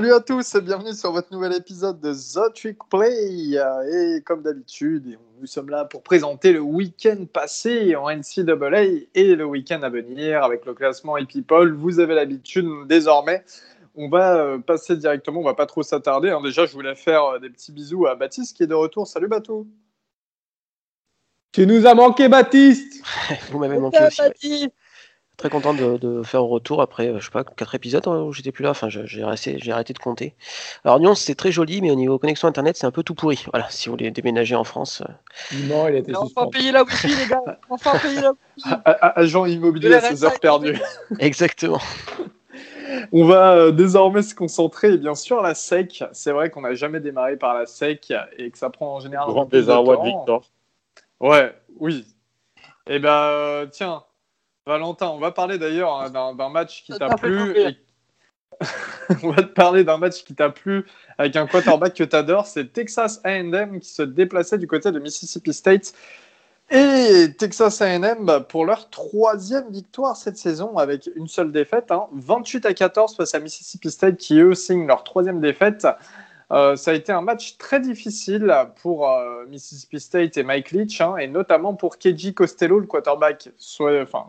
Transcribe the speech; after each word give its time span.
Salut 0.00 0.14
à 0.14 0.20
tous 0.20 0.54
et 0.54 0.62
bienvenue 0.62 0.94
sur 0.94 1.12
votre 1.12 1.30
nouvel 1.30 1.52
épisode 1.54 2.00
de 2.00 2.14
The 2.14 2.54
Trick 2.54 2.78
Play. 2.88 3.58
Et 3.92 4.22
comme 4.22 4.40
d'habitude, 4.40 5.18
nous 5.38 5.46
sommes 5.46 5.68
là 5.68 5.84
pour 5.84 6.02
présenter 6.02 6.54
le 6.54 6.60
week-end 6.60 7.26
passé 7.30 7.94
en 7.96 8.08
NCAA 8.08 8.82
et 9.14 9.34
le 9.36 9.44
week-end 9.44 9.82
à 9.82 9.90
venir 9.90 10.42
avec 10.42 10.64
le 10.64 10.72
classement 10.72 11.18
et 11.18 11.26
People. 11.26 11.74
Vous 11.74 12.00
avez 12.00 12.14
l'habitude 12.14 12.66
désormais. 12.86 13.44
On 13.94 14.08
va 14.08 14.36
euh, 14.36 14.58
passer 14.58 14.96
directement, 14.96 15.40
on 15.40 15.44
va 15.44 15.52
pas 15.52 15.66
trop 15.66 15.82
s'attarder. 15.82 16.30
hein. 16.30 16.40
Déjà, 16.42 16.64
je 16.64 16.72
voulais 16.72 16.94
faire 16.94 17.22
euh, 17.24 17.38
des 17.38 17.50
petits 17.50 17.70
bisous 17.70 18.06
à 18.06 18.14
Baptiste 18.14 18.56
qui 18.56 18.62
est 18.62 18.66
de 18.66 18.72
retour. 18.72 19.06
Salut 19.06 19.28
Batou. 19.28 19.68
Tu 21.52 21.66
nous 21.66 21.84
as 21.86 21.94
manqué, 21.94 22.26
Baptiste 22.30 23.02
Vous 23.50 23.58
m'avez 23.58 23.78
manqué 23.78 23.98
aussi. 24.06 24.70
Très 25.40 25.48
content 25.48 25.72
de, 25.72 25.96
de 25.96 26.22
faire 26.22 26.40
un 26.40 26.46
retour 26.46 26.82
après, 26.82 27.08
euh, 27.08 27.18
je 27.18 27.24
sais 27.24 27.30
pas, 27.30 27.44
quatre 27.44 27.74
épisodes 27.74 28.06
hein, 28.06 28.20
où 28.20 28.30
j'étais 28.30 28.52
plus 28.52 28.62
là. 28.62 28.72
Enfin, 28.72 28.90
j'ai 28.90 29.22
arrêté, 29.22 29.56
j'ai 29.58 29.72
arrêté 29.72 29.94
de 29.94 29.98
compter. 29.98 30.34
Alors 30.84 30.98
Lyon, 30.98 31.14
c'est 31.14 31.34
très 31.34 31.50
joli, 31.50 31.80
mais 31.80 31.90
au 31.90 31.94
niveau 31.94 32.18
connexion 32.18 32.46
internet, 32.46 32.76
c'est 32.76 32.84
un 32.84 32.90
peu 32.90 33.02
tout 33.02 33.14
pourri. 33.14 33.42
Voilà, 33.50 33.66
si 33.70 33.88
vous 33.88 33.94
voulez 33.94 34.10
déménager 34.10 34.54
en 34.54 34.64
France. 34.64 35.02
euh, 35.02 35.56
Non, 35.66 35.88
il 35.88 35.94
était 35.96 36.14
Enfin 36.14 36.46
payer 36.48 36.72
la 36.72 36.84
wifi, 36.84 37.06
les 37.06 37.26
gars. 37.26 37.40
Enfin 37.70 37.98
payer 37.98 38.20
la 38.20 38.32
wifi. 38.32 38.68
Agent 38.84 39.46
immobilier 39.46 39.94
à 39.94 40.02
ses 40.02 40.24
heures 40.24 40.38
perdues. 40.40 40.78
Exactement. 41.18 41.80
On 43.12 43.24
va 43.24 43.54
euh, 43.54 43.70
désormais 43.72 44.20
se 44.20 44.34
concentrer 44.34 44.98
bien 44.98 45.14
sûr 45.14 45.40
la 45.40 45.54
SEC. 45.54 46.04
C'est 46.12 46.32
vrai 46.32 46.50
qu'on 46.50 46.60
n'a 46.60 46.74
jamais 46.74 47.00
démarré 47.00 47.38
par 47.38 47.54
la 47.54 47.64
SEC 47.64 48.12
et 48.36 48.50
que 48.50 48.58
ça 48.58 48.68
prend 48.68 48.96
en 48.96 49.00
général. 49.00 49.26
Grand 49.28 49.46
désarroi 49.46 49.96
de. 49.96 50.02
Victor. 50.02 50.42
Ouais, 51.18 51.54
oui. 51.78 52.04
Eh 52.86 52.98
ben, 52.98 53.66
tiens, 53.72 54.02
Valentin, 54.66 55.08
on 55.08 55.18
va 55.18 55.30
parler 55.32 55.58
d'ailleurs 55.58 55.92
hein, 56.00 56.10
d'un 56.34 56.48
match 56.48 56.84
qui 56.84 56.92
t'a 56.92 57.16
plu. 57.16 57.58
et- 57.58 57.76
on 59.22 59.30
va 59.30 59.42
te 59.42 59.52
parler 59.52 59.84
d'un 59.84 59.96
match 59.96 60.22
qui 60.24 60.34
t'a 60.34 60.50
plu 60.50 60.86
avec 61.18 61.34
un 61.36 61.46
quarterback 61.46 61.94
que 61.94 62.04
t'adores. 62.04 62.46
C'est 62.46 62.72
Texas 62.72 63.20
A&M 63.24 63.80
qui 63.80 63.88
se 63.88 64.02
déplaçait 64.02 64.58
du 64.58 64.66
côté 64.66 64.92
de 64.92 64.98
Mississippi 64.98 65.52
State. 65.54 65.94
Et 66.70 67.26
Texas 67.38 67.80
A&M 67.82 68.24
bah, 68.26 68.40
pour 68.40 68.64
leur 68.64 68.90
troisième 68.90 69.70
victoire 69.70 70.16
cette 70.16 70.36
saison 70.36 70.76
avec 70.76 71.10
une 71.16 71.26
seule 71.26 71.50
défaite, 71.50 71.90
hein, 71.90 72.06
28 72.12 72.66
à 72.66 72.74
14 72.74 73.16
face 73.16 73.34
à 73.34 73.40
Mississippi 73.40 73.90
State 73.90 74.18
qui 74.18 74.38
eux 74.38 74.54
signent 74.54 74.86
leur 74.86 75.02
troisième 75.02 75.40
défaite. 75.40 75.86
Euh, 76.52 76.76
ça 76.76 76.90
a 76.92 76.94
été 76.94 77.12
un 77.12 77.22
match 77.22 77.56
très 77.58 77.80
difficile 77.80 78.54
pour 78.82 79.08
euh, 79.10 79.46
Mississippi 79.46 79.98
State 80.00 80.36
et 80.36 80.42
Mike 80.42 80.70
Leach, 80.72 81.00
hein, 81.00 81.16
et 81.16 81.28
notamment 81.28 81.74
pour 81.74 81.96
KJ 81.98 82.34
Costello, 82.34 82.78
le 82.80 82.86
quarterback, 82.86 83.50
soit, 83.56 84.02
enfin, 84.02 84.26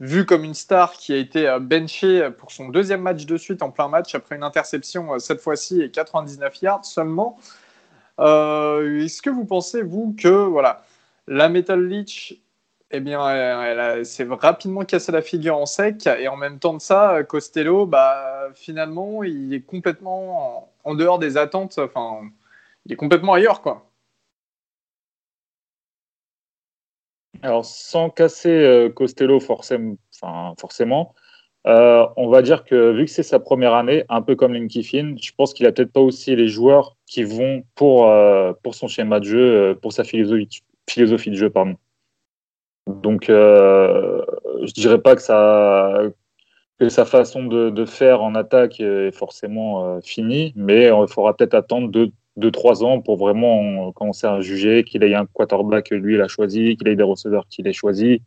vu 0.00 0.24
comme 0.24 0.44
une 0.44 0.54
star 0.54 0.92
qui 0.92 1.12
a 1.12 1.16
été 1.16 1.46
euh, 1.46 1.58
benché 1.58 2.30
pour 2.38 2.50
son 2.50 2.68
deuxième 2.68 3.02
match 3.02 3.26
de 3.26 3.36
suite 3.36 3.62
en 3.62 3.70
plein 3.70 3.88
match 3.88 4.14
après 4.14 4.36
une 4.36 4.42
interception 4.42 5.14
euh, 5.14 5.18
cette 5.18 5.40
fois-ci 5.40 5.82
et 5.82 5.90
99 5.90 6.62
yards 6.62 6.84
seulement. 6.84 7.38
Euh, 8.18 9.04
Est-ce 9.04 9.22
que 9.22 9.30
vous 9.30 9.44
pensez, 9.44 9.82
vous, 9.82 10.14
que 10.18 10.28
voilà, 10.28 10.84
la 11.26 11.48
Metal 11.48 11.82
Leach 11.86 12.34
eh 12.92 12.98
bien, 12.98 13.24
elle, 13.30 14.04
s'est 14.04 14.26
rapidement 14.28 14.84
cassé 14.84 15.12
la 15.12 15.22
figure 15.22 15.56
en 15.56 15.64
sec. 15.64 16.08
Et 16.08 16.26
en 16.26 16.36
même 16.36 16.58
temps 16.58 16.74
de 16.74 16.80
ça, 16.80 17.22
Costello, 17.22 17.86
bah, 17.86 18.48
finalement, 18.56 19.22
il 19.22 19.54
est 19.54 19.60
complètement 19.60 20.58
en, 20.84 20.90
en 20.90 20.94
dehors 20.96 21.20
des 21.20 21.36
attentes. 21.36 21.78
Enfin, 21.78 22.22
il 22.86 22.92
est 22.92 22.96
complètement 22.96 23.34
ailleurs, 23.34 23.62
quoi. 23.62 23.89
Alors, 27.42 27.64
sans 27.64 28.10
casser 28.10 28.50
euh, 28.50 28.90
Costello 28.90 29.40
forcément, 29.40 31.14
euh, 31.66 32.06
on 32.16 32.28
va 32.28 32.40
dire 32.42 32.64
que 32.64 32.92
vu 32.92 33.04
que 33.04 33.10
c'est 33.10 33.22
sa 33.22 33.38
première 33.38 33.74
année, 33.74 34.04
un 34.08 34.22
peu 34.22 34.34
comme 34.34 34.54
Linky 34.54 34.82
Finn, 34.82 35.16
je 35.20 35.32
pense 35.36 35.52
qu'il 35.52 35.66
a 35.66 35.72
peut-être 35.72 35.92
pas 35.92 36.00
aussi 36.00 36.34
les 36.34 36.48
joueurs 36.48 36.96
qui 37.06 37.22
vont 37.22 37.64
pour, 37.74 38.08
euh, 38.08 38.52
pour 38.62 38.74
son 38.74 38.88
schéma 38.88 39.20
de 39.20 39.24
jeu, 39.24 39.78
pour 39.82 39.92
sa 39.92 40.04
philosophie, 40.04 40.62
philosophie 40.88 41.30
de 41.30 41.36
jeu. 41.36 41.50
Pardon. 41.50 41.76
Donc, 42.86 43.28
euh, 43.28 44.22
je 44.62 44.72
dirais 44.72 45.00
pas 45.00 45.14
que, 45.16 45.22
ça, 45.22 46.02
que 46.78 46.88
sa 46.88 47.04
façon 47.04 47.44
de, 47.44 47.84
faire 47.84 48.22
en 48.22 48.34
attaque 48.34 48.80
est 48.80 49.12
forcément 49.12 50.00
finie, 50.00 50.52
mais 50.56 50.86
il 50.86 51.08
faudra 51.08 51.36
peut-être 51.36 51.54
attendre 51.54 51.88
deux, 51.88 52.10
deux, 52.40 52.50
trois 52.50 52.82
ans 52.82 53.00
pour 53.00 53.16
vraiment 53.16 53.92
commencer 53.92 54.26
à 54.26 54.40
juger 54.40 54.84
qu'il 54.84 55.04
ait 55.04 55.14
un 55.14 55.26
quarterback 55.26 55.90
que 55.90 55.94
lui 55.94 56.14
il 56.14 56.20
a 56.20 56.28
choisi, 56.28 56.76
qu'il 56.76 56.88
ait 56.88 56.96
des 56.96 57.02
receveurs 57.02 57.46
qu'il 57.48 57.68
ait 57.68 57.72
choisi 57.72 58.22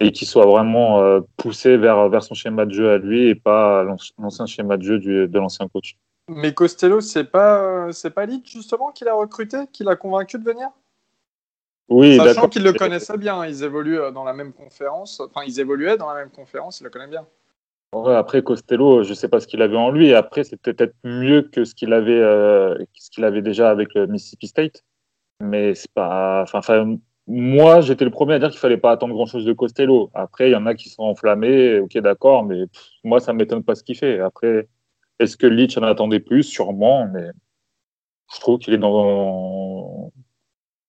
et 0.00 0.12
qu'il 0.12 0.26
soit 0.26 0.46
vraiment 0.46 1.00
euh, 1.00 1.20
poussé 1.36 1.76
vers, 1.76 2.08
vers 2.08 2.22
son 2.22 2.34
schéma 2.34 2.64
de 2.64 2.72
jeu 2.72 2.90
à 2.90 2.98
lui 2.98 3.28
et 3.28 3.34
pas 3.34 3.84
l'ancien 4.18 4.46
schéma 4.46 4.76
de 4.76 4.82
jeu 4.82 4.98
du, 4.98 5.28
de 5.28 5.38
l'ancien 5.38 5.68
coach. 5.68 5.96
Mais 6.28 6.54
Costello, 6.54 7.00
c'est 7.00 7.24
pas, 7.24 7.92
c'est 7.92 8.10
pas 8.10 8.26
Leach 8.26 8.50
justement 8.50 8.90
qui 8.92 9.04
l'a 9.04 9.14
recruté, 9.14 9.58
qui 9.72 9.84
l'a 9.84 9.96
convaincu 9.96 10.38
de 10.38 10.44
venir? 10.44 10.68
Oui, 11.88 12.16
Sachant 12.16 12.48
qu'ils 12.48 12.62
le 12.62 12.72
connaissaient 12.72 13.18
bien, 13.18 13.44
ils 13.44 13.64
évoluent 13.64 14.00
euh, 14.00 14.10
dans 14.12 14.24
la 14.24 14.32
même 14.32 14.52
conférence, 14.52 15.20
enfin 15.20 15.44
ils 15.46 15.60
évoluaient 15.60 15.96
dans 15.96 16.08
la 16.08 16.20
même 16.20 16.30
conférence, 16.30 16.80
ils 16.80 16.84
le 16.84 16.90
connaissent 16.90 17.10
bien. 17.10 17.26
Après 17.92 18.42
Costello, 18.42 19.02
je 19.02 19.12
sais 19.12 19.28
pas 19.28 19.40
ce 19.40 19.46
qu'il 19.46 19.60
avait 19.60 19.76
en 19.76 19.90
lui. 19.90 20.14
Après, 20.14 20.44
c'est 20.44 20.56
peut-être 20.56 20.94
mieux 21.04 21.42
que 21.42 21.64
ce 21.64 21.74
qu'il 21.74 21.92
avait, 21.92 22.18
euh, 22.18 22.76
ce 22.94 23.10
qu'il 23.10 23.24
avait 23.24 23.42
déjà 23.42 23.70
avec 23.70 23.94
le 23.94 24.06
Mississippi 24.06 24.48
State. 24.48 24.82
Mais 25.40 25.74
c'est 25.74 25.92
pas. 25.92 26.42
Enfin, 26.42 26.96
moi, 27.26 27.80
j'étais 27.82 28.04
le 28.04 28.10
premier 28.10 28.34
à 28.34 28.38
dire 28.38 28.50
qu'il 28.50 28.58
fallait 28.60 28.78
pas 28.78 28.92
attendre 28.92 29.14
grand-chose 29.14 29.44
de 29.44 29.52
Costello. 29.52 30.10
Après, 30.14 30.48
il 30.48 30.52
y 30.52 30.56
en 30.56 30.66
a 30.66 30.74
qui 30.74 30.88
sont 30.88 31.02
enflammés. 31.02 31.80
Ok, 31.80 31.96
d'accord, 31.98 32.44
mais 32.44 32.64
moi, 33.04 33.20
ça 33.20 33.32
m'étonne 33.34 33.62
pas 33.64 33.74
ce 33.74 33.84
qu'il 33.84 33.96
fait. 33.96 34.20
Après, 34.20 34.68
est-ce 35.18 35.36
que 35.36 35.46
Leach 35.46 35.76
en 35.78 35.82
attendait 35.82 36.20
plus? 36.20 36.44
Sûrement, 36.44 37.06
mais 37.12 37.30
je 38.34 38.40
trouve 38.40 38.58
qu'il 38.58 38.74
est 38.74 38.78
dans. 38.78 40.12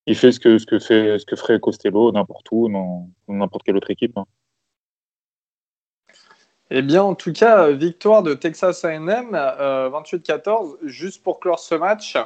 Il 0.07 0.15
fait 0.15 0.31
ce 0.31 0.39
que 0.39 0.57
ce 0.57 0.65
que 0.65 0.79
fait 0.79 1.19
ce 1.19 1.25
que 1.25 1.35
ferait 1.35 1.59
Costello 1.59 2.11
n'importe 2.11 2.47
où, 2.51 2.69
dans 2.69 3.09
n'importe 3.27 3.63
quelle 3.63 3.77
autre 3.77 3.91
équipe. 3.91 4.17
Hein. 4.17 4.25
Eh 6.69 6.81
bien, 6.81 7.03
en 7.03 7.15
tout 7.15 7.33
cas, 7.33 7.69
victoire 7.71 8.23
de 8.23 8.33
Texas 8.33 8.83
A&M, 8.85 9.31
euh, 9.33 9.89
28-14. 9.89 10.77
Juste 10.83 11.23
pour 11.23 11.39
clore 11.39 11.59
ce 11.59 11.75
match, 11.75 12.17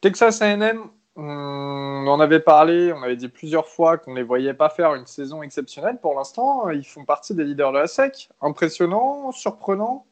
Texas 0.00 0.42
A&M, 0.42 0.90
on 1.16 2.06
en 2.06 2.20
avait 2.20 2.40
parlé, 2.40 2.92
on 2.92 3.02
avait 3.02 3.16
dit 3.16 3.28
plusieurs 3.28 3.68
fois 3.68 3.98
qu'on 3.98 4.12
ne 4.12 4.16
les 4.16 4.22
voyait 4.22 4.54
pas 4.54 4.68
faire 4.70 4.94
une 4.94 5.06
saison 5.06 5.42
exceptionnelle. 5.42 5.98
Pour 6.00 6.14
l'instant, 6.16 6.70
ils 6.70 6.84
font 6.86 7.04
partie 7.04 7.34
des 7.34 7.44
leaders 7.44 7.72
de 7.72 7.78
la 7.78 7.86
SEC. 7.86 8.28
Impressionnant, 8.40 9.32
surprenant? 9.32 10.06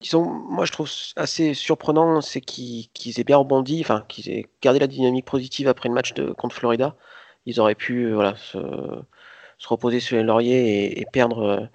Disons, 0.00 0.24
moi 0.24 0.64
je 0.64 0.72
trouve 0.72 0.88
assez 1.16 1.52
surprenant, 1.52 2.22
c'est 2.22 2.40
qu'ils 2.40 3.20
aient 3.20 3.24
bien 3.24 3.36
rebondi, 3.36 3.80
enfin 3.82 4.04
qu'ils 4.08 4.30
aient 4.30 4.46
gardé 4.62 4.78
la 4.78 4.86
dynamique 4.86 5.26
positive 5.26 5.68
après 5.68 5.88
le 5.90 5.94
match 5.94 6.14
contre 6.38 6.54
Florida. 6.56 6.96
Ils 7.44 7.60
auraient 7.60 7.74
pu 7.74 8.06
euh, 8.06 8.14
voilà, 8.14 8.34
se, 8.36 8.58
se 9.60 9.68
reposer 9.68 10.00
sur 10.00 10.16
les 10.16 10.24
lauriers 10.24 10.86
et, 10.86 11.00
et 11.00 11.04
perdre, 11.04 11.42
euh, 11.42 11.66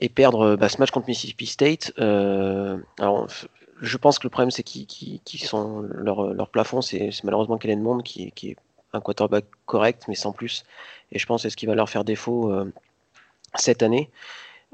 et 0.00 0.08
perdre 0.08 0.56
bah, 0.56 0.68
ce 0.68 0.78
match 0.78 0.90
contre 0.90 1.08
Mississippi 1.08 1.46
State. 1.46 1.92
Euh, 1.98 2.78
je 3.80 3.96
pense 3.96 4.18
que 4.20 4.26
le 4.26 4.30
problème, 4.30 4.52
c'est 4.52 4.62
qu'ils 4.62 5.42
sont 5.44 5.82
leur, 5.92 6.48
plafond, 6.48 6.80
c'est 6.80 7.10
malheureusement 7.24 7.58
Kellen 7.58 7.82
Mond 7.82 8.02
qui, 8.02 8.30
qui 8.32 8.50
est 8.50 8.56
un 8.92 9.00
quarterback 9.00 9.44
correct, 9.66 10.04
mais 10.08 10.14
sans 10.14 10.32
plus. 10.32 10.64
Et 11.10 11.18
je 11.18 11.26
pense 11.26 11.40
que 11.40 11.48
c'est 11.48 11.50
ce 11.50 11.56
qui 11.56 11.66
va 11.66 11.74
leur 11.74 11.90
faire 11.90 12.04
défaut 12.04 12.52
euh, 12.52 12.72
cette 13.56 13.82
année. 13.82 14.08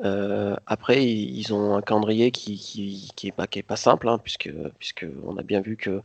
Euh, 0.04 0.54
après, 0.66 1.04
ils 1.04 1.52
ont 1.52 1.74
un 1.74 1.82
calendrier 1.82 2.30
qui, 2.30 2.56
qui, 2.56 3.10
qui 3.16 3.28
est 3.28 3.32
pas, 3.32 3.46
est 3.52 3.62
pas 3.62 3.76
simple, 3.76 4.08
hein, 4.08 4.18
puisque, 4.22 4.50
puisque 4.78 5.06
on 5.26 5.36
a 5.36 5.42
bien 5.42 5.60
vu 5.60 5.76
que 5.76 6.02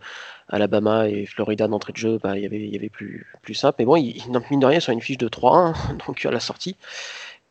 Alabama 0.50 1.08
et 1.08 1.26
Florida 1.26 1.68
d'entrée 1.68 1.94
de 1.94 1.98
jeu, 1.98 2.20
bah, 2.22 2.38
il 2.38 2.44
y 2.44 2.46
avait, 2.46 2.60
il 2.60 2.74
y 2.74 2.78
avait 2.78 2.90
plus, 2.90 3.28
plus 3.44 3.54
simple. 3.54 3.76
Mais 3.80 3.86
bon, 3.86 3.96
ils, 3.96 4.18
ils, 4.18 4.32
mine 4.50 4.60
de 4.60 4.66
rien, 4.66 4.80
sur 4.80 4.94
une 4.94 5.02
fiche 5.02 5.18
de 5.18 5.28
3-1, 5.30 5.98
donc 6.08 6.26
à 6.26 6.32
la 6.32 6.40
sortie. 6.40 6.76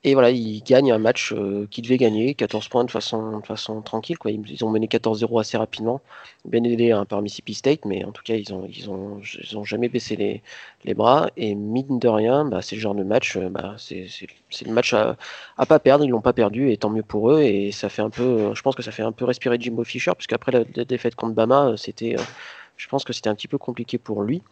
Et 0.05 0.15
voilà, 0.15 0.31
ils 0.31 0.65
gagnent 0.65 0.91
un 0.91 0.99
match 0.99 1.33
euh, 1.33 1.69
qu'ils 1.71 1.85
devaient 1.85 1.97
gagner, 1.97 2.35
14 2.35 2.69
points 2.69 2.85
de 2.85 2.91
façon, 2.91 3.39
de 3.39 3.47
façon 3.47 3.81
tranquille. 3.83 4.17
Ils, 4.25 4.65
ont 4.65 4.71
mené 4.71 4.89
14-0 4.89 5.41
assez 5.41 5.57
rapidement, 5.57 6.01
bien 6.45 6.65
aidé 6.65 6.91
hein, 6.91 7.05
par 7.05 7.23
Mississippi 7.23 7.55
State, 7.55 7.85
mais 7.85 8.05
en 8.05 8.11
tout 8.11 8.25
cas, 8.25 8.35
ils 8.35 8.53
ont, 8.53 8.67
ils 8.69 8.91
ont, 8.91 9.21
ils 9.21 9.57
ont 9.57 9.63
jamais 9.65 9.89
baissé 9.89 10.17
les, 10.17 10.43
les 10.85 10.95
bras. 10.95 11.31
Et 11.37 11.55
mine 11.55 12.01
de 12.01 12.09
rien, 12.09 12.45
bah, 12.45 12.63
c'est 12.63 12.75
le 12.75 12.83
genre 12.83 12.97
de 12.97 13.05
match, 13.05 13.37
euh, 13.37 13.49
bah, 13.49 13.77
c'est 13.79 14.09
le 14.67 14.73
match 14.73 14.93
à, 14.93 15.17
à 15.57 15.67
pas 15.67 15.79
perdre. 15.79 16.05
Ils 16.05 16.11
l'ont 16.11 16.21
pas 16.21 16.33
perdu, 16.33 16.73
et 16.73 16.77
tant 16.77 16.91
mieux 16.91 17.05
pour 17.05 17.31
eux. 17.31 17.43
Et 17.43 17.71
ça 17.71 17.89
fait 17.89 18.03
un 18.03 18.11
peu, 18.11 18.53
je 18.55 18.63
pense 18.63 18.75
que 18.75 18.83
ça 18.83 18.91
fait 18.91 19.05
un 19.05 19.13
peu 19.13 19.25
respirer 19.25 19.57
Jimbo 19.61 19.85
Fisher, 19.85 20.13
puisqu'après 20.17 20.51
la, 20.51 20.65
la 20.75 20.85
défaite 20.85 21.15
contre 21.15 21.35
Bama, 21.35 21.75
c'était, 21.77 22.17
euh, 22.19 22.23
je 22.77 22.89
pense 22.89 23.05
que 23.05 23.13
c'était 23.13 23.29
un 23.31 23.37
petit 23.37 23.49
peu 23.49 23.59
compliqué 23.59 23.99
pour 23.99 24.23
lui. 24.23 24.43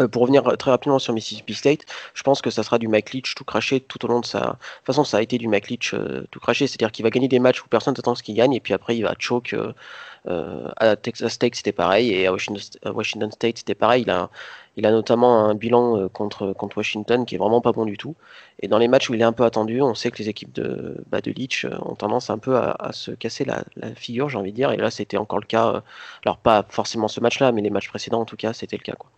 Euh, 0.00 0.08
pour 0.08 0.22
revenir 0.22 0.42
très 0.56 0.70
rapidement 0.70 0.98
sur 0.98 1.12
Mississippi 1.12 1.54
State, 1.54 1.84
je 2.14 2.22
pense 2.22 2.40
que 2.40 2.50
ça 2.50 2.62
sera 2.62 2.78
du 2.78 2.88
Mike 2.88 3.12
Leach 3.12 3.34
tout 3.34 3.44
craché 3.44 3.80
tout 3.80 4.02
au 4.04 4.08
long 4.08 4.20
de 4.20 4.26
sa. 4.26 4.40
De 4.40 4.46
toute 4.46 4.86
façon, 4.86 5.04
ça 5.04 5.18
a 5.18 5.22
été 5.22 5.36
du 5.36 5.48
Mike 5.48 5.68
Leach 5.68 5.92
euh, 5.94 6.26
tout 6.30 6.40
craché, 6.40 6.66
c'est-à-dire 6.66 6.92
qu'il 6.92 7.02
va 7.02 7.10
gagner 7.10 7.28
des 7.28 7.38
matchs 7.38 7.62
où 7.62 7.68
personne 7.68 7.94
n'attend 7.94 8.14
ce 8.14 8.22
qu'il 8.22 8.34
gagne, 8.34 8.54
et 8.54 8.60
puis 8.60 8.72
après 8.74 8.96
il 8.96 9.02
va 9.02 9.14
choke. 9.18 9.54
Euh, 10.28 10.68
à 10.76 10.94
Texas 10.96 11.32
State, 11.32 11.56
c'était 11.56 11.72
pareil, 11.72 12.10
et 12.12 12.26
à 12.26 12.32
Washington, 12.32 13.32
State, 13.32 13.58
c'était 13.58 13.74
pareil. 13.74 14.02
Il 14.02 14.10
a, 14.10 14.30
il 14.76 14.86
a 14.86 14.92
notamment 14.92 15.44
un 15.46 15.54
bilan 15.54 16.08
contre, 16.08 16.52
contre 16.52 16.78
Washington 16.78 17.26
qui 17.26 17.34
est 17.34 17.38
vraiment 17.38 17.60
pas 17.60 17.72
bon 17.72 17.84
du 17.84 17.98
tout. 17.98 18.14
Et 18.60 18.68
dans 18.68 18.78
les 18.78 18.88
matchs 18.88 19.10
où 19.10 19.14
il 19.14 19.20
est 19.20 19.24
un 19.24 19.32
peu 19.32 19.44
attendu, 19.44 19.82
on 19.82 19.94
sait 19.94 20.10
que 20.12 20.18
les 20.18 20.28
équipes 20.28 20.52
de, 20.52 20.96
bah, 21.10 21.20
de 21.20 21.30
Leach 21.32 21.66
ont 21.84 21.96
tendance 21.96 22.30
un 22.30 22.38
peu 22.38 22.56
à, 22.56 22.90
se 22.92 23.10
casser 23.10 23.44
la, 23.44 23.64
la 23.76 23.94
figure, 23.94 24.28
j'ai 24.28 24.38
envie 24.38 24.52
de 24.52 24.56
dire. 24.56 24.70
Et 24.72 24.76
là, 24.76 24.90
c'était 24.90 25.16
encore 25.18 25.40
le 25.40 25.46
cas. 25.46 25.82
alors, 26.24 26.38
pas 26.38 26.64
forcément 26.68 27.08
ce 27.08 27.20
match-là, 27.20 27.52
mais 27.52 27.62
les 27.62 27.70
matchs 27.70 27.88
précédents, 27.88 28.20
en 28.20 28.24
tout 28.24 28.36
cas, 28.36 28.52
c'était 28.52 28.76
le 28.76 28.82
cas. 28.84 28.94
Quoi. 28.94 29.10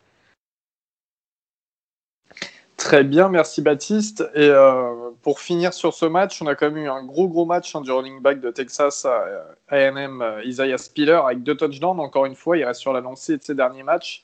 Très 2.77 3.05
bien, 3.05 3.29
merci 3.29 3.63
Baptiste. 3.63 4.29
Et 4.35 4.49
euh, 4.49 5.11
pour 5.23 5.41
finir 5.41 5.73
sur 5.73 5.95
ce 5.95 6.07
match, 6.07 6.43
on 6.43 6.47
a 6.47 6.55
quand 6.55 6.71
même 6.71 6.85
eu 6.85 6.89
un 6.89 7.05
gros 7.05 7.29
gros 7.29 7.45
match 7.45 7.75
hein, 7.75 7.81
du 7.81 7.91
running 7.91 8.21
back 8.21 8.41
de 8.41 8.51
Texas 8.51 9.07
A&M, 9.69 10.23
euh, 10.23 10.43
Isaiah 10.45 10.79
Spiller, 10.79 11.21
avec 11.25 11.43
deux 11.43 11.57
touchdowns. 11.57 12.01
Encore 12.01 12.27
une 12.27 12.35
fois, 12.35 12.59
il 12.59 12.65
reste 12.65 12.81
sur 12.81 12.93
la 12.93 13.01
lancée 13.01 13.37
de 13.37 13.43
ses 13.43 13.55
derniers 13.55 13.85
matchs. 13.85 14.23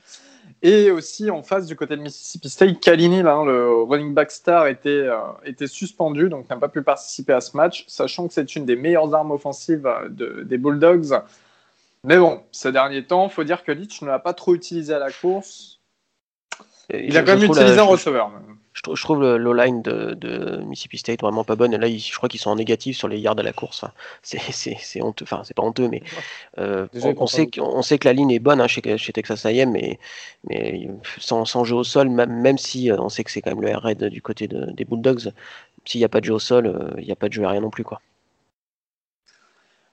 Et 0.62 0.90
aussi 0.90 1.30
en 1.30 1.42
face 1.42 1.66
du 1.66 1.76
côté 1.76 1.96
de 1.96 2.02
Mississippi 2.02 2.50
State, 2.50 2.80
Kalini, 2.80 3.20
hein, 3.20 3.44
le 3.44 3.82
running 3.82 4.12
back 4.12 4.30
star, 4.30 4.66
était, 4.66 4.90
euh, 4.90 5.16
était 5.44 5.66
suspendu, 5.66 6.28
donc 6.28 6.50
n'a 6.50 6.56
pas 6.56 6.68
pu 6.68 6.82
participer 6.82 7.32
à 7.32 7.40
ce 7.40 7.56
match, 7.56 7.84
sachant 7.86 8.26
que 8.26 8.34
c'est 8.34 8.56
une 8.56 8.66
des 8.66 8.76
meilleures 8.76 9.14
armes 9.14 9.30
offensives 9.30 9.88
de, 10.10 10.42
des 10.42 10.58
Bulldogs. 10.58 11.22
Mais 12.04 12.18
bon, 12.18 12.42
ces 12.52 12.72
derniers 12.72 13.04
temps, 13.06 13.28
faut 13.28 13.44
dire 13.44 13.62
que 13.62 13.72
Leach 13.72 14.02
ne 14.02 14.08
l'a 14.08 14.18
pas 14.18 14.34
trop 14.34 14.54
utilisé 14.54 14.92
à 14.92 14.98
la 14.98 15.10
course. 15.10 15.79
Il 16.92 17.16
a 17.16 17.22
quand 17.22 17.36
même 17.36 17.44
utilisé 17.44 17.78
un 17.78 17.84
receveur. 17.84 18.30
Je, 18.72 18.82
je, 18.94 19.02
trouve 19.02 19.20
le 19.20 19.36
low 19.36 19.52
line 19.52 19.82
de, 19.82 20.62
Mississippi 20.64 20.98
State 20.98 21.20
vraiment 21.20 21.44
pas 21.44 21.56
bonne. 21.56 21.74
Et 21.74 21.78
là, 21.78 21.88
je 21.88 22.16
crois 22.16 22.28
qu'ils 22.28 22.40
sont 22.40 22.50
en 22.50 22.56
négatif 22.56 22.96
sur 22.96 23.08
les 23.08 23.18
yards 23.18 23.38
à 23.38 23.42
la 23.42 23.52
course. 23.52 23.84
c'est 24.22 25.02
honteux. 25.02 25.24
Enfin, 25.24 25.42
c'est 25.44 25.54
pas 25.54 25.62
honteux, 25.62 25.88
mais 25.88 26.02
euh, 26.58 26.86
on, 26.94 27.26
sait 27.26 27.48
sait 27.82 27.98
que 27.98 28.08
la 28.08 28.12
ligne 28.12 28.30
est 28.30 28.38
bonne 28.38 28.60
hein, 28.60 28.68
chez, 28.68 28.82
Texas 29.12 29.44
A&M, 29.46 29.70
mais, 29.72 29.98
mais 30.48 30.88
sans, 31.18 31.64
jeu 31.64 31.76
au 31.76 31.84
sol, 31.84 32.08
même, 32.08 32.58
si 32.58 32.90
euh, 32.90 32.96
on 32.98 33.08
sait 33.08 33.24
que 33.24 33.30
c'est 33.30 33.42
quand 33.42 33.50
même 33.50 33.62
le 33.62 33.68
air 33.68 33.82
raid 33.82 34.04
du 34.04 34.22
côté 34.22 34.48
des 34.48 34.84
Bulldogs, 34.84 35.32
s'il 35.84 36.00
n'y 36.00 36.04
a 36.04 36.08
pas 36.08 36.20
de 36.20 36.26
jeu 36.26 36.34
au 36.34 36.38
sol, 36.38 36.66
euh, 36.66 36.90
il 36.98 37.04
n'y 37.04 37.12
a 37.12 37.16
pas 37.16 37.28
de 37.28 37.32
jeu 37.32 37.42
aérien 37.42 37.60
non 37.60 37.70
plus, 37.70 37.84
quoi. 37.84 38.00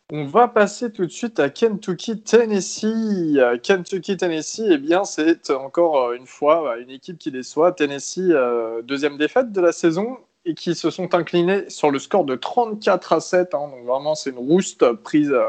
On 0.10 0.24
va 0.26 0.48
passer 0.48 0.90
tout 0.90 1.06
de 1.06 1.12
suite 1.12 1.38
à 1.38 1.50
Kentucky, 1.50 2.22
Tennessee. 2.22 3.38
Kentucky, 3.62 4.16
Tennessee, 4.16 4.62
eh 4.70 4.78
bien, 4.78 5.04
c'est 5.04 5.50
encore 5.50 5.98
euh, 5.98 6.16
une 6.16 6.26
fois 6.28 6.64
bah, 6.64 6.78
une 6.78 6.90
équipe 6.90 7.18
qui 7.18 7.30
déçoit. 7.30 7.74
Tennessee, 7.74 8.20
euh, 8.20 8.82
deuxième 8.84 9.18
défaite 9.18 9.52
de 9.52 9.60
la 9.60 9.74
saison 9.74 10.18
et 10.46 10.54
qui 10.54 10.76
se 10.76 10.90
sont 10.92 11.14
inclinés 11.14 11.70
sur 11.70 11.92
le 11.92 12.00
score 12.00 12.24
de 12.24 12.36
34 12.36 13.12
à 13.14 13.20
7. 13.20 13.54
Hein. 13.54 13.68
donc 13.68 13.86
vraiment, 13.86 14.16
c'est 14.16 14.30
une 14.30 14.38
rouste 14.38 14.90
prise 14.94 15.34
euh, 15.34 15.44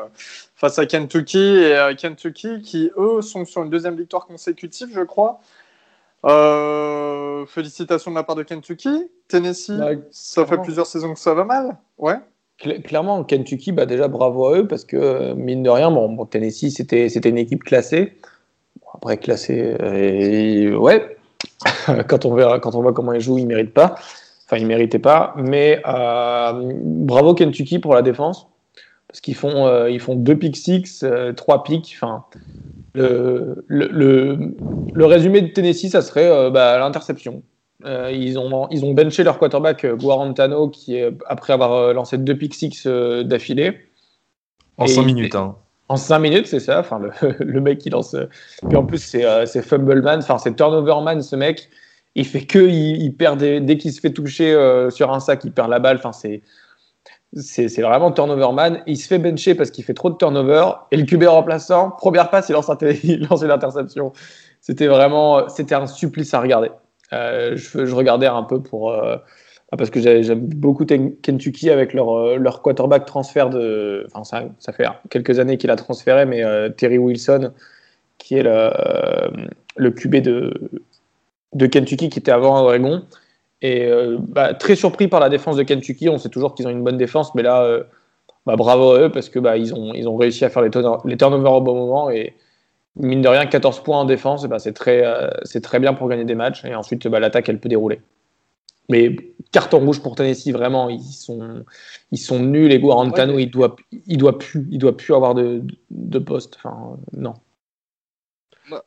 face 0.56 0.76
à 0.80 0.86
Kentucky. 0.86 1.38
Et 1.38 1.94
Kentucky 1.96 2.60
qui, 2.60 2.90
eux, 2.96 3.22
sont 3.22 3.44
sur 3.44 3.62
une 3.62 3.70
deuxième 3.70 3.94
victoire 3.94 4.26
consécutive, 4.26 4.88
je 4.92 5.02
crois. 5.02 5.38
félicitations 7.46 8.10
de 8.10 8.16
la 8.16 8.24
part 8.24 8.34
de 8.34 8.42
Kentucky. 8.42 9.08
Tennessee, 9.28 9.78
bah, 9.78 9.90
ça 10.10 10.44
fait 10.46 10.58
plusieurs 10.58 10.86
saisons 10.86 11.14
que 11.14 11.20
ça 11.20 11.32
va 11.32 11.44
mal. 11.44 11.76
Ouais 11.96 12.18
clairement, 12.58 13.24
Kentucky, 13.24 13.72
bah 13.72 13.86
déjà 13.86 14.08
bravo 14.08 14.46
à 14.46 14.58
eux 14.58 14.66
parce 14.66 14.84
que 14.84 15.32
mine 15.34 15.62
de 15.62 15.70
rien, 15.70 15.90
bon, 15.90 16.24
Tennessee 16.26 16.70
c'était 16.70 17.28
une 17.28 17.38
équipe 17.38 17.64
classée. 17.64 18.14
après 18.94 19.16
classée, 19.18 19.76
euh, 19.80 20.76
ouais, 20.76 21.16
quand 22.08 22.24
on 22.24 22.34
verra, 22.34 22.58
quand 22.58 22.74
on 22.74 22.82
voit 22.82 22.92
comment 22.92 23.12
ils 23.12 23.20
jouent, 23.20 23.38
ils 23.38 23.46
méritent 23.46 23.74
pas. 23.74 23.94
Enfin, 24.44 24.56
ils 24.56 24.66
méritaient 24.66 24.98
pas. 24.98 25.34
Mais 25.36 25.80
euh, 25.86 26.72
bravo 26.82 27.34
Kentucky 27.34 27.78
pour 27.78 27.94
la 27.94 28.02
défense 28.02 28.48
parce 29.06 29.20
qu'ils 29.20 29.36
font 29.36 29.66
euh, 29.66 29.90
ils 29.90 30.00
font 30.00 30.16
deux 30.16 30.36
pick 30.36 30.56
six, 30.56 31.04
trois 31.36 31.62
picks. 31.62 31.94
Enfin, 31.96 32.24
le, 32.94 33.64
résumé 34.96 35.42
de 35.42 35.48
Tennessee, 35.48 35.90
ça 35.90 36.02
serait 36.02 36.50
bah, 36.50 36.78
l'interception. 36.78 37.42
Euh, 37.84 38.10
ils, 38.12 38.38
ont, 38.38 38.68
ils 38.70 38.84
ont 38.84 38.92
benché 38.92 39.22
leur 39.22 39.38
quarterback 39.38 39.84
euh, 39.84 39.94
Guarantano, 39.94 40.68
qui 40.68 40.96
est, 40.96 41.16
après 41.26 41.52
avoir 41.52 41.72
euh, 41.74 41.92
lancé 41.92 42.18
deux 42.18 42.36
pick 42.36 42.54
six 42.54 42.86
d'affilée. 42.86 43.78
En 44.78 44.86
5 44.86 45.02
minutes. 45.02 45.34
Hein. 45.34 45.56
En 45.88 45.96
5 45.96 46.18
minutes, 46.18 46.46
c'est 46.46 46.60
ça. 46.60 46.80
Enfin, 46.80 46.98
le, 46.98 47.10
le, 47.38 47.60
mec 47.60 47.78
qui 47.78 47.90
lance. 47.90 48.16
Puis 48.68 48.76
en 48.76 48.84
plus, 48.84 48.98
c'est 48.98 49.62
Fumbleman, 49.62 50.18
enfin, 50.18 50.38
c'est 50.38 50.54
Turnoverman, 50.56 51.22
ce 51.22 51.36
mec. 51.36 51.68
Il 52.14 52.26
fait 52.26 52.46
que, 52.46 52.58
il, 52.58 53.14
perd 53.14 53.38
dès 53.38 53.78
qu'il 53.78 53.92
se 53.92 54.00
fait 54.00 54.12
toucher 54.12 54.52
sur 54.90 55.12
un 55.12 55.20
sac, 55.20 55.44
il 55.44 55.52
perd 55.52 55.70
la 55.70 55.78
balle. 55.78 55.96
Enfin, 55.98 56.12
c'est. 56.12 56.42
C'est 57.34 57.82
vraiment 57.82 58.10
turnoverman. 58.10 58.82
Il 58.86 58.96
se 58.96 59.06
fait 59.06 59.18
bencher 59.18 59.54
parce 59.54 59.70
qu'il 59.70 59.84
fait 59.84 59.92
trop 59.92 60.08
de 60.08 60.16
turnover. 60.16 60.64
Et 60.90 60.96
le 60.96 61.04
QB 61.04 61.24
remplaçant, 61.24 61.90
première 61.90 62.30
passe, 62.30 62.48
il 62.48 62.54
lance, 62.54 62.70
un, 62.70 62.78
il 63.04 63.26
lance 63.28 63.42
une 63.42 63.50
interception. 63.50 64.14
C'était 64.62 64.86
vraiment 64.86 65.46
c'était 65.50 65.74
un 65.74 65.86
supplice 65.86 66.32
à 66.32 66.40
regarder. 66.40 66.70
Euh, 67.12 67.56
je, 67.56 67.94
regardais 67.94 68.26
un 68.26 68.42
peu 68.42 68.60
pour 68.60 68.92
euh, 68.92 69.16
parce 69.76 69.90
que 69.90 70.00
j'aime 70.00 70.40
beaucoup 70.40 70.84
Kentucky 70.84 71.70
avec 71.70 71.94
leur, 71.94 72.16
euh, 72.16 72.36
leur 72.36 72.62
quarterback 72.62 73.06
transfert 73.06 73.50
de. 73.50 74.04
Enfin, 74.06 74.24
ça, 74.24 74.44
ça 74.58 74.72
fait 74.72 74.86
quelques 75.10 75.38
années 75.38 75.58
qu'il 75.58 75.70
a 75.70 75.76
transféré, 75.76 76.26
mais 76.26 76.42
Terry 76.76 76.98
Wilson, 76.98 77.52
qui 78.18 78.36
est 78.36 78.42
le, 78.42 78.70
le 79.76 79.90
QB 79.90 80.16
de, 80.16 80.70
de 81.54 81.66
Kentucky, 81.66 82.08
qui 82.08 82.18
était 82.18 82.32
avant 82.32 82.56
à 82.56 82.62
Oregon. 82.62 83.02
Et 83.60 83.90
bah, 84.28 84.54
très 84.54 84.76
surpris 84.76 85.08
par 85.08 85.20
la 85.20 85.28
défense 85.28 85.56
de 85.56 85.64
Kentucky. 85.64 86.08
On 86.08 86.18
sait 86.18 86.28
toujours 86.28 86.54
qu'ils 86.54 86.66
ont 86.66 86.70
une 86.70 86.84
bonne 86.84 86.96
défense, 86.96 87.34
mais 87.34 87.42
là, 87.42 87.80
bah, 88.46 88.56
bravo 88.56 88.92
à 88.92 89.00
eux 89.00 89.10
parce 89.10 89.28
que 89.28 89.38
bah, 89.38 89.56
ont, 89.74 89.92
ils 89.94 90.08
ont 90.08 90.16
réussi 90.16 90.44
à 90.44 90.50
faire 90.50 90.62
les, 90.62 90.70
les 91.04 91.16
turnovers 91.16 91.52
au 91.52 91.60
bon 91.60 91.74
moment. 91.74 92.10
Et, 92.10 92.34
mine 92.98 93.22
de 93.22 93.28
rien, 93.28 93.46
14 93.46 93.82
points 93.82 93.98
en 93.98 94.04
défense, 94.04 94.44
bah, 94.46 94.58
c'est 94.58 94.72
très, 94.72 95.04
euh, 95.04 95.30
très 95.62 95.78
bien 95.80 95.94
pour 95.94 96.08
gagner 96.08 96.24
des 96.24 96.34
matchs. 96.34 96.64
Et 96.64 96.74
ensuite, 96.74 97.06
bah, 97.08 97.20
l'attaque, 97.20 97.48
elle 97.48 97.60
peut 97.60 97.68
dérouler. 97.68 98.00
Mais 98.88 99.14
carton 99.52 99.78
rouge 99.80 100.00
pour 100.00 100.14
Tennessee, 100.14 100.50
vraiment, 100.50 100.88
ils 100.88 101.02
sont, 101.02 101.64
ils 102.10 102.18
sont 102.18 102.40
nuls. 102.40 102.72
Et 102.72 102.78
Guarantano, 102.78 103.38
il 103.38 103.50
doit, 103.50 103.76
il 104.06 104.16
doit 104.16 104.38
plus, 104.38 104.66
il 104.70 104.78
doit 104.78 104.96
plus 104.96 105.14
avoir 105.14 105.34
de, 105.34 105.62
de 105.90 106.18
poste. 106.18 106.56
Enfin, 106.56 106.96
non. 107.12 107.34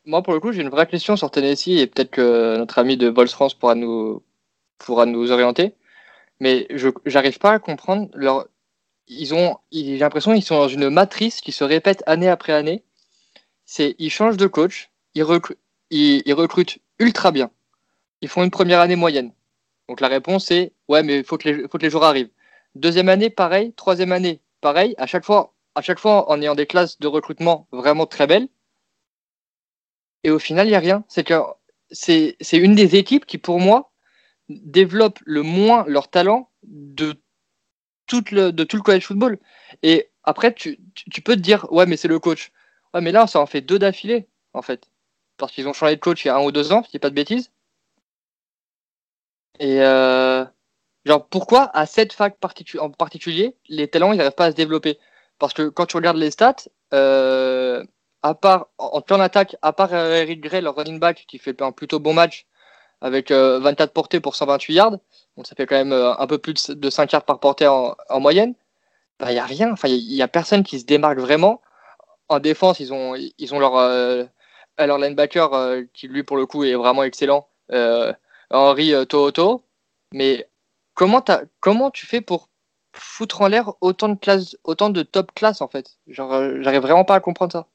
Moi, 0.06 0.22
pour 0.22 0.34
le 0.34 0.40
coup, 0.40 0.52
j'ai 0.52 0.62
une 0.62 0.69
vraie 0.69 0.88
question 0.88 1.16
sur 1.16 1.31
Tennessee 1.31 1.80
et 1.80 1.88
peut-être 1.88 2.12
que 2.12 2.57
notre 2.57 2.80
ami 2.80 2.98
de 2.98 3.07
Vols 3.07 3.28
France 3.28 3.54
pourra 3.54 3.75
nous, 3.75 4.24
pourra 4.78 5.06
nous 5.06 5.31
orienter. 5.31 5.74
Mais 6.40 6.68
je 6.71 6.90
n'arrive 7.12 7.40
pas 7.40 7.52
à 7.52 7.59
comprendre 7.59 8.09
leur. 8.14 8.47
Ils 9.07 9.33
ont, 9.33 9.57
j'ai 9.71 9.97
l'impression 9.97 10.33
qu'ils 10.33 10.44
sont 10.44 10.57
dans 10.57 10.68
une 10.68 10.90
matrice 10.90 11.42
qui 11.42 11.52
se 11.52 11.64
répète 11.64 12.04
année 12.07 12.30
après 12.30 12.54
année 12.54 12.83
c'est 13.71 13.95
ils 13.99 14.09
changent 14.09 14.35
de 14.35 14.47
coach, 14.47 14.92
ils, 15.16 15.23
recrutent 15.23 16.80
ultra 16.99 17.31
bien. 17.31 17.49
Ils 18.19 18.28
font 18.28 18.44
une 18.44 18.51
première 18.51 18.81
année 18.81 18.97
moyenne. 18.97 19.31
Donc 19.87 20.01
la 20.01 20.09
réponse 20.09 20.51
est 20.51 20.73
ouais, 20.90 21.04
mais 21.04 21.19
il 21.19 21.23
faut, 21.23 21.37
que 21.37 21.47
les, 21.47 21.61
faut 21.69 21.78
que 21.78 21.83
les 21.83 21.90
joueurs 21.90 22.04
arrivent. 22.04 22.31
Deuxième 22.75 23.07
année, 23.07 23.30
pareil. 23.30 23.71
Troisième 23.78 24.11
année, 24.11 24.42
pareil. 24.59 24.94
À 24.97 25.07
chaque 25.07 25.23
fois, 25.23 25.54
à 25.75 25.81
chaque 25.81 25.99
fois 25.99 26.30
en 26.30 26.42
ayant 26.42 26.54
des 26.54 26.66
classes 26.66 26.99
de 26.99 27.07
recrutement 27.07 27.66
vraiment 27.71 28.06
très 28.06 28.28
belles. 28.28 28.49
Et 30.25 30.31
au 30.31 30.40
final, 30.40 30.68
il 30.68 30.71
n'y 30.71 30.75
a 30.75 30.80
rien. 30.80 31.06
C'est 31.07 31.23
que 31.23 31.35
c'est 31.92 32.35
une 32.51 32.75
des 32.75 32.97
équipes 32.97 33.25
qui, 33.25 33.37
pour 33.37 33.61
moi, 33.61 33.94
développe 34.49 35.19
le 35.25 35.44
moins 35.44 35.85
leur 35.87 36.09
talent 36.09 36.49
de 36.63 37.21
tout 38.06 38.25
le, 38.31 38.51
college 38.81 39.06
football. 39.06 39.40
Et 39.81 40.09
après, 40.23 40.54
tu, 40.54 40.78
tu 40.94 41.21
peux 41.21 41.37
te 41.37 41.42
dire, 41.42 41.71
ouais, 41.71 41.85
mais 41.85 41.95
c'est 41.95 42.09
le 42.09 42.19
coach. 42.19 42.51
Ouais, 42.94 43.02
mais 43.02 43.12
là, 43.12 43.28
ça 43.28 43.40
en 43.40 43.45
fait 43.45 43.62
deux 43.62 43.80
d'affilée, 43.80 44.28
en 44.54 44.62
fait. 44.62 44.90
Parce 45.38 45.52
qu'ils 45.54 45.68
ont 45.68 45.74
changé 45.74 45.95
de 45.95 46.02
coach 46.02 46.26
il 46.26 46.28
y 46.28 46.31
a 46.31 46.36
un 46.38 46.44
ou 46.44 46.52
deux 46.52 46.71
ans, 46.74 46.83
si 46.83 47.00
pas 47.00 47.10
de 47.10 47.16
bêtises. 47.16 47.52
Et 49.60 49.81
euh, 49.81 50.44
genre, 51.06 51.28
pourquoi 51.28 51.69
à 51.78 51.86
cette 51.86 52.14
fac 52.14 52.38
en 52.80 52.90
particulier, 52.90 53.56
les 53.69 53.88
talents, 53.88 54.12
ils 54.12 54.18
n'arrivent 54.18 54.33
pas 54.33 54.45
à 54.45 54.52
se 54.52 54.56
développer? 54.56 55.00
Parce 55.40 55.54
que 55.54 55.69
quand 55.69 55.86
tu 55.86 55.98
regardes 55.98 56.18
les 56.18 56.31
stats, 56.31 56.56
euh, 56.94 57.83
à 58.24 58.33
part 58.36 58.69
en 58.78 59.02
plein 59.02 59.19
attaque, 59.19 59.56
à 59.62 59.74
part 59.74 59.94
Eric 59.94 60.42
Gray, 60.42 60.62
leur 60.62 60.76
running 60.76 61.00
back, 61.00 61.26
qui 61.28 61.38
fait 61.40 61.62
un 61.62 61.71
plutôt 61.71 62.00
bon 62.00 62.14
match 62.14 62.48
avec 63.02 63.31
24 63.31 63.81
euh, 63.90 63.94
portées 63.94 64.19
pour 64.19 64.36
128 64.36 64.74
yards, 64.74 64.92
donc 65.38 65.48
ça 65.48 65.56
fait 65.56 65.66
quand 65.66 65.76
même 65.76 65.94
un 65.94 66.28
peu 66.28 66.38
plus 66.38 66.69
de 66.71 66.90
5 66.90 67.12
yards 67.12 67.26
par 67.26 67.40
portée 67.40 67.68
en, 67.68 67.95
moyenne, 68.19 68.56
il 69.19 69.26
bah, 69.26 69.33
n'y 69.33 69.40
a 69.40 69.45
rien. 69.45 69.71
Enfin, 69.74 69.88
il 69.90 70.07
n'y 70.16 70.21
a 70.21 70.28
personne 70.28 70.64
qui 70.64 70.80
se 70.80 70.86
démarque 70.86 71.19
vraiment 71.19 71.62
en 72.31 72.40
défense, 72.40 72.80
ils 72.80 72.94
ont, 72.94 73.16
ils 73.16 73.54
ont 73.54 73.59
leur, 73.59 73.76
euh, 73.78 74.23
leur 74.80 74.97
linebacker 74.97 75.54
euh, 75.54 75.83
qui, 75.94 76.07
lui, 76.07 76.23
pour 76.23 76.38
le 76.38 76.45
coup, 76.45 76.64
est 76.64 76.76
vraiment 76.76 77.04
excellent, 77.04 77.47
euh, 77.71 78.14
Henri 78.50 78.94
Toto. 79.07 79.64
Mais 80.14 80.50
comment, 80.94 81.23
comment 81.59 81.92
tu 81.92 82.06
fais 82.06 82.21
pour 82.21 82.50
foutre 82.95 83.42
en 83.42 83.47
l'air 83.47 83.73
autant 83.81 84.09
de 84.09 84.16
classes, 84.19 84.57
autant 84.64 84.90
de 84.90 85.04
top 85.04 85.33
classe 85.33 85.61
en 85.61 85.68
fait? 85.68 85.97
J'arrive 86.07 86.81
vraiment 86.81 87.06
pas 87.06 87.16
à 87.16 87.19
comprendre 87.19 87.52
ça. 87.52 87.68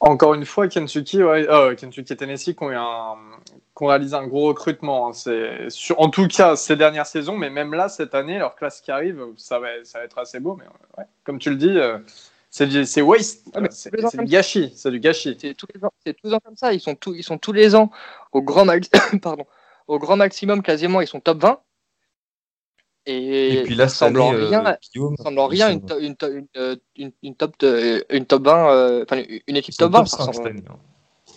Encore 0.00 0.34
une 0.34 0.44
fois, 0.44 0.68
Kentucky, 0.68 1.22
ouais, 1.22 1.48
euh, 1.48 1.74
et 1.74 2.16
Tennessee 2.16 2.54
qui 2.54 2.62
ont, 2.62 2.70
eu 2.70 2.76
un, 2.76 3.16
qui 3.76 3.82
ont 3.82 3.86
réalisé 3.88 4.14
un 4.14 4.26
gros 4.26 4.46
recrutement. 4.48 5.08
hein. 5.08 5.12
C'est 5.12 5.68
sur- 5.70 5.98
en 6.00 6.08
tout 6.10 6.28
cas 6.28 6.56
ces 6.56 6.76
dernières 6.76 7.06
saisons, 7.06 7.36
mais 7.36 7.50
même 7.50 7.74
là 7.74 7.88
cette 7.88 8.14
année, 8.14 8.38
leur 8.38 8.54
classe 8.54 8.80
qui 8.80 8.90
arrive, 8.90 9.24
ça 9.36 9.58
va, 9.58 9.68
ça 9.84 9.98
va 9.98 10.04
être 10.04 10.18
assez 10.18 10.38
beau. 10.40 10.56
Mais 10.56 10.64
ouais, 10.98 11.04
comme 11.24 11.38
tu 11.38 11.50
le 11.50 11.56
dis, 11.56 11.76
euh, 11.78 11.98
c'est 12.50 12.66
du- 12.68 12.84
c'est 12.86 13.02
waste, 13.02 13.48
Ah, 13.54 13.60
c'est 13.70 13.90
du 14.18 14.24
gâchis, 14.26 14.72
c'est 14.76 14.90
du 14.92 15.00
gâchis. 15.00 15.36
C'est 15.40 15.54
tous 15.54 15.66
les 15.74 15.84
ans, 15.84 15.90
c'est 16.06 16.14
tous 16.14 16.28
les 16.28 16.34
ans 16.34 16.40
comme 16.44 16.56
ça. 16.56 16.72
Ils 16.72 16.80
sont 16.80 16.94
tous, 16.94 17.14
ils 17.14 17.24
sont 17.24 17.38
tous 17.38 17.52
les 17.52 17.74
ans 17.74 17.90
au 18.32 18.42
grand 18.42 18.64
max, 18.64 18.88
pardon, 19.22 19.44
au 19.88 19.98
grand 19.98 20.16
maximum 20.16 20.62
quasiment. 20.62 21.00
Ils 21.00 21.08
sont 21.08 21.20
top 21.20 21.38
20. 21.38 21.60
Et, 23.06 23.54
Et 23.54 23.62
puis 23.64 23.74
là, 23.74 23.86
en 24.00 24.06
année, 24.06 24.30
rien, 24.46 24.64
euh, 24.66 24.74
Guillaume, 24.94 25.14
en 25.36 25.46
rien 25.46 25.70
une, 25.72 25.84
to- 25.84 25.98
une, 25.98 26.16
to- 26.16 26.30
une, 26.32 26.46
euh, 26.56 26.76
une, 26.96 27.12
une 27.22 27.34
top, 27.34 27.58
de- 27.58 28.02
une 28.08 28.24
top 28.24 28.44
20, 28.44 28.70
euh, 28.72 29.02
enfin 29.02 29.22
une 29.46 29.56
équipe 29.56 29.76
top 29.76 29.92
20. 29.92 29.98
top 29.98 30.08
ça 30.08 30.16
5 30.18 30.24
cette 30.24 30.28
ressemble- 30.28 30.48
année. 30.48 30.64
hein. 30.70 30.78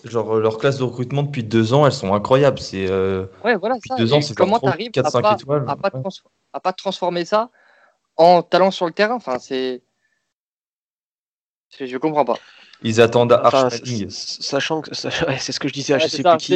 Genre, 0.03 0.35
euh, 0.35 0.41
leur 0.41 0.57
classe 0.57 0.77
de 0.77 0.83
recrutement 0.83 1.23
depuis 1.23 1.43
deux 1.43 1.73
ans, 1.73 1.85
elles 1.85 1.91
sont 1.91 2.13
incroyables. 2.13 2.59
C'est 2.59 2.87
euh, 2.89 3.25
Ouais, 3.43 3.55
voilà 3.55 3.75
depuis 3.75 3.89
ça. 3.89 3.95
deux 3.95 4.13
ans, 4.13 4.21
c'est 4.21 4.35
comment 4.35 4.59
tu 4.59 4.67
arrives 4.67 4.91
4, 4.91 5.07
à 5.07 5.09
5 5.11 5.21
pas, 5.21 5.33
étoiles. 5.35 5.65
à, 5.67 5.75
pas 5.75 5.89
Ouais. 5.93 6.01
trans- 6.01 6.29
à 6.53 6.59
pas 6.59 6.73
transformer 6.73 7.25
ça 7.25 7.49
en 8.15 8.41
talent 8.43 8.71
sur 8.71 8.85
le 8.85 8.91
terrain? 8.93 9.15
Enfin, 9.15 9.39
c'est. 9.39 9.81
Je 11.79 11.97
comprends 11.97 12.25
pas. 12.25 12.37
Ils 12.83 13.01
attendent 13.01 13.33
à 13.33 13.47
Enfin, 13.47 13.69
sachant 14.09 14.81
que 14.81 14.95
ça- 14.95 15.09
ouais, 15.27 15.37
c'est 15.39 15.51
ce 15.51 15.59
que 15.59 15.67
je 15.67 15.73
disais 15.73 15.93
à 15.93 15.97
Ouais, 15.97 16.03
je 16.03 16.07
sais 16.07 16.21
ça, 16.21 16.31
plus 16.31 16.37
qui. 16.45 16.53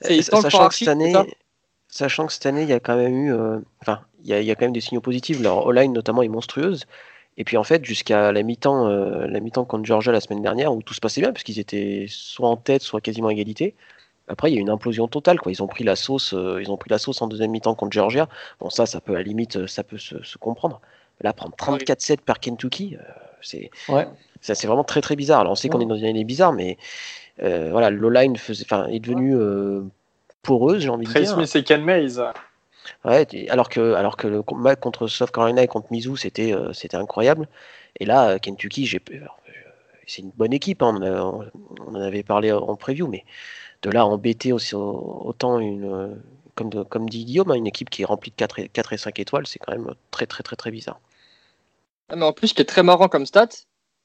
c'est- 0.00 0.18
euh, 0.18 0.22
sachant 0.22 0.68
que 0.68 0.74
cette 0.74 0.88
année, 0.88 1.14
sachant 1.88 2.26
que 2.26 2.32
cette 2.32 2.46
année, 2.46 2.62
il 2.62 2.68
y 2.68 2.72
a 2.72 2.80
quand 2.80 2.96
même 2.96 3.14
eu, 3.14 3.32
euh, 3.32 3.58
enfin, 3.82 4.00
il 4.22 4.26
y 4.28 4.32
a, 4.32 4.40
il 4.40 4.46
y 4.46 4.50
a 4.50 4.54
quand 4.54 4.64
même 4.64 4.72
des 4.72 4.80
signaux 4.80 5.00
positifs. 5.02 5.40
Leur 5.40 5.66
O-line 5.66 5.92
notamment 5.92 6.22
est 6.22 6.28
monstrueuse. 6.28 6.84
Et 7.38 7.44
puis 7.44 7.56
en 7.56 7.62
fait, 7.64 7.84
jusqu'à 7.84 8.32
la 8.32 8.42
mi-temps, 8.42 8.88
euh, 8.88 9.26
la 9.28 9.40
mi-temps 9.40 9.64
contre 9.64 9.84
Georgia 9.86 10.12
la 10.12 10.20
semaine 10.20 10.42
dernière, 10.42 10.74
où 10.74 10.82
tout 10.82 10.92
se 10.92 11.00
passait 11.00 11.20
bien, 11.20 11.32
parce 11.32 11.44
qu'ils 11.44 11.58
étaient 11.60 12.06
soit 12.08 12.48
en 12.48 12.56
tête, 12.56 12.82
soit 12.82 13.00
quasiment 13.00 13.28
à 13.28 13.32
égalité. 13.32 13.74
Après, 14.26 14.50
il 14.50 14.54
y 14.54 14.56
a 14.56 14.58
eu 14.58 14.62
une 14.62 14.68
implosion 14.70 15.08
totale, 15.08 15.40
quoi. 15.40 15.50
Ils 15.52 15.62
ont 15.62 15.68
pris 15.68 15.84
la 15.84 15.96
sauce, 15.96 16.34
euh, 16.34 16.60
ils 16.60 16.70
ont 16.70 16.76
pris 16.76 16.90
la 16.90 16.98
sauce 16.98 17.22
en 17.22 17.28
deuxième 17.28 17.50
mi-temps 17.52 17.74
contre 17.74 17.92
Georgia. 17.92 18.28
Bon, 18.60 18.68
ça, 18.68 18.84
ça 18.84 19.00
peut 19.00 19.12
à 19.14 19.18
la 19.18 19.22
limite, 19.22 19.56
euh, 19.56 19.66
ça 19.66 19.84
peut 19.84 19.96
se, 19.98 20.22
se 20.22 20.36
comprendre. 20.36 20.80
Là, 21.22 21.32
prendre 21.32 21.54
34-7 21.56 22.20
par 22.20 22.38
Kentucky, 22.40 22.96
euh, 22.96 23.02
c'est, 23.40 23.70
Ouais. 23.88 24.06
ça, 24.40 24.54
c'est 24.54 24.66
vraiment 24.66 24.84
très 24.84 25.00
très 25.00 25.16
bizarre. 25.16 25.40
Alors, 25.40 25.52
on 25.52 25.54
sait 25.54 25.68
qu'on 25.68 25.78
Ouais. 25.78 25.84
est 25.84 25.88
dans 25.88 25.96
une 25.96 26.04
année 26.06 26.24
bizarre, 26.24 26.52
mais 26.52 26.76
euh, 27.42 27.68
voilà, 27.70 27.88
l'O-line 27.90 28.36
faisait, 28.36 28.64
enfin, 28.64 28.86
est 28.88 28.98
devenue 29.00 29.34
euh, 29.34 29.82
poreuse, 30.42 30.82
j'ai 30.82 30.88
envie 30.90 31.06
de 31.06 31.12
dire. 31.12 31.26
Smith 31.34 31.54
et 31.56 31.62
Ken 31.64 31.82
Mays. 31.82 32.16
Alors 33.04 33.68
que, 33.68 33.94
alors 33.94 34.16
que 34.16 34.26
le 34.26 34.42
match 34.56 34.80
contre 34.80 35.06
South 35.06 35.30
Carolina 35.30 35.62
et 35.62 35.66
contre 35.66 35.88
Mizzou, 35.90 36.16
c'était, 36.16 36.52
euh, 36.52 36.72
incroyable. 36.92 37.48
Et 38.00 38.04
là, 38.04 38.30
euh, 38.30 38.38
Kentucky, 38.38 38.86
c'est 40.06 40.22
une 40.22 40.30
bonne 40.30 40.52
équipe. 40.52 40.82
hein, 40.82 40.98
on, 41.00 41.94
en 41.94 42.00
avait 42.00 42.22
parlé 42.22 42.52
en 42.52 42.76
preview, 42.76 43.06
mais 43.06 43.24
de 43.82 43.90
là 43.90 44.06
embêter 44.06 44.52
aussi 44.52 44.74
autant 44.74 45.58
une, 45.58 45.84
euh, 45.84 46.14
comme, 46.54 46.84
comme 46.84 47.08
dit 47.08 47.24
Guillaume, 47.24 47.50
hein, 47.50 47.54
une 47.54 47.66
équipe 47.66 47.90
qui 47.90 48.02
est 48.02 48.06
remplie 48.06 48.30
de 48.30 48.36
4 48.36 48.58
et, 48.58 48.68
4 48.68 48.92
et 48.92 48.98
5 48.98 49.18
étoiles, 49.18 49.46
c'est 49.46 49.58
quand 49.58 49.72
même 49.72 49.94
très 50.10 50.26
très 50.26 50.42
très 50.42 50.56
très 50.56 50.70
bizarre. 50.70 51.00
Ah, 52.08 52.16
mais 52.16 52.24
en 52.24 52.32
plus, 52.32 52.48
ce 52.48 52.54
qui 52.54 52.62
est 52.62 52.64
très 52.64 52.82
marrant 52.82 53.08
comme 53.08 53.26
stat, 53.26 53.48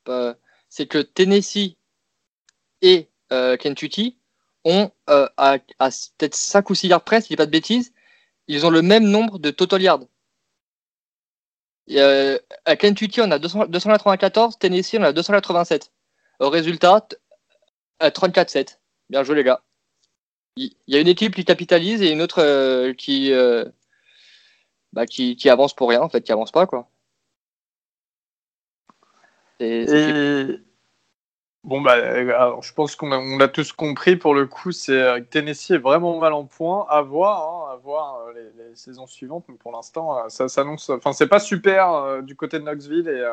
euh, 0.09 0.33
c'est 0.69 0.87
que 0.87 0.99
Tennessee 0.99 1.77
et 2.81 3.07
Kentucky 3.59 4.19
ont, 4.63 4.91
à, 5.07 5.31
à 5.79 5.89
peut-être 6.17 6.35
5 6.35 6.69
ou 6.69 6.75
6 6.75 6.87
yards 6.89 7.03
près, 7.03 7.19
si 7.19 7.25
je 7.25 7.29
dis 7.29 7.35
pas 7.35 7.47
de 7.47 7.51
bêtises, 7.51 7.93
ils 8.47 8.65
ont 8.65 8.69
le 8.69 8.81
même 8.81 9.05
nombre 9.05 9.39
de 9.39 9.51
total 9.51 9.81
yards. 9.81 10.05
Et, 11.87 12.01
euh, 12.01 12.37
à 12.65 12.75
Kentucky, 12.75 13.21
on 13.21 13.31
a 13.31 13.39
200 13.39 13.67
294, 13.67 14.57
Tennessee, 14.57 14.95
on 14.99 15.03
a 15.03 15.13
287. 15.13 15.91
Au 16.39 16.49
résultat, 16.49 17.07
euh, 18.01 18.09
34-7. 18.09 18.79
Bien 19.09 19.23
joué, 19.23 19.35
les 19.35 19.43
gars. 19.43 19.61
Il 20.55 20.71
y 20.87 20.95
a 20.95 20.99
une 20.99 21.07
équipe 21.07 21.35
qui 21.35 21.45
capitalise 21.45 22.01
et 22.01 22.11
une 22.11 22.21
autre 22.21 22.41
euh, 22.41 22.93
qui, 22.93 23.31
euh, 23.33 23.65
bah, 24.93 25.05
qui, 25.05 25.35
qui 25.35 25.49
avance 25.49 25.73
pour 25.73 25.89
rien, 25.89 26.01
en 26.01 26.09
fait, 26.09 26.21
qui 26.21 26.31
avance 26.31 26.51
pas, 26.51 26.67
quoi. 26.67 26.89
Et 29.59 29.85
bon 31.63 31.81
bah, 31.81 31.95
je 32.61 32.73
pense 32.73 32.95
qu'on 32.95 33.39
a, 33.39 33.47
tous 33.47 33.71
compris 33.71 34.15
pour 34.15 34.33
le 34.33 34.45
coup, 34.45 34.71
c'est 34.71 35.01
euh, 35.01 35.19
que 35.19 35.25
Tennessee 35.25 35.71
est 35.71 35.77
vraiment 35.77 36.17
mal 36.19 36.33
en 36.33 36.45
point. 36.45 36.85
À 36.89 37.01
voir, 37.01 37.69
hein, 37.69 37.73
à 37.73 37.77
voir 37.77 38.19
euh, 38.27 38.33
les, 38.33 38.75
saisons 38.75 39.07
suivantes. 39.07 39.45
Mais 39.47 39.55
pour 39.55 39.71
l'instant, 39.71 40.17
euh, 40.17 40.29
ça 40.29 40.47
s'annonce. 40.47 40.89
Enfin, 40.89 41.13
c'est 41.13 41.27
pas 41.27 41.39
super 41.39 42.21
du 42.23 42.35
côté 42.35 42.59
de 42.59 42.63
Knoxville 42.63 43.07
et 43.07 43.23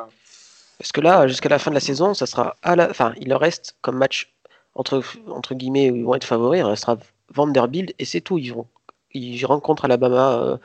Parce 0.79 0.93
que 0.93 1.01
là, 1.01 1.27
jusqu'à 1.27 1.49
la 1.49 1.59
fin 1.59 1.71
de 1.71 1.77
la 1.77 1.81
saison, 1.81 2.15
ça 2.15 2.27
sera 2.27 2.57
à 2.63 2.77
la, 2.77 2.91
enfin, 2.91 3.15
il 3.19 3.29
leur 3.29 3.41
reste 3.41 3.77
comme 3.81 3.97
match 3.97 4.33
entre 4.75 5.03
entre 5.29 5.55
guillemets 5.55 5.91
où 5.91 5.97
ils 5.97 6.05
vont 6.05 6.15
être 6.15 6.25
favoris, 6.25 6.61
il 6.61 6.65
restera 6.65 6.97
Vanderbilt 7.35 7.95
et 7.99 8.05
c'est 8.05 8.21
tout. 8.21 8.39
Ils 8.39 8.53
vont, 8.53 8.67
ils 9.13 9.45
rencontrent 9.45 9.85
Alabama. 9.85 10.33
Euh, 10.33 10.57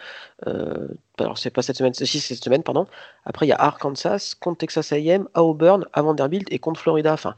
euh, 0.48 0.88
alors 1.20 1.38
c'est 1.38 1.50
pas 1.50 1.62
cette 1.62 1.78
semaine, 1.78 1.94
si 1.94 2.06
c'est 2.06 2.36
cette 2.36 2.44
semaine, 2.44 2.64
pardon. 2.64 2.88
Après 3.25 3.46
il 3.46 3.50
y 3.50 3.54
a 3.54 3.62
Arkansas 3.62 4.36
contre 4.40 4.60
Texas 4.60 4.92
A&M, 4.92 5.28
à 5.34 5.44
Auburn, 5.44 5.86
à 5.94 6.02
Vanderbilt 6.02 6.52
et 6.52 6.60
contre 6.60 6.80
Florida. 6.80 7.14
Enfin, 7.14 7.36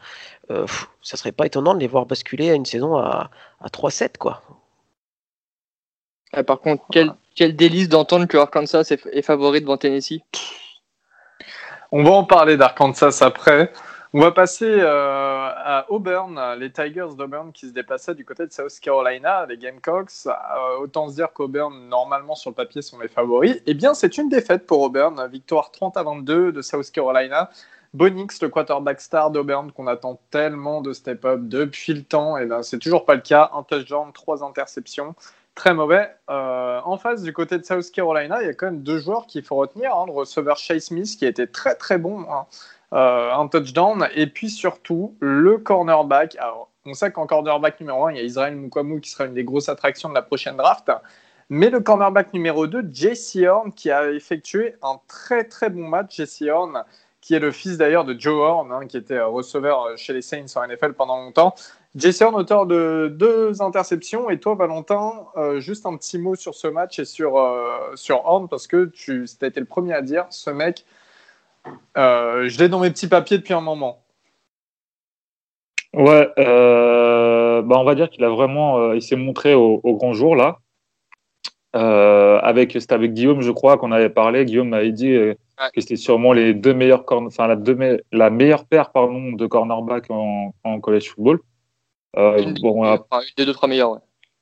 euh, 0.51 0.61
pff, 0.61 0.89
ça 1.01 1.17
serait 1.17 1.31
pas 1.31 1.45
étonnant 1.45 1.73
de 1.73 1.79
les 1.79 1.87
voir 1.87 2.05
basculer 2.05 2.49
à 2.49 2.53
une 2.53 2.65
saison 2.65 2.97
à, 2.97 3.29
à 3.61 3.67
3-7 3.67 4.17
quoi. 4.17 4.41
Ah, 6.33 6.43
par 6.43 6.59
contre, 6.59 6.83
quel, 6.91 7.13
quel 7.35 7.55
délice 7.55 7.87
d'entendre 7.87 8.25
que 8.25 8.37
Arkansas 8.37 8.83
est, 8.91 9.05
est 9.11 9.21
favori 9.21 9.61
devant 9.61 9.77
Tennessee. 9.77 10.21
on 11.91 12.03
va 12.03 12.11
en 12.11 12.25
parler 12.25 12.57
d'Arkansas 12.57 13.19
après. 13.21 13.71
On 14.17 14.21
va 14.21 14.31
passer 14.31 14.65
euh, 14.67 14.87
à 14.89 15.85
Auburn, 15.89 16.41
les 16.57 16.71
Tigers 16.71 17.15
d'Auburn 17.15 17.51
qui 17.53 17.67
se 17.67 17.71
déplaçaient 17.71 18.15
du 18.15 18.25
côté 18.25 18.47
de 18.47 18.51
South 18.51 18.79
Carolina, 18.81 19.45
les 19.45 19.59
Gamecocks. 19.59 20.25
Euh, 20.25 20.31
autant 20.79 21.07
se 21.07 21.13
dire 21.13 21.31
qu'Auburn, 21.33 21.87
normalement 21.87 22.33
sur 22.33 22.49
le 22.49 22.55
papier, 22.55 22.81
sont 22.81 22.97
les 22.97 23.09
favoris. 23.09 23.61
Eh 23.67 23.75
bien, 23.75 23.93
c'est 23.93 24.17
une 24.17 24.27
défaite 24.27 24.65
pour 24.65 24.81
Auburn, 24.81 25.27
victoire 25.27 25.69
30 25.69 25.97
à 25.97 26.01
22 26.01 26.51
de 26.51 26.61
South 26.63 26.89
Carolina. 26.89 27.51
Bonix, 27.93 28.41
le 28.41 28.49
quarterback 28.49 29.01
star 29.01 29.29
d'Auburn 29.29 29.71
qu'on 29.71 29.85
attend 29.85 30.19
tellement 30.31 30.81
de 30.81 30.93
step-up 30.93 31.41
depuis 31.43 31.93
le 31.93 32.01
temps, 32.01 32.37
et 32.39 32.47
ben 32.47 32.63
c'est 32.63 32.79
toujours 32.79 33.05
pas 33.05 33.13
le 33.13 33.21
cas. 33.21 33.51
Un 33.53 33.61
touchdown, 33.61 34.11
trois 34.13 34.43
interceptions, 34.43 35.13
très 35.53 35.75
mauvais. 35.75 36.09
Euh, 36.31 36.81
en 36.83 36.97
face, 36.97 37.21
du 37.21 37.33
côté 37.33 37.59
de 37.59 37.63
South 37.63 37.91
Carolina, 37.91 38.41
il 38.41 38.47
y 38.47 38.49
a 38.49 38.55
quand 38.55 38.65
même 38.65 38.81
deux 38.81 38.97
joueurs 38.97 39.27
qu'il 39.27 39.43
faut 39.43 39.57
retenir. 39.57 39.95
hein. 39.95 40.05
le 40.07 40.11
receveur 40.13 40.57
Chase 40.57 40.85
Smith 40.85 41.15
qui 41.19 41.25
été 41.27 41.45
très 41.45 41.75
très 41.75 41.99
bon, 41.99 42.25
hein. 42.31 42.47
Euh, 42.93 43.33
un 43.33 43.47
touchdown, 43.49 44.07
et 44.15 44.27
puis 44.27 44.49
surtout 44.49 45.17
le 45.19 45.57
cornerback. 45.57 46.37
Alors, 46.37 46.71
on 46.85 46.93
sait 46.93 47.11
qu'en 47.11 47.27
cornerback 47.27 47.81
numéro 47.81 48.05
1, 48.05 48.13
il 48.13 48.17
y 48.17 48.21
a 48.21 48.23
Israël 48.23 48.55
Mukwamu 48.55 49.01
qui 49.01 49.09
sera 49.09 49.25
une 49.25 49.33
des 49.33 49.43
grosses 49.43 49.67
attractions 49.67 50.07
de 50.07 50.13
la 50.13 50.21
prochaine 50.21 50.55
draft. 50.55 50.89
Mais 51.49 51.69
le 51.69 51.81
cornerback 51.81 52.33
numéro 52.33 52.65
2, 52.65 52.89
Jesse 52.93 53.39
Horn, 53.45 53.73
qui 53.73 53.91
a 53.91 54.09
effectué 54.11 54.75
un 54.81 55.01
très 55.09 55.43
très 55.43 55.69
bon 55.69 55.85
match. 55.85 56.15
Jesse 56.15 56.43
Horn, 56.49 56.85
qui 57.19 57.35
est 57.35 57.39
le 57.39 57.51
fils 57.51 57.77
d'ailleurs 57.77 58.05
de 58.05 58.17
Joe 58.17 58.39
Horn, 58.39 58.71
hein, 58.71 58.87
qui 58.87 58.95
était 58.95 59.19
receveur 59.19 59.97
chez 59.97 60.13
les 60.13 60.21
Saints 60.21 60.45
en 60.55 60.65
NFL 60.65 60.93
pendant 60.93 61.21
longtemps. 61.21 61.55
Jesse 61.97 62.21
Horn, 62.21 62.35
auteur 62.35 62.65
de 62.65 63.13
deux 63.13 63.61
interceptions. 63.61 64.29
Et 64.29 64.39
toi, 64.39 64.55
Valentin, 64.55 65.25
euh, 65.35 65.59
juste 65.59 65.85
un 65.85 65.97
petit 65.97 66.19
mot 66.19 66.35
sur 66.35 66.55
ce 66.55 66.67
match 66.67 66.99
et 66.99 67.05
sur, 67.05 67.37
euh, 67.37 67.67
sur 67.95 68.25
Horn, 68.25 68.47
parce 68.47 68.65
que 68.67 68.85
tu 68.85 69.25
as 69.41 69.47
été 69.47 69.59
le 69.59 69.65
premier 69.65 69.93
à 69.93 70.01
dire, 70.01 70.25
ce 70.29 70.51
mec, 70.51 70.85
euh, 71.97 72.47
je 72.49 72.59
l'ai 72.59 72.69
dans 72.69 72.79
mes 72.79 72.89
petits 72.89 73.07
papiers 73.07 73.37
depuis 73.37 73.53
un 73.53 73.61
moment. 73.61 74.03
Ouais, 75.93 76.29
euh, 76.37 77.61
bah 77.61 77.77
on 77.79 77.83
va 77.83 77.95
dire 77.95 78.09
qu'il 78.09 78.23
a 78.23 78.29
vraiment, 78.29 78.77
euh, 78.77 78.95
il 78.95 79.01
s'est 79.01 79.15
montré 79.15 79.53
au, 79.53 79.79
au 79.83 79.95
grand 79.95 80.13
jour 80.13 80.35
là. 80.35 80.57
Euh, 81.75 82.39
avec, 82.41 82.71
c'était 82.73 82.93
avec 82.93 83.13
Guillaume, 83.13 83.41
je 83.41 83.51
crois, 83.51 83.77
qu'on 83.77 83.91
avait 83.91 84.09
parlé. 84.09 84.45
Guillaume 84.45 84.69
m'avait 84.69 84.91
dit 84.91 85.15
Ouais. 85.59 85.71
que 85.73 85.81
c'était 85.81 85.95
sûrement 85.95 86.33
les 86.33 86.53
deux 86.53 86.75
meilleurs 86.75 87.03
enfin 87.09 87.47
la, 87.47 87.55
me- 87.55 87.99
la 88.11 88.29
meilleure 88.29 88.65
paire 88.65 88.91
pardon, 88.91 89.31
de 89.31 89.47
cornerback 89.47 90.05
en, 90.11 90.53
en 90.63 90.79
college 90.79 91.09
football. 91.09 91.39
Une, 92.15 92.53
bon, 92.61 92.83
des 93.37 93.45
deux, 93.45 93.53
trois 93.53 93.67
meilleurs. 93.67 93.91
ouais. 93.91 93.99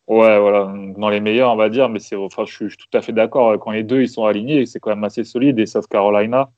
Ouais, 0.07 0.39
voilà, 0.39 0.71
dans 0.97 1.09
les 1.09 1.19
meilleurs, 1.19 1.51
on 1.51 1.55
va 1.55 1.69
dire, 1.69 1.89
mais 1.89 1.99
c'est, 1.99 2.15
enfin, 2.15 2.43
je 2.45 2.53
suis, 2.53 2.65
je 2.65 2.71
suis 2.71 2.77
tout 2.89 2.97
à 2.97 3.01
fait 3.01 3.11
d'accord. 3.13 3.57
Quand 3.59 3.71
les 3.71 3.83
deux 3.83 4.01
ils 4.01 4.09
sont 4.09 4.25
alignés, 4.25 4.65
c'est 4.65 4.79
quand 4.79 4.91
même 4.91 5.03
assez 5.03 5.23
solide. 5.23 5.57
Et 5.57 5.65
South 5.65 5.87
Carolina, 5.87 6.49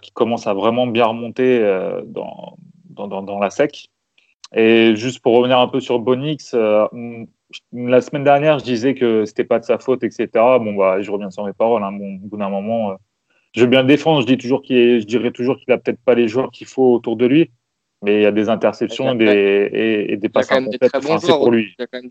qui 0.00 0.12
commence 0.12 0.46
à 0.46 0.54
vraiment 0.54 0.86
bien 0.86 1.06
remonter 1.06 1.58
euh, 1.58 2.02
dans, 2.04 2.56
dans, 2.90 3.38
la 3.38 3.50
sec. 3.50 3.88
Et 4.54 4.94
juste 4.96 5.20
pour 5.20 5.34
revenir 5.34 5.58
un 5.58 5.68
peu 5.68 5.80
sur 5.80 5.98
Bonix, 5.98 6.52
euh, 6.54 6.86
la 7.72 8.00
semaine 8.00 8.24
dernière, 8.24 8.58
je 8.58 8.64
disais 8.64 8.94
que 8.94 9.24
c'était 9.24 9.44
pas 9.44 9.58
de 9.58 9.64
sa 9.64 9.78
faute, 9.78 10.02
etc. 10.04 10.28
Bon, 10.34 10.74
bah, 10.74 11.00
je 11.00 11.10
reviens 11.10 11.30
sur 11.30 11.44
mes 11.44 11.52
paroles. 11.52 11.82
Hein. 11.82 11.92
Bon, 11.92 12.16
au 12.16 12.28
bout 12.28 12.36
d'un 12.36 12.50
moment, 12.50 12.92
euh, 12.92 12.94
je 13.54 13.62
veux 13.62 13.66
bien 13.66 13.82
le 13.82 13.88
défendre. 13.88 14.20
Je 14.20 14.26
dis 14.26 14.38
toujours 14.38 14.62
qu'il 14.62 14.76
est- 14.76 15.00
je 15.00 15.06
dirais 15.06 15.30
toujours 15.30 15.58
qu'il 15.58 15.72
a 15.72 15.78
peut-être 15.78 16.00
pas 16.04 16.14
les 16.14 16.28
joueurs 16.28 16.50
qu'il 16.50 16.66
faut 16.66 16.92
autour 16.92 17.16
de 17.16 17.26
lui, 17.26 17.50
mais 18.02 18.16
il 18.16 18.22
y 18.22 18.26
a 18.26 18.32
des 18.32 18.48
interceptions 18.48 19.14
des, 19.14 19.26
et, 19.26 20.12
et 20.12 20.16
des 20.16 20.28
passes 20.28 20.50
Enfin, 20.50 21.18
c'est 21.18 21.28
pour 21.28 21.50
lui. 21.50 21.74
Il 21.78 21.80
y 21.80 21.84
a 21.84 21.86
quand 21.86 22.00
même, 22.02 22.10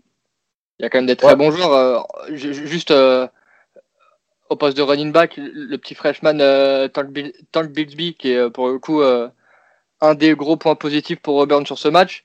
il 0.78 0.82
y 0.82 0.86
a 0.86 0.90
quand 0.90 0.98
même 0.98 1.06
des 1.06 1.16
très 1.16 1.28
Ouais. 1.28 1.36
bons 1.36 1.50
joueurs. 1.50 1.72
euh, 1.72 2.00
ju- 2.34 2.54
ju- 2.54 2.66
juste 2.66 2.90
euh, 2.90 3.26
au 4.52 4.56
poste 4.56 4.76
de 4.76 4.82
running 4.82 5.12
back, 5.12 5.34
le 5.36 5.76
petit 5.78 5.94
freshman 5.94 6.38
euh, 6.40 6.88
Tank, 6.88 7.08
Bil- 7.10 7.32
Tank 7.50 7.70
Bixby, 7.70 8.14
qui 8.14 8.32
est 8.32 8.36
euh, 8.36 8.50
pour 8.50 8.68
le 8.68 8.78
coup 8.78 9.00
euh, 9.00 9.28
un 10.00 10.14
des 10.14 10.34
gros 10.34 10.56
points 10.56 10.74
positifs 10.76 11.20
pour 11.20 11.36
Auburn 11.36 11.66
sur 11.66 11.78
ce 11.78 11.88
match. 11.88 12.24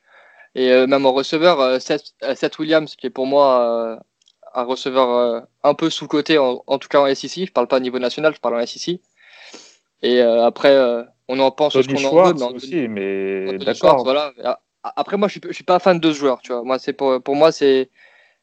Et 0.56 0.72
euh, 0.72 0.88
même 0.88 1.06
en 1.06 1.14
receveur, 1.14 1.82
Seth, 1.82 2.14
Seth 2.36 2.60
Williams, 2.60 2.96
qui 2.96 3.08
est 3.08 3.12
pour 3.12 3.28
moi 3.28 4.00
un 4.54 4.64
receveur 4.64 5.46
un 5.64 5.74
peu 5.74 5.90
sous-côté, 5.90 6.38
en, 6.38 6.64
en 6.66 6.78
tout 6.80 6.88
cas 6.88 7.00
en 7.00 7.14
SEC. 7.14 7.46
Je 7.46 7.52
parle 7.52 7.68
pas 7.68 7.78
au 7.78 7.82
niveau 7.82 8.00
national, 8.00 8.34
je 8.34 8.40
parle 8.40 8.56
en 8.60 8.66
SEC. 8.66 9.00
Et 10.02 10.22
après, 10.22 10.76
on 11.28 11.40
en 11.40 11.52
pense 11.52 11.74
ce 11.80 11.88
qu'on 11.88 12.04
en 12.04 12.24
veut. 12.24 12.34
mais 12.34 12.56
aussi, 12.56 12.88
mais 12.88 13.58
d'accord. 13.60 14.04
voilà. 14.04 14.34
Après, 14.82 15.18
moi, 15.18 15.28
je 15.28 15.34
suis, 15.34 15.42
je 15.48 15.54
suis 15.54 15.64
pas 15.64 15.78
fan 15.80 16.00
de 16.00 16.12
ce 16.12 16.18
joueur. 16.18 16.40
Tu 16.42 16.52
vois. 16.54 16.64
Moi, 16.64 16.78
pour, 16.98 17.22
pour 17.22 17.36
moi, 17.36 17.52
c'est 17.52 17.90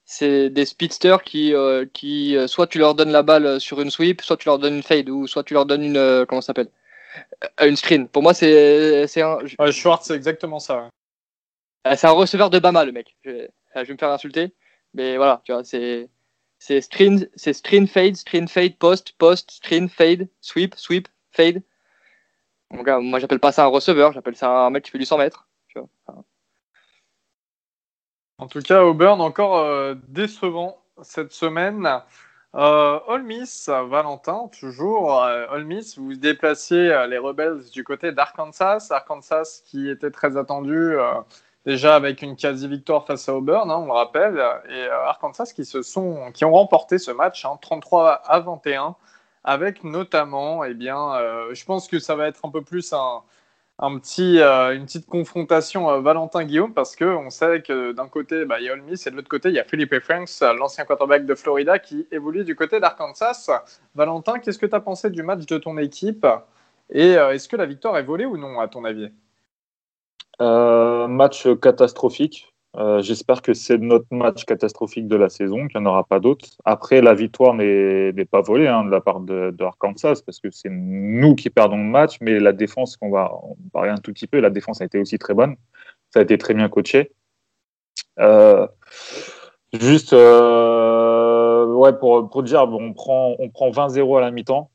c'est 0.04 0.50
des 0.50 0.64
speedsters 0.66 1.22
qui, 1.24 1.54
euh, 1.54 1.86
qui 1.92 2.36
euh, 2.36 2.46
soit 2.46 2.66
tu 2.66 2.78
leur 2.78 2.94
donnes 2.94 3.10
la 3.12 3.22
balle 3.22 3.60
sur 3.60 3.80
une 3.80 3.90
sweep, 3.90 4.22
soit 4.22 4.36
tu 4.36 4.46
leur 4.48 4.58
donnes 4.58 4.76
une 4.76 4.82
fade, 4.82 5.08
ou 5.10 5.26
soit 5.26 5.44
tu 5.44 5.54
leur 5.54 5.66
donnes 5.66 5.82
une 5.84 5.96
euh, 5.96 6.26
comment 6.26 6.40
ça 6.40 6.48
s'appelle 6.48 6.70
Euh, 7.60 7.68
une 7.68 7.76
screen. 7.76 8.08
Pour 8.08 8.22
moi, 8.22 8.34
c'est 8.34 9.06
un, 9.22 9.38
Ouais, 9.58 9.72
Schwartz, 9.72 10.06
c'est 10.06 10.14
exactement 10.16 10.58
ça. 10.60 10.84
ouais. 10.84 10.88
euh, 11.88 11.96
c'est 11.96 12.06
un 12.06 12.10
receveur 12.12 12.50
de 12.50 12.58
Bama, 12.58 12.84
le 12.84 12.92
mec. 12.92 13.16
Je, 13.24 13.30
euh, 13.30 13.48
je 13.76 13.82
vais 13.82 13.92
me 13.94 13.98
faire 13.98 14.10
insulter. 14.10 14.52
Mais 14.94 15.16
voilà, 15.16 15.42
tu 15.44 15.52
vois, 15.52 15.64
c'est 15.64 16.08
c'est 16.58 16.80
screen, 16.80 17.28
c'est 17.36 17.52
screen 17.52 17.86
fade, 17.88 18.16
screen 18.16 18.48
fade, 18.48 18.76
post, 18.78 19.12
post, 19.18 19.50
screen 19.50 19.88
fade, 19.88 20.28
sweep, 20.40 20.74
sweep, 20.76 21.08
fade. 21.32 21.62
Gars, 22.72 22.98
moi 23.00 23.18
j'appelle 23.20 23.38
pas 23.40 23.52
ça 23.52 23.64
un 23.64 23.68
receveur, 23.68 24.12
j'appelle 24.12 24.36
ça 24.36 24.48
un 24.50 24.70
mec 24.70 24.84
qui 24.84 24.90
fait 24.90 24.98
du 24.98 25.04
100 25.04 25.18
mètres. 25.18 25.48
Tu 25.68 25.78
vois. 25.78 25.88
Enfin, 26.06 26.24
En 28.44 28.46
tout 28.46 28.60
cas, 28.60 28.82
Auburn 28.82 29.22
encore 29.22 29.56
euh, 29.56 29.94
décevant 30.08 30.76
cette 31.00 31.32
semaine. 31.32 31.88
Euh, 32.54 33.18
Miss, 33.24 33.70
Valentin, 33.70 34.50
toujours. 34.60 35.24
Euh, 35.24 35.64
Miss, 35.64 35.98
vous 35.98 36.12
déplaciez 36.12 36.92
euh, 36.92 37.06
les 37.06 37.16
Rebels 37.16 37.70
du 37.72 37.84
côté 37.84 38.12
d'Arkansas. 38.12 38.88
Arkansas 38.90 39.62
qui 39.64 39.88
était 39.88 40.10
très 40.10 40.36
attendu 40.36 40.76
euh, 40.76 41.14
déjà 41.64 41.96
avec 41.96 42.20
une 42.20 42.36
quasi-victoire 42.36 43.06
face 43.06 43.30
à 43.30 43.34
Auburn, 43.34 43.70
hein, 43.70 43.78
on 43.78 43.86
le 43.86 43.92
rappelle. 43.92 44.38
Et 44.68 44.88
Arkansas 44.88 45.54
qui, 45.54 45.64
se 45.64 45.80
sont, 45.80 46.30
qui 46.32 46.44
ont 46.44 46.52
remporté 46.52 46.98
ce 46.98 47.12
match, 47.12 47.46
hein, 47.46 47.58
33 47.62 48.12
à 48.26 48.40
21, 48.40 48.94
avec 49.44 49.84
notamment, 49.84 50.64
eh 50.64 50.74
bien, 50.74 51.18
je 51.50 51.64
pense 51.64 51.88
que 51.88 51.98
ça 51.98 52.14
va 52.14 52.28
être 52.28 52.44
un 52.44 52.50
peu 52.50 52.60
plus 52.60 52.92
un, 52.92 53.22
un 53.78 53.98
petit, 53.98 54.40
euh, 54.40 54.74
une 54.74 54.84
petite 54.84 55.06
confrontation 55.06 55.90
euh, 55.90 56.00
Valentin-Guillaume 56.00 56.72
parce 56.72 56.94
qu'on 56.94 57.30
sait 57.30 57.62
que 57.62 57.92
d'un 57.92 58.08
côté, 58.08 58.44
bah, 58.44 58.60
il 58.60 58.66
y 58.66 58.68
a 58.68 58.72
Ole 58.72 58.82
Miss 58.82 59.06
et 59.06 59.10
de 59.10 59.16
l'autre 59.16 59.28
côté, 59.28 59.48
il 59.48 59.54
y 59.54 59.58
a 59.58 59.64
Philippe 59.64 59.98
Franks, 60.00 60.42
euh, 60.42 60.54
l'ancien 60.54 60.84
quarterback 60.84 61.26
de 61.26 61.34
Florida 61.34 61.78
qui 61.78 62.06
évolue 62.12 62.44
du 62.44 62.54
côté 62.54 62.78
d'Arkansas. 62.78 63.50
Valentin, 63.94 64.38
qu'est-ce 64.38 64.58
que 64.58 64.66
tu 64.66 64.74
as 64.74 64.80
pensé 64.80 65.10
du 65.10 65.22
match 65.22 65.46
de 65.46 65.58
ton 65.58 65.76
équipe 65.78 66.26
et 66.90 67.12
est-ce 67.12 67.48
que 67.48 67.56
la 67.56 67.64
victoire 67.64 67.96
est 67.96 68.02
volée 68.02 68.26
ou 68.26 68.36
non, 68.36 68.60
à 68.60 68.68
ton 68.68 68.84
avis? 68.84 69.10
Match 70.38 71.48
catastrophique. 71.62 72.53
Euh, 72.76 73.00
J'espère 73.02 73.42
que 73.42 73.54
c'est 73.54 73.78
notre 73.78 74.06
match 74.10 74.44
catastrophique 74.44 75.06
de 75.06 75.16
la 75.16 75.28
saison, 75.28 75.68
qu'il 75.68 75.80
n'y 75.80 75.86
en 75.86 75.90
aura 75.90 76.04
pas 76.04 76.18
d'autres. 76.18 76.48
Après, 76.64 77.00
la 77.00 77.14
victoire 77.14 77.54
n'est 77.54 78.12
pas 78.30 78.40
volée 78.40 78.66
hein, 78.66 78.84
de 78.84 78.90
la 78.90 79.00
part 79.00 79.20
de, 79.20 79.54
Arkansas, 79.60 80.22
parce 80.26 80.40
que 80.40 80.50
c'est 80.50 80.70
nous 80.70 81.34
qui 81.34 81.50
perdons 81.50 81.76
le 81.76 81.84
match, 81.84 82.16
mais 82.20 82.40
la 82.40 82.52
défense, 82.52 82.96
qu'on 82.96 83.10
va 83.10 83.32
en 83.32 83.56
parler 83.72 83.90
un 83.90 83.98
tout 83.98 84.12
petit 84.12 84.26
peu, 84.26 84.40
la 84.40 84.50
défense 84.50 84.80
a 84.80 84.84
été 84.84 84.98
aussi 84.98 85.18
très 85.18 85.34
bonne. 85.34 85.56
Ça 86.10 86.20
a 86.20 86.22
été 86.22 86.36
très 86.36 86.54
bien 86.54 86.68
coaché. 86.68 87.12
Euh, 88.18 88.66
juste, 89.72 90.12
euh, 90.12 91.66
ouais, 91.66 91.92
pour, 91.92 92.28
pour 92.28 92.42
dire, 92.42 92.62
on 92.62 92.92
prend, 92.92 93.36
on 93.38 93.50
prend 93.50 93.70
20-0 93.70 94.18
à 94.18 94.20
la 94.20 94.30
mi-temps. 94.32 94.70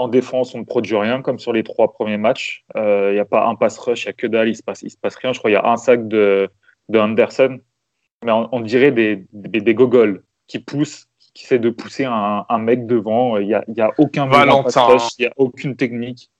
En 0.00 0.06
défense, 0.06 0.54
on 0.54 0.58
ne 0.58 0.64
produit 0.64 0.96
rien, 0.96 1.22
comme 1.22 1.40
sur 1.40 1.52
les 1.52 1.64
trois 1.64 1.92
premiers 1.92 2.18
matchs. 2.18 2.64
Il 2.74 3.12
n'y 3.12 3.18
a 3.18 3.24
pas 3.24 3.46
un 3.46 3.54
pass 3.54 3.78
rush, 3.78 4.04
il 4.04 4.08
n'y 4.08 4.10
a 4.10 4.12
que 4.14 4.26
dalle, 4.26 4.48
il 4.48 4.52
ne 4.52 4.56
se, 4.56 4.62
passe- 4.62 4.86
se 4.86 4.96
passe 4.96 5.16
rien. 5.16 5.32
Je 5.32 5.38
crois 5.38 5.50
qu'il 5.50 5.60
y 5.60 5.60
a 5.60 5.68
un 5.68 5.76
sac 5.76 6.06
de, 6.06 6.48
de 6.88 6.98
Anderson, 6.98 7.60
mais 8.24 8.32
on, 8.32 8.48
on 8.52 8.60
dirait 8.60 8.92
des, 8.92 9.26
des, 9.32 9.60
des 9.60 9.74
gogoles 9.74 10.24
qui 10.46 10.58
poussent, 10.58 11.08
qui 11.34 11.44
essaient 11.44 11.58
de 11.58 11.70
pousser 11.70 12.04
un, 12.04 12.44
un 12.48 12.58
mec 12.58 12.86
devant. 12.86 13.36
Il 13.38 13.46
n'y 13.46 13.54
a, 13.54 13.64
il 13.68 13.76
y 13.76 13.80
a 13.80 13.92
aucun 13.98 14.26
Valentin. 14.26 14.96
il 15.18 15.22
n'y 15.22 15.26
a 15.26 15.32
aucune 15.36 15.76
technique. 15.76 16.30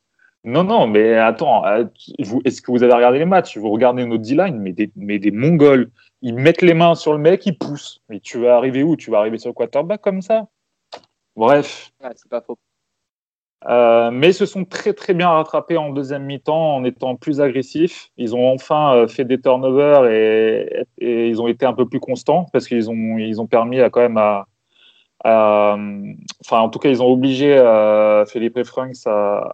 Non, 0.44 0.64
non, 0.64 0.87
mais 0.87 1.14
attends, 1.14 1.66
euh, 1.66 1.85
est-ce 2.44 2.62
que 2.62 2.70
vous 2.70 2.83
avez 2.83 2.94
regardé 2.94 3.18
les 3.18 3.25
matchs? 3.25 3.59
Vous 3.59 3.70
regardez 3.70 4.05
notre 4.07 4.22
D-line, 4.22 4.59
mais 4.59 4.72
des, 4.72 4.90
mais 4.96 5.18
des 5.18 5.31
Mongols. 5.31 5.90
Ils 6.22 6.35
mettent 6.35 6.62
les 6.62 6.75
mains 6.75 6.94
sur 6.94 7.12
le 7.12 7.18
mec, 7.18 7.44
ils 7.44 7.59
poussent. 7.59 8.01
Mais 8.09 8.20
tu 8.20 8.38
vas 8.38 8.57
arriver 8.57 8.83
où? 8.83 8.96
Tu 8.96 9.11
vas 9.11 9.18
arriver 9.18 9.38
sur 9.38 9.51
le 9.51 9.55
quarterback 9.55 10.01
comme 10.01 10.22
ça? 10.22 10.46
Bref. 11.37 11.92
ouais, 12.03 12.11
c'est 12.14 12.29
pas 12.29 12.40
faux. 12.40 12.59
Euh, 13.66 14.11
mais 14.12 14.33
se 14.33 14.47
sont 14.47 14.64
très 14.64 14.92
très 14.92 15.14
bien 15.14 15.29
rattrapés 15.31 15.77
en 15.77 15.90
deuxième 15.90 16.25
mi-temps 16.25 16.77
en 16.77 16.85
étant 16.85 17.16
plus 17.16 17.40
agressifs. 17.40 18.11
Ils 18.16 18.37
ont 18.37 18.53
enfin 18.53 18.94
euh, 18.94 19.09
fait 19.09 19.25
des 19.25 19.40
turnovers 19.40 20.07
et, 20.07 20.87
ils 20.99 21.42
ont 21.42 21.49
été 21.49 21.66
un 21.66 21.73
peu 21.75 21.87
plus 21.88 21.99
constants 22.01 22.47
parce 22.53 22.68
qu'ils 22.68 22.88
ont, 22.88 23.18
ils 23.18 23.40
ont 23.40 23.47
permis 23.49 23.81
à 23.81 23.90
quand 23.90 24.01
même 24.01 24.16
à, 24.16 24.47
enfin 25.25 26.61
en 26.61 26.68
tout 26.71 26.79
cas 26.79 26.90
ils 26.90 27.03
ont 27.03 27.09
obligé 27.09 27.57
euh, 27.57 28.25
Philippe 28.27 28.62
Franks 28.64 29.07
à, 29.07 29.53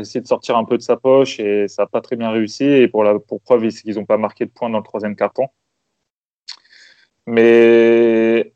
essayer 0.00 0.20
de 0.20 0.26
sortir 0.26 0.56
un 0.56 0.64
peu 0.64 0.76
de 0.76 0.82
sa 0.82 0.96
poche 0.96 1.38
et 1.40 1.68
ça 1.68 1.84
n'a 1.84 1.86
pas 1.86 2.00
très 2.00 2.16
bien 2.16 2.30
réussi 2.30 2.64
et 2.64 2.88
pour 2.88 3.04
la 3.04 3.18
pour 3.20 3.40
preuve 3.40 3.64
ils 3.84 3.94
n'ont 3.94 4.04
pas 4.06 4.18
marqué 4.18 4.46
de 4.46 4.50
points 4.50 4.70
dans 4.70 4.78
le 4.78 4.84
troisième 4.84 5.16
carton. 5.16 5.46
Mais 7.26 8.52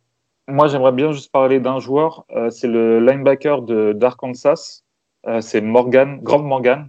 moi 0.48 0.68
j'aimerais 0.68 0.92
bien 0.92 1.12
juste 1.12 1.30
parler 1.32 1.60
d'un 1.60 1.78
joueur, 1.78 2.26
c'est 2.50 2.68
le 2.68 3.00
linebacker 3.00 3.62
d'Arkansas. 3.94 4.82
Euh, 5.26 5.40
c'est 5.40 5.60
Morgan, 5.60 6.20
Grant 6.22 6.42
Morgan, 6.42 6.88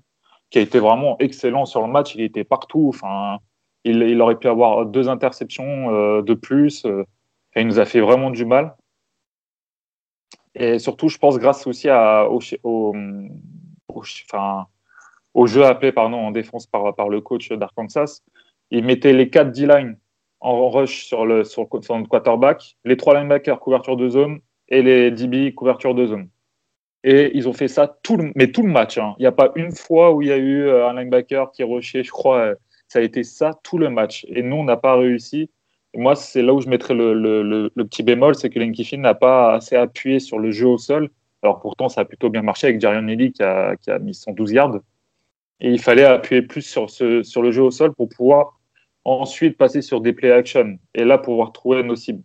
qui 0.50 0.60
a 0.60 0.62
été 0.62 0.80
vraiment 0.80 1.18
excellent 1.20 1.66
sur 1.66 1.82
le 1.82 1.92
match. 1.92 2.16
Il 2.16 2.22
était 2.22 2.44
partout. 2.44 2.88
Enfin, 2.90 3.40
il, 3.84 4.22
aurait 4.22 4.38
pu 4.38 4.48
avoir 4.48 4.86
deux 4.86 5.10
interceptions 5.10 5.94
euh, 5.94 6.22
de 6.22 6.34
plus. 6.34 6.86
Euh, 6.86 7.04
il 7.56 7.68
nous 7.68 7.80
a 7.80 7.86
fait 7.86 8.02
vraiment 8.02 8.30
du 8.30 8.46
mal. 8.46 8.76
Et 10.56 10.80
surtout, 10.80 11.10
je 11.10 11.18
pense 11.18 11.38
grâce 11.38 11.68
aussi 11.68 11.90
au, 12.64 12.96
enfin, 13.90 14.68
au 15.34 15.48
jeu 15.48 15.64
appelé 15.66 15.92
pardon, 15.92 16.18
en 16.18 16.32
défense 16.32 16.68
par, 16.68 17.10
le 17.10 17.22
coach 17.22 17.52
d'Arkansas. 17.52 18.22
Il 18.72 18.84
mettait 18.84 19.14
les 19.14 19.30
quatre 19.30 19.52
D-line 19.52 19.98
en 20.42 20.70
rush 20.70 21.06
sur 21.06 21.26
le, 21.26 21.44
sur, 21.44 21.68
sur 21.82 21.98
le 21.98 22.06
quarterback, 22.06 22.78
les 22.86 22.98
trois 22.98 23.20
linebackers 23.20 23.60
couverture 23.60 23.98
de 23.98 24.10
zone 24.10 24.40
et 24.70 24.82
les 24.82 25.12
DB 25.12 25.54
couverture 25.54 25.96
de 25.96 26.06
zone. 26.08 26.30
Et 27.04 27.32
ils 27.34 27.48
ont 27.48 27.54
fait 27.54 27.68
ça 27.70 27.98
tout 28.04 28.18
le, 28.18 28.32
mais 28.36 28.52
tout 28.52 28.62
le 28.64 28.70
match. 28.72 28.98
hein. 28.98 29.16
Il 29.18 29.22
n'y 29.22 29.28
a 29.28 29.32
pas 29.32 29.52
une 29.56 29.72
fois 29.72 30.14
où 30.14 30.22
il 30.22 30.28
y 30.28 30.32
a 30.32 30.38
eu 30.38 30.64
euh, 30.64 30.88
un 30.90 30.94
linebacker 31.00 31.52
qui 31.52 31.64
rushait, 31.64 32.04
je 32.04 32.12
crois. 32.12 32.38
euh, 32.40 32.56
Ça 32.90 33.00
a 33.00 33.02
été 33.04 33.24
ça 33.24 33.58
tout 33.64 33.78
le 33.78 33.90
match. 33.90 34.26
Et 34.30 34.42
nous, 34.44 34.58
on 34.58 34.64
n'a 34.66 34.76
pas 34.78 34.96
réussi. 34.98 35.50
Moi, 35.96 36.16
c'est 36.16 36.42
là 36.42 36.54
où 36.54 36.62
je 36.62 36.68
mettrais 36.70 36.94
le, 36.94 37.14
le, 37.14 37.72
le, 37.74 37.86
petit 37.86 38.04
bémol, 38.04 38.36
c'est 38.36 38.50
que 38.50 38.60
Linky 38.60 38.84
Finn 38.84 39.02
n'a 39.02 39.16
pas 39.16 39.54
assez 39.54 39.76
appuyé 39.76 40.20
sur 40.20 40.38
le 40.40 40.52
jeu 40.52 40.68
au 40.68 40.78
sol. 40.78 41.10
Alors 41.42 41.60
pourtant, 41.62 41.88
ça 41.90 42.02
a 42.02 42.06
plutôt 42.06 42.30
bien 42.30 42.42
marché 42.44 42.68
avec 42.68 42.82
Jarion 42.82 43.02
Nelly 43.04 43.32
qui 43.32 43.42
a, 43.44 43.76
qui 43.78 43.90
a 43.90 43.98
mis 44.00 44.14
112 44.14 44.52
yards. 44.52 44.80
Et 45.62 45.70
il 45.72 45.80
fallait 45.82 46.04
appuyer 46.06 46.42
plus 46.42 46.62
sur, 46.64 46.90
ce, 46.90 47.24
sur 47.24 47.42
le 47.42 47.52
jeu 47.52 47.64
au 47.64 47.72
sol 47.72 47.94
pour 47.96 48.10
pouvoir 48.10 48.60
ensuite 49.06 49.58
passer 49.58 49.82
sur 49.82 50.02
des 50.02 50.14
play 50.14 50.32
action. 50.32 50.78
Et 50.94 51.06
là, 51.06 51.18
pouvoir 51.18 51.52
trouver 51.54 51.82
nos 51.84 51.96
cibles. 51.96 52.24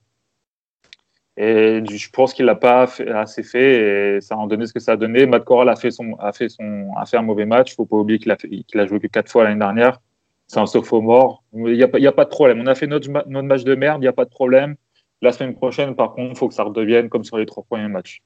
Et 1.37 1.83
je 1.85 2.11
pense 2.11 2.33
qu'il 2.33 2.45
l'a 2.45 2.55
pas 2.55 2.87
assez 3.15 3.43
fait 3.43 4.17
et 4.17 4.21
ça 4.21 4.37
a 4.41 4.47
donné 4.47 4.67
ce 4.67 4.73
que 4.73 4.79
ça 4.79 4.93
a 4.93 4.97
donné. 4.97 5.27
Matt 5.27 5.45
Corral 5.45 5.69
a 5.69 5.75
fait 5.75 5.91
son, 5.91 6.15
a 6.21 6.33
fait 6.33 6.49
son, 6.49 6.93
a 6.97 7.07
fait 7.07 7.17
un 7.17 7.23
mauvais 7.23 7.45
match. 7.45 7.75
Faut 7.75 7.87
pas 7.87 7.97
oublier 7.97 8.21
qu'il 8.21 8.31
a 8.31 8.87
joué 8.87 9.01
que 9.01 9.09
quatre 9.09 9.31
fois 9.31 9.45
l'année 9.45 9.59
dernière. 9.59 10.01
C'est 10.47 10.61
un 10.61 10.67
sophomore. 10.67 11.43
Il 11.53 11.73
n'y 11.73 11.83
a, 11.83 11.89
il 11.99 12.07
a 12.07 12.13
pas 12.13 12.25
de 12.25 12.31
problème. 12.31 12.61
On 12.61 12.67
a 12.67 12.75
fait 12.75 12.87
notre, 12.87 13.11
notre 13.11 13.49
match 13.49 13.65
de 13.65 13.75
merde. 13.75 13.99
Il 13.99 14.03
n'y 14.03 14.09
a 14.09 14.13
pas 14.13 14.25
de 14.25 14.31
problème. 14.31 14.77
La 15.23 15.33
semaine 15.33 15.55
prochaine, 15.55 15.97
par 15.97 16.13
contre, 16.13 16.33
il 16.33 16.37
faut 16.37 16.49
que 16.49 16.55
ça 16.55 16.65
redevienne 16.65 17.09
comme 17.09 17.25
sur 17.25 17.39
les 17.39 17.47
trois 17.47 17.65
premiers 17.65 17.89
matchs. 17.89 18.23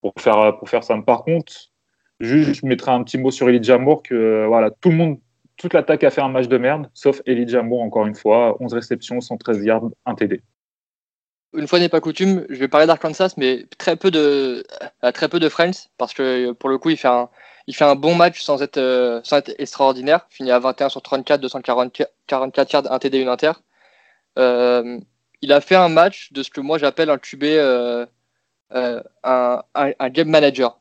Pour 0.00 0.14
faire, 0.18 0.56
pour 0.58 0.68
faire 0.68 0.84
ça. 0.84 0.96
Par 1.02 1.24
contre, 1.24 1.52
juste, 2.20 2.54
je 2.54 2.66
mettrai 2.66 2.92
un 2.92 3.02
petit 3.02 3.18
mot 3.18 3.30
sur 3.30 3.48
Elijah 3.48 3.78
Moore 3.78 4.02
que, 4.02 4.46
voilà, 4.46 4.70
tout 4.70 4.90
le 4.90 4.96
monde, 4.96 5.18
toute 5.56 5.74
l'attaque 5.74 6.04
a 6.04 6.10
fait 6.10 6.20
un 6.20 6.28
match 6.28 6.48
de 6.48 6.58
merde, 6.58 6.88
sauf 6.94 7.20
Elijah 7.26 7.62
Moore, 7.62 7.82
encore 7.82 8.06
une 8.06 8.14
fois. 8.14 8.56
11 8.60 8.72
réceptions, 8.72 9.20
113 9.20 9.64
yards, 9.64 9.90
1 10.06 10.14
TD. 10.14 10.42
Une 11.56 11.66
fois 11.66 11.78
n'est 11.78 11.88
pas 11.88 12.00
coutume, 12.00 12.44
je 12.50 12.56
vais 12.56 12.68
parler 12.68 12.86
d'Arkansas, 12.86 13.34
mais 13.36 13.66
très 13.78 13.96
peu 13.96 14.10
de 14.10 14.64
très 15.14 15.28
peu 15.28 15.40
de 15.40 15.48
Friends 15.48 15.88
parce 15.98 16.12
que 16.14 16.52
pour 16.52 16.68
le 16.68 16.78
coup, 16.78 16.90
il 16.90 16.96
fait 16.96 17.08
un 17.08 17.30
il 17.66 17.74
fait 17.74 17.84
un 17.84 17.94
bon 17.96 18.14
match 18.14 18.42
sans 18.42 18.62
être 18.62 18.76
euh, 18.78 19.20
sans 19.24 19.38
être 19.38 19.54
extraordinaire. 19.58 20.26
Finit 20.30 20.50
à 20.52 20.58
21 20.58 20.88
sur 20.88 21.02
34, 21.02 21.40
244 21.40 22.12
44 22.26 22.72
yards, 22.72 22.92
1 22.92 22.98
TD, 22.98 23.24
1 23.24 23.28
inter. 23.28 23.52
Euh, 24.38 24.98
il 25.42 25.52
a 25.52 25.60
fait 25.60 25.76
un 25.76 25.88
match 25.88 26.32
de 26.32 26.42
ce 26.42 26.50
que 26.50 26.60
moi 26.60 26.78
j'appelle 26.78 27.10
un 27.10 27.18
QB, 27.18 27.44
euh, 27.44 28.06
un, 28.70 29.02
un, 29.74 29.92
un 29.98 30.08
game 30.10 30.28
manager. 30.28 30.78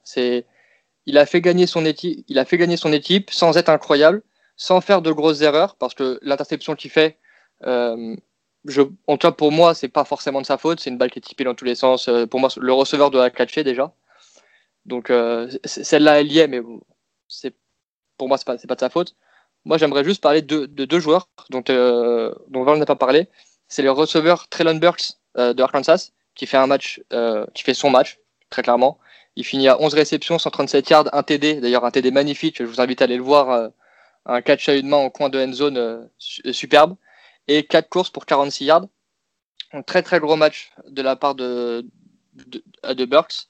Il 1.07 1.17
a 1.17 1.25
fait 1.25 1.41
gagner 1.41 1.67
son 1.67 1.85
équipe, 1.85 2.25
il 2.27 2.39
a 2.39 2.45
fait 2.45 2.57
gagner 2.57 2.77
son 2.77 2.91
équipe 2.93 3.31
sans 3.31 3.57
être 3.57 3.69
incroyable, 3.69 4.21
sans 4.57 4.81
faire 4.81 5.01
de 5.01 5.11
grosses 5.11 5.41
erreurs 5.41 5.75
parce 5.75 5.93
que 5.93 6.19
l'interception 6.21 6.75
qu'il 6.75 6.91
fait. 6.91 7.17
Je, 8.67 8.81
en 9.07 9.17
tout 9.17 9.27
cas, 9.27 9.31
pour 9.31 9.51
moi, 9.51 9.73
c'est 9.73 9.87
pas 9.89 10.05
forcément 10.05 10.41
de 10.41 10.45
sa 10.45 10.57
faute. 10.57 10.79
C'est 10.79 10.89
une 10.89 10.97
balle 10.97 11.11
qui 11.11 11.19
est 11.19 11.21
typée 11.21 11.43
dans 11.43 11.55
tous 11.55 11.65
les 11.65 11.75
sens. 11.75 12.07
Euh, 12.07 12.25
Pour 12.27 12.39
moi, 12.39 12.49
le 12.57 12.73
receveur 12.73 13.11
doit 13.11 13.23
la 13.23 13.29
catcher 13.29 13.63
déjà. 13.63 13.93
Donc, 14.85 15.09
euh, 15.09 15.49
celle-là, 15.65 16.19
elle 16.21 16.31
y 16.31 16.39
est, 16.39 16.47
mais 16.47 16.61
c'est, 17.27 17.55
pour 18.17 18.27
moi, 18.27 18.37
c'est 18.37 18.45
pas, 18.45 18.57
pas 18.57 18.75
de 18.75 18.79
sa 18.79 18.89
faute. 18.89 19.15
moi 19.65 19.77
j'aimerais 19.79 20.03
juste 20.03 20.21
parler 20.21 20.41
de, 20.43 20.65
de 20.67 20.85
deux 20.85 20.99
joueurs 20.99 21.29
dont, 21.49 21.63
euh, 21.69 22.33
dont 22.49 22.63
Val 22.63 22.79
n'a 22.79 22.85
pas 22.85 22.95
parlé. 22.95 23.27
C'est 23.67 23.81
le 23.83 23.91
receveur 23.91 24.47
Traylon 24.49 24.75
Burks 24.75 25.13
euh, 25.37 25.53
de 25.53 25.63
Arkansas 25.63 26.11
qui 26.35 26.45
fait 26.47 26.57
un 26.57 26.67
match, 26.67 27.01
euh, 27.13 27.45
qui 27.55 27.63
fait 27.63 27.73
son 27.73 27.89
match 27.89 28.19
très 28.51 28.63
clairement. 28.63 28.99
Il 29.35 29.45
finit 29.45 29.67
à 29.69 29.81
11 29.81 29.93
réceptions, 29.95 30.39
137 30.39 30.89
yards, 30.89 31.09
un 31.13 31.23
TD, 31.23 31.61
d'ailleurs 31.61 31.85
un 31.85 31.91
TD 31.91 32.11
magnifique. 32.11 32.57
Je 32.59 32.63
vous 32.65 32.81
invite 32.81 33.01
à 33.01 33.05
aller 33.05 33.17
le 33.17 33.23
voir, 33.23 33.71
un 34.25 34.41
catch 34.41 34.69
à 34.69 34.75
une 34.75 34.87
main 34.87 34.97
en 34.97 35.09
coin 35.09 35.29
de 35.29 35.39
end 35.39 35.53
zone 35.53 36.09
su- 36.19 36.53
superbe 36.53 36.95
et 37.47 37.65
quatre 37.65 37.89
courses 37.89 38.09
pour 38.09 38.25
46 38.25 38.65
yards. 38.65 38.85
Un 39.73 39.81
très 39.81 40.03
très 40.03 40.19
gros 40.19 40.35
match 40.35 40.71
de 40.87 41.01
la 41.01 41.15
part 41.15 41.35
de 41.35 41.85
de, 42.33 42.63
de 42.93 43.05
Burks 43.05 43.49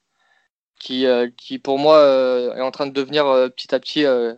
qui, 0.80 1.06
euh, 1.06 1.30
qui 1.38 1.60
pour 1.60 1.80
moi 1.80 1.98
euh, 1.98 2.56
est 2.56 2.62
en 2.62 2.72
train 2.72 2.88
de 2.88 2.92
devenir 2.92 3.26
euh, 3.26 3.50
petit 3.50 3.74
à 3.74 3.80
petit 3.80 4.06
euh, 4.06 4.34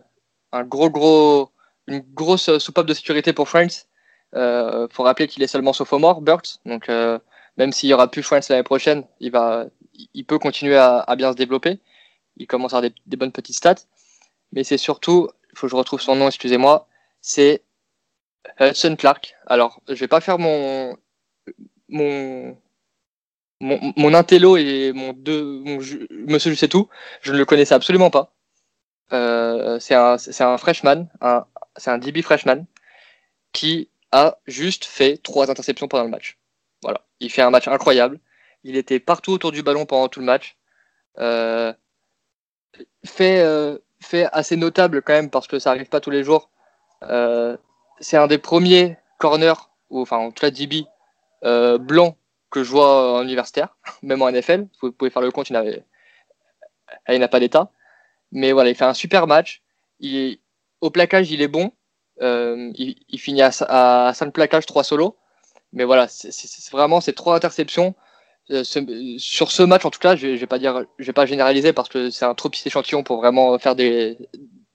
un 0.52 0.64
gros 0.64 0.90
gros 0.90 1.52
une 1.86 2.00
grosse 2.00 2.58
soupape 2.58 2.86
de 2.86 2.94
sécurité 2.94 3.32
pour 3.32 3.48
France. 3.48 3.86
Euh, 4.34 4.86
faut 4.90 5.02
rappeler 5.04 5.26
qu'il 5.26 5.42
est 5.42 5.46
seulement 5.46 5.72
sophomore, 5.72 6.20
Burks, 6.20 6.58
donc 6.66 6.88
euh, 6.90 7.18
même 7.56 7.72
s'il 7.72 7.88
y 7.88 7.94
aura 7.94 8.10
plus 8.10 8.22
France 8.22 8.50
l'année 8.50 8.62
prochaine, 8.62 9.04
il 9.20 9.30
va 9.32 9.66
il 10.14 10.24
peut 10.24 10.38
continuer 10.38 10.76
à, 10.76 10.98
à 11.00 11.16
bien 11.16 11.32
se 11.32 11.36
développer. 11.36 11.80
Il 12.36 12.46
commence 12.46 12.72
à 12.74 12.78
avoir 12.78 12.90
des, 12.90 12.94
des 13.06 13.16
bonnes 13.16 13.32
petites 13.32 13.56
stats, 13.56 13.74
mais 14.52 14.64
c'est 14.64 14.78
surtout, 14.78 15.28
il 15.52 15.58
faut 15.58 15.66
que 15.66 15.70
je 15.70 15.76
retrouve 15.76 16.00
son 16.00 16.14
nom, 16.14 16.28
excusez-moi, 16.28 16.86
c'est 17.20 17.62
Hudson 18.60 18.96
Clark. 18.96 19.34
Alors, 19.46 19.80
je 19.88 19.94
vais 19.94 20.08
pas 20.08 20.20
faire 20.20 20.38
mon 20.38 20.96
mon 21.90 22.54
intello 24.14 24.56
et 24.56 24.92
mon 24.92 25.12
deux 25.12 25.62
monsieur 26.10 26.52
je 26.52 26.56
sais 26.56 26.68
tout, 26.68 26.88
je 27.22 27.32
ne 27.32 27.38
le 27.38 27.44
connaissais 27.44 27.74
absolument 27.74 28.10
pas. 28.10 28.32
Euh, 29.12 29.78
c'est 29.80 29.94
un 29.94 30.58
freshman, 30.58 31.08
c'est 31.76 31.90
un 31.90 31.98
DB 31.98 32.22
freshman 32.22 32.66
qui 33.52 33.90
a 34.12 34.38
juste 34.46 34.84
fait 34.84 35.18
trois 35.18 35.50
interceptions 35.50 35.88
pendant 35.88 36.04
le 36.04 36.10
match. 36.10 36.38
Voilà, 36.82 37.04
il 37.20 37.30
fait 37.30 37.42
un 37.42 37.50
match 37.50 37.68
incroyable. 37.68 38.20
Il 38.64 38.76
était 38.76 39.00
partout 39.00 39.32
autour 39.32 39.52
du 39.52 39.62
ballon 39.62 39.86
pendant 39.86 40.08
tout 40.08 40.20
le 40.20 40.26
match. 40.26 40.56
Euh, 41.18 41.72
fait 43.04 43.40
euh, 43.40 43.78
fait 44.00 44.28
assez 44.32 44.56
notable 44.56 45.02
quand 45.02 45.14
même 45.14 45.30
parce 45.30 45.48
que 45.48 45.58
ça 45.58 45.70
arrive 45.70 45.88
pas 45.88 46.00
tous 46.00 46.10
les 46.10 46.22
jours. 46.22 46.50
C'est 48.00 48.16
un 48.16 48.26
des 48.26 48.38
premiers 48.38 48.96
corners 49.18 49.54
ou 49.90 50.00
enfin 50.02 50.18
en 50.18 50.30
tout 50.30 50.40
cas 50.40 50.50
DB 50.50 50.86
euh, 51.44 51.78
blanc 51.78 52.16
que 52.50 52.64
je 52.64 52.70
vois 52.70 53.18
en 53.18 53.22
universitaire, 53.24 53.76
même 54.02 54.22
en 54.22 54.30
NFL. 54.30 54.66
Vous 54.82 54.92
pouvez 54.92 55.10
faire 55.10 55.22
le 55.22 55.30
compte, 55.30 55.50
il 55.50 55.54
n'avait- 55.54 55.84
il 57.08 57.18
n'a 57.18 57.28
pas 57.28 57.40
d'état. 57.40 57.70
Mais 58.32 58.52
voilà, 58.52 58.70
il 58.70 58.76
fait 58.76 58.84
un 58.86 58.94
super 58.94 59.28
match. 59.28 59.62
Il 60.00 60.16
est- 60.16 60.40
au 60.82 60.90
plaquage, 60.90 61.30
il 61.32 61.42
est 61.42 61.48
bon. 61.48 61.72
Euh, 62.22 62.72
il, 62.76 62.96
il 63.08 63.20
finit 63.20 63.42
à, 63.42 63.50
à 64.08 64.14
5 64.14 64.32
plaquages, 64.32 64.66
3 64.66 64.84
solos. 64.84 65.16
Mais 65.72 65.84
voilà, 65.84 66.08
c'est 66.08 66.70
vraiment 66.72 67.00
ces 67.02 67.14
trois 67.14 67.36
interceptions. 67.36 67.94
Euh, 68.52 68.64
ce- 68.64 69.16
sur 69.18 69.52
ce 69.52 69.62
match, 69.64 69.84
en 69.86 69.90
tout 69.90 70.00
cas, 70.00 70.16
je, 70.16 70.36
je 70.36 70.40
vais 70.40 70.46
pas 70.48 70.58
vais 70.58 71.14
pas 71.14 71.26
généraliser 71.26 71.72
parce 71.74 71.88
que 71.90 72.10
c'est 72.10 72.26
un 72.26 72.34
trop 72.34 72.50
petit 72.50 72.68
échantillon 72.68 73.02
pour 73.04 73.18
vraiment 73.18 73.58
faire 73.60 73.76
des, 73.76 74.18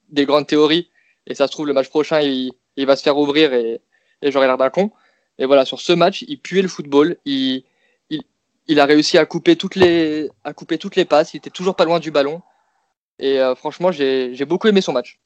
des 0.10 0.26
grandes 0.26 0.48
théories. 0.48 0.90
Et 1.28 1.36
ça 1.36 1.48
se 1.48 1.52
trouve, 1.52 1.68
le 1.68 1.74
match 1.74 1.90
prochain, 1.90 2.22
il, 2.22 2.54
il 2.76 2.86
va 2.86 2.96
se 2.96 3.04
faire 3.04 3.18
ouvrir 3.18 3.54
et, 3.54 3.82
et 4.22 4.32
j'aurai 4.32 4.48
l'air 4.48 4.58
d'un 4.58 4.70
con. 4.70 4.92
Et 5.38 5.46
voilà, 5.46 5.66
sur 5.66 5.80
ce 5.80 5.94
match, 5.94 6.24
il 6.28 6.40
puait 6.40 6.62
le 6.62 6.68
football. 6.68 7.18
Il, 7.26 7.64
il, 8.10 8.22
il 8.68 8.80
a 8.80 8.86
réussi 8.86 9.18
à 9.18 9.26
couper 9.26 9.56
toutes 9.56 9.76
les, 9.76 10.30
à 10.44 10.54
couper 10.54 10.78
toutes 10.78 10.96
les 10.96 11.06
passes. 11.06 11.34
Il 11.34 11.38
était 11.38 11.50
toujours 11.50 11.76
pas 11.76 11.86
loin 11.86 12.00
du 12.00 12.12
ballon. 12.12 12.42
Et 13.20 13.40
euh, 13.40 13.56
franchement, 13.56 13.92
j'ai 13.92 14.34
j'ai 14.34 14.46
beaucoup 14.46 14.68
aimé 14.68 14.82
son 14.82 14.92
match. 14.92 15.20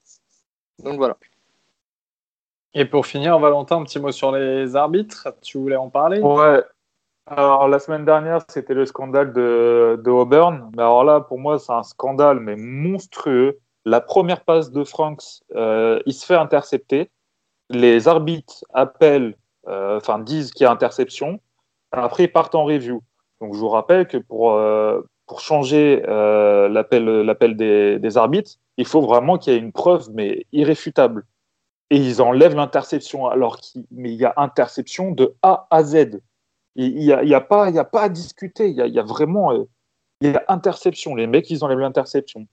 Donc 0.83 0.97
voilà. 0.97 1.17
Et 2.73 2.85
pour 2.85 3.07
finir, 3.07 3.39
Valentin, 3.39 3.77
un 3.77 3.83
petit 3.83 3.99
mot 3.99 4.11
sur 4.11 4.31
les 4.31 4.75
arbitres. 4.75 5.29
Tu 5.41 5.57
voulais 5.57 5.77
en 5.77 5.89
parler? 5.89 6.19
Ouais. 6.19 6.61
Alors, 7.25 7.67
la 7.67 7.79
semaine 7.79 8.05
dernière, 8.05 8.39
c'était 8.47 8.73
le 8.73 8.85
scandale 8.85 9.33
de, 9.33 9.99
de 10.01 10.11
Auburn. 10.11 10.71
Mais 10.75 10.83
alors 10.83 11.03
là, 11.03 11.21
pour 11.21 11.39
moi, 11.39 11.59
c'est 11.59 11.73
un 11.73 11.83
scandale, 11.83 12.39
mais 12.39 12.55
monstrueux. 12.55 13.59
La 13.87 14.01
première 14.01 14.41
passe 14.43 14.69
de 14.69 14.83
Franks, 14.83 15.43
euh, 15.55 16.01
il 16.05 16.13
se 16.13 16.25
fait 16.25 16.35
intercepter. 16.35 17.09
Les 17.69 18.09
arbitres 18.09 18.65
appellent, 18.73 19.37
euh, 19.69 19.95
enfin, 19.95 20.19
disent 20.19 20.51
qu'il 20.51 20.65
y 20.65 20.67
a 20.67 20.71
interception. 20.71 21.39
Après, 21.93 22.25
ils 22.25 22.31
partent 22.31 22.55
en 22.55 22.65
review. 22.65 23.01
Donc, 23.39 23.53
je 23.53 23.59
vous 23.59 23.69
rappelle 23.69 24.05
que 24.05 24.17
pour, 24.17 24.51
euh, 24.51 24.99
pour 25.25 25.39
changer 25.39 26.01
l'appel 26.05 27.55
des, 27.55 27.97
des 27.97 28.17
arbitres, 28.17 28.51
il 28.75 28.85
faut 28.85 28.99
vraiment 28.99 29.37
qu'il 29.37 29.53
y 29.53 29.55
ait 29.55 29.59
une 29.59 29.71
preuve, 29.71 30.09
mais 30.13 30.45
irréfutable. 30.51 31.25
Et 31.89 31.95
ils 31.95 32.21
enlèvent 32.21 32.55
l'interception, 32.55 33.27
alors 33.27 33.55
qu'il 33.55 33.85
y 33.95 34.25
a 34.25 34.33
interception 34.35 35.11
de 35.11 35.33
A 35.43 35.65
à 35.69 35.83
Z. 35.83 36.19
Il 36.75 36.93
n'y 36.95 37.13
a, 37.13 37.23
y 37.23 37.33
a, 37.33 37.39
pas- 37.39 37.67
a 37.67 37.83
pas 37.85 38.01
à 38.01 38.09
discuter. 38.09 38.67
Il 38.69 38.75
y 38.75 38.99
a, 38.99 39.03
vraiment 39.03 39.53
y 40.19 40.27
a 40.27 40.43
interception. 40.49 41.15
Les 41.15 41.25
mecs, 41.25 41.49
ils 41.49 41.63
enlèvent 41.63 41.79
l'interception. 41.79 42.47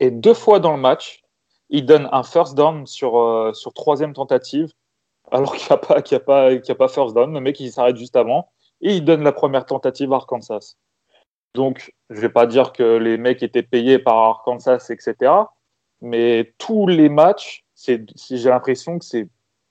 Et 0.00 0.10
deux 0.10 0.34
fois 0.34 0.60
dans 0.60 0.72
le 0.72 0.80
match, 0.80 1.22
ils 1.70 1.84
donnent 1.84 2.08
un 2.12 2.22
first 2.22 2.54
down 2.54 2.86
sur, 2.86 3.18
euh, 3.18 3.52
troisième 3.74 4.12
tentative, 4.12 4.72
alors 5.30 5.54
qu'il 5.54 5.66
n'y 5.68 5.72
a, 5.72 6.20
pas- 6.20 6.48
a, 6.48 6.52
a 6.52 6.74
pas 6.74 6.88
first 6.88 7.14
down. 7.14 7.32
Le 7.32 7.40
mec, 7.40 7.58
il 7.60 7.70
s'arrête 7.70 7.96
juste 7.96 8.16
avant. 8.16 8.48
Et 8.80 8.94
il 8.94 9.04
donne 9.04 9.22
la 9.22 9.32
première 9.32 9.66
tentative 9.66 10.12
à 10.12 10.16
Arkansas. 10.16 10.76
Donc, 11.54 11.92
je 12.10 12.16
ne 12.16 12.20
vais 12.20 12.28
pas 12.28 12.46
dire 12.46 12.72
que 12.72 12.96
les 12.96 13.18
mecs 13.18 13.42
étaient 13.42 13.62
payés 13.62 13.98
par 13.98 14.16
Arkansas, 14.16 14.86
etc. 14.90 15.32
Mais 16.00 16.54
tous 16.58 16.86
les 16.86 17.08
matchs, 17.08 17.64
j'ai 17.84 18.04
l'impression 18.48 18.98
que 18.98 19.04
c'est 19.04 19.28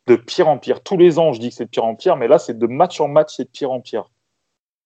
de 0.07 0.15
pire 0.15 0.47
en 0.49 0.57
pire. 0.57 0.83
Tous 0.83 0.97
les 0.97 1.19
ans, 1.19 1.31
je 1.33 1.39
dis 1.39 1.49
que 1.49 1.55
c'est 1.55 1.65
de 1.65 1.69
pire 1.69 1.85
en 1.85 1.95
pire, 1.95 2.17
mais 2.17 2.27
là, 2.27 2.39
c'est 2.39 2.57
de 2.57 2.67
match 2.67 2.99
en 2.99 3.07
match, 3.07 3.35
c'est 3.37 3.45
de 3.45 3.49
pire 3.49 3.71
en 3.71 3.79
pire. 3.79 4.09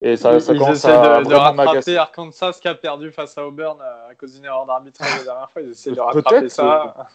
Et 0.03 0.17
ça, 0.17 0.39
ça 0.39 0.53
Ils 0.53 0.57
commence 0.59 0.77
essaient 0.77 0.91
à 0.91 1.19
de, 1.21 1.29
de 1.29 1.33
rattraper. 1.35 1.97
Arkansas 1.97 2.57
qui 2.59 2.67
a 2.67 2.73
perdu 2.75 3.11
face 3.11 3.37
à 3.37 3.45
Auburn 3.45 3.79
euh, 3.79 4.09
à 4.09 4.15
cause 4.15 4.33
d'une 4.33 4.45
erreur 4.45 4.65
d'arbitrage 4.65 5.15
la 5.19 5.23
dernière 5.23 5.51
fois. 5.51 5.61
Ils 5.61 5.69
essaient 5.71 5.91
de 5.91 5.95
Peut-être, 5.95 6.15
rattraper 6.15 6.49
ça. 6.49 7.07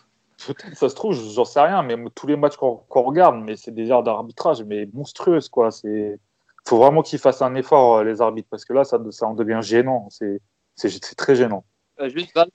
Peut-être, 0.46 0.76
ça 0.76 0.88
se 0.88 0.94
trouve, 0.94 1.12
j'en 1.14 1.44
sais 1.44 1.60
rien, 1.60 1.82
mais 1.82 1.96
tous 2.14 2.26
les 2.26 2.36
matchs 2.36 2.56
qu'on 2.56 2.84
regarde, 2.88 3.36
mais 3.42 3.56
c'est 3.56 3.72
des 3.72 3.88
erreurs 3.88 4.02
d'arbitrage, 4.04 4.62
mais 4.62 4.88
monstrueuses, 4.92 5.48
quoi. 5.48 5.70
C'est, 5.70 6.20
faut 6.68 6.76
vraiment 6.76 7.02
qu'ils 7.02 7.18
fassent 7.18 7.42
un 7.42 7.54
effort, 7.56 7.96
euh, 7.96 8.04
les 8.04 8.20
arbitres, 8.20 8.48
parce 8.50 8.64
que 8.64 8.72
là, 8.72 8.84
ça, 8.84 9.00
ça 9.10 9.26
en 9.26 9.34
devient 9.34 9.60
gênant. 9.62 10.06
C'est, 10.10 10.40
c'est, 10.76 10.88
c'est 10.88 11.14
très 11.16 11.34
gênant. 11.34 11.64
Euh, 12.00 12.08
juste 12.08 12.32
Val. 12.34 12.48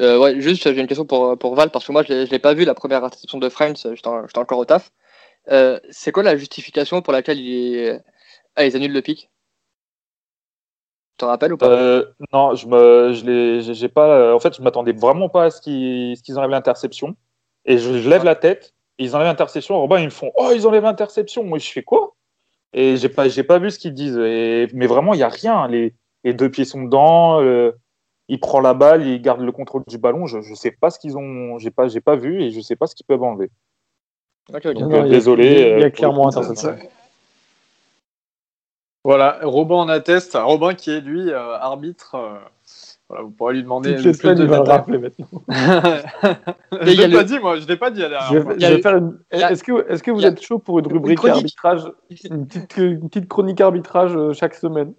Euh, 0.00 0.18
ouais, 0.18 0.40
juste 0.40 0.62
j'ai 0.64 0.80
une 0.80 0.86
question 0.86 1.06
pour, 1.06 1.38
pour 1.38 1.54
Val 1.54 1.70
parce 1.70 1.86
que 1.86 1.92
moi 1.92 2.02
je 2.02 2.08
l'ai- 2.12 2.26
je 2.26 2.30
l'ai 2.30 2.38
pas 2.38 2.52
vu 2.52 2.64
la 2.64 2.74
première 2.74 3.02
interception 3.02 3.38
de 3.38 3.48
Friends, 3.48 3.74
j'étais 3.94 4.06
en- 4.06 4.26
j'étais 4.26 4.38
encore 4.38 4.58
au 4.58 4.66
taf. 4.66 4.90
Euh, 5.50 5.80
c'est 5.90 6.12
quoi 6.12 6.22
la 6.22 6.36
justification 6.36 7.00
pour 7.00 7.14
laquelle 7.14 7.38
il 7.40 7.76
est... 7.78 8.00
ah, 8.56 8.64
ils 8.64 8.74
annulent 8.76 8.92
le 8.92 9.02
pic 9.02 9.30
Tu 11.18 11.18
te 11.18 11.24
rappelles 11.24 11.52
ou 11.52 11.56
pas? 11.56 11.68
Euh, 11.68 12.04
non, 12.32 12.54
je 12.54 12.66
me, 12.66 13.12
je 13.12 13.24
l'ai, 13.24 13.74
j'ai 13.74 13.88
pas. 13.88 14.08
euh, 14.08 14.34
En 14.34 14.40
fait, 14.40 14.56
je 14.56 14.62
m'attendais 14.62 14.92
vraiment 14.92 15.28
pas 15.28 15.44
à 15.44 15.50
ce 15.50 15.60
qu'ils, 15.60 16.16
ce 16.16 16.22
qu'ils 16.22 16.38
enlèvent 16.38 16.50
l'interception. 16.50 17.16
Et 17.64 17.78
je, 17.78 17.98
je 17.98 18.08
lève 18.08 18.22
la 18.24 18.34
tête, 18.34 18.74
et 18.98 19.04
ils 19.04 19.14
enlèvent 19.16 19.28
l'interception. 19.28 19.78
Robin, 19.80 19.98
ils 20.00 20.06
me 20.06 20.10
font, 20.10 20.30
oh, 20.36 20.50
ils 20.54 20.66
enlèvent 20.66 20.82
l'interception. 20.84 21.42
Moi, 21.44 21.58
je 21.58 21.70
fais 21.70 21.82
quoi? 21.82 22.14
Et 22.72 22.96
j'ai 22.96 23.08
pas, 23.08 23.28
j'ai 23.28 23.42
pas 23.44 23.58
vu 23.58 23.70
ce 23.70 23.78
qu'ils 23.78 23.94
disent. 23.94 24.18
Et, 24.18 24.68
mais 24.74 24.86
vraiment, 24.86 25.14
il 25.14 25.20
y 25.20 25.22
a 25.22 25.28
rien. 25.28 25.66
Les, 25.68 25.94
les 26.24 26.34
deux 26.34 26.50
pieds 26.50 26.64
sont 26.66 26.82
dedans. 26.84 27.40
euh, 27.42 27.72
il 28.28 28.40
prend 28.40 28.60
la 28.60 28.74
balle, 28.74 29.06
il 29.06 29.22
garde 29.22 29.40
le 29.40 29.52
contrôle 29.52 29.84
du 29.86 29.98
ballon. 29.98 30.26
Je, 30.26 30.40
je 30.42 30.54
sais 30.54 30.72
pas 30.72 30.90
ce 30.90 30.98
qu'ils 30.98 31.16
ont. 31.16 31.58
J'ai 31.58 31.70
pas, 31.70 31.88
j'ai 31.88 32.00
pas 32.00 32.16
vu, 32.16 32.42
et 32.42 32.50
je 32.50 32.60
sais 32.60 32.76
pas 32.76 32.86
ce 32.86 32.94
qu'ils 32.94 33.06
peuvent 33.06 33.22
enlever. 33.22 33.50
Donc, 34.50 34.74
Non, 34.90 35.02
euh, 35.02 35.08
désolé. 35.08 35.44
il 35.44 35.52
y 35.58 35.62
a- 35.62 35.76
il 35.78 35.80
y 35.80 35.84
a 35.84 35.90
clairement 35.90 36.28
interception. 36.28 36.76
Voilà, 39.06 39.38
Robin 39.42 39.76
en 39.76 39.88
atteste. 39.88 40.36
Robin 40.40 40.74
qui 40.74 40.90
est 40.90 41.00
lui 41.00 41.30
euh, 41.30 41.56
arbitre. 41.58 42.16
euh, 42.16 42.38
voilà, 43.08 43.22
vous 43.22 43.30
pourrez 43.30 43.54
lui 43.54 43.62
demander 43.62 43.94
Toutes 43.94 44.04
le 44.04 44.10
les 44.10 44.16
semaines, 44.16 44.38
de 44.38 44.42
il 44.44 44.48
va 44.50 44.56
le 44.56 44.62
rappeler 44.64 44.98
maintenant. 44.98 45.28
je 45.48 46.76
a 46.76 46.84
l'ai 46.84 46.96
pas 46.96 47.06
le- 47.06 47.24
dit, 47.24 47.38
moi. 47.38 47.56
Je 47.60 47.66
l'ai 47.68 47.76
pas 47.76 47.90
dit 47.92 48.02
une- 48.02 49.18
Est-ce 49.30 49.62
que, 49.62 49.88
est-ce 49.88 50.02
que 50.02 50.10
vous 50.10 50.24
a- 50.24 50.28
êtes 50.28 50.42
chaud 50.42 50.58
pour 50.58 50.80
une 50.80 50.88
rubrique 50.88 51.18
chronique. 51.18 51.36
arbitrage, 51.36 51.82
une 52.28 52.46
petite, 52.48 52.76
une 52.78 53.08
petite 53.08 53.28
chronique 53.28 53.60
arbitrage 53.60 54.16
euh, 54.16 54.32
chaque 54.32 54.54
semaine 54.54 54.92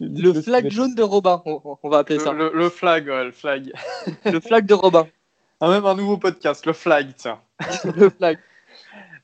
Le 0.00 0.32
flag 0.32 0.70
jaune 0.70 0.94
de 0.94 1.02
Robin, 1.02 1.42
on, 1.44 1.60
on 1.82 1.88
va 1.90 1.98
appeler 1.98 2.18
ça. 2.18 2.32
Le, 2.32 2.50
le- 2.50 2.58
le 2.58 2.68
flag, 2.70 3.06
ouais, 3.08 3.24
le 3.24 3.32
flag. 3.32 3.72
Le 4.24 4.40
flag 4.40 4.64
de 4.66 4.74
Robin. 4.74 5.06
Ah, 5.60 5.68
même 5.70 5.86
un 5.86 5.94
nouveau 5.94 6.16
podcast, 6.18 6.66
le 6.66 6.72
flag, 6.72 7.12
tiens. 7.16 7.38
Le 7.96 8.10
flag. 8.10 8.38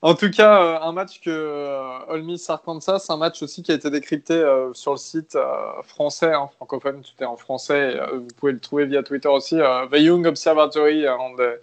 En 0.02 0.14
tout 0.14 0.30
cas, 0.30 0.62
euh, 0.62 0.80
un 0.80 0.92
match 0.92 1.20
que 1.20 1.28
euh, 1.30 1.98
Ole 2.08 2.22
Miss 2.22 2.48
Arkansas, 2.48 3.04
un 3.10 3.18
match 3.18 3.42
aussi 3.42 3.62
qui 3.62 3.70
a 3.70 3.74
été 3.74 3.90
décrypté 3.90 4.32
euh, 4.32 4.72
sur 4.72 4.92
le 4.92 4.96
site 4.96 5.36
français, 5.84 6.32
hein, 6.32 6.48
francophone, 6.56 7.02
tout 7.02 7.22
est 7.22 7.26
en 7.26 7.36
français. 7.36 8.00
vous 8.14 8.26
pouvez 8.38 8.52
le 8.52 8.60
trouver 8.60 8.86
via 8.86 9.02
Twitter 9.02 9.28
aussi. 9.28 9.56
The 9.90 9.96
Young 9.98 10.26
Observatory, 10.26 11.02
des, 11.02 11.56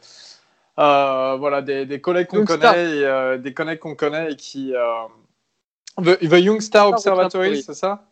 euh, 0.79 1.35
voilà, 1.39 1.61
des, 1.63 1.87
des 1.87 1.99
collègues 1.99 2.27
qu'on 2.27 2.45
connaît, 2.45 2.97
et, 2.97 3.05
euh, 3.05 3.37
des 3.39 3.53
collègues 3.55 3.79
qu'on 3.79 3.95
connaît 3.95 4.33
et 4.33 4.35
qui 4.35 4.73
The, 5.97 6.19
The 6.19 6.39
Young 6.39 6.61
Star 6.61 6.89
Observatory, 6.89 7.49
c'est 7.63 7.73
ça? 7.73 8.03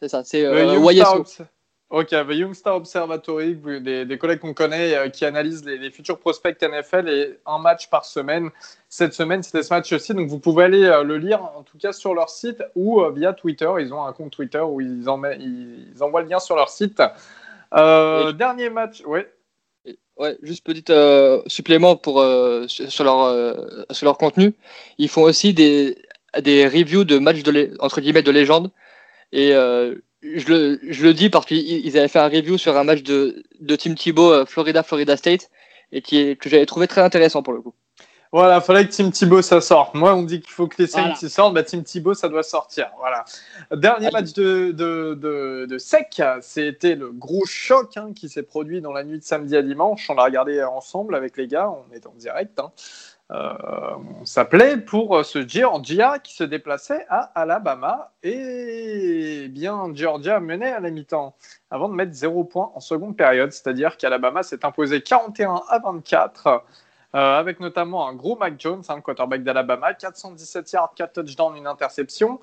C'est 0.00 0.08
ça, 0.08 0.22
c'est 0.24 0.46
euh, 0.46 0.52
YSO. 0.92 1.02
Obs- 1.22 1.42
Ok, 1.90 2.10
The 2.10 2.30
Youngstar 2.30 2.76
Observatory, 2.76 3.56
des, 3.80 4.04
des 4.04 4.18
collègues 4.18 4.38
qu'on 4.38 4.54
connaît 4.54 4.94
euh, 4.94 5.08
qui 5.08 5.24
analysent 5.24 5.64
les, 5.64 5.76
les 5.76 5.90
futurs 5.90 6.20
prospects 6.20 6.56
NFL 6.62 7.08
et 7.08 7.38
un 7.46 7.58
match 7.58 7.90
par 7.90 8.04
semaine. 8.04 8.50
Cette 8.88 9.12
semaine, 9.12 9.42
c'était 9.42 9.64
ce 9.64 9.74
match 9.74 9.92
aussi, 9.92 10.14
donc 10.14 10.28
vous 10.28 10.38
pouvez 10.38 10.62
aller 10.64 10.84
euh, 10.84 11.02
le 11.02 11.18
lire 11.18 11.42
en 11.42 11.64
tout 11.64 11.78
cas 11.78 11.92
sur 11.92 12.14
leur 12.14 12.30
site 12.30 12.62
ou 12.76 13.00
euh, 13.02 13.10
via 13.10 13.32
Twitter. 13.32 13.68
Ils 13.80 13.92
ont 13.92 14.04
un 14.04 14.12
compte 14.12 14.30
Twitter 14.30 14.60
où 14.60 14.80
ils, 14.80 15.08
en 15.08 15.16
met- 15.16 15.38
ils 15.40 16.00
envoient 16.00 16.22
le 16.22 16.28
lien 16.28 16.38
sur 16.38 16.54
leur 16.54 16.68
site. 16.68 17.02
Et- 18.30 18.32
Dernier 18.34 18.70
match. 18.70 19.02
Et- 19.84 19.98
Ouais, 20.16 20.36
juste 20.42 20.64
petit 20.66 20.84
supplément 21.48 21.96
pour, 21.96 22.22
sur, 22.68 23.04
leur, 23.04 23.56
sur 23.90 24.04
leur 24.04 24.18
contenu. 24.18 24.54
Ils 24.98 25.08
font 25.08 25.22
aussi 25.22 25.54
des, 25.54 25.96
des 26.40 26.66
reviews 26.68 27.04
de 27.04 27.18
matchs 27.18 27.42
de, 27.42 27.74
entre 27.80 28.00
guillemets 28.02 28.22
de 28.22 28.30
légende. 28.30 28.70
Et 29.32 29.52
je, 30.22 30.46
le, 30.48 30.78
je 30.82 31.02
le 31.04 31.14
dis 31.14 31.30
parce 31.30 31.46
qu'ils 31.46 31.58
ils 31.86 31.96
avaient 31.98 32.08
fait 32.08 32.18
un 32.18 32.28
review 32.28 32.58
sur 32.58 32.76
un 32.76 32.84
match 32.84 33.02
de, 33.02 33.42
de 33.60 33.76
Tim 33.76 33.94
Thibault, 33.94 34.32
euh, 34.32 34.44
Florida, 34.46 34.82
Florida 34.82 35.16
State, 35.16 35.50
et 35.92 36.02
qui 36.02 36.18
est, 36.18 36.36
que 36.36 36.48
j'avais 36.48 36.66
trouvé 36.66 36.86
très 36.88 37.00
intéressant 37.02 37.42
pour 37.42 37.52
le 37.52 37.60
coup. 37.62 37.74
Voilà, 38.32 38.60
fallait 38.60 38.86
que 38.86 38.92
Tim 38.92 39.10
Thibault 39.10 39.42
ça 39.42 39.60
sorte. 39.60 39.94
Moi, 39.94 40.14
on 40.14 40.22
dit 40.22 40.40
qu'il 40.40 40.52
faut 40.52 40.68
que 40.68 40.76
les 40.80 40.86
Saints 40.86 41.00
Voilà. 41.02 41.18
ils 41.20 41.30
sortent, 41.30 41.52
bah, 41.54 41.64
Tim 41.64 41.82
Thibault 41.82 42.14
ça 42.14 42.28
doit 42.28 42.44
sortir. 42.44 42.88
Voilà. 42.98 43.24
Dernier 43.72 44.06
Allez. 44.06 44.12
match 44.12 44.32
de, 44.34 44.70
de, 44.70 45.14
de, 45.20 45.66
de 45.68 45.78
sec, 45.78 46.22
c'était 46.40 46.94
le 46.94 47.10
gros 47.10 47.44
choc 47.44 47.96
hein, 47.96 48.12
qui 48.14 48.28
s'est 48.28 48.44
produit 48.44 48.80
dans 48.80 48.92
la 48.92 49.02
nuit 49.02 49.18
de 49.18 49.24
samedi 49.24 49.56
à 49.56 49.62
dimanche. 49.62 50.08
On 50.10 50.14
l'a 50.14 50.22
regardé 50.24 50.62
ensemble 50.62 51.16
avec 51.16 51.36
les 51.36 51.48
gars, 51.48 51.70
on 51.70 51.92
est 51.92 52.06
en 52.06 52.12
direct. 52.14 52.56
hein. 52.60 52.70
Euh, 53.30 53.96
s'appelait 54.24 54.76
pour 54.76 55.24
ce 55.24 55.46
Georgia 55.46 56.18
qui 56.18 56.34
se 56.34 56.42
déplaçait 56.42 57.06
à 57.08 57.30
Alabama. 57.34 58.10
Et 58.24 59.46
bien 59.48 59.94
Georgia 59.94 60.40
menait 60.40 60.72
à 60.72 60.80
la 60.80 60.90
mi-temps 60.90 61.34
avant 61.70 61.88
de 61.88 61.94
mettre 61.94 62.12
0 62.12 62.44
points 62.44 62.72
en 62.74 62.80
seconde 62.80 63.16
période, 63.16 63.52
c'est-à-dire 63.52 63.96
qu'Alabama 63.96 64.42
s'est 64.42 64.64
imposé 64.64 65.00
41 65.00 65.62
à 65.68 65.78
24 65.78 66.64
euh, 67.14 67.38
avec 67.38 67.58
notamment 67.58 68.06
un 68.06 68.14
gros 68.14 68.36
Mac 68.36 68.54
Jones, 68.58 68.82
hein, 68.88 68.94
le 68.96 69.02
quarterback 69.02 69.42
d'Alabama, 69.42 69.94
417 69.94 70.72
yards, 70.72 70.94
4 70.94 71.12
touchdowns, 71.12 71.56
une 71.56 71.66
interception. 71.66 72.40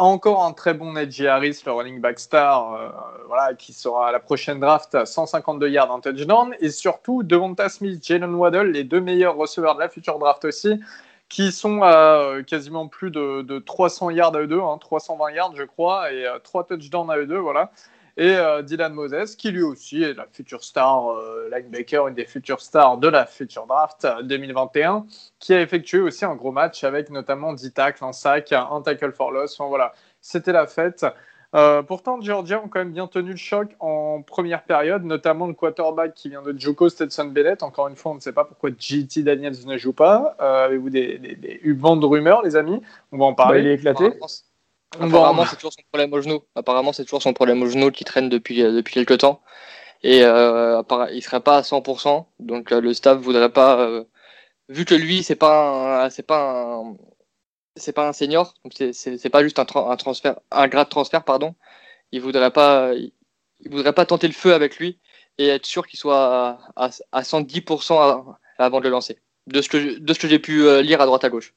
Encore 0.00 0.44
un 0.44 0.52
très 0.52 0.74
bon 0.74 0.92
Najee 0.92 1.26
Harris, 1.26 1.60
le 1.66 1.72
running 1.72 2.00
back 2.00 2.20
star, 2.20 2.72
euh, 2.74 2.88
voilà, 3.26 3.54
qui 3.54 3.72
sera 3.72 4.08
à 4.08 4.12
la 4.12 4.20
prochaine 4.20 4.60
draft 4.60 4.94
à 4.94 5.04
152 5.04 5.68
yards, 5.68 5.90
un 5.90 5.98
touchdown. 5.98 6.54
Et 6.60 6.70
surtout, 6.70 7.24
Devonta 7.24 7.68
Smith, 7.68 8.06
Jalen 8.06 8.32
Waddle, 8.32 8.70
les 8.70 8.84
deux 8.84 9.00
meilleurs 9.00 9.34
receveurs 9.34 9.74
de 9.74 9.80
la 9.80 9.88
future 9.88 10.20
draft 10.20 10.44
aussi, 10.44 10.80
qui 11.28 11.50
sont 11.50 11.82
à 11.82 12.20
euh, 12.20 12.44
quasiment 12.44 12.86
plus 12.86 13.10
de, 13.10 13.42
de 13.42 13.58
300 13.58 14.10
yards 14.10 14.36
à 14.36 14.40
eux 14.40 14.46
deux, 14.46 14.60
hein, 14.60 14.78
320 14.80 15.32
yards, 15.32 15.56
je 15.56 15.64
crois, 15.64 16.12
et 16.12 16.24
euh, 16.26 16.38
3 16.38 16.68
touchdowns 16.68 17.10
à 17.10 17.16
eux 17.16 17.26
deux, 17.26 17.38
voilà. 17.38 17.72
Et 18.20 18.34
euh, 18.36 18.62
Dylan 18.62 18.92
Moses, 18.94 19.36
qui 19.36 19.52
lui 19.52 19.62
aussi 19.62 20.02
est 20.02 20.12
la 20.14 20.26
future 20.32 20.64
star 20.64 21.08
euh, 21.12 21.48
linebacker, 21.52 22.08
une 22.08 22.14
des 22.14 22.24
futures 22.24 22.60
stars 22.60 22.98
de 22.98 23.06
la 23.06 23.26
future 23.26 23.66
draft 23.66 24.04
euh, 24.04 24.22
2021, 24.22 25.06
qui 25.38 25.54
a 25.54 25.60
effectué 25.62 26.00
aussi 26.00 26.24
un 26.24 26.34
gros 26.34 26.50
match 26.50 26.82
avec 26.82 27.10
notamment 27.10 27.52
10 27.52 27.72
tacles, 27.72 28.04
un 28.04 28.12
sac, 28.12 28.50
un 28.52 28.82
tackle 28.82 29.12
for 29.12 29.30
loss. 29.30 29.54
Enfin, 29.58 29.68
voilà, 29.68 29.92
c'était 30.20 30.50
la 30.50 30.66
fête. 30.66 31.06
Euh, 31.54 31.82
pourtant, 31.82 32.20
Georgia 32.20 32.60
ont 32.62 32.68
quand 32.68 32.80
même 32.80 32.92
bien 32.92 33.06
tenu 33.06 33.30
le 33.30 33.36
choc 33.36 33.68
en 33.80 34.20
première 34.20 34.64
période, 34.64 35.04
notamment 35.04 35.46
le 35.46 35.54
quarterback 35.54 36.12
qui 36.12 36.28
vient 36.28 36.42
de 36.42 36.58
Joko 36.58 36.88
Stetson 36.88 37.26
Bennett. 37.26 37.62
Encore 37.62 37.88
une 37.88 37.96
fois, 37.96 38.12
on 38.12 38.16
ne 38.16 38.20
sait 38.20 38.32
pas 38.32 38.44
pourquoi 38.44 38.70
JT 38.76 39.22
Daniels 39.22 39.64
ne 39.64 39.78
joue 39.78 39.94
pas. 39.94 40.36
Euh, 40.40 40.64
Avez-vous 40.66 40.90
des, 40.90 41.18
des, 41.18 41.36
de 41.36 42.04
rumeurs, 42.04 42.42
les 42.42 42.56
amis? 42.56 42.82
On 43.12 43.18
va 43.18 43.24
en 43.26 43.30
Bah, 43.30 43.44
parler. 43.44 43.60
il 43.60 43.66
est 43.68 43.74
éclaté. 43.74 44.10
Apparemment, 45.00 45.44
c'est 45.46 45.56
toujours 45.56 45.72
son 45.72 45.82
problème 45.92 46.12
au 46.12 46.20
genou. 46.20 46.40
Apparemment, 46.54 46.92
c'est 46.92 47.04
toujours 47.04 47.22
son 47.22 47.32
problème 47.34 47.62
au 47.62 47.68
genou 47.68 47.90
qui 47.90 48.04
traîne 48.04 48.28
depuis, 48.28 48.62
euh, 48.62 48.72
depuis 48.72 48.94
quelques 48.94 49.18
temps. 49.18 49.42
Et 50.02 50.22
euh, 50.24 50.82
il 51.12 51.22
serait 51.22 51.40
pas 51.42 51.58
à 51.58 51.62
100%. 51.64 52.28
Donc 52.40 52.72
euh, 52.72 52.80
le 52.80 52.94
staff 52.94 53.18
voudrait 53.20 53.52
pas, 53.52 53.80
euh, 53.80 54.04
vu 54.70 54.84
que 54.86 54.94
lui, 54.94 55.22
c'est 55.24 55.36
pas, 55.36 56.10
c'est 56.10 56.24
pas, 56.24 56.74
un- 56.82 56.96
c'est 57.76 57.92
pas 57.94 58.08
un 58.08 58.12
senior. 58.14 58.54
Donc 58.64 58.74
c'est, 58.92 59.30
pas 59.30 59.42
juste 59.44 59.58
un, 59.60 59.64
tra- 59.64 59.90
un 59.92 59.96
transfert, 59.96 60.40
un 60.52 60.68
grade 60.68 60.88
transfert, 60.90 61.24
pardon. 61.24 61.54
Il 62.12 62.20
voudrait 62.22 62.52
pas, 62.52 62.94
il, 62.94 63.12
voudrait 63.70 63.94
pas 63.94 64.06
tenter 64.06 64.28
le 64.28 64.34
feu 64.34 64.54
avec 64.54 64.78
lui 64.78 65.00
et 65.38 65.48
être 65.48 65.66
sûr 65.66 65.86
qu'il 65.88 65.98
soit 66.00 66.58
à, 66.76 66.86
à, 66.86 66.90
à 67.12 67.24
110% 67.24 68.00
à- 68.00 68.40
avant 68.58 68.80
de 68.80 68.84
le 68.84 68.90
lancer. 68.90 69.20
De 69.48 69.62
ce 69.62 69.68
que, 69.70 69.98
de 70.00 70.14
ce 70.14 70.18
que 70.20 70.28
j'ai 70.28 70.38
pu 70.40 70.64
lire 70.82 71.00
à 71.02 71.06
droite 71.06 71.24
à 71.24 71.30
gauche. 71.30 71.54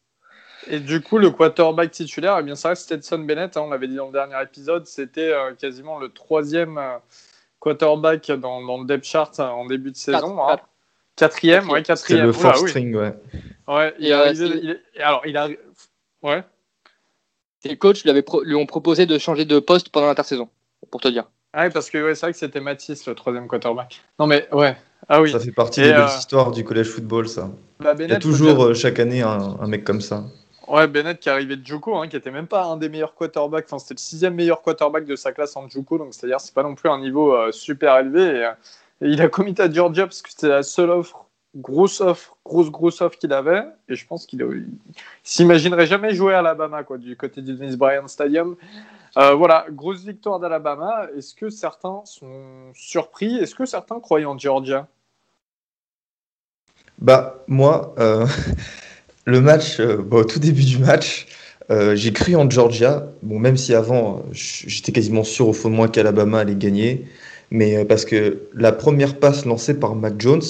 Et 0.68 0.80
du 0.80 1.02
coup, 1.02 1.18
le 1.18 1.32
quarterback 1.32 1.92
titulaire, 1.92 2.38
eh 2.40 2.44
bien, 2.44 2.56
ça 2.56 2.70
reste 2.70 2.84
Stetson 2.84 3.20
Bennett. 3.20 3.58
hein, 3.58 3.62
on 3.66 3.70
l'avait 3.70 3.88
dit 3.88 3.96
dans 3.96 4.08
le 4.08 4.12
dernier 4.14 4.42
épisode, 4.44 4.86
c'était 4.86 5.32
euh, 5.34 5.54
quasiment 5.54 5.98
le 6.00 6.10
troisième 6.10 6.78
euh, 6.78 6.98
quarterback 7.60 8.32
dans, 8.32 8.62
dans 8.62 8.78
le 8.80 8.86
depth 8.86 9.06
chart 9.06 9.40
euh, 9.40 9.44
en 9.48 9.66
début 9.66 9.92
de 9.92 9.96
saison. 9.98 10.36
Quatre, 10.36 10.40
hein. 10.40 10.48
quatre. 10.50 10.68
Quatrième, 11.18 11.70
ouais, 11.70 11.80
C'est 11.80 11.84
quatrième. 11.88 12.26
le 12.26 12.30
Oula, 12.30 12.40
fourth 12.40 12.62
oui. 12.64 12.70
string, 12.70 12.96
ouais. 12.96 13.14
Ouais, 13.68 13.94
il 14.00 14.12
euh, 14.14 14.76
alors, 15.04 15.22
il 15.26 15.36
a. 15.38 15.50
Ouais. 16.24 16.44
Les 17.64 17.78
coachs 17.78 18.02
lui, 18.04 18.10
avaient 18.10 18.22
pro- 18.24 18.44
lui 18.44 18.56
ont 18.56 18.66
proposé 18.66 19.06
de 19.06 19.18
changer 19.18 19.46
de 19.46 19.60
poste 19.60 19.90
pendant 19.90 20.08
l'intersaison, 20.08 20.50
pour 20.90 21.02
te 21.02 21.08
dire. 21.08 21.26
Ah 21.54 21.66
oui, 21.66 21.70
parce 21.72 21.90
que 21.90 21.98
ouais, 22.04 22.16
c'est 22.16 22.26
vrai 22.28 22.32
que 22.34 22.40
c'était 22.40 22.62
Matisse, 22.62 23.06
le 23.08 23.14
troisième 23.14 23.48
quarterback. 23.48 24.02
Non, 24.20 24.26
mais 24.26 24.48
ouais. 24.54 24.76
Ah 25.10 25.22
oui. 25.22 25.32
Ça 25.32 25.40
fait 25.40 25.52
partie 25.52 25.82
Et, 25.82 25.86
des 25.86 25.92
belles 25.92 26.02
euh, 26.02 26.18
histoires 26.18 26.52
du 26.52 26.64
collège 26.64 26.88
football, 26.88 27.28
ça. 27.28 27.50
Bah, 27.80 27.94
Il 28.00 28.10
y 28.10 28.14
a 28.14 28.20
toujours 28.20 28.68
dire- 28.68 28.76
chaque 28.76 29.00
année 29.00 29.22
un, 29.22 29.58
un 29.60 29.68
mec 29.68 29.84
comme 29.84 30.02
ça. 30.02 30.24
Ouais, 30.72 30.88
Bennett 30.88 31.20
qui 31.20 31.30
arrivait 31.30 31.58
de 31.58 31.66
Juco, 31.66 31.98
hein, 31.98 32.08
qui 32.08 32.16
était 32.16 32.32
même 32.32 32.48
pas 32.48 32.64
un 32.64 32.78
des 32.78 32.88
meilleurs 32.88 33.14
quarterbacks. 33.14 33.66
Enfin, 33.68 33.78
c'était 33.78 33.96
le 33.96 34.00
sixième 34.00 34.36
meilleur 34.36 34.62
quarterback 34.62 35.04
de 35.04 35.18
sa 35.18 35.34
classe 35.34 35.58
en 35.58 35.68
Juco, 35.68 35.98
donc 35.98 36.14
c'est-à-dire 36.14 36.40
c'est 36.40 36.54
pas 36.54 36.64
non 36.64 36.76
plus 36.76 36.90
un 36.90 37.00
niveau 37.00 37.36
euh, 37.36 37.52
super 37.52 37.98
élevé. 37.98 38.22
Et, 38.22 38.46
euh, 38.46 38.52
et 39.02 39.10
il 39.10 39.22
a 39.22 39.28
commis 39.28 39.54
à 39.60 39.70
Georgia 39.70 40.06
parce 40.06 40.22
que 40.22 40.30
c'était 40.30 40.48
la 40.48 40.64
seule 40.64 40.92
offre, 40.92 41.26
grosse 41.58 42.00
offre, 42.00 42.38
grosse 42.46 42.70
grosse 42.72 43.02
offre 43.02 43.18
qu'il 43.18 43.34
avait. 43.34 43.66
Et 43.90 43.96
je 43.96 44.08
pense 44.08 44.26
qu'il 44.26 44.40
il 44.42 44.66
s'imaginerait 45.24 45.88
jamais 45.88 46.16
jouer 46.16 46.36
à 46.36 46.40
Alabama, 46.40 46.84
quoi, 46.84 46.98
du 46.98 47.18
côté 47.18 47.42
du 47.42 47.56
Dennis 47.56 47.76
Bryant 47.76 48.08
Stadium. 48.08 48.56
Euh, 49.18 49.34
voilà, 49.34 49.66
grosse 49.70 50.06
victoire 50.06 50.40
d'Alabama. 50.40 51.08
Est-ce 51.18 51.36
que 51.36 51.50
certains 51.50 52.02
sont 52.06 52.72
surpris? 52.74 53.36
Est-ce 53.38 53.56
que 53.56 53.66
certains 53.66 54.00
croyaient 54.00 54.26
en 54.26 54.38
Georgia? 54.38 54.88
Bah, 56.98 57.44
moi, 57.48 57.94
euh, 58.00 58.26
le 59.32 59.42
match, 59.42 59.80
euh, 59.80 60.04
au 60.12 60.24
tout 60.24 60.40
début 60.40 60.64
du 60.64 60.78
match, 60.78 61.26
euh, 61.72 61.96
j'ai 61.96 62.14
cru 62.14 62.36
en 62.36 62.50
Georgia. 62.50 63.12
Bon, 63.24 63.40
même 63.40 63.58
si 63.58 63.74
avant, 63.74 64.24
j'étais 64.32 64.92
quasiment 64.92 65.24
sûr 65.24 65.48
au 65.48 65.54
fond 65.54 65.70
de 65.70 65.76
moi 65.76 65.88
qu'Alabama 65.88 66.40
allait 66.40 66.56
gagner. 66.56 67.06
Mais 67.50 67.78
euh, 67.78 67.86
parce 67.86 68.06
que 68.06 68.44
la 68.54 68.72
première 68.72 69.18
passe 69.20 69.46
lancée 69.46 69.80
par 69.80 69.96
Mac 69.96 70.16
Jones, 70.20 70.44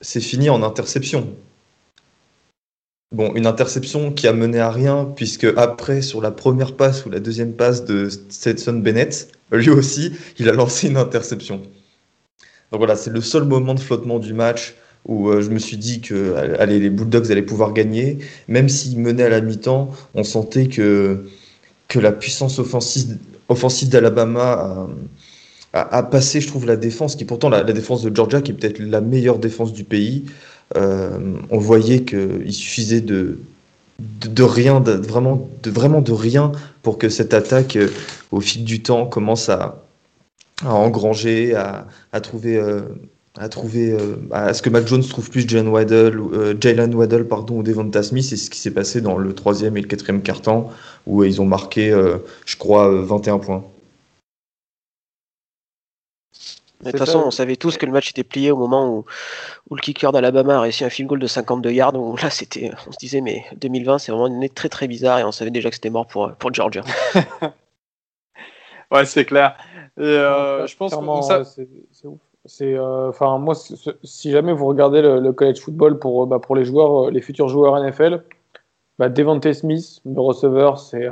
c'est 0.00 0.20
fini 0.20 0.50
en 0.50 0.62
interception. 0.62 1.34
Bon, 3.12 3.32
une 3.34 3.46
interception 3.46 4.12
qui 4.12 4.26
a 4.26 4.32
mené 4.32 4.58
à 4.58 4.70
rien, 4.70 5.12
puisque 5.16 5.46
après, 5.56 6.02
sur 6.02 6.20
la 6.20 6.32
première 6.32 6.74
passe 6.76 7.06
ou 7.06 7.10
la 7.10 7.20
deuxième 7.20 7.52
passe 7.52 7.84
de 7.84 8.08
Stetson 8.08 8.74
Bennett, 8.74 9.30
lui 9.52 9.70
aussi, 9.70 10.12
il 10.38 10.48
a 10.48 10.52
lancé 10.52 10.88
une 10.88 10.96
interception. 10.96 11.62
Donc 12.72 12.80
voilà, 12.80 12.96
c'est 12.96 13.10
le 13.10 13.20
seul 13.20 13.44
moment 13.44 13.74
de 13.74 13.80
flottement 13.80 14.18
du 14.18 14.34
match 14.34 14.74
où 15.06 15.28
euh, 15.28 15.42
je 15.42 15.50
me 15.50 15.58
suis 15.58 15.76
dit 15.76 16.00
que 16.00 16.54
allez, 16.58 16.78
les 16.78 16.90
Bulldogs 16.90 17.30
allaient 17.30 17.42
pouvoir 17.42 17.72
gagner. 17.72 18.18
Même 18.48 18.68
s'ils 18.68 18.98
menaient 18.98 19.24
à 19.24 19.28
la 19.28 19.40
mi-temps, 19.40 19.90
on 20.14 20.24
sentait 20.24 20.66
que, 20.66 21.26
que 21.88 21.98
la 21.98 22.12
puissance 22.12 22.58
offensive, 22.58 23.18
offensive 23.48 23.88
d'Alabama 23.88 24.88
a, 25.74 26.02
passé, 26.04 26.40
je 26.40 26.46
trouve, 26.46 26.66
la 26.66 26.76
défense, 26.76 27.16
qui 27.16 27.24
pourtant 27.24 27.48
la, 27.48 27.64
défense 27.64 28.02
de 28.02 28.14
Georgia, 28.14 28.40
qui 28.40 28.52
est 28.52 28.54
peut-être 28.54 28.78
la 28.78 29.00
meilleure 29.00 29.38
défense 29.38 29.72
du 29.72 29.84
pays. 29.84 30.24
Euh, 30.76 31.18
on 31.50 31.58
voyait 31.58 32.04
qu'il 32.04 32.52
suffisait 32.52 33.00
de, 33.00 33.38
de, 33.98 34.42
rien, 34.42 34.80
vraiment, 34.80 35.48
de, 35.62 35.70
vraiment 35.70 36.00
de 36.00 36.12
rien 36.12 36.52
pour 36.82 36.96
que 36.96 37.08
cette 37.08 37.34
attaque, 37.34 37.76
euh, 37.76 37.88
au 38.30 38.40
fil 38.40 38.64
du 38.64 38.82
temps, 38.82 39.06
commence 39.06 39.48
à, 39.48 39.82
à 40.64 40.72
engranger, 40.72 41.56
à, 41.56 41.88
à 42.12 42.20
trouver, 42.20 42.56
euh, 42.56 42.82
à 43.36 43.48
trouver, 43.48 43.90
euh, 43.92 44.16
à 44.30 44.54
ce 44.54 44.62
que 44.62 44.70
Mac 44.70 44.86
Jones 44.86 45.02
trouve 45.02 45.28
plus 45.28 45.48
Jalen 45.48 45.68
Waddle, 45.68 46.20
ou, 46.20 46.32
euh, 46.34 46.54
Jalen 46.58 46.94
Waddle 46.94 47.26
pardon, 47.26 47.58
ou 47.58 47.62
Devonta 47.62 48.02
Smith. 48.02 48.24
C'est 48.24 48.36
ce 48.36 48.48
qui 48.48 48.58
s'est 48.58 48.70
passé 48.70 49.00
dans 49.00 49.18
le 49.18 49.34
troisième 49.34 49.76
et 49.76 49.80
le 49.80 49.88
quatrième 49.88 50.22
quart-temps 50.22 50.70
où 51.06 51.24
ils 51.24 51.40
ont 51.40 51.44
marqué, 51.44 51.90
euh, 51.90 52.18
je 52.46 52.56
crois, 52.56 52.88
21 53.02 53.38
points. 53.38 53.64
De 56.80 56.90
toute 56.90 56.98
façon, 56.98 57.22
on 57.24 57.30
savait 57.30 57.56
tous 57.56 57.78
que 57.78 57.86
le 57.86 57.92
match 57.92 58.10
était 58.10 58.24
plié 58.24 58.50
au 58.50 58.58
moment 58.58 58.94
où, 58.94 59.06
où 59.70 59.74
le 59.74 59.80
kicker 59.80 60.12
d'Alabama 60.12 60.58
a 60.58 60.60
réussi 60.60 60.84
un 60.84 60.90
field 60.90 61.08
goal 61.08 61.18
de 61.18 61.26
52 61.26 61.70
yards. 61.70 61.94
Où 61.94 62.14
là, 62.16 62.28
c'était, 62.28 62.72
on 62.86 62.92
se 62.92 62.98
disait, 62.98 63.22
mais 63.22 63.42
2020, 63.56 63.98
c'est 63.98 64.12
vraiment 64.12 64.26
une 64.26 64.34
année 64.34 64.50
très 64.50 64.68
très 64.68 64.86
bizarre 64.86 65.18
et 65.18 65.24
on 65.24 65.32
savait 65.32 65.50
déjà 65.50 65.70
que 65.70 65.76
c'était 65.76 65.88
mort 65.88 66.06
pour, 66.06 66.32
pour 66.34 66.52
Georgia. 66.52 66.82
ouais, 68.92 69.06
c'est 69.06 69.24
clair. 69.24 69.56
Et 69.96 70.02
euh, 70.02 70.66
je 70.66 70.76
pense 70.76 70.94
que 70.94 71.26
ça... 71.26 71.44
c'est 71.44 72.06
ouf. 72.06 72.18
C'est, 72.46 72.74
euh, 72.74 73.08
enfin, 73.08 73.38
moi, 73.38 73.54
si 73.54 74.30
jamais 74.30 74.52
vous 74.52 74.66
regardez 74.66 75.00
le, 75.00 75.18
le 75.18 75.32
college 75.32 75.60
football 75.60 75.98
pour, 75.98 76.22
euh, 76.22 76.26
bah, 76.26 76.38
pour 76.38 76.54
les 76.56 76.64
joueurs, 76.64 77.06
euh, 77.06 77.10
les 77.10 77.22
futurs 77.22 77.48
joueurs 77.48 77.82
NFL, 77.82 78.22
bah, 78.98 79.08
Devontae 79.08 79.54
Smith, 79.54 80.00
le 80.04 80.20
receveur, 80.20 80.78
c'est, 80.78 81.08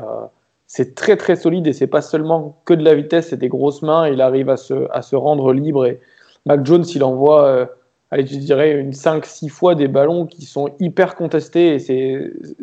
c'est 0.66 0.94
très 0.94 1.16
très 1.16 1.36
solide 1.36 1.66
et 1.66 1.72
c'est 1.72 1.86
pas 1.86 2.02
seulement 2.02 2.60
que 2.64 2.74
de 2.74 2.84
la 2.84 2.94
vitesse 2.94 3.32
et 3.32 3.36
des 3.36 3.48
grosses 3.48 3.82
mains. 3.82 4.08
Il 4.08 4.20
arrive 4.20 4.50
à 4.50 4.56
se, 4.56 4.88
à 4.92 5.02
se 5.02 5.16
rendre 5.16 5.52
libre 5.52 5.86
et 5.86 6.00
Mac 6.46 6.66
Jones, 6.66 6.84
il 6.94 7.02
envoie, 7.02 7.68
allez, 8.10 8.26
je 8.26 8.36
dirais, 8.36 8.72
une 8.72 8.92
5-6 8.92 9.48
fois 9.48 9.74
des 9.74 9.88
ballons 9.88 10.26
qui 10.26 10.44
sont 10.44 10.70
hyper 10.80 11.14
contestés 11.16 11.74
et 11.74 11.78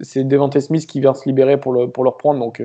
c'est 0.02 0.24
Devante 0.24 0.60
Smith 0.60 0.86
qui 0.88 1.02
vient 1.02 1.14
se 1.14 1.28
libérer 1.28 1.60
pour 1.60 1.74
le, 1.74 1.90
pour 1.90 2.04
le 2.04 2.12
reprendre. 2.12 2.40
Donc, 2.40 2.64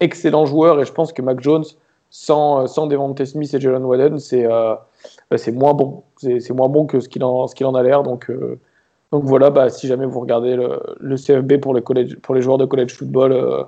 excellent 0.00 0.46
joueur 0.46 0.80
et 0.80 0.84
je 0.86 0.92
pense 0.92 1.12
que 1.12 1.22
Mac 1.22 1.40
Jones, 1.40 1.64
sans, 2.10 2.66
sans 2.66 2.86
Devante 2.86 3.24
Smith 3.24 3.54
et 3.54 3.60
Jalen 3.60 3.84
Wadden, 3.84 4.18
c'est 4.18 4.46
euh, 4.46 4.74
bah, 5.32 5.38
c'est 5.38 5.52
moins 5.52 5.74
bon. 5.74 6.02
C'est 6.18 6.52
moins 6.52 6.68
bon 6.68 6.86
que 6.86 7.00
ce 7.00 7.08
qu'il 7.08 7.24
en, 7.24 7.74
a 7.74 7.82
l'air. 7.82 8.02
Donc, 8.02 8.30
donc 9.10 9.24
voilà, 9.24 9.50
bah, 9.50 9.68
si 9.70 9.86
jamais 9.86 10.06
vous 10.06 10.20
regardez 10.20 10.56
le, 10.56 10.80
le 11.00 11.16
CFB 11.16 11.60
pour 11.60 11.74
les, 11.74 11.82
college, 11.82 12.16
pour 12.22 12.34
les 12.34 12.42
joueurs 12.42 12.58
de 12.58 12.64
college 12.64 12.92
football 12.92 13.66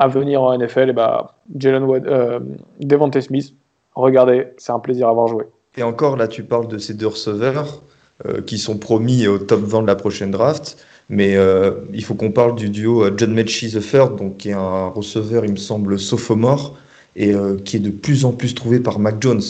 à 0.00 0.08
venir 0.08 0.42
en 0.42 0.56
NFL, 0.56 0.88
et 0.88 0.92
bah, 0.94 1.34
Jalen 1.54 1.86
euh, 2.06 2.40
Devante 2.80 3.20
Smith, 3.20 3.54
regardez, 3.94 4.46
c'est 4.56 4.72
un 4.72 4.78
plaisir 4.78 5.08
à 5.08 5.12
voir 5.12 5.28
jouer. 5.28 5.44
Et 5.76 5.82
encore, 5.82 6.16
là, 6.16 6.26
tu 6.26 6.42
parles 6.42 6.68
de 6.68 6.78
ces 6.78 6.94
deux 6.94 7.08
receveurs 7.08 7.82
euh, 8.26 8.40
qui 8.40 8.56
sont 8.56 8.78
promis 8.78 9.28
au 9.28 9.38
top 9.38 9.60
20 9.60 9.82
de 9.82 9.86
la 9.86 9.96
prochaine 9.96 10.30
draft. 10.30 10.78
Mais 11.10 11.36
euh, 11.36 11.72
il 11.92 12.02
faut 12.02 12.14
qu'on 12.14 12.32
parle 12.32 12.54
du 12.54 12.70
duo 12.70 13.04
John 13.14 13.34
Mechie 13.34 13.70
the 13.70 14.16
donc 14.16 14.38
qui 14.38 14.48
est 14.48 14.54
un 14.54 14.88
receveur, 14.88 15.44
il 15.44 15.52
me 15.52 15.56
semble, 15.56 15.98
sophomore, 15.98 16.76
et 17.14 17.34
qui 17.64 17.76
est 17.76 17.80
de 17.80 17.90
plus 17.90 18.24
en 18.24 18.32
plus 18.32 18.54
trouvé 18.54 18.80
par 18.80 19.00
Mac 19.00 19.16
Jones. 19.20 19.42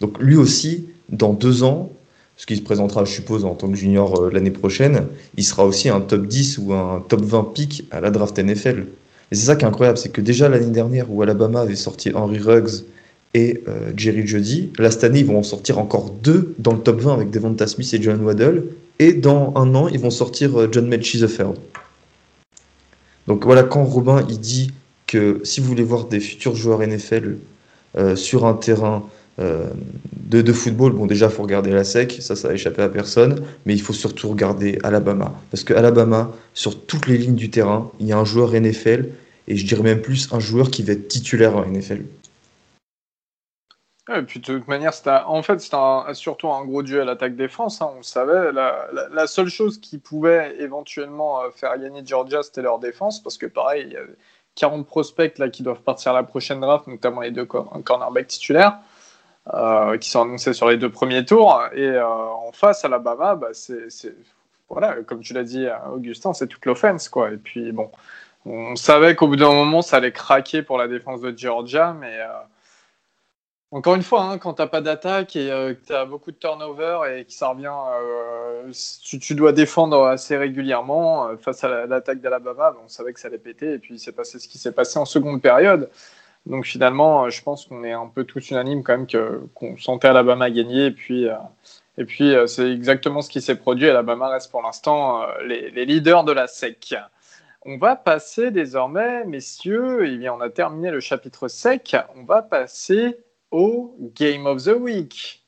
Donc 0.00 0.18
lui 0.20 0.36
aussi, 0.36 0.86
dans 1.08 1.32
deux 1.32 1.62
ans, 1.62 1.90
ce 2.36 2.46
qui 2.46 2.56
se 2.56 2.62
présentera, 2.62 3.04
je 3.04 3.12
suppose, 3.12 3.44
en 3.44 3.54
tant 3.54 3.68
que 3.68 3.76
junior 3.76 4.30
l'année 4.30 4.52
prochaine, 4.52 5.06
il 5.36 5.44
sera 5.44 5.64
aussi 5.64 5.88
un 5.88 6.00
top 6.00 6.26
10 6.26 6.58
ou 6.58 6.72
un 6.72 7.04
top 7.08 7.22
20 7.22 7.52
pick 7.52 7.84
à 7.90 8.00
la 8.00 8.10
draft 8.10 8.38
NFL. 8.38 8.86
Et 9.30 9.34
c'est 9.34 9.46
ça 9.46 9.56
qui 9.56 9.64
est 9.64 9.68
incroyable, 9.68 9.98
c'est 9.98 10.10
que 10.10 10.20
déjà 10.20 10.48
l'année 10.48 10.70
dernière 10.70 11.10
où 11.10 11.22
Alabama 11.22 11.60
avait 11.60 11.76
sorti 11.76 12.12
Henry 12.14 12.38
Ruggs 12.38 12.84
et 13.34 13.62
euh, 13.68 13.92
Jerry 13.94 14.26
Jeudy, 14.26 14.70
là 14.78 14.90
cette 14.90 15.04
année 15.04 15.20
ils 15.20 15.26
vont 15.26 15.38
en 15.38 15.42
sortir 15.42 15.78
encore 15.78 16.10
deux 16.10 16.54
dans 16.58 16.72
le 16.72 16.78
top 16.78 17.00
20 17.00 17.12
avec 17.12 17.30
Devonta 17.30 17.66
Smith 17.66 17.92
et 17.92 18.00
John 18.00 18.22
Waddell, 18.22 18.64
et 18.98 19.12
dans 19.12 19.52
un 19.54 19.74
an 19.74 19.88
ils 19.88 20.00
vont 20.00 20.10
sortir 20.10 20.58
euh, 20.58 20.68
John 20.72 20.86
Metchie 20.86 21.20
the 21.20 21.28
Donc 23.26 23.44
voilà, 23.44 23.64
quand 23.64 23.84
Robin 23.84 24.24
il 24.30 24.40
dit 24.40 24.70
que 25.06 25.40
si 25.44 25.60
vous 25.60 25.66
voulez 25.66 25.82
voir 25.82 26.06
des 26.06 26.20
futurs 26.20 26.56
joueurs 26.56 26.80
NFL 26.80 27.36
euh, 27.98 28.16
sur 28.16 28.46
un 28.46 28.54
terrain 28.54 29.04
de, 29.38 30.42
de, 30.42 30.52
football, 30.52 30.92
bon 30.92 31.06
déjà 31.06 31.28
faut 31.28 31.42
regarder 31.42 31.70
la 31.70 31.84
SEC, 31.84 32.18
ça 32.20 32.34
ça 32.34 32.48
a 32.48 32.52
échappé 32.52 32.82
à 32.82 32.88
personne, 32.88 33.44
mais 33.66 33.74
il 33.74 33.80
faut 33.80 33.92
surtout 33.92 34.28
regarder 34.30 34.78
Alabama. 34.82 35.32
Parce 35.50 35.64
que 35.64 35.74
Alabama, 35.74 36.32
sur 36.54 36.84
toutes 36.86 37.06
les 37.06 37.18
lignes 37.18 37.36
du 37.36 37.50
terrain, 37.50 37.90
il 38.00 38.06
y 38.06 38.12
a 38.12 38.18
un 38.18 38.24
joueur 38.24 38.52
NFL, 38.52 39.10
et 39.48 39.56
je 39.56 39.66
dirais 39.66 39.82
même 39.82 40.02
plus 40.02 40.32
un 40.32 40.40
joueur 40.40 40.70
qui 40.70 40.82
va 40.82 40.92
être 40.92 41.08
titulaire 41.08 41.56
en 41.56 41.64
NFL. 41.64 42.02
et 44.14 44.22
puis 44.22 44.40
de 44.40 44.44
toute 44.44 44.68
manière, 44.68 44.92
en 45.26 45.42
fait, 45.42 45.60
c'était 45.60 45.76
surtout 46.12 46.48
un 46.50 46.64
gros 46.64 46.82
duel 46.82 47.08
attaque-défense. 47.08 47.80
Hein, 47.80 47.90
on 47.98 48.02
savait. 48.02 48.52
La, 48.52 49.26
seule 49.26 49.48
chose 49.48 49.80
qui 49.80 49.98
pouvait 49.98 50.54
éventuellement 50.60 51.42
euh, 51.42 51.50
faire 51.54 51.78
gagner 51.78 52.02
Georgia, 52.04 52.42
c'était 52.42 52.62
leur 52.62 52.78
défense. 52.78 53.22
Parce 53.22 53.38
que 53.38 53.46
pareil, 53.46 53.84
il 53.86 53.92
y 53.94 53.96
a 53.96 54.02
40 54.56 54.86
prospects 54.86 55.38
là, 55.38 55.48
qui 55.48 55.62
doivent 55.62 55.82
partir 55.82 56.12
à 56.12 56.14
la 56.14 56.24
prochaine 56.24 56.60
draft, 56.60 56.86
notamment 56.86 57.22
les 57.22 57.30
deux 57.30 57.46
cornerbacks 57.46 58.26
titulaires. 58.26 58.78
Euh, 59.54 59.96
qui 59.96 60.10
sont 60.10 60.22
annoncés 60.22 60.52
sur 60.52 60.68
les 60.68 60.76
deux 60.76 60.90
premiers 60.90 61.24
tours. 61.24 61.62
Et 61.72 61.86
euh, 61.86 62.06
en 62.06 62.52
face, 62.52 62.84
Alabama, 62.84 63.34
bah, 63.34 63.48
c'est, 63.52 63.88
voilà, 64.68 64.96
comme 65.04 65.20
tu 65.20 65.32
l'as 65.32 65.44
dit, 65.44 65.66
Augustin, 65.90 66.34
c'est 66.34 66.48
toute 66.48 66.66
l'offense. 66.66 67.10
Et 67.32 67.36
puis, 67.38 67.72
bon, 67.72 67.90
on 68.44 68.76
savait 68.76 69.14
qu'au 69.14 69.26
bout 69.26 69.36
d'un 69.36 69.52
moment, 69.52 69.80
ça 69.80 69.96
allait 69.98 70.12
craquer 70.12 70.62
pour 70.62 70.76
la 70.76 70.86
défense 70.86 71.22
de 71.22 71.36
Georgia, 71.36 71.96
mais 71.98 72.14
euh, 72.20 72.26
encore 73.70 73.94
une 73.94 74.02
fois, 74.02 74.24
hein, 74.24 74.38
quand 74.38 74.54
tu 74.54 74.62
n'as 74.62 74.68
pas 74.68 74.82
d'attaque 74.82 75.34
et 75.36 75.48
que 75.48 75.86
tu 75.86 75.94
as 75.94 76.04
beaucoup 76.04 76.30
de 76.30 76.36
turnover 76.36 77.00
et 77.16 77.24
que 77.24 77.32
ça 77.32 77.48
revient, 77.48 77.72
tu, 79.02 79.34
dois 79.34 79.52
défendre 79.52 80.04
assez 80.04 80.36
régulièrement 80.36 81.36
face 81.38 81.64
à 81.64 81.86
l'attaque 81.86 82.20
d'Alabama, 82.20 82.74
on 82.84 82.88
savait 82.88 83.14
que 83.14 83.20
ça 83.20 83.28
allait 83.28 83.38
péter. 83.38 83.72
Et 83.74 83.78
puis, 83.78 83.98
c'est 83.98 84.12
passé 84.12 84.38
ce 84.38 84.48
qui 84.48 84.58
s'est 84.58 84.72
passé 84.72 84.98
en 84.98 85.06
seconde 85.06 85.40
période. 85.40 85.88
Donc 86.48 86.64
finalement, 86.64 87.24
euh, 87.24 87.30
je 87.30 87.42
pense 87.42 87.66
qu'on 87.66 87.84
est 87.84 87.92
un 87.92 88.06
peu 88.06 88.24
tous 88.24 88.50
unanimes 88.50 88.82
quand 88.82 88.96
même 88.96 89.48
qu'on 89.54 89.76
sentait 89.76 90.08
Alabama 90.08 90.50
gagner. 90.50 90.86
Et 90.86 90.90
puis, 90.90 91.28
euh, 91.28 91.36
et 91.98 92.04
puis 92.04 92.34
euh, 92.34 92.46
c'est 92.46 92.72
exactement 92.72 93.20
ce 93.20 93.28
qui 93.28 93.42
s'est 93.42 93.56
produit. 93.56 93.88
Alabama 93.88 94.28
reste 94.28 94.50
pour 94.50 94.62
l'instant 94.62 95.26
les, 95.44 95.70
leaders 95.84 96.24
de 96.24 96.32
la 96.32 96.46
SEC. 96.46 96.96
On 97.66 97.76
va 97.76 97.96
passer 97.96 98.50
désormais, 98.50 99.24
messieurs, 99.26 100.06
et 100.06 100.16
bien 100.16 100.32
on 100.32 100.40
a 100.40 100.48
terminé 100.48 100.90
le 100.90 101.00
chapitre 101.00 101.48
SEC. 101.48 101.96
On 102.16 102.24
va 102.24 102.40
passer 102.40 103.18
au 103.50 103.94
Game 104.14 104.46
of 104.46 104.64
the 104.64 104.68
Week. 104.68 105.44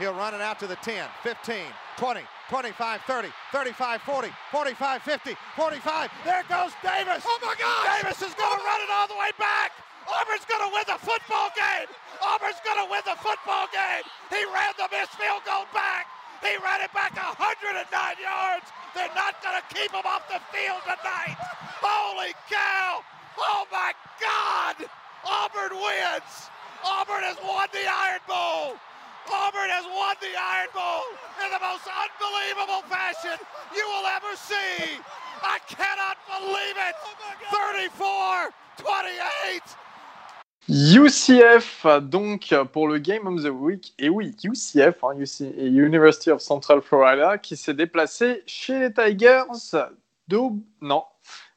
He'll 0.00 0.14
run 0.14 0.34
it 0.34 0.40
out 0.40 0.58
to 0.58 0.66
the 0.66 0.78
10, 0.82 1.06
15, 1.22 1.54
20, 1.98 2.20
25, 2.50 3.00
30, 3.06 3.28
35, 3.52 4.00
40, 4.00 4.28
45, 4.50 5.02
50, 5.02 5.36
45. 5.54 6.10
There 6.24 6.42
goes 6.48 6.72
Davis. 6.82 7.22
Oh 7.24 7.38
my 7.42 7.54
God! 7.60 8.02
Davis 8.02 8.18
is 8.22 8.34
going 8.34 8.58
to 8.58 8.64
run 8.64 8.80
it 8.80 8.90
all 8.90 9.06
the 9.06 9.14
way 9.14 9.30
back. 9.38 9.70
Auburn's 10.12 10.44
going 10.44 10.60
to 10.60 10.70
win 10.72 10.84
the 10.84 11.00
football 11.00 11.48
game. 11.56 11.88
Auburn's 12.20 12.60
going 12.60 12.80
to 12.84 12.88
win 12.92 13.00
the 13.08 13.16
football 13.24 13.64
game. 13.72 14.04
He 14.28 14.44
ran 14.52 14.76
the 14.76 14.88
missed 14.92 15.16
field 15.16 15.40
goal 15.48 15.64
back. 15.72 16.06
He 16.44 16.58
ran 16.60 16.84
it 16.84 16.92
back 16.92 17.16
109 17.16 17.80
yards. 18.20 18.66
They're 18.92 19.14
not 19.16 19.40
going 19.40 19.56
to 19.56 19.64
keep 19.72 19.88
him 19.88 20.04
off 20.04 20.28
the 20.28 20.42
field 20.52 20.84
tonight. 20.84 21.38
Holy 21.80 22.36
cow. 22.50 23.00
Oh, 23.38 23.64
my 23.72 23.96
God. 24.20 24.76
Auburn 25.24 25.78
wins. 25.80 26.52
Auburn 26.84 27.24
has 27.24 27.38
won 27.40 27.70
the 27.72 27.86
Iron 27.86 28.20
Bowl. 28.26 28.76
Auburn 29.30 29.70
has 29.70 29.86
won 29.86 30.18
the 30.18 30.34
Iron 30.34 30.72
Bowl 30.74 31.06
in 31.40 31.48
the 31.54 31.62
most 31.62 31.86
unbelievable 31.86 32.82
fashion 32.90 33.38
you 33.70 33.86
will 33.86 34.06
ever 34.10 34.34
see. 34.34 34.98
I 35.46 35.62
cannot 35.70 36.18
believe 36.26 36.74
it. 36.74 36.94
34 37.54 38.50
28. 38.82 39.62
UCF, 40.68 41.86
donc, 42.02 42.54
pour 42.72 42.86
le 42.86 42.98
Game 42.98 43.26
of 43.26 43.42
the 43.42 43.48
Week. 43.48 43.94
Et 43.98 44.08
oui, 44.08 44.34
UCF, 44.44 45.02
hein, 45.02 45.14
University 45.58 46.30
of 46.30 46.40
Central 46.40 46.80
Florida, 46.82 47.36
qui 47.36 47.56
s'est 47.56 47.74
déplacé 47.74 48.42
chez 48.46 48.78
les 48.78 48.92
Tigers 48.92 49.42
de. 50.28 50.38
Non. 50.80 51.04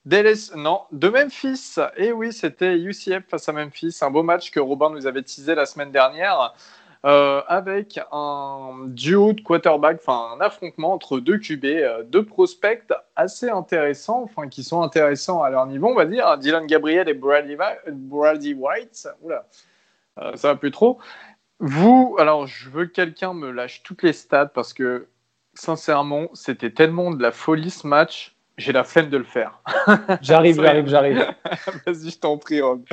De 0.05 1.09
Memphis. 1.09 1.75
Et 1.97 2.11
oui, 2.11 2.31
c'était 2.33 2.77
UCF 2.77 3.23
face 3.27 3.49
à 3.49 3.53
Memphis. 3.53 3.97
Un 4.01 4.11
beau 4.11 4.23
match 4.23 4.51
que 4.51 4.59
Robin 4.59 4.89
nous 4.89 5.07
avait 5.07 5.23
teasé 5.23 5.55
la 5.55 5.65
semaine 5.65 5.91
dernière. 5.91 6.53
Euh, 7.05 7.43
avec 7.47 7.99
un 8.11 8.87
duo 8.87 9.33
de 9.33 9.41
quarterback, 9.41 9.99
enfin 10.01 10.35
un 10.35 10.41
affrontement 10.41 10.91
entre 10.91 11.19
deux 11.19 11.37
QB, 11.37 11.65
euh, 11.65 12.01
deux 12.01 12.25
prospects 12.25 12.91
assez 13.15 13.47
intéressants, 13.47 14.23
enfin 14.23 14.47
qui 14.47 14.63
sont 14.63 14.81
intéressants 14.81 15.43
à 15.43 15.51
leur 15.51 15.67
niveau, 15.67 15.87
on 15.87 15.93
va 15.93 16.05
dire, 16.05 16.35
Dylan 16.39 16.65
Gabriel 16.65 17.07
et 17.07 17.13
Brady, 17.13 18.55
White. 18.55 19.07
Oula, 19.21 19.45
euh, 20.19 20.35
ça 20.35 20.47
va 20.47 20.55
plus 20.55 20.71
trop. 20.71 20.97
Vous, 21.59 22.15
alors 22.17 22.47
je 22.47 22.71
veux 22.71 22.87
que 22.87 22.93
quelqu'un 22.93 23.35
me 23.35 23.51
lâche 23.51 23.83
toutes 23.83 24.01
les 24.01 24.13
stats 24.13 24.47
parce 24.47 24.73
que 24.73 25.07
sincèrement, 25.53 26.29
c'était 26.33 26.71
tellement 26.71 27.11
de 27.11 27.21
la 27.21 27.31
folie 27.31 27.69
ce 27.69 27.85
match 27.85 28.34
j'ai 28.57 28.71
la 28.71 28.83
flemme 28.83 29.09
de 29.09 29.17
le 29.17 29.23
faire. 29.23 29.59
j'arrive, 30.21 30.61
j'arrive, 30.61 30.87
j'arrive. 30.87 31.17
Vas-y, 31.85 32.09
je 32.09 32.19
t'en 32.19 32.37
prie, 32.37 32.61
Rob. 32.61 32.83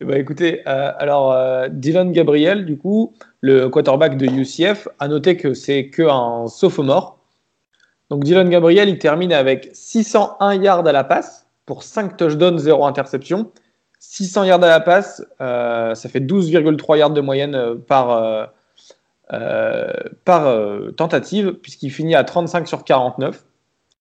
Eh 0.00 0.04
ben, 0.04 0.16
écoutez, 0.16 0.62
euh, 0.66 0.92
alors 0.98 1.32
euh, 1.32 1.68
Dylan 1.70 2.12
Gabriel, 2.12 2.64
du 2.64 2.78
coup, 2.78 3.14
le 3.40 3.68
quarterback 3.68 4.16
de 4.16 4.26
UCF, 4.26 4.88
a 4.98 5.08
noté 5.08 5.36
que 5.36 5.54
c'est 5.54 5.90
qu'un 5.90 6.46
sophomore. 6.46 7.18
Donc 8.10 8.24
Dylan 8.24 8.48
Gabriel, 8.48 8.88
il 8.88 8.98
termine 8.98 9.32
avec 9.32 9.70
601 9.72 10.54
yards 10.54 10.86
à 10.86 10.92
la 10.92 11.04
passe 11.04 11.46
pour 11.66 11.82
5 11.82 12.16
touchdowns, 12.16 12.58
0 12.58 12.86
interception. 12.86 13.50
600 13.98 14.44
yards 14.44 14.62
à 14.62 14.68
la 14.68 14.80
passe, 14.80 15.24
euh, 15.40 15.94
ça 15.94 16.08
fait 16.08 16.20
12,3 16.20 16.98
yards 16.98 17.10
de 17.10 17.20
moyenne 17.20 17.80
par, 17.86 18.52
par 20.24 20.58
tentative, 20.96 21.54
puisqu'il 21.54 21.90
finit 21.90 22.14
à 22.14 22.22
35 22.22 22.68
sur 22.68 22.84
49. 22.84 23.44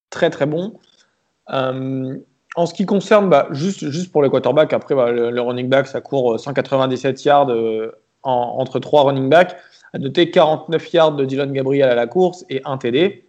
Très 0.09 0.29
très 0.29 0.45
bon. 0.45 0.79
Euh, 1.53 2.17
en 2.55 2.65
ce 2.65 2.73
qui 2.73 2.85
concerne, 2.85 3.29
bah, 3.29 3.47
juste, 3.51 3.89
juste 3.89 4.11
pour 4.11 4.23
les 4.23 4.29
quarterbacks, 4.29 4.73
après 4.73 4.95
bah, 4.95 5.11
le, 5.11 5.41
running 5.41 5.69
back, 5.69 5.87
ça 5.87 6.01
court 6.01 6.39
197 6.39 7.17
euh, 7.17 7.21
yards 7.23 7.51
euh, 7.51 7.91
entre 8.23 8.79
trois 8.79 9.03
running 9.03 9.29
backs. 9.29 9.55
À 9.93 9.99
noter 9.99 10.31
49 10.31 10.93
yards 10.93 11.11
de 11.13 11.25
Dylan 11.25 11.51
Gabriel 11.51 11.89
à 11.89 11.95
la 11.95 12.07
course 12.07 12.45
et 12.49 12.61
un 12.65 12.77
TD. 12.77 13.25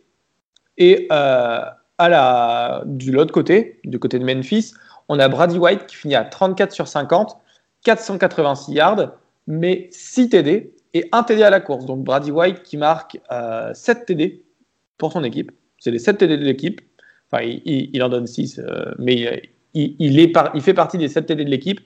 Et 0.76 1.06
à 1.10 2.08
la, 2.08 2.82
du 2.84 3.10
l'autre 3.12 3.32
côté, 3.32 3.80
du 3.84 3.98
côté 3.98 4.18
de 4.18 4.24
Memphis, 4.24 4.72
on 5.08 5.18
a 5.18 5.28
Brady 5.28 5.58
White 5.58 5.86
qui 5.86 5.96
finit 5.96 6.14
à 6.14 6.24
34 6.24 6.72
sur 6.72 6.86
50, 6.86 7.36
486 7.84 8.72
yards, 8.72 9.12
mais 9.46 9.88
6 9.92 10.30
TD 10.30 10.72
et 10.94 11.08
un 11.12 11.22
TD 11.22 11.42
à 11.42 11.50
la 11.50 11.60
course. 11.60 11.86
Donc 11.86 12.04
Brady 12.04 12.30
White 12.30 12.62
qui 12.62 12.76
marque 12.76 13.18
7 13.72 14.06
TD 14.06 14.44
pour 14.98 15.12
son 15.12 15.24
équipe. 15.24 15.52
C'est 15.78 15.90
les 15.90 15.98
7 15.98 16.18
TD 16.18 16.36
de 16.36 16.44
l'équipe. 16.44 16.80
Enfin, 17.30 17.44
il, 17.44 18.02
en 18.02 18.08
donne 18.08 18.26
6, 18.26 18.58
euh, 18.58 18.94
mais 18.98 19.50
il, 19.74 19.96
il 19.98 20.18
est 20.18 20.32
il 20.54 20.62
fait 20.62 20.74
partie 20.74 20.98
des 20.98 21.08
7 21.08 21.26
TD 21.26 21.44
de 21.44 21.50
l'équipe. 21.50 21.80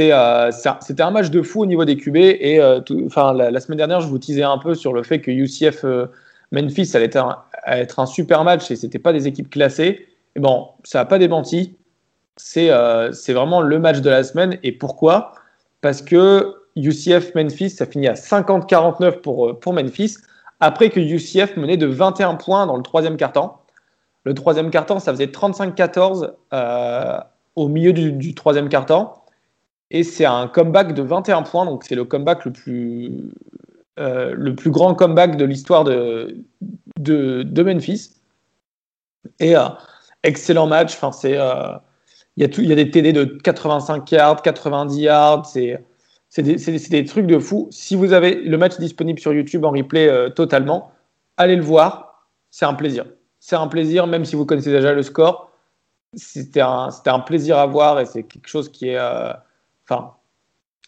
Euh, 0.00 0.50
c'était 0.80 1.02
un 1.02 1.10
match 1.10 1.30
de 1.30 1.42
fou 1.42 1.62
au 1.62 1.66
niveau 1.66 1.84
des 1.84 1.96
QB. 1.96 2.16
Et 2.16 2.60
euh, 2.60 2.80
enfin, 3.06 3.32
la, 3.32 3.60
semaine 3.60 3.78
dernière, 3.78 4.00
je 4.00 4.08
vous 4.08 4.18
teasais 4.18 4.42
un 4.42 4.58
peu 4.58 4.74
sur 4.74 4.92
le 4.92 5.02
fait 5.02 5.20
que 5.20 5.30
UCF 5.30 5.84
euh, 5.84 6.06
Memphis 6.52 6.90
allait 6.94 7.10
être 7.66 7.98
un, 7.98 8.06
super 8.06 8.44
match 8.44 8.70
et 8.70 8.76
c'était 8.76 8.98
pas 8.98 9.12
des 9.12 9.26
équipes 9.26 9.50
classées. 9.50 10.06
Bon, 10.36 10.68
ça 10.84 11.00
n'a 11.00 11.04
pas 11.04 11.18
démenti. 11.18 11.76
C'est, 12.36 12.70
euh, 12.70 13.10
vraiment 13.28 13.60
le 13.60 13.78
match 13.78 14.00
de 14.00 14.10
la 14.10 14.22
semaine. 14.24 14.58
Et 14.62 14.72
pourquoi? 14.72 15.32
Parce 15.80 16.02
que 16.02 16.54
UCF 16.76 17.34
Memphis, 17.34 17.70
ça 17.70 17.86
finit 17.86 18.08
à 18.08 18.14
50-49 18.14 19.20
pour, 19.20 19.48
euh, 19.48 19.58
pour 19.58 19.72
Memphis, 19.72 20.16
après 20.60 20.90
que 20.90 21.00
UCF 21.00 21.56
menait 21.56 21.76
de 21.76 21.86
21 21.86 22.34
points 22.34 22.66
dans 22.66 22.76
le 22.76 22.82
troisième 22.82 23.16
quart-temps. 23.16 23.62
Le 24.24 24.34
troisième 24.34 24.70
quart-temps, 24.70 24.98
ça 24.98 25.12
faisait 25.12 25.26
35-14 25.26 26.32
euh, 26.52 27.18
au 27.56 27.68
milieu 27.68 27.92
du, 27.92 28.34
troisième 28.34 28.68
quart-temps. 28.68 29.24
Et 29.90 30.02
c'est 30.02 30.26
un 30.26 30.48
comeback 30.48 30.92
de 30.92 31.02
21 31.02 31.42
points, 31.42 31.64
donc 31.64 31.84
c'est 31.84 31.94
le 31.94 32.04
comeback 32.04 32.44
le 32.44 32.52
plus, 32.52 33.30
euh, 33.98 34.34
le 34.36 34.54
plus 34.54 34.70
grand 34.70 34.94
comeback 34.94 35.36
de 35.36 35.44
l'histoire 35.44 35.84
de, 35.84 36.44
de, 36.98 37.62
Memphis. 37.62 38.10
Et 39.40 39.56
euh, 39.56 39.68
excellent 40.24 40.66
match. 40.66 40.94
Enfin, 41.00 41.10
il 41.24 41.34
y 41.34 41.36
a 41.36 41.82
y 42.36 42.72
a 42.72 42.74
des 42.74 42.90
TD 42.90 43.12
de 43.12 43.24
85 43.24 44.10
yards, 44.12 44.42
90 44.42 45.00
yards. 45.00 45.46
C'est, 45.46 46.42
des, 46.42 47.04
trucs 47.06 47.26
de 47.26 47.38
fou. 47.38 47.68
Si 47.70 47.96
vous 47.96 48.12
avez 48.12 48.34
le 48.34 48.58
match 48.58 48.78
disponible 48.78 49.18
sur 49.18 49.32
YouTube 49.32 49.64
en 49.64 49.70
replay 49.70 50.30
totalement, 50.34 50.92
allez 51.38 51.56
le 51.56 51.62
voir. 51.62 52.28
C'est 52.50 52.66
un 52.66 52.74
plaisir. 52.74 53.06
C'est 53.48 53.56
un 53.56 53.66
plaisir, 53.66 54.06
même 54.06 54.26
si 54.26 54.36
vous 54.36 54.44
connaissez 54.44 54.70
déjà 54.70 54.92
le 54.92 55.02
score. 55.02 55.50
C'était 56.14 56.60
un, 56.60 56.90
plaisir 57.24 57.56
à 57.56 57.64
voir 57.64 57.98
et 57.98 58.04
c'est 58.04 58.22
quelque 58.22 58.46
chose 58.46 58.68
qui 58.70 58.90
est. 58.90 58.98
euh, 58.98 59.32
Enfin, 59.88 60.10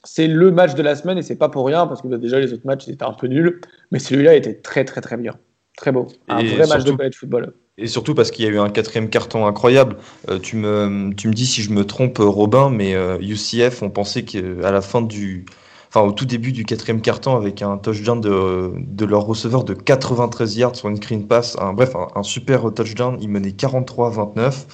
c'est 0.04 0.26
le 0.26 0.50
match 0.50 0.74
de 0.74 0.82
la 0.82 0.94
semaine 0.94 1.16
et 1.16 1.22
c'est 1.22 1.36
pas 1.36 1.48
pour 1.48 1.64
rien 1.66 1.86
parce 1.86 2.02
que 2.02 2.08
déjà 2.08 2.38
les 2.38 2.52
autres 2.52 2.66
matchs 2.66 2.86
étaient 2.88 3.02
un 3.02 3.14
peu 3.14 3.28
nuls, 3.28 3.62
mais 3.92 3.98
celui-là 3.98 4.34
était 4.34 4.56
très 4.56 4.84
très 4.84 5.00
très 5.00 5.16
bien. 5.16 5.38
Très 5.78 5.90
beau. 5.90 6.08
Un 6.28 6.40
Et 6.40 6.48
vrai 6.48 6.66
match 6.66 6.80
de 6.80 6.82
surtout- 6.82 6.96
college 6.98 7.14
football. 7.16 7.54
Et 7.78 7.86
surtout 7.86 8.14
parce 8.14 8.30
qu'il 8.30 8.44
y 8.44 8.48
a 8.48 8.50
eu 8.50 8.58
un 8.58 8.68
quatrième 8.68 9.08
carton 9.08 9.46
incroyable. 9.46 9.96
Euh, 10.28 10.38
tu, 10.38 10.56
me, 10.56 11.14
tu 11.16 11.28
me 11.28 11.32
dis 11.32 11.46
si 11.46 11.62
je 11.62 11.70
me 11.70 11.86
trompe, 11.86 12.20
euh, 12.20 12.24
Robin, 12.26 12.68
mais 12.68 12.94
euh, 12.94 13.16
UCF, 13.22 13.80
on 13.82 13.88
pensait 13.88 14.24
qu'à 14.24 14.70
la 14.70 14.82
fin 14.82 15.00
du. 15.00 15.46
Enfin, 15.92 16.06
au 16.06 16.12
tout 16.12 16.24
début 16.24 16.52
du 16.52 16.64
quatrième 16.64 17.00
carton, 17.00 17.34
avec 17.34 17.62
un 17.62 17.76
touchdown 17.76 18.20
de, 18.20 19.04
leur 19.04 19.22
receveur 19.22 19.64
de 19.64 19.74
93 19.74 20.56
yards 20.56 20.76
sur 20.76 20.88
une 20.88 20.96
screen 20.96 21.26
pass, 21.26 21.56
un, 21.58 21.72
bref, 21.72 21.96
un, 22.14 22.22
super 22.22 22.72
touchdown, 22.72 23.18
ils 23.20 23.28
menaient 23.28 23.50
43-29. 23.50 24.66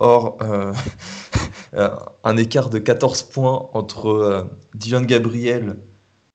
Or, 0.00 0.38
euh, 0.40 0.72
un 2.24 2.36
écart 2.38 2.70
de 2.70 2.78
14 2.78 3.24
points 3.24 3.68
entre 3.74 4.08
euh, 4.08 4.44
Gabriel 5.02 5.76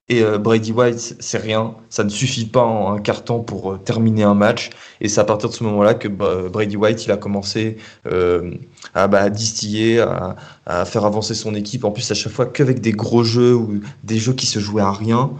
et 0.09 0.23
euh, 0.23 0.37
Brady 0.37 0.71
White, 0.71 1.17
c'est 1.19 1.37
rien. 1.37 1.75
Ça 1.89 2.03
ne 2.05 2.09
suffit 2.09 2.45
pas 2.45 2.63
en 2.63 2.93
un 2.93 2.99
carton 2.99 3.43
pour 3.43 3.73
euh, 3.73 3.77
terminer 3.77 4.23
un 4.23 4.35
match. 4.35 4.69
Et 5.01 5.09
c'est 5.09 5.19
à 5.19 5.25
partir 5.25 5.49
de 5.49 5.53
ce 5.53 5.63
moment-là 5.65 5.95
que 5.95 6.07
bah, 6.07 6.43
Brady 6.51 6.77
White 6.77 7.05
il 7.05 7.11
a 7.11 7.17
commencé 7.17 7.77
euh, 8.05 8.51
à, 8.93 9.07
bah, 9.09 9.29
distiller, 9.29 9.99
à, 9.99 10.37
à 10.65 10.85
faire 10.85 11.03
avancer 11.03 11.33
son 11.33 11.53
équipe. 11.55 11.83
En 11.83 11.91
plus, 11.91 12.09
à 12.09 12.13
chaque 12.13 12.31
fois 12.31 12.45
qu'avec 12.45 12.79
des 12.79 12.93
gros 12.93 13.23
jeux 13.23 13.53
ou 13.53 13.81
des 14.05 14.17
jeux 14.17 14.33
qui 14.33 14.45
se 14.45 14.59
jouaient 14.59 14.81
à 14.81 14.91
rien. 14.93 15.31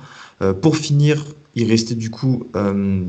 Euh, 0.41 0.53
pour 0.53 0.76
finir, 0.76 1.24
il 1.55 1.70
restait 1.70 1.95
du 1.95 2.11
coup. 2.11 2.47
euh, 2.55 3.03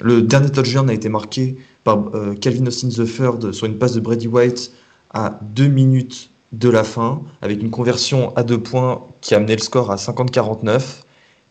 le 0.00 0.22
dernier 0.22 0.50
touchdown 0.50 0.88
a 0.90 0.92
été 0.92 1.08
marqué 1.08 1.56
par 1.84 2.10
Calvin 2.40 2.66
Austin 2.66 2.90
III 2.90 3.52
sur 3.54 3.66
une 3.66 3.78
passe 3.78 3.94
de 3.94 4.00
Brady 4.00 4.28
White 4.28 4.72
à 5.10 5.40
deux 5.42 5.68
minutes 5.68 6.30
de 6.52 6.68
la 6.68 6.84
fin, 6.84 7.22
avec 7.42 7.60
une 7.60 7.70
conversion 7.70 8.34
à 8.36 8.42
deux 8.42 8.58
points 8.58 9.02
qui 9.20 9.34
a 9.34 9.36
amené 9.36 9.54
le 9.54 9.62
score 9.62 9.90
à 9.90 9.96
50-49. 9.96 11.02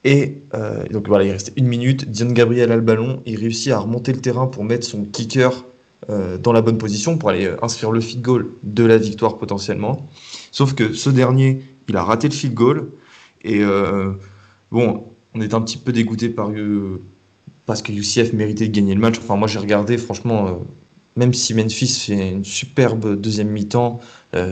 Et 0.04 0.38
euh, 0.54 0.86
donc 0.88 1.08
voilà, 1.08 1.26
il 1.26 1.32
restait 1.32 1.54
une 1.56 1.68
minute. 1.68 2.10
Diane 2.10 2.34
Gabriel 2.34 2.72
a 2.72 2.76
le 2.76 2.82
ballon. 2.82 3.22
Il 3.26 3.38
réussit 3.38 3.72
à 3.72 3.80
remonter 3.80 4.14
le 4.14 4.22
terrain 4.22 4.48
pour 4.48 4.64
mettre 4.64 4.86
son 4.86 5.04
kicker 5.04 5.66
euh, 6.10 6.38
dans 6.38 6.54
la 6.54 6.62
bonne 6.62 6.78
position 6.78 7.18
pour 7.18 7.30
aller 7.30 7.46
euh, 7.46 7.58
inscrire 7.64 7.92
le 7.92 8.00
field 8.00 8.22
goal 8.22 8.48
de 8.64 8.86
la 8.86 8.98
victoire 8.98 9.38
potentiellement. 9.38 10.08
Sauf 10.52 10.74
que 10.74 10.94
ce 10.94 11.10
dernier, 11.10 11.62
il 11.88 11.98
a 11.98 12.04
raté 12.04 12.30
le 12.30 12.34
field 12.34 12.56
goal. 12.56 12.90
Et 13.44 13.62
bon, 14.72 15.04
on 15.34 15.42
est 15.42 15.54
un 15.54 15.62
petit 15.62 15.78
peu 15.78 15.94
dégoûté 15.94 16.28
par 16.28 16.52
parce 17.66 17.82
que 17.82 17.94
UCF 17.94 18.34
méritait 18.34 18.68
de 18.68 18.74
gagner 18.74 18.94
le 18.94 19.00
match. 19.00 19.20
Enfin, 19.20 19.38
moi 19.38 19.48
j'ai 19.48 19.60
regardé, 19.60 19.98
franchement, 19.98 20.60
même 21.16 21.34
si 21.34 21.54
Memphis 21.54 22.06
fait 22.08 22.32
une 22.32 22.44
superbe 22.44 23.20
deuxième 23.20 23.50
mi-temps, 23.50 24.02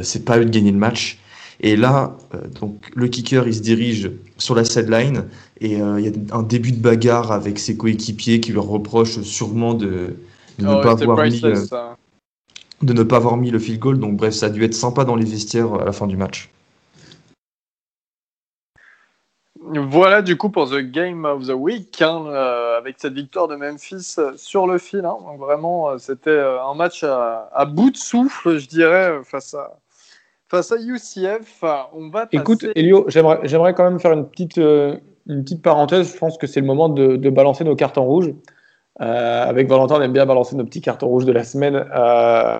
c'est 0.03 0.25
pas 0.25 0.39
eux 0.39 0.45
de 0.45 0.49
gagner 0.49 0.71
le 0.71 0.77
match. 0.77 1.19
Et 1.61 1.75
là, 1.75 2.17
euh, 2.33 2.47
donc 2.59 2.91
le 2.95 3.07
kicker, 3.07 3.47
il 3.47 3.53
se 3.53 3.61
dirige 3.61 4.11
sur 4.38 4.55
la 4.55 4.65
sideline 4.65 5.25
et 5.61 5.81
euh, 5.81 5.99
il 5.99 6.05
y 6.05 6.09
a 6.09 6.36
un 6.36 6.43
début 6.43 6.71
de 6.71 6.81
bagarre 6.81 7.31
avec 7.31 7.59
ses 7.59 7.77
coéquipiers 7.77 8.39
qui 8.39 8.51
leur 8.51 8.65
reprochent 8.65 9.21
sûrement 9.21 9.73
de, 9.73 10.17
de 10.59 10.65
ne 10.65 10.73
Oh, 10.73 10.81
pas 10.81 11.01
avoir 11.01 11.23
mis, 11.25 11.41
euh, 11.43 11.65
de 12.81 12.93
ne 12.93 13.03
pas 13.03 13.17
avoir 13.17 13.38
mis 13.38 13.51
le 13.51 13.59
field 13.59 13.79
goal. 13.79 13.99
Donc 13.99 14.17
bref, 14.17 14.33
ça 14.33 14.47
a 14.47 14.49
dû 14.49 14.63
être 14.63 14.73
sympa 14.73 15.05
dans 15.05 15.15
les 15.15 15.25
vestiaires 15.25 15.73
à 15.75 15.86
la 15.86 15.91
fin 15.91 16.07
du 16.07 16.17
match. 16.17 16.49
Voilà 19.68 20.22
du 20.22 20.38
coup 20.38 20.49
pour 20.49 20.70
The 20.70 20.78
Game 20.80 21.26
of 21.26 21.47
the 21.47 21.53
Week, 21.53 22.01
hein, 22.01 22.26
euh, 22.28 22.78
avec 22.78 22.95
cette 22.99 23.13
victoire 23.13 23.47
de 23.47 23.55
Memphis 23.55 24.16
euh, 24.18 24.34
sur 24.36 24.68
le 24.68 24.78
fil. 24.78 25.05
hein. 25.05 25.18
Donc 25.26 25.39
vraiment, 25.39 25.89
euh, 25.89 25.97
c'était 25.97 26.39
un 26.39 26.74
match 26.76 27.03
à, 27.03 27.49
à 27.53 27.66
bout 27.66 27.91
de 27.91 27.97
souffle, 27.97 28.57
je 28.57 28.68
dirais, 28.68 29.11
face 29.24 29.53
à, 29.53 29.78
face 30.49 30.72
à 30.72 30.76
UCF. 30.78 31.63
On 31.93 32.09
va 32.09 32.28
passer... 32.28 32.38
Écoute, 32.41 32.66
Elio, 32.76 33.05
j'aimerais, 33.07 33.39
j'aimerais 33.43 33.74
quand 33.74 33.84
même 33.84 33.99
faire 33.99 34.11
une 34.11 34.30
petite, 34.30 34.57
euh, 34.57 34.97
une 35.28 35.43
petite 35.43 35.61
parenthèse. 35.63 36.13
Je 36.13 36.18
pense 36.18 36.38
que 36.38 36.47
c'est 36.47 36.59
le 36.61 36.68
moment 36.68 36.89
de, 36.89 37.16
de 37.16 37.30
balancer 37.30 37.63
nos 37.63 37.76
cartons 37.76 38.05
rouges. 38.05 38.34
Euh, 39.01 39.43
avec 39.49 39.68
Valentin, 39.68 39.95
on 39.95 40.01
aime 40.01 40.13
bien 40.13 40.26
balancer 40.26 40.55
nos 40.55 40.63
petits 40.63 40.82
cartons 40.82 41.07
rouges 41.07 41.26
de 41.26 41.32
la 41.32 41.43
semaine. 41.43 41.76
Euh, 41.95 42.59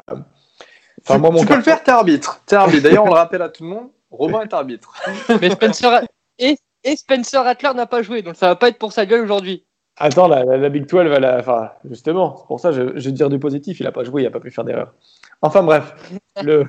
Enfin, 1.08 1.16
tu, 1.16 1.22
moi, 1.22 1.30
mon 1.30 1.42
tu 1.42 1.46
peux 1.46 1.56
le 1.56 1.62
faire, 1.62 1.84
t'es 1.84 1.92
arbitre. 1.92 2.42
T'es 2.48 2.56
arbitre. 2.56 2.82
D'ailleurs, 2.82 3.04
on 3.04 3.10
le 3.10 3.14
rappelle 3.14 3.44
à 3.44 3.50
tout 3.50 3.64
le 3.64 3.70
monde, 3.70 3.90
Robin 4.10 4.42
est 4.42 4.54
arbitre. 4.54 4.92
Mais 5.42 5.52
Spencer 5.52 6.02
et, 6.40 6.58
et 6.86 6.96
Spencer 6.96 7.44
Rattler 7.44 7.72
n'a 7.76 7.86
pas 7.86 8.02
joué, 8.02 8.22
donc 8.22 8.36
ça 8.38 8.48
va 8.48 8.56
pas 8.56 8.70
être 8.70 8.78
pour 8.78 8.94
sa 8.94 9.06
gueule 9.06 9.22
aujourd'hui. 9.22 9.66
Attends, 9.98 10.28
la, 10.28 10.44
la, 10.44 10.58
la 10.58 10.70
Big 10.70 10.86
12 10.86 11.08
va 11.08 11.20
la. 11.20 11.40
Enfin, 11.40 11.72
justement, 11.90 12.36
c'est 12.38 12.48
pour 12.48 12.60
ça, 12.60 12.72
je, 12.72 12.98
je 12.98 13.06
vais 13.06 13.12
dire 13.14 13.30
du 13.30 13.40
positif. 13.40 13.80
Il 13.80 13.88
a 13.88 13.92
pas 13.92 14.04
joué, 14.04 14.24
il 14.24 14.26
a 14.26 14.32
pas 14.32 14.42
pu 14.42 14.52
faire 14.52 14.66
d'erreur. 14.66 14.94
Enfin, 15.42 15.64
bref. 15.64 15.96
le, 16.44 16.66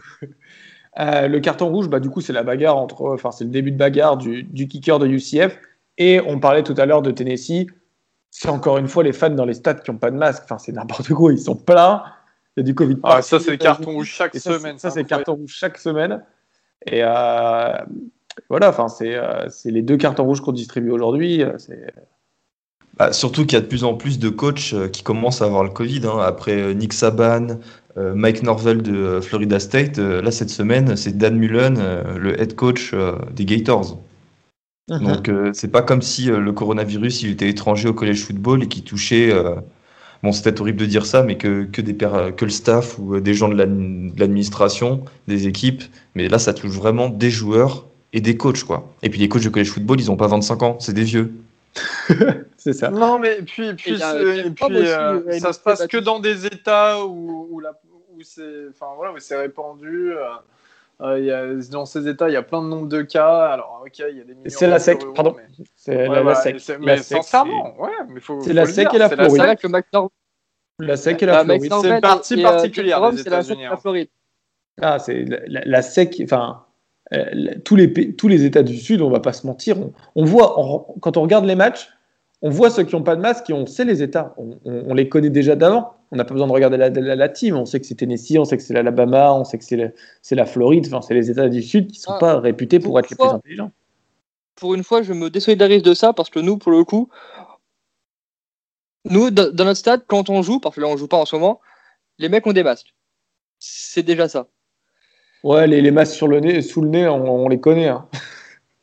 euh, 1.00 1.26
le 1.28 1.40
carton 1.40 1.68
rouge, 1.68 1.88
bah, 1.88 1.98
du 1.98 2.08
coup, 2.08 2.20
c'est 2.20 2.32
la 2.32 2.44
bagarre 2.44 2.76
entre. 2.76 3.02
Enfin, 3.12 3.32
c'est 3.32 3.44
le 3.44 3.50
début 3.50 3.72
de 3.72 3.76
bagarre 3.76 4.16
du, 4.16 4.44
du 4.44 4.68
kicker 4.68 4.98
de 5.00 5.08
UCF. 5.08 5.58
Et 5.98 6.20
on 6.24 6.38
parlait 6.38 6.62
tout 6.62 6.74
à 6.78 6.86
l'heure 6.86 7.02
de 7.02 7.10
Tennessee. 7.10 7.66
C'est 8.30 8.48
encore 8.48 8.78
une 8.78 8.86
fois 8.88 9.02
les 9.02 9.12
fans 9.12 9.30
dans 9.30 9.44
les 9.44 9.54
stades 9.54 9.82
qui 9.82 9.90
n'ont 9.90 9.98
pas 9.98 10.10
de 10.12 10.16
masque. 10.16 10.44
Enfin, 10.44 10.58
c'est 10.58 10.72
n'importe 10.72 11.08
quoi. 11.08 11.32
Ils 11.32 11.38
sont 11.40 11.56
pleins. 11.56 12.04
Il 12.56 12.60
y 12.60 12.62
a 12.62 12.64
du 12.64 12.74
Covid. 12.76 12.98
Ah, 13.02 13.08
partout 13.08 13.22
ça, 13.22 13.40
c'est 13.40 13.48
aux 13.48 13.50
le 13.50 13.56
carton 13.56 13.90
États-Unis. 13.90 13.96
rouge 13.96 14.08
chaque 14.12 14.34
Et 14.34 14.38
semaine. 14.38 14.78
Ça, 14.78 14.90
c'est 14.90 15.00
incroyable. 15.00 15.08
carton 15.08 15.34
rouge 15.34 15.52
chaque 15.52 15.78
semaine. 15.78 16.22
Et 16.86 17.02
euh, 17.02 17.72
voilà, 18.48 18.68
enfin, 18.68 18.88
c'est 18.88 19.14
euh, 19.14 19.48
c'est 19.48 19.70
les 19.70 19.82
deux 19.82 19.96
cartons 19.96 20.24
rouges 20.24 20.40
qu'on 20.40 20.52
distribue 20.52 20.90
aujourd'hui. 20.90 21.42
euh, 21.42 21.56
Bah, 22.98 23.12
surtout 23.12 23.44
qu'il 23.44 23.54
y 23.54 23.56
a 23.56 23.60
de 23.60 23.66
plus 23.66 23.84
en 23.84 23.94
plus 23.94 24.18
de 24.18 24.28
coachs 24.28 24.72
euh, 24.72 24.88
qui 24.88 25.02
commencent 25.02 25.42
à 25.42 25.46
avoir 25.46 25.64
le 25.64 25.70
Covid. 25.70 26.02
hein. 26.06 26.18
Après 26.20 26.74
Nick 26.74 26.92
Saban, 26.92 27.58
euh, 27.98 28.14
Mike 28.14 28.42
Norvell 28.42 28.82
de 28.82 29.20
Florida 29.20 29.60
State, 29.60 29.98
euh, 29.98 30.22
là 30.22 30.30
cette 30.30 30.50
semaine, 30.50 30.96
c'est 30.96 31.16
Dan 31.16 31.36
Mullen, 31.36 31.76
euh, 31.78 32.18
le 32.18 32.40
head 32.40 32.54
coach 32.54 32.92
euh, 32.94 33.16
des 33.34 33.44
Gators. 33.44 33.98
Donc 34.88 35.28
euh, 35.28 35.50
c'est 35.52 35.68
pas 35.70 35.82
comme 35.82 36.00
si 36.02 36.30
euh, 36.30 36.38
le 36.38 36.52
coronavirus 36.52 37.22
il 37.22 37.30
était 37.30 37.48
étranger 37.48 37.88
au 37.88 37.94
college 37.94 38.22
football 38.24 38.62
et 38.62 38.68
qui 38.68 38.82
touchait, 38.82 39.32
euh, 39.32 39.56
bon 40.22 40.32
c'est 40.32 40.42
peut-être 40.44 40.60
horrible 40.60 40.78
de 40.78 40.86
dire 40.86 41.06
ça, 41.06 41.22
mais 41.24 41.36
que, 41.36 41.64
que, 41.64 41.82
des 41.82 41.94
per- 41.94 42.32
que 42.36 42.44
le 42.44 42.50
staff 42.50 42.98
ou 42.98 43.16
euh, 43.16 43.20
des 43.20 43.34
gens 43.34 43.48
de 43.48 43.56
l'administration, 44.18 45.04
des 45.28 45.48
équipes, 45.48 45.82
mais 46.14 46.28
là 46.28 46.38
ça 46.38 46.54
touche 46.54 46.70
vraiment 46.70 47.08
des 47.08 47.30
joueurs 47.30 47.86
et 48.16 48.20
des 48.20 48.36
coachs 48.36 48.64
quoi. 48.64 48.88
Et 49.02 49.10
puis 49.10 49.20
les 49.20 49.28
coachs 49.28 49.44
de 49.44 49.48
college 49.50 49.70
football 49.70 50.00
ils 50.00 50.10
ont 50.10 50.16
pas 50.16 50.26
25 50.26 50.62
ans, 50.62 50.76
c'est 50.80 50.92
des 50.94 51.04
vieux. 51.04 51.32
c'est 52.56 52.72
ça. 52.72 52.88
Non, 52.90 53.18
mais 53.18 53.42
puis, 53.42 53.74
puis, 53.74 53.92
Et 53.94 53.98
c'est- 53.98 54.38
et 54.46 54.50
puis, 54.50 54.64
aussi, 54.64 54.74
euh, 54.86 55.38
ça 55.38 55.52
se 55.52 55.60
passe 55.60 55.86
que 55.86 55.98
dans 55.98 56.18
des 56.20 56.46
États 56.46 57.04
où, 57.04 57.50
où, 57.52 58.22
c'est 58.22 58.42
enfin, 58.70 58.86
voilà, 58.96 59.12
où 59.12 59.18
c'est 59.18 59.36
répandu. 59.36 60.12
euh, 60.12 60.24
euh, 61.02 61.18
il 61.18 61.26
y 61.26 61.30
a, 61.30 61.44
dans 61.70 61.84
ces 61.84 62.08
États, 62.08 62.30
il 62.30 62.32
y 62.32 62.36
a 62.36 62.42
plein 62.42 62.62
de 62.62 62.68
nombre 62.68 62.88
de 62.88 63.02
cas. 63.02 63.48
Alors, 63.48 63.82
ok, 63.84 63.98
il 64.10 64.16
y 64.16 64.20
a 64.22 64.24
des 64.24 64.48
C'est 64.48 64.66
la 64.66 64.78
SEC, 64.78 65.04
pardon. 65.14 65.36
mais- 65.36 65.64
C'est 65.74 66.08
Ouais, 66.08 66.24
la, 66.24 66.34
SEC. 66.34 66.58
c'est- 66.60 66.72
La 66.72 66.78
mais 66.78 66.96
SEC, 66.96 67.18
sincèrement, 67.18 67.78
ouais, 67.78 67.90
mais 68.08 68.20
faut. 68.20 68.40
c'est 68.40 68.48
faut 68.48 68.54
la 68.54 68.64
SEC 68.64 68.94
et 68.94 68.98
la 68.98 69.08
c'est 69.10 69.14
Floride. 69.16 69.30
C'est 69.60 69.68
c'est 70.78 70.86
La 70.86 70.96
SEC 70.96 71.22
et 71.22 71.26
la 71.26 71.44
Floride. 71.44 71.70
Norvell 71.70 71.92
une 71.96 72.00
partie 72.00 72.34
et, 72.34 72.38
euh, 72.40 72.42
particulière 72.50 73.10
des 73.10 73.18
c'est 73.18 73.28
la 73.28 73.40
États-Unis, 73.40 73.48
SEC 73.48 73.58
de 73.58 73.66
hein. 73.66 73.70
la 73.70 73.76
Floride. 73.76 74.08
Ah, 74.80 74.98
c'est 74.98 75.24
la, 75.24 75.38
la- 75.46 75.62
la 75.66 75.82
SEC, 75.82 76.20
enfin, 76.24 76.64
euh, 77.12 77.54
tous, 77.64 77.76
les, 77.76 78.14
tous 78.16 78.28
les 78.28 78.44
États 78.44 78.62
du 78.62 78.76
Sud, 78.76 79.00
on 79.00 79.10
va 79.10 79.20
pas 79.20 79.32
se 79.32 79.46
mentir, 79.46 79.78
on, 79.78 79.92
on 80.16 80.24
voit, 80.24 80.58
on- 80.60 80.98
quand 81.00 81.16
on 81.16 81.22
regarde 81.22 81.44
les 81.44 81.54
matchs, 81.54 81.88
on 82.42 82.50
voit 82.50 82.68
ceux 82.70 82.82
qui 82.84 82.94
n'ont 82.94 83.02
pas 83.02 83.16
de 83.16 83.20
masque 83.20 83.48
et 83.48 83.52
on 83.54 83.64
sait 83.66 83.84
les 83.84 84.02
États. 84.02 84.34
On, 84.64 84.92
les 84.94 85.08
connaît 85.08 85.30
déjà 85.30 85.56
d'avant. 85.56 85.94
On 86.12 86.16
n'a 86.16 86.24
pas 86.24 86.34
besoin 86.34 86.46
de 86.46 86.52
regarder 86.52 86.76
la, 86.76 86.90
la- 86.90 87.16
la 87.16 87.28
team. 87.30 87.56
On 87.56 87.64
sait 87.64 87.80
que 87.80 87.86
c'est 87.86 87.94
Tennessee, 87.94 88.36
on 88.38 88.44
sait 88.44 88.56
que 88.58 88.62
c'est 88.62 88.74
l'Alabama, 88.74 89.32
on 89.32 89.44
sait 89.44 89.56
que 89.58 89.64
c'est 89.64 89.76
le- 89.76 89.92
c'est 90.20 90.34
la 90.34 90.44
Floride. 90.44 90.86
Enfin, 90.86 91.00
c'est 91.00 91.14
les 91.14 91.30
États 91.30 91.48
du 91.48 91.62
Sud 91.62 91.86
qui 91.90 91.98
ne 91.98 92.02
sont 92.02 92.12
Ah, 92.12 92.18
pas 92.18 92.38
réputés 92.40 92.78
pour 92.78 92.98
être 92.98 93.08
les 93.10 93.16
plus 93.16 93.26
intelligents. 93.28 93.72
Pour 94.54 94.74
une 94.74 94.84
fois, 94.84 95.02
je 95.02 95.12
me 95.14 95.30
désolidarise 95.30 95.82
de 95.82 95.94
ça 95.94 96.12
parce 96.12 96.28
que 96.30 96.38
nous, 96.38 96.58
pour 96.58 96.72
le 96.72 96.84
coup, 96.84 97.08
nous, 99.08 99.30
dans 99.30 99.64
notre 99.64 99.74
stade, 99.78 100.02
quand 100.06 100.28
on 100.30 100.42
joue, 100.42 100.60
parce 100.60 100.74
que 100.76 100.80
là, 100.80 100.88
on 100.88 100.96
joue 100.96 101.08
pas 101.08 101.16
en 101.18 101.24
ce 101.24 101.36
moment, 101.36 101.60
les 102.18 102.28
mecs 102.28 102.46
ont 102.46 102.52
des 102.52 102.64
masques. 102.64 102.94
C'est 103.58 104.02
déjà 104.02 104.28
ça. 104.28 104.48
Ouais, 105.44 105.66
les, 105.66 105.80
les 105.80 105.90
masques 105.90 106.14
sur 106.14 106.28
le 106.28 106.40
nez, 106.40 106.60
sous 106.62 106.80
le 106.80 106.88
nez, 106.88 107.06
on, 107.08 107.44
on 107.44 107.48
les 107.48 107.60
connaît. 107.60 107.88
hein. 107.88 108.08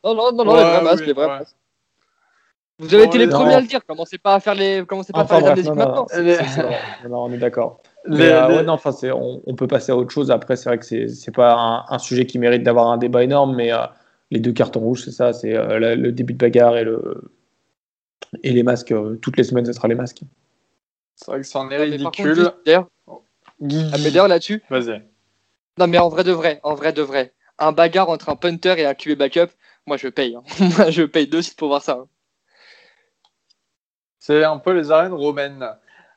Non, 0.04 0.14
non, 0.14 0.32
non, 0.32 0.44
non, 0.44 0.52
Ouais, 0.52 0.58
les 0.58 0.64
vrais 0.64 0.82
masques, 0.82 1.00
oui, 1.00 1.06
les 1.06 1.12
vrais 1.12 1.26
ouais. 1.26 1.38
masques. 1.38 1.56
Vous 2.80 2.92
avez 2.94 3.04
Bon, 3.04 3.08
été 3.10 3.18
les 3.18 3.26
les- 3.26 3.32
premiers 3.32 3.54
à 3.54 3.60
le 3.60 3.66
dire. 3.66 3.84
Commencez 3.86 4.18
pas 4.18 4.34
à 4.34 4.40
faire 4.40 4.54
les, 4.54 4.84
commencez 4.86 5.12
pas 5.12 5.20
Enfin, 5.22 5.36
à 5.36 5.40
faire 5.40 5.54
les 5.54 5.62
bref, 5.62 5.66
amnésiques 5.68 5.74
non, 5.74 5.94
non, 5.94 6.06
maintenant. 6.06 6.62
Les-. 7.02 7.08
Non, 7.08 7.08
non, 7.10 7.24
on 7.24 7.32
est 7.32 7.38
d'accord. 7.38 7.80
Mais, 8.06 8.18
Les- 8.18 8.24
euh, 8.30 8.48
les- 8.48 8.54
ouais, 8.56 8.62
non, 8.64 8.72
enfin, 8.74 8.92
c'est- 8.92 9.12
on, 9.12 9.42
on 9.46 9.54
peut 9.54 9.66
passer 9.68 9.92
à 9.92 9.96
autre 9.96 10.10
chose. 10.10 10.30
Après, 10.30 10.56
c'est 10.56 10.68
vrai 10.68 10.78
que 10.78 10.84
c'est 10.84 11.08
c'est 11.08 11.30
pas 11.34 11.54
un, 11.54 11.84
un 11.88 11.98
sujet 11.98 12.26
qui 12.26 12.38
mérite 12.38 12.62
d'avoir 12.62 12.88
un 12.90 12.98
débat 12.98 13.22
énorme, 13.22 13.54
mais 13.54 13.72
euh, 13.72 13.78
les 14.30 14.40
deux 14.40 14.52
cartons 14.52 14.80
rouges, 14.80 15.02
c'est 15.04 15.12
ça, 15.12 15.32
c'est 15.32 15.54
euh, 15.56 15.78
la- 15.78 15.94
le 15.94 16.12
début 16.12 16.32
de 16.32 16.38
bagarre 16.38 16.76
et 16.76 16.84
le 16.84 17.30
et 18.42 18.50
les 18.52 18.62
masques. 18.64 18.92
euh, 18.92 19.16
toutes 19.22 19.36
les 19.36 19.44
semaines, 19.44 19.64
ce 19.66 19.72
sera 19.72 19.86
les 19.88 19.94
masques. 19.94 20.22
C'est 21.14 21.30
vrai 21.30 21.40
que 21.40 21.46
c'en 21.46 21.70
est 21.70 21.76
contre, 22.02 22.22
ridicule. 22.22 22.50
ah, 22.66 23.96
mais 23.98 24.10
d'ailleurs, 24.10 24.26
là-dessus, 24.28 24.62
Vas-y. 24.68 25.02
Non, 25.78 25.86
mais 25.88 25.98
en 25.98 26.08
vrai 26.08 26.24
de 26.24 26.32
vrai, 26.32 26.60
en 26.62 26.74
vrai 26.74 26.92
de 26.92 27.02
vrai, 27.02 27.32
un 27.58 27.72
bagarre 27.72 28.08
entre 28.10 28.28
un 28.28 28.36
punter 28.36 28.74
et 28.78 28.86
un 28.86 28.94
QB 28.94 29.18
backup, 29.18 29.50
moi 29.86 29.96
je 29.96 30.08
paye. 30.08 30.36
hein. 30.36 30.42
moi 30.78 30.90
je 30.90 31.02
paye 31.02 31.26
deux 31.28 31.42
sites 31.42 31.56
pour 31.58 31.68
voir 31.68 31.82
ça. 31.82 31.92
hein. 31.92 32.08
C'est 34.18 34.44
un 34.44 34.58
peu 34.58 34.72
les 34.72 34.90
arènes 34.90 35.12
romaines. 35.12 35.62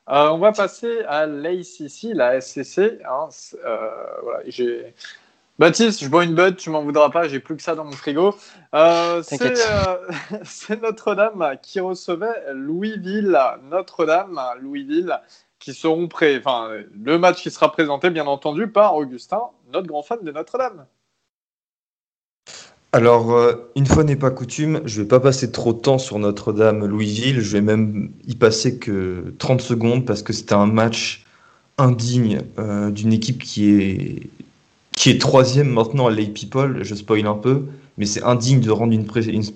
Euh, 0.08 0.28
on 0.30 0.38
va 0.38 0.52
passer 0.52 1.00
à 1.06 1.26
l'ACC, 1.26 2.14
la 2.14 2.36
SCC. 2.40 2.98
hein. 3.08 3.28
Euh, 3.64 3.90
voilà, 4.22 4.40
j'ai- 4.46 4.94
Baptiste, 5.58 6.02
je 6.04 6.08
bois 6.08 6.24
une 6.24 6.34
bud, 6.34 6.56
tu 6.56 6.70
m'en 6.70 6.82
voudras 6.84 7.10
pas, 7.10 7.28
j'ai 7.28 7.40
plus 7.40 7.56
que 7.56 7.62
ça 7.62 7.74
dans 7.74 7.84
mon 7.84 7.92
frigo. 7.92 8.34
Euh, 8.74 9.22
euh, 9.42 9.96
c'est 10.44 10.80
Notre-Dame 10.82 11.58
qui 11.62 11.80
recevait 11.80 12.52
Louisville, 12.54 13.38
Notre-Dame, 13.64 14.40
Louisville, 14.60 15.20
qui 15.58 15.74
seront 15.74 16.08
prêts. 16.08 16.38
Enfin, 16.38 16.70
le 16.92 17.18
match 17.18 17.42
qui 17.42 17.50
sera 17.50 17.70
présenté, 17.72 18.10
bien 18.10 18.26
entendu, 18.26 18.68
par 18.68 18.96
Augustin, 18.96 19.42
notre 19.72 19.86
grand 19.86 20.02
fan 20.02 20.18
de 20.22 20.30
Notre-Dame. 20.30 20.86
Alors, 22.92 23.32
euh, 23.32 23.70
une 23.76 23.84
fois 23.84 24.02
n'est 24.02 24.16
pas 24.16 24.30
coutume, 24.30 24.80
je 24.86 25.02
vais 25.02 25.08
pas 25.08 25.20
passer 25.20 25.52
trop 25.52 25.74
de 25.74 25.78
temps 25.78 25.98
sur 25.98 26.18
Notre-Dame 26.18 26.86
Louisville. 26.86 27.40
Je 27.40 27.52
vais 27.52 27.60
même 27.60 28.12
y 28.26 28.34
passer 28.34 28.78
que 28.78 29.34
30 29.38 29.60
secondes 29.60 30.06
parce 30.06 30.22
que 30.22 30.32
c'était 30.32 30.54
un 30.54 30.66
match 30.66 31.24
indigne 31.76 32.40
euh, 32.58 32.90
d'une 32.90 33.12
équipe 33.12 33.42
qui 33.42 33.70
est 33.70 34.30
qui 34.92 35.10
est 35.10 35.20
troisième 35.20 35.68
maintenant 35.68 36.08
à 36.08 36.10
Lay 36.10 36.26
People. 36.26 36.82
Je 36.82 36.94
spoil 36.94 37.26
un 37.26 37.34
peu, 37.34 37.66
mais 37.98 38.06
c'est 38.06 38.22
indigne 38.24 38.60
de 38.60 38.70
rendre 38.70 38.92
une, 38.92 39.06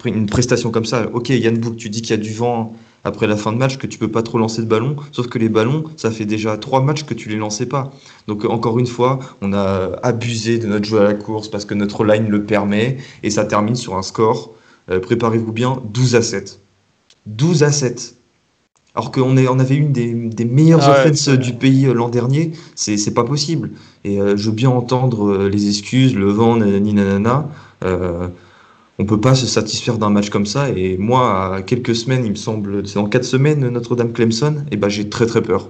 une 0.04 0.26
prestation 0.26 0.70
comme 0.70 0.84
ça. 0.84 1.08
Ok, 1.12 1.30
Yann 1.30 1.58
Book, 1.58 1.76
tu 1.76 1.88
dis 1.88 2.00
qu'il 2.02 2.10
y 2.10 2.20
a 2.20 2.22
du 2.22 2.32
vent 2.32 2.76
après 3.04 3.26
la 3.26 3.36
fin 3.36 3.52
de 3.52 3.58
match, 3.58 3.78
que 3.78 3.86
tu 3.86 3.98
peux 3.98 4.10
pas 4.10 4.22
trop 4.22 4.38
lancer 4.38 4.62
de 4.62 4.66
ballon. 4.66 4.96
Sauf 5.10 5.26
que 5.26 5.38
les 5.38 5.48
ballons, 5.48 5.84
ça 5.96 6.10
fait 6.10 6.24
déjà 6.24 6.56
trois 6.56 6.80
matchs 6.80 7.04
que 7.04 7.14
tu 7.14 7.28
les 7.28 7.36
lançais 7.36 7.66
pas. 7.66 7.92
Donc 8.28 8.44
encore 8.44 8.78
une 8.78 8.86
fois, 8.86 9.18
on 9.40 9.52
a 9.52 9.98
abusé 10.02 10.58
de 10.58 10.66
notre 10.66 10.84
jeu 10.84 11.00
à 11.00 11.04
la 11.04 11.14
course 11.14 11.48
parce 11.48 11.64
que 11.64 11.74
notre 11.74 12.04
line 12.04 12.28
le 12.28 12.44
permet 12.44 12.98
et 13.22 13.30
ça 13.30 13.44
termine 13.44 13.76
sur 13.76 13.96
un 13.96 14.02
score, 14.02 14.52
euh, 14.90 15.00
préparez-vous 15.00 15.52
bien, 15.52 15.82
12 15.92 16.16
à 16.16 16.22
7. 16.22 16.60
12 17.26 17.62
à 17.62 17.72
7. 17.72 18.16
Alors 18.94 19.10
qu'on 19.10 19.36
on 19.36 19.58
avait 19.58 19.76
une 19.76 19.92
des, 19.92 20.12
des 20.12 20.44
meilleures 20.44 20.82
Ah 20.82 21.04
offenses 21.04 21.28
du 21.28 21.54
pays 21.54 21.86
euh, 21.86 21.94
l'an 21.94 22.10
dernier, 22.10 22.52
c'est 22.74 23.14
pas 23.14 23.24
possible. 23.24 23.70
Et 24.04 24.20
euh, 24.20 24.36
je 24.36 24.50
veux 24.50 24.54
bien 24.54 24.70
entendre 24.70 25.48
les 25.48 25.68
excuses, 25.68 26.14
le 26.14 26.30
vent, 26.30 26.56
nanani 26.56 26.92
nanana. 26.92 27.48
Euh, 27.84 28.28
on 28.98 29.04
peut 29.06 29.20
pas 29.20 29.34
se 29.34 29.46
satisfaire 29.46 29.98
d'un 29.98 30.10
match 30.10 30.30
comme 30.30 30.46
ça. 30.46 30.68
Et 30.70 30.96
moi, 30.96 31.56
à 31.56 31.62
quelques 31.62 31.94
semaines, 31.96 32.24
il 32.24 32.30
me 32.32 32.36
semble, 32.36 32.86
c'est 32.86 32.96
dans 32.96 33.08
4 33.08 33.24
semaines 33.24 33.68
Notre-Dame-Clemson, 33.68 34.64
et 34.70 34.76
ben 34.76 34.88
j'ai 34.88 35.08
très 35.08 35.26
très 35.26 35.42
peur. 35.42 35.68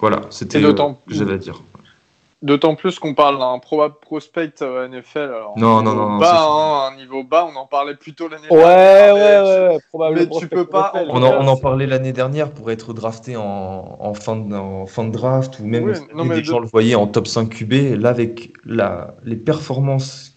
Voilà, 0.00 0.22
c'était 0.30 0.60
ce 0.62 0.66
que 0.70 1.14
j'avais 1.14 1.34
à 1.34 1.38
dire. 1.38 1.60
D'autant 2.42 2.74
plus 2.74 2.98
qu'on 2.98 3.12
parle 3.12 3.38
d'un 3.38 3.58
probable 3.58 3.96
prospect 4.00 4.62
euh, 4.62 4.88
NFL. 4.88 5.18
Alors, 5.18 5.52
Non, 5.58 5.82
non, 5.82 5.90
niveau 5.92 6.08
non, 6.08 6.16
Bas, 6.16 6.40
hein, 6.42 6.90
un 6.90 6.96
niveau 6.96 7.22
bas, 7.22 7.46
on 7.46 7.54
en 7.54 7.66
parlait 7.66 7.96
plutôt 7.96 8.28
l'année 8.28 8.48
Ouais, 8.50 8.56
ouais, 8.56 8.64
dernière. 8.64 9.42
mais 9.44 9.48
ouais, 9.50 9.68
tu- 9.68 9.74
ouais, 9.74 9.78
probablement. 9.90 10.30
mais 10.32 10.40
tu 10.40 10.48
peux 10.48 10.64
pas 10.64 10.90
NFL. 10.94 11.08
On 11.10 11.22
en, 11.22 11.44
on 11.44 11.48
en 11.48 11.56
parlait 11.58 11.86
l'année 11.86 12.14
dernière 12.14 12.50
pour 12.50 12.70
être 12.70 12.94
drafté 12.94 13.36
en, 13.36 13.98
en 14.00 14.14
fin, 14.14 14.36
de, 14.36 14.54
en 14.54 14.86
fin 14.86 15.04
de 15.04 15.10
draft 15.10 15.58
ou 15.60 15.66
même 15.66 15.84
Oui, 15.84 15.94
cette 15.94 16.04
année, 16.04 16.12
non, 16.14 16.24
mais 16.24 16.36
des 16.36 16.40
de- 16.40 16.46
gens 16.46 16.60
le 16.60 16.66
voyaient 16.66 16.94
en 16.94 17.06
top 17.06 17.26
5 17.28 17.50
QB. 17.50 18.00
Là, 18.00 18.08
avec 18.08 18.54
la, 18.64 19.16
les 19.22 19.36
performances 19.36 20.29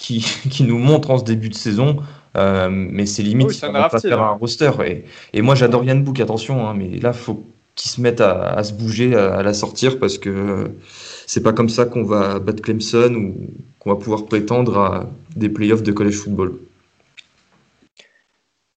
qui, 0.00 0.20
qui 0.50 0.64
nous 0.64 0.78
montrent 0.78 1.10
en 1.10 1.18
ce 1.18 1.24
début 1.24 1.48
de 1.50 1.54
saison, 1.54 1.98
euh, 2.36 2.68
mais 2.70 3.06
c'est 3.06 3.22
limite, 3.22 3.48
Oui, 3.48 3.60
on 3.62 3.72
va 3.72 3.88
pas 3.88 4.00
faire 4.00 4.18
là. 4.18 4.28
un 4.28 4.30
roster. 4.32 4.70
Et, 4.86 5.04
et 5.32 5.42
moi, 5.42 5.54
j'adore 5.54 5.84
Yann 5.84 6.02
Book, 6.02 6.18
attention, 6.20 6.66
hein, 6.66 6.74
mais 6.74 6.98
là, 6.98 7.12
faut 7.12 7.44
qu'il 7.76 7.90
se 7.90 8.00
mette 8.00 8.20
à, 8.20 8.40
à 8.54 8.64
se 8.64 8.72
bouger, 8.72 9.14
à, 9.14 9.36
à 9.36 9.42
la 9.42 9.54
sortir 9.54 9.98
parce 9.98 10.18
que 10.18 10.70
c'est 11.26 11.42
pas 11.42 11.52
comme 11.52 11.68
ça 11.68 11.84
qu'on 11.86 12.02
va 12.04 12.38
battre 12.40 12.62
Clemson 12.62 13.14
ou 13.14 13.34
qu'on 13.78 13.90
va 13.90 13.96
pouvoir 13.96 14.24
prétendre 14.26 14.78
à 14.78 15.10
des 15.36 15.48
playoffs 15.48 15.82
de 15.82 15.92
college 15.92 16.16
football. 16.16 16.58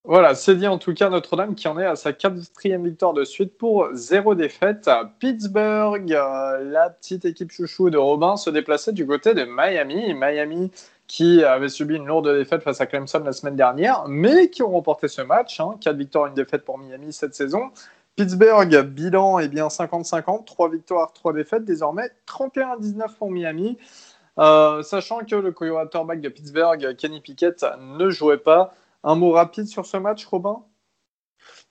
Voilà, 0.05 0.35
c'est 0.35 0.55
dit 0.55 0.67
en 0.67 0.77
tout 0.77 0.93
cas 0.93 1.09
Notre-Dame 1.09 1.55
qui 1.55 1.67
en 1.69 1.79
est 1.79 1.85
à 1.85 1.95
sa 1.95 2.11
quatrième 2.11 2.83
victoire 2.83 3.13
de 3.13 3.23
suite 3.23 3.57
pour 3.57 3.87
zéro 3.93 4.35
défaite. 4.35 4.89
Pittsburgh, 5.19 6.11
euh, 6.11 6.71
la 6.71 6.89
petite 6.89 7.23
équipe 7.23 7.51
chouchou 7.51 7.89
de 7.89 7.97
Robin, 7.97 8.35
se 8.35 8.49
déplaçait 8.49 8.91
du 8.91 9.07
côté 9.07 9.33
de 9.33 9.45
Miami. 9.45 10.13
Miami 10.13 10.71
qui 11.07 11.43
avait 11.43 11.69
subi 11.69 11.95
une 11.95 12.05
lourde 12.05 12.33
défaite 12.35 12.63
face 12.63 12.81
à 12.81 12.85
Clemson 12.85 13.19
la 13.19 13.33
semaine 13.33 13.55
dernière, 13.55 14.05
mais 14.07 14.49
qui 14.49 14.63
ont 14.63 14.71
remporté 14.71 15.07
ce 15.07 15.21
match. 15.21 15.59
Hein, 15.59 15.75
4 15.81 15.95
victoires, 15.95 16.27
une 16.27 16.33
défaite 16.33 16.63
pour 16.65 16.77
Miami 16.77 17.13
cette 17.13 17.35
saison. 17.35 17.71
Pittsburgh, 18.15 18.81
bilan 18.83 19.39
est 19.39 19.47
bien 19.47 19.67
50-50, 19.67 20.45
3 20.45 20.69
victoires, 20.69 21.13
3 21.13 21.33
défaites, 21.33 21.65
désormais 21.65 22.09
31-19 22.27 23.15
pour 23.17 23.31
Miami. 23.31 23.77
Euh, 24.39 24.81
sachant 24.83 25.19
que 25.19 25.35
le 25.35 25.51
quarterback 25.51 26.21
de 26.21 26.29
Pittsburgh, 26.29 26.95
Kenny 26.95 27.21
Pickett, 27.21 27.65
ne 27.79 28.09
jouait 28.09 28.37
pas. 28.37 28.73
Un 29.03 29.15
mot 29.15 29.31
rapide 29.31 29.67
sur 29.67 29.85
ce 29.85 29.97
match, 29.97 30.25
Robin? 30.25 30.63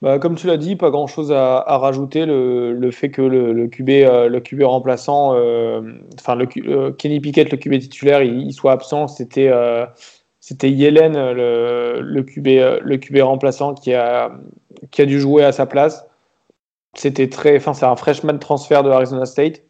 Bah, 0.03 0.18
comme 0.18 0.34
tu 0.34 0.48
l'as 0.48 0.57
dit, 0.57 0.74
pas 0.74 0.90
grand 0.90 1.07
chose 1.07 1.30
à, 1.30 1.62
rajouter. 1.78 2.26
Le, 2.26 2.90
fait 2.90 3.11
que 3.11 3.22
le, 3.22 3.68
QB, 3.68 3.88
euh, 3.90 4.28
le 4.28 4.40
QB 4.40 4.62
remplaçant, 4.64 5.34
euh, 5.36 5.80
enfin 6.18 6.36
euh, 6.66 6.90
Kenny 6.92 7.20
Pickett, 7.20 7.53
le 7.53 7.57
QB 7.57 7.78
titulaire, 7.78 8.22
il, 8.22 8.53
soit 8.53 8.72
absent, 8.72 9.07
c'était 9.07 9.48
euh, 9.48 9.86
Yellen, 10.64 11.14
le, 11.14 12.00
le 12.00 12.22
QB, 12.24 12.48
euh, 12.48 12.80
le 12.82 12.96
QB 12.98 13.18
remplaçant 13.22 13.74
qui 13.74 13.94
a, 13.94 14.32
dû 14.98 15.20
jouer 15.20 15.44
à 15.44 15.53
sa 15.53 15.66
place. 15.66 16.05
C'était 16.94 17.28
très, 17.28 17.57
enfin 17.57 17.72
c'est 17.72 17.86
un 17.86 17.96
freshman 17.96 18.38
transfert 18.38 18.82
de 18.82 18.90
Arizona 18.90 19.24
State. 19.24 19.62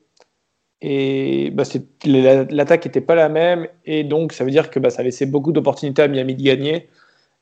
Et 0.81 1.51
bah, 1.53 1.65
l'attaque 2.07 2.87
n'était 2.87 3.01
pas 3.03 3.15
la 3.15 3.29
même, 3.29 3.69
et 3.85 4.03
donc 4.03 4.33
ça 4.33 4.45
veut 4.45 4.51
dire 4.51 4.71
que 4.71 4.81
bah, 4.81 4.91
ça 4.91 5.03
laissait 5.03 5.27
beaucoup 5.27 5.53
d'opportunités 5.53 6.03
à 6.03 6.09
Miami 6.09 6.35
de 6.35 6.43
gagner. 6.43 6.89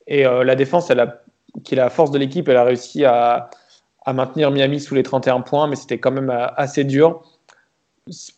Et 0.07 0.27
euh, 0.27 0.45
la 0.45 0.57
défense, 0.57 0.91
elle 0.91 1.01
a 1.01 1.23
qui 1.65 1.75
est 1.75 1.77
la 1.77 1.91
force 1.91 2.11
de 2.11 2.19
l'équipe, 2.19 2.49
elle 2.49 2.57
a 2.57 2.65
réussi 2.65 3.05
à, 3.05 3.51
maintenir 4.07 4.51
Miami 4.51 4.81
sous 4.81 4.97
les 4.97 5.05
31 5.05 5.43
points, 5.43 5.69
mais 5.69 5.77
c'était 5.77 5.99
quand 5.99 6.11
même 6.11 6.31
euh, 6.31 6.47
assez 6.57 6.83
dur. 6.83 7.23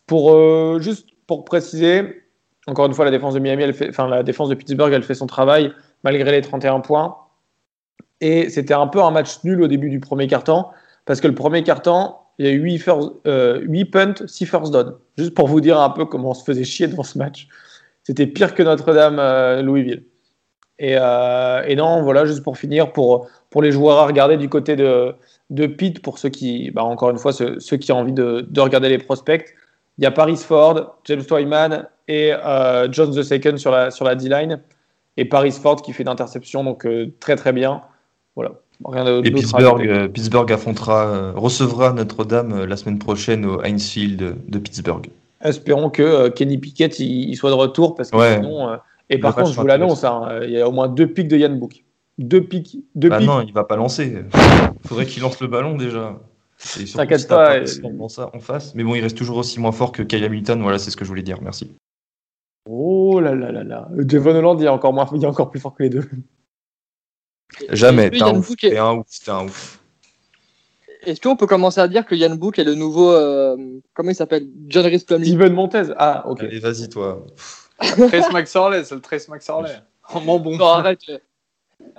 Pour, 0.05 0.31
euh, 0.31 0.79
juste 0.79 1.07
pour 1.25 1.45
préciser, 1.45 2.23
encore 2.67 2.85
une 2.85 2.93
fois, 2.93 3.05
la 3.05 3.11
défense 3.11 3.33
de 3.33 3.39
Miami, 3.39 3.63
elle 3.63 3.73
fait, 3.73 3.89
enfin, 3.89 4.07
la 4.07 4.21
défense 4.21 4.49
de 4.49 4.55
Pittsburgh, 4.55 4.93
elle 4.93 5.03
fait 5.03 5.15
son 5.15 5.25
travail 5.25 5.73
malgré 6.03 6.31
les 6.31 6.41
31 6.41 6.81
points. 6.81 7.17
Et 8.21 8.49
c'était 8.49 8.73
un 8.73 8.87
peu 8.87 9.01
un 9.01 9.11
match 9.11 9.43
nul 9.43 9.61
au 9.63 9.67
début 9.67 9.89
du 9.89 9.99
premier 9.99 10.27
quart-temps, 10.27 10.71
parce 11.05 11.19
que 11.19 11.27
le 11.27 11.35
premier 11.35 11.63
quart-temps, 11.63 12.23
il 12.39 12.45
y 12.45 12.49
a 12.49 12.51
eu 12.51 12.61
8, 12.61 12.79
first, 12.79 13.09
euh, 13.27 13.61
8 13.63 13.85
punts, 13.85 14.27
6 14.27 14.45
first 14.45 14.71
down. 14.71 14.95
Juste 15.17 15.33
pour 15.33 15.47
vous 15.47 15.61
dire 15.61 15.79
un 15.79 15.89
peu 15.89 16.05
comment 16.05 16.31
on 16.31 16.33
se 16.33 16.43
faisait 16.43 16.63
chier 16.63 16.87
devant 16.87 17.03
ce 17.03 17.17
match. 17.17 17.47
C'était 18.03 18.27
pire 18.27 18.55
que 18.55 18.63
Notre-Dame 18.63 19.17
euh, 19.19 19.61
Louisville. 19.61 20.03
Et, 20.79 20.95
euh, 20.99 21.63
et 21.67 21.75
non, 21.75 22.01
voilà, 22.01 22.25
juste 22.25 22.43
pour 22.43 22.57
finir, 22.57 22.91
pour, 22.91 23.27
pour 23.49 23.61
les 23.61 23.71
joueurs 23.71 23.99
à 23.99 24.05
regarder 24.07 24.37
du 24.37 24.49
côté 24.49 24.75
de, 24.75 25.13
de 25.49 25.67
Pitt, 25.67 26.01
pour 26.01 26.17
ceux 26.17 26.29
qui, 26.29 26.71
bah, 26.71 26.83
encore 26.83 27.11
une 27.11 27.19
fois, 27.19 27.31
ceux, 27.31 27.59
ceux 27.59 27.77
qui 27.77 27.91
ont 27.91 27.99
envie 27.99 28.11
de, 28.13 28.45
de 28.49 28.61
regarder 28.61 28.89
les 28.89 28.97
prospects, 28.97 29.53
il 29.99 30.03
y 30.03 30.07
a 30.07 30.11
Paris 30.11 30.37
Ford, 30.37 30.95
James 31.05 31.23
Twyman 31.23 31.87
et 32.07 32.33
euh, 32.33 32.91
Jones 32.91 33.11
the 33.13 33.21
Second 33.21 33.57
sur 33.57 33.71
la, 33.71 33.91
sur 33.91 34.05
la 34.05 34.15
D-line. 34.15 34.59
Et 35.15 35.25
Paris 35.25 35.51
Ford 35.51 35.79
qui 35.79 35.93
fait 35.93 36.03
d'interception, 36.03 36.63
donc 36.63 36.87
euh, 36.87 37.11
très 37.19 37.35
très 37.35 37.53
bien. 37.53 37.83
Voilà. 38.35 38.53
Rien 38.83 39.05
Et 39.05 39.27
à 39.27 39.31
Pittsburgh, 39.31 39.87
euh, 39.87 40.07
Pittsburgh 40.07 40.51
affrontera, 40.51 41.31
recevra 41.35 41.93
Notre-Dame 41.93 42.65
la 42.65 42.75
semaine 42.75 42.97
prochaine 42.97 43.45
au 43.45 43.61
Heinz 43.63 43.87
Field 43.87 44.37
de 44.47 44.57
Pittsburgh. 44.57 45.07
Espérons 45.41 45.91
que 45.91 46.29
Kenny 46.29 46.57
Pickett 46.57 46.99
il, 46.99 47.29
il 47.29 47.35
soit 47.35 47.51
de 47.51 47.55
retour 47.55 47.93
parce 47.93 48.09
que 48.09 48.17
Ouais. 48.17 48.35
sinon. 48.37 48.69
Et 49.09 49.17
par 49.19 49.35
contre, 49.35 49.51
je 49.53 49.59
vous 49.59 49.67
l'annonce, 49.67 50.03
hein, 50.03 50.39
il 50.43 50.51
y 50.51 50.59
a 50.61 50.67
au 50.67 50.71
moins 50.71 50.87
deux 50.87 51.07
pics 51.07 51.27
de 51.27 51.37
Yann 51.37 51.59
Book. 51.59 51.83
deux 52.17 52.43
pics. 52.43 52.77
Deux 52.95 53.09
Bah 53.09 53.17
pics. 53.19 53.27
non, 53.27 53.41
il 53.41 53.53
va 53.53 53.63
pas 53.63 53.75
lancer. 53.75 54.23
Faudrait 54.85 55.05
qu'il 55.05 55.21
lance 55.21 55.39
le 55.39 55.47
ballon 55.47 55.75
déjà. 55.77 56.19
Et 56.79 56.85
T'inquiète 56.85 57.27
pas, 57.27 57.57
euh, 57.57 57.65
ça 58.07 58.29
en 58.33 58.39
face. 58.39 58.73
Mais 58.75 58.83
bon, 58.83 58.95
il 58.95 59.01
reste 59.01 59.17
toujours 59.17 59.37
aussi 59.37 59.59
moins 59.59 59.71
fort 59.73 59.91
que 59.91 60.01
Kyle 60.03 60.23
Hamilton. 60.23 60.61
Voilà, 60.61 60.79
c'est 60.79 60.91
ce 60.91 60.95
que 60.97 61.03
je 61.03 61.09
voulais 61.09 61.23
dire. 61.23 61.41
Merci. 61.41 61.71
Oh 62.69 63.19
là 63.19 63.35
là 63.35 63.51
là 63.51 63.63
là. 63.63 63.87
Devon 63.91 64.35
Holland, 64.35 64.57
il 64.61 64.65
est 64.65 64.69
encore, 64.69 64.93
moins, 64.93 65.05
il 65.13 65.21
est 65.23 65.27
encore 65.27 65.49
plus 65.49 65.59
fort 65.59 65.73
que 65.75 65.83
les 65.83 65.89
deux. 65.89 66.07
Jamais. 67.71 68.09
T'es 68.09 68.21
un 68.23 68.35
ouf. 68.35 68.51
Est- 68.51 68.69
T'es 68.69 68.77
un 68.77 68.93
ouf. 68.93 69.07
T'es 69.23 69.31
un 69.31 69.45
ouf. 69.45 69.79
Est-ce 71.05 71.19
qu'on 71.19 71.35
peut 71.35 71.47
commencer 71.47 71.81
à 71.81 71.87
dire 71.89 72.05
que 72.05 72.15
Yann 72.15 72.37
Book 72.37 72.57
est 72.59 72.63
le 72.63 72.75
nouveau. 72.75 73.11
euh, 73.11 73.57
comment 73.93 74.11
il 74.11 74.15
s'appelle? 74.15 74.47
John 74.67 74.85
Rhys 74.85 74.99
Plumlee 75.03 75.25
Steven 75.27 75.53
Montez. 75.53 75.83
Ah, 75.97 76.23
ok. 76.29 76.43
Allez, 76.43 76.59
vas-y, 76.59 76.87
toi. 76.87 77.25
Trace 78.07 78.31
McSorley, 78.31 78.83
c'est 78.83 78.95
le 78.95 79.01
Trace 79.01 79.27
McSorley. 79.27 79.71
Oh, 80.13 80.19
mon 80.19 80.39
bon. 80.39 80.57
Non, 80.57 80.67
arrête. 80.67 80.99
euh. 81.09 81.17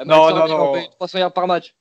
Non, 0.04 0.30
non, 0.34 0.46
non. 0.48 0.54
en 0.56 0.72
paye 0.72 0.88
300 0.90 1.18
yards 1.18 1.32
par 1.32 1.46
match. 1.46 1.74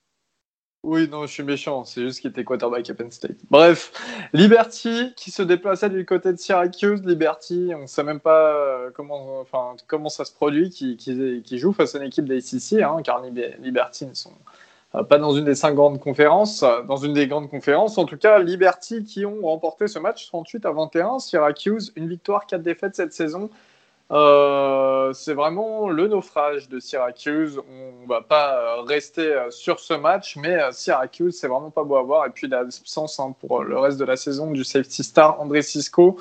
Oui, 0.84 1.08
non, 1.10 1.26
je 1.26 1.32
suis 1.32 1.44
méchant. 1.44 1.86
C'est 1.86 2.02
juste 2.02 2.20
qu'il 2.20 2.30
était 2.32 2.44
quarterback 2.44 2.90
à 2.90 2.94
Penn 2.94 3.10
State. 3.10 3.38
Bref, 3.50 3.94
Liberty 4.34 5.14
qui 5.16 5.32
se 5.32 5.42
déplaçait 5.42 5.90
du 5.90 6.06
côté 6.06 6.34
de 6.34 6.38
Syracuse. 6.38 7.02
Liberty, 7.06 7.72
on 7.74 7.84
ne 7.84 7.88
sait 7.88 8.04
même 8.04 8.20
pas 8.20 8.54
euh, 8.54 8.90
comment, 8.94 9.40
enfin, 9.40 9.76
comment 9.88 10.10
ça 10.10 10.26
se 10.26 10.34
produit, 10.34 10.70
qui, 10.70 10.98
qui, 10.98 11.42
qui 11.46 11.58
joue 11.58 11.72
face 11.72 11.96
à 11.96 12.00
une 12.00 12.06
équipe 12.06 12.26
d'ACC, 12.28 12.82
hein, 12.84 12.98
car 13.02 13.22
Lib- 13.22 13.56
Liberty 13.62 14.06
ne 14.08 14.14
sont 14.14 14.34
euh, 14.96 15.04
pas 15.04 15.18
dans 15.20 15.32
une 15.32 15.46
des 15.46 15.56
cinq 15.56 15.74
grandes 15.76 16.02
conférences. 16.02 16.66
Dans 16.86 16.98
une 16.98 17.14
des 17.14 17.28
grandes 17.28 17.50
conférences, 17.50 17.98
en 17.98 18.04
tout 18.04 18.18
cas, 18.18 18.40
Liberty 18.40 19.06
qui 19.06 19.26
ont 19.26 19.40
remporté 19.44 19.88
ce 19.88 20.00
match 20.00 20.28
38 20.28 20.66
à 20.66 20.72
21. 20.74 21.20
Syracuse, 21.20 21.94
une 21.96 22.10
victoire, 22.10 22.46
quatre 22.46 22.62
défaites 22.64 22.96
cette 22.98 23.14
saison. 23.14 23.50
Euh, 24.12 25.14
c'est 25.14 25.34
vraiment 25.34 25.90
le 25.90 26.08
naufrage 26.08 26.70
de 26.70 26.80
Syracuse. 26.80 27.60
On 27.70 28.06
va 28.08 28.22
pas 28.22 28.58
euh, 28.58 28.82
rester 28.82 29.34
euh, 29.34 29.50
sur 29.50 29.80
ce 29.80 29.94
match, 29.94 30.36
mais 30.36 30.60
Syracuse, 30.72 31.40
c'est 31.40 31.48
vraiment 31.48 31.72
pas 31.72 31.84
beau 31.84 31.96
à 31.96 32.04
voir. 32.04 32.26
Et 32.26 32.30
puis 32.30 32.48
l'absence 32.48 33.20
hein, 33.20 33.34
pour 33.40 33.64
le 33.64 33.78
reste 33.78 33.98
de 34.00 34.06
la 34.06 34.18
saison 34.18 34.52
du 34.52 34.64
safety 34.64 35.04
star 35.04 35.40
André 35.40 35.62
Cisco, 35.62 36.18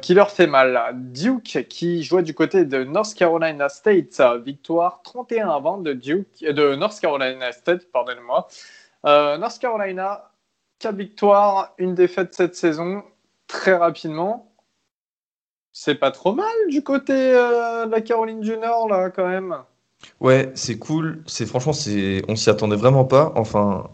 qui 0.00 0.14
leur 0.14 0.30
fait 0.30 0.46
mal. 0.46 0.92
Duke, 0.94 1.66
qui 1.68 2.04
jouait 2.04 2.22
du 2.22 2.34
côté 2.34 2.64
de 2.64 2.84
North 2.84 3.14
Carolina 3.14 3.68
State, 3.68 4.22
victoire 4.44 5.02
31 5.02 5.48
à 5.48 5.58
20 5.58 5.82
de 5.82 5.92
Duke, 5.92 6.40
de 6.40 6.76
North 6.76 7.00
Carolina 7.00 7.50
State, 7.50 7.90
pardonnez-moi. 7.90 8.46
North 9.04 9.58
Carolina, 9.58 10.30
4 10.78 10.94
victoires, 10.94 11.74
une 11.78 11.96
défaite 11.96 12.32
cette 12.32 12.54
saison, 12.54 13.02
très 13.48 13.74
rapidement. 13.74 14.51
C'est 15.72 15.94
pas 15.94 16.10
trop 16.10 16.34
mal 16.34 16.46
du 16.68 16.82
côté 16.82 17.14
euh, 17.14 17.86
de 17.86 17.90
la 17.90 18.02
Caroline 18.02 18.40
du 18.40 18.56
Nord, 18.58 18.88
là, 18.88 19.10
quand 19.10 19.26
même. 19.26 19.56
Ouais, 20.20 20.50
c'est 20.54 20.78
cool. 20.78 21.22
C'est 21.26 21.46
franchement, 21.46 21.72
c'est, 21.72 22.22
on 22.28 22.36
s'y 22.36 22.50
attendait 22.50 22.76
vraiment 22.76 23.06
pas. 23.06 23.32
Enfin, 23.36 23.88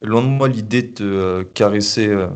loin 0.00 0.22
de 0.22 0.28
moi 0.28 0.46
l'idée 0.46 0.82
de 0.82 0.94
te 0.94 1.02
euh, 1.02 1.44
caresser 1.54 2.06
euh, 2.06 2.28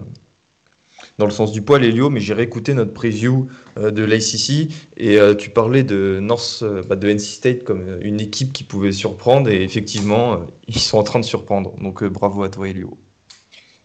dans 1.19 1.27
le 1.27 1.31
sens 1.31 1.53
du 1.53 1.63
poil, 1.63 1.85
Elio, 1.85 2.11
mais 2.11 2.19
j'ai 2.19 2.35
réécouté 2.35 2.75
notre 2.75 2.93
preview 2.93 3.49
de 3.77 4.05
l'ACC 4.05 4.73
et 4.97 5.19
tu 5.37 5.51
parlais 5.51 5.83
de 5.83 6.21
North, 6.21 6.63
bah, 6.89 6.95
de 6.95 7.09
NC 7.09 7.21
State 7.21 7.65
comme 7.65 7.99
une 8.03 8.21
équipe 8.21 8.53
qui 8.53 8.63
pouvait 8.63 8.93
surprendre 8.93 9.51
et 9.51 9.65
effectivement, 9.65 10.47
ils 10.69 10.79
sont 10.79 10.97
en 10.97 11.03
train 11.03 11.19
de 11.19 11.25
surprendre. 11.25 11.73
Donc 11.81 12.05
bravo 12.05 12.45
à 12.45 12.51
toi, 12.51 12.69
Elio. 12.69 12.97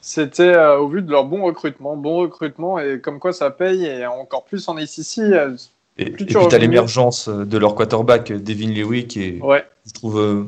C'était 0.05 0.53
euh, 0.53 0.79
au 0.79 0.89
vu 0.89 1.01
de 1.01 1.09
leur 1.09 1.23
bon 1.23 1.43
recrutement, 1.43 1.95
bon 1.95 2.17
recrutement 2.17 2.77
et 2.77 2.99
comme 2.99 3.19
quoi 3.19 3.31
ça 3.31 3.49
paye 3.51 3.85
et 3.85 4.05
encore 4.05 4.43
plus 4.43 4.67
en 4.67 4.75
ACC. 4.75 5.19
euh, 5.19 5.55
Et, 5.97 6.03
et 6.03 6.05
tu 6.11 6.25
puis 6.25 6.25
t'as 6.33 6.39
reviens- 6.41 6.57
l'émergence 6.59 7.29
de 7.29 7.57
leur 7.57 7.73
quarterback 7.73 8.31
euh, 8.31 8.37
Devin 8.37 8.67
Leary 8.67 9.07
qui 9.07 9.23
est, 9.23 9.41
ouais, 9.41 9.65
je 9.87 9.93
trouve, 9.93 10.19
euh, 10.19 10.43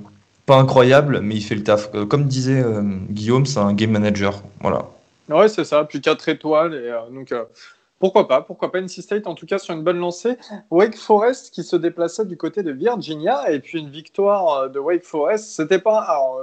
pas 0.46 0.58
incroyable, 0.58 1.22
mais 1.22 1.36
il 1.36 1.42
fait 1.42 1.56
le 1.56 1.64
taf. 1.64 1.90
Euh, 1.96 2.06
comme 2.06 2.26
disait 2.26 2.62
euh, 2.62 2.82
Guillaume, 3.10 3.46
c'est 3.46 3.60
un 3.60 3.72
game 3.74 3.92
manager. 3.92 4.44
Voilà. 4.60 4.90
ouais, 5.30 5.48
c'est 5.48 5.64
ça. 5.64 5.86
Puis 5.86 6.02
4 6.02 6.28
étoiles 6.28 6.74
et 6.76 6.92
donc 7.16 7.34
pourquoi 7.98 8.28
pas, 8.28 8.42
pourquoi 8.42 8.74
pas 8.74 8.82
NC 8.82 8.90
State 9.02 9.26
en 9.26 9.36
tout 9.36 9.46
cas 9.46 9.58
sur 9.58 9.74
une 9.74 9.82
bonne 9.84 10.00
lancée. 10.00 10.38
Wake 10.70 10.98
Forest 10.98 11.52
qui 11.54 11.64
se 11.64 11.78
déplaçait 11.78 12.26
du 12.26 12.36
côté 12.36 12.62
de 12.62 12.74
Virginia 12.74 13.50
et 13.50 13.60
puis 13.62 13.80
une 13.80 13.90
victoire 13.90 14.70
de 14.70 14.80
Wake 14.80 15.04
Forest. 15.06 15.46
C'était 15.52 15.80
pas, 15.80 16.00
alors, 16.02 16.42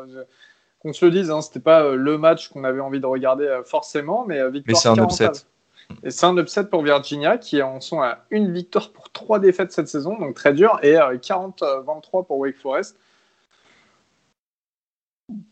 qu'on 0.82 0.92
se 0.92 1.04
le 1.04 1.10
dise, 1.12 1.30
hein, 1.30 1.40
c'était 1.40 1.60
pas 1.60 1.82
euh, 1.84 1.94
le 1.96 2.18
match 2.18 2.48
qu'on 2.48 2.64
avait 2.64 2.80
envie 2.80 3.00
de 3.00 3.06
regarder 3.06 3.46
euh, 3.46 3.62
forcément, 3.62 4.24
mais 4.26 4.38
euh, 4.40 4.50
Mais 4.50 4.58
victoire 4.58 4.80
c'est 4.82 4.88
un 4.88 4.94
40 4.96 5.20
à- 5.20 5.26
upset. 5.26 5.46
Et 6.02 6.10
c'est 6.10 6.26
un 6.26 6.36
upset 6.38 6.64
pour 6.64 6.82
Virginia 6.82 7.38
qui 7.38 7.60
en 7.62 7.80
sont 7.80 8.00
à 8.00 8.18
une 8.30 8.52
victoire 8.52 8.90
pour 8.90 9.10
trois 9.10 9.38
défaites 9.38 9.72
cette 9.72 9.88
saison, 9.88 10.18
donc 10.18 10.34
très 10.34 10.52
dur, 10.52 10.78
et 10.82 10.96
euh, 10.98 11.16
40-23 11.18 12.26
pour 12.26 12.38
Wake 12.38 12.56
Forest. 12.58 12.96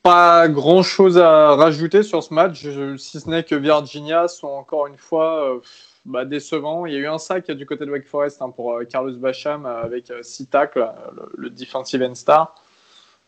Pas 0.02 0.48
grand 0.48 0.82
chose 0.82 1.16
à 1.18 1.54
rajouter 1.54 2.02
sur 2.02 2.22
ce 2.22 2.34
match, 2.34 2.66
si 2.98 3.20
ce 3.20 3.28
n'est 3.30 3.44
que 3.44 3.54
Virginia 3.54 4.28
sont 4.28 4.48
encore 4.48 4.86
une 4.88 4.96
fois 4.96 5.54
euh, 5.54 5.60
bah, 6.04 6.24
décevants. 6.24 6.86
Il 6.86 6.92
y 6.92 6.96
a 6.96 6.98
eu 6.98 7.06
un 7.06 7.18
sac 7.18 7.50
du 7.50 7.66
côté 7.66 7.86
de 7.86 7.90
Wake 7.90 8.06
Forest 8.06 8.42
hein, 8.42 8.50
pour 8.50 8.74
euh, 8.76 8.84
Carlos 8.84 9.16
Bacham 9.16 9.64
avec 9.66 10.12
6 10.22 10.48
tacles, 10.48 10.80
euh, 10.82 11.10
le, 11.16 11.30
le 11.34 11.50
defensive 11.50 12.02
end 12.02 12.14
star. 12.14 12.54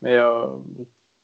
Mais 0.02 0.18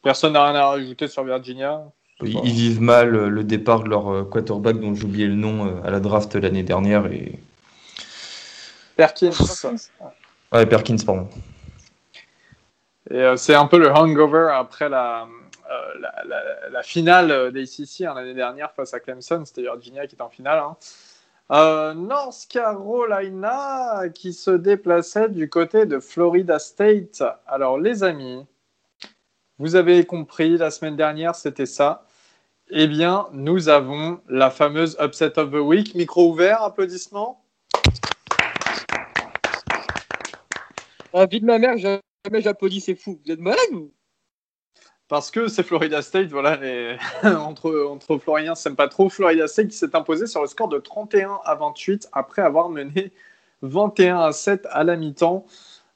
personne 0.03 0.33
n'a 0.35 0.45
rien 0.51 0.55
à 0.55 0.67
rajouter 0.67 1.09
sur 1.09 1.25
Virginia. 1.25 1.85
Ils, 2.23 2.35
ils 2.45 2.53
vivent 2.53 2.81
mal 2.81 3.15
euh, 3.15 3.29
le 3.29 3.45
départ 3.45 3.83
de 3.85 3.89
leur 3.89 4.13
euh, 4.13 4.25
quarterback 4.25 4.81
dont 4.81 4.95
j'ai 4.95 5.05
oublié 5.05 5.27
le 5.27 5.35
nom 5.37 5.67
euh, 5.67 5.83
à 5.85 5.91
la 5.91 6.01
draft 6.01 6.35
l'année 6.35 6.65
dernière. 6.65 7.07
Et... 7.07 7.39
Perkins. 8.97 9.31
Ouais, 10.53 10.67
Perkins, 10.67 10.97
pardon. 11.07 11.29
Et 13.11 13.15
euh, 13.15 13.37
c'est 13.37 13.55
un 13.55 13.67
peu 13.67 13.79
le 13.79 13.91
hangover 13.91 14.51
après 14.53 14.89
la, 14.89 15.23
euh, 15.71 16.01
la, 16.01 16.25
la- 16.27 16.71
la 16.71 16.83
finale 16.83 17.53
des 17.53 17.81
ICC 17.81 18.03
hein, 18.07 18.15
l'année 18.15 18.35
dernière 18.35 18.73
face 18.73 18.93
à 18.95 19.01
Clemson. 19.01 19.43
C'était 19.45 19.63
Virginia 19.63 20.07
qui 20.07 20.15
était 20.15 20.23
en 20.23 20.29
finale. 20.29 20.59
hein. 20.59 20.77
Euh, 21.51 21.95
North 21.95 22.47
Carolina 22.51 24.03
qui 24.15 24.35
se 24.35 24.51
déplaçait 24.51 25.31
du 25.31 25.49
côté 25.49 25.87
de 25.87 25.99
Florida 26.01 26.59
State. 26.59 27.23
Alors 27.47 27.79
les 27.79 28.03
amis, 28.05 28.45
vous 29.59 29.75
avez 29.75 30.05
compris, 30.05 30.57
la 30.57 30.71
semaine 30.71 30.97
dernière 30.97 31.35
c'était 31.35 31.67
ça. 31.67 32.07
Eh 32.71 32.87
bien, 32.87 33.27
nous 33.33 33.69
avons 33.69 34.21
la 34.29 34.51
fameuse 34.51 34.97
Upset 35.01 35.39
of 35.39 35.51
the 35.51 35.55
Week. 35.55 35.95
Micro 35.95 36.31
ouvert, 36.31 36.63
applaudissements. 36.63 37.43
La 41.15 41.27
vie 41.27 41.41
de 41.41 41.47
ma 41.47 41.59
mère, 41.59 41.79
jamais 41.79 42.01
j'applaudis, 42.35 42.81
c'est 42.81 42.95
fou. 42.95 43.19
Vous 43.25 43.33
êtes 43.33 43.41
malade 43.41 43.59
vous? 43.73 43.91
Parce 45.09 45.31
que 45.31 45.49
c'est 45.49 45.63
Florida 45.63 46.03
State, 46.03 46.29
voilà, 46.29 46.57
les... 46.57 46.99
entre, 47.25 47.87
entre 47.91 48.19
Floridiens, 48.19 48.55
ça 48.55 48.65
s'aime 48.65 48.77
pas 48.77 48.89
trop. 48.89 49.09
Florida 49.09 49.49
State 49.49 49.69
qui 49.69 49.77
s'est 49.77 49.97
imposé 49.97 50.27
sur 50.27 50.43
le 50.43 50.47
score 50.47 50.69
de 50.69 50.79
31 50.79 51.41
à 51.45 51.55
28 51.55 52.11
après 52.13 52.43
avoir 52.43 52.69
mené 52.69 53.13
21 53.63 54.21
à 54.21 54.33
7 54.33 54.69
à 54.71 54.85
la 54.85 54.97
mi-temps. 54.97 55.47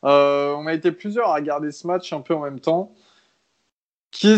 Euh, 0.04 0.54
on 0.54 0.66
a 0.66 0.72
été 0.72 0.90
plusieurs 0.90 1.28
à 1.28 1.34
regarder 1.34 1.70
ce 1.70 1.86
match 1.86 2.12
un 2.14 2.22
peu 2.22 2.34
en 2.34 2.40
même 2.40 2.58
temps. 2.58 2.94
Qui 4.12 4.36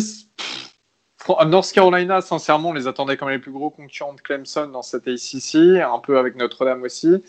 North 1.46 1.72
Carolina, 1.72 2.20
sincèrement, 2.20 2.70
on 2.70 2.72
les 2.72 2.86
attendait 2.86 3.16
comme 3.16 3.30
les 3.30 3.38
plus 3.38 3.52
gros 3.52 3.70
concurrents 3.70 4.14
de 4.14 4.20
Clemson 4.20 4.68
dans 4.68 4.82
cette 4.82 5.08
ACC, 5.08 5.80
un 5.82 5.98
peu 5.98 6.18
avec 6.18 6.36
Notre-Dame 6.36 6.82
aussi. 6.82 7.22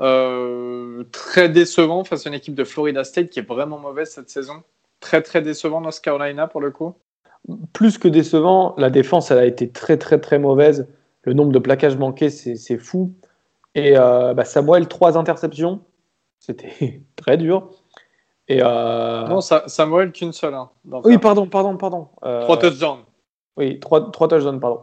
Euh, 0.00 1.02
très 1.10 1.48
décevant 1.48 2.04
face 2.04 2.26
à 2.26 2.28
une 2.28 2.34
équipe 2.34 2.54
de 2.54 2.62
Florida 2.64 3.02
State 3.02 3.30
qui 3.30 3.40
est 3.40 3.48
vraiment 3.48 3.78
mauvaise 3.78 4.10
cette 4.10 4.30
saison. 4.30 4.62
Très 5.00 5.22
très 5.22 5.42
décevant 5.42 5.80
North 5.80 6.00
Carolina 6.00 6.46
pour 6.46 6.60
le 6.60 6.70
coup. 6.70 6.94
Plus 7.72 7.98
que 7.98 8.06
décevant, 8.06 8.74
la 8.78 8.90
défense 8.90 9.30
elle 9.30 9.38
a 9.38 9.46
été 9.46 9.70
très 9.70 9.96
très 9.96 10.20
très 10.20 10.38
mauvaise. 10.38 10.86
Le 11.22 11.32
nombre 11.32 11.50
de 11.52 11.58
plaquages 11.58 11.96
manqués, 11.96 12.30
c'est 12.30 12.54
c'est 12.54 12.78
fou. 12.78 13.12
Et 13.74 13.96
euh, 13.96 14.34
bah, 14.34 14.44
Samuel, 14.44 14.86
trois 14.88 15.18
interceptions. 15.18 15.80
C'était 16.38 17.02
très 17.16 17.36
dur. 17.36 17.70
Et 18.48 18.60
euh, 18.62 19.26
Non, 19.26 19.40
ça, 19.40 19.64
Samuel 19.66 20.12
qu'une 20.12 20.32
seule. 20.32 20.54
hein, 20.54 20.70
oui, 21.04 21.14
ça. 21.14 21.18
pardon, 21.18 21.46
pardon, 21.46 21.76
pardon. 21.76 22.08
Euh, 22.24 22.42
Trois 22.44 22.58
touchdowns. 22.58 23.00
Oui, 23.56 23.78
trois, 23.80 24.10
trois 24.10 24.28
touchdowns, 24.28 24.58
pardon. 24.60 24.80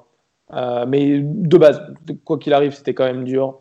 Euh, 0.53 0.85
mais 0.87 1.19
de 1.19 1.57
base, 1.57 1.81
quoi 2.23 2.37
qu'il 2.37 2.53
arrive, 2.53 2.73
c'était 2.75 2.93
quand 2.93 3.05
même 3.05 3.23
dur. 3.23 3.59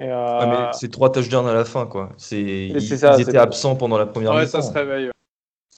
Euh, 0.00 0.46
mais 0.46 0.72
c'est 0.72 0.90
trois 0.90 1.10
touchdowns 1.12 1.46
à 1.46 1.54
la 1.54 1.64
fin, 1.64 1.86
quoi. 1.86 2.10
C'est, 2.16 2.40
ils, 2.42 2.82
c'est 2.82 2.96
ça, 2.98 3.14
ils 3.16 3.22
étaient 3.22 3.38
absents 3.38 3.76
pendant 3.76 3.98
la 3.98 4.06
première 4.06 4.32
Ouais, 4.32 4.44
mi-temps. 4.44 4.60
ça 4.60 4.62
se 4.62 4.72
réveille. 4.72 5.10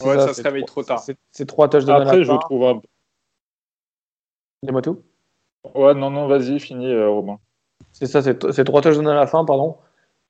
ouais, 0.01 0.19
ça 0.21 0.33
se 0.35 0.43
réveille 0.43 0.65
trop 0.65 0.83
tard. 0.83 1.03
C'est 1.31 1.47
trois 1.47 1.69
touchdowns 1.69 1.97
à 1.97 2.01
Après, 2.03 2.17
la 2.19 2.23
je 2.23 2.29
fin. 2.33 2.39
trouve 2.39 2.65
un... 2.65 2.81
Dis-moi 4.63 4.83
tout. 4.83 5.03
Ouais, 5.75 5.95
non, 5.95 6.11
non, 6.11 6.27
vas-y, 6.27 6.59
finis, 6.61 6.91
euh, 6.93 7.09
Romain. 7.11 7.39
C'est 7.93 8.07
ça, 8.07 8.23
c'est 8.23 8.53
c'est 8.53 8.65
trois 8.65 8.81
touchdowns 8.81 9.09
à 9.09 9.15
la 9.15 9.27
fin, 9.27 9.45
pardon. 9.45 9.77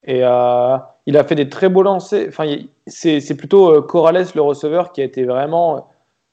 Et 0.05 0.21
euh, 0.25 0.77
il 1.07 1.17
a 1.17 1.25
fait 1.25 1.35
des 1.35 1.49
très 1.49 1.69
beaux 1.69 1.83
lancers. 1.83 2.27
Enfin, 2.29 2.47
c'est 2.87 3.37
plutôt 3.37 3.71
euh, 3.73 3.83
Corrales, 3.83 4.27
le 4.35 4.41
receveur, 4.43 4.93
qui 4.93 5.01
a 5.01 5.05
été 5.05 5.25
vraiment. 5.25 5.89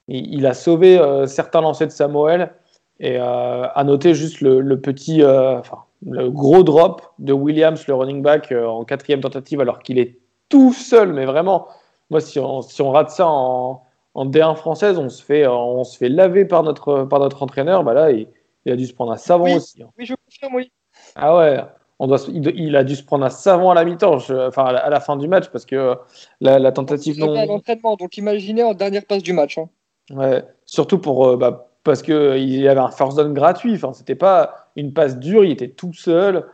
Il, 0.07 0.33
il 0.35 0.45
a 0.45 0.53
sauvé 0.53 0.97
euh, 0.97 1.25
certains 1.27 1.61
lancers 1.61 1.87
de 1.87 1.91
Samuel. 1.91 2.53
Et 2.99 3.17
euh, 3.19 3.67
à 3.75 3.83
noter 3.83 4.15
juste 4.15 4.41
le, 4.41 4.59
le 4.59 4.81
petit, 4.81 5.21
euh, 5.21 5.59
enfin, 5.59 5.83
le 6.03 6.31
gros 6.31 6.63
drop 6.63 7.03
de 7.19 7.31
Williams, 7.31 7.85
le 7.87 7.93
running 7.93 8.23
back, 8.23 8.51
euh, 8.51 8.65
en 8.65 8.85
quatrième 8.85 9.21
tentative, 9.21 9.61
alors 9.61 9.79
qu'il 9.79 9.99
est 9.99 10.17
tout 10.49 10.73
seul, 10.73 11.13
mais 11.13 11.25
vraiment 11.25 11.67
moi, 12.09 12.21
si 12.21 12.39
on, 12.39 12.61
si 12.63 12.81
on 12.81 12.89
rate 12.89 13.11
ça 13.11 13.27
en, 13.27 13.83
en 14.15 14.25
D1 14.25 14.55
française, 14.55 14.97
on 14.97 15.09
se 15.09 15.21
fait, 15.23 15.45
on 15.45 15.83
se 15.83 15.95
fait 15.97 16.09
laver 16.09 16.45
par 16.45 16.63
notre, 16.63 17.03
par 17.03 17.19
notre 17.19 17.43
entraîneur. 17.43 17.83
Bah 17.83 17.93
là, 17.93 18.09
il, 18.11 18.27
il 18.65 18.71
a 18.71 18.75
dû 18.75 18.87
se 18.87 18.93
prendre 18.95 19.11
un 19.11 19.17
savon 19.17 19.43
Oui. 19.43 19.53
aussi. 19.55 19.83
hein. 19.83 19.89
Oui, 19.99 20.05
je 20.05 20.15
confirme, 20.15 20.55
oui. 20.55 20.71
Ah 21.15 21.37
ouais, 21.37 21.61
on 21.99 22.07
doit, 22.07 22.19
il, 22.31 22.51
il 22.55 22.75
a 22.75 22.83
dû 22.83 22.95
se 22.95 23.03
prendre 23.03 23.25
un 23.25 23.29
savon 23.29 23.71
à 23.71 23.73
la 23.73 23.83
mi-temps, 23.85 24.15
enfin 24.15 24.65
à 24.65 24.71
la, 24.71 24.79
à 24.79 24.89
la 24.89 24.99
fin 24.99 25.17
du 25.17 25.27
match, 25.27 25.49
parce 25.49 25.65
que 25.65 25.75
euh, 25.75 25.95
la, 26.41 26.59
la 26.59 26.71
tentative 26.71 27.19
non. 27.19 27.33
l'entraînement, 27.45 27.95
donc 27.95 28.17
imaginez 28.17 28.63
en 28.63 28.73
dernière 28.73 29.05
passe 29.05 29.23
du 29.23 29.33
match. 29.33 29.57
hein. 29.57 29.69
Ouais, 30.13 30.43
surtout 30.65 30.99
pour, 30.99 31.27
euh, 31.27 31.37
bah, 31.37 31.69
parce 31.83 32.01
qu'il 32.01 32.59
y 32.59 32.67
avait 32.67 32.79
un 32.79 32.91
first 32.91 33.17
down 33.17 33.33
gratuit. 33.33 33.73
Enfin, 33.75 33.93
c'était 33.93 34.15
pas 34.15 34.69
une 34.75 34.93
passe 34.93 35.17
dure, 35.17 35.43
il 35.43 35.51
était 35.51 35.69
tout 35.69 35.93
seul 35.93 36.45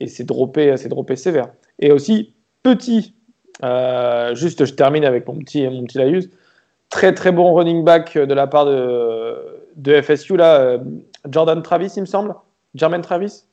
et 0.00 0.06
c'est 0.06 0.24
droppé, 0.24 0.76
c'est 0.76 0.88
droppé 0.88 1.16
sévère. 1.16 1.48
Et 1.78 1.92
aussi 1.92 2.34
petit, 2.62 3.14
euh, 3.64 4.34
juste, 4.34 4.64
je 4.64 4.74
termine 4.74 5.04
avec 5.04 5.26
mon 5.26 5.38
petit, 5.38 5.66
mon 5.68 5.84
petit 5.84 5.98
Laïus. 5.98 6.28
Très 6.90 7.14
très 7.14 7.32
bon 7.32 7.54
running 7.54 7.84
back 7.84 8.18
de 8.18 8.34
la 8.34 8.46
part 8.46 8.66
de, 8.66 9.34
de 9.76 10.00
FSU 10.00 10.36
là, 10.36 10.60
euh, 10.60 10.78
Jordan 11.30 11.62
Travis, 11.62 11.92
il 11.96 12.00
me 12.02 12.06
semble, 12.06 12.34
Jermaine 12.74 13.00
Travis? 13.00 13.44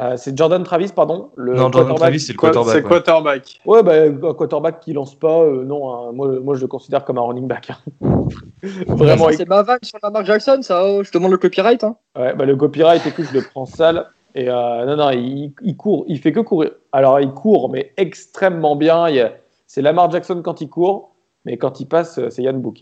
Euh, 0.00 0.16
c'est 0.16 0.36
Jordan 0.36 0.62
Travis, 0.62 0.90
pardon. 0.94 1.30
Le 1.36 1.52
Non, 1.52 1.58
Jordan 1.64 1.70
quarterback. 1.82 1.98
Travis, 1.98 2.20
c'est 2.20 2.32
le 2.32 2.38
quarterback. 2.38 2.72
C'est 2.76 2.82
ouais. 2.82 2.88
quarterback. 2.88 3.60
Ouais, 3.66 3.82
bah, 3.82 4.28
un 4.30 4.34
quarterback 4.34 4.80
qui 4.80 4.94
lance 4.94 5.14
pas, 5.14 5.40
euh, 5.42 5.64
non, 5.64 5.92
hein, 5.92 6.12
moi, 6.14 6.28
moi 6.40 6.54
je 6.54 6.62
le 6.62 6.66
considère 6.66 7.04
comme 7.04 7.18
un 7.18 7.22
running 7.22 7.46
back. 7.46 7.70
hein. 7.70 7.76
Vraiment, 8.86 9.28
C'est 9.32 9.46
ma 9.48 9.62
vanne 9.62 9.78
sur 9.82 9.98
Lamar 10.02 10.24
Jackson, 10.24 10.60
ça. 10.62 10.82
oh, 10.86 11.02
je 11.02 11.12
demande 11.12 11.32
le 11.32 11.36
copyright. 11.38 11.84
Hein. 11.84 11.96
Ouais, 12.18 12.34
bah, 12.34 12.46
le 12.46 12.56
copyright, 12.56 13.04
écoute, 13.06 13.26
je 13.30 13.38
le 13.38 13.42
prends 13.44 13.66
sale. 13.66 14.06
Et 14.34 14.48
euh, 14.48 14.86
non, 14.86 14.96
non, 14.96 15.10
il, 15.10 15.52
il 15.62 15.76
court, 15.76 16.04
il 16.08 16.18
fait 16.18 16.32
que 16.32 16.40
courir. 16.40 16.70
Alors, 16.92 17.20
il 17.20 17.30
court, 17.32 17.68
mais 17.68 17.92
extrêmement 17.98 18.76
bien. 18.76 19.08
Il 19.10 19.16
y 19.16 19.20
a- 19.20 19.32
C'est 19.66 19.82
Lamar 19.82 20.10
Jackson 20.10 20.40
quand 20.42 20.62
il 20.62 20.70
court, 20.70 21.10
mais 21.44 21.58
quand 21.58 21.80
il 21.80 21.86
passe, 21.86 22.18
euh, 22.18 22.30
c'est 22.30 22.42
Yann 22.42 22.58
Book. 22.60 22.80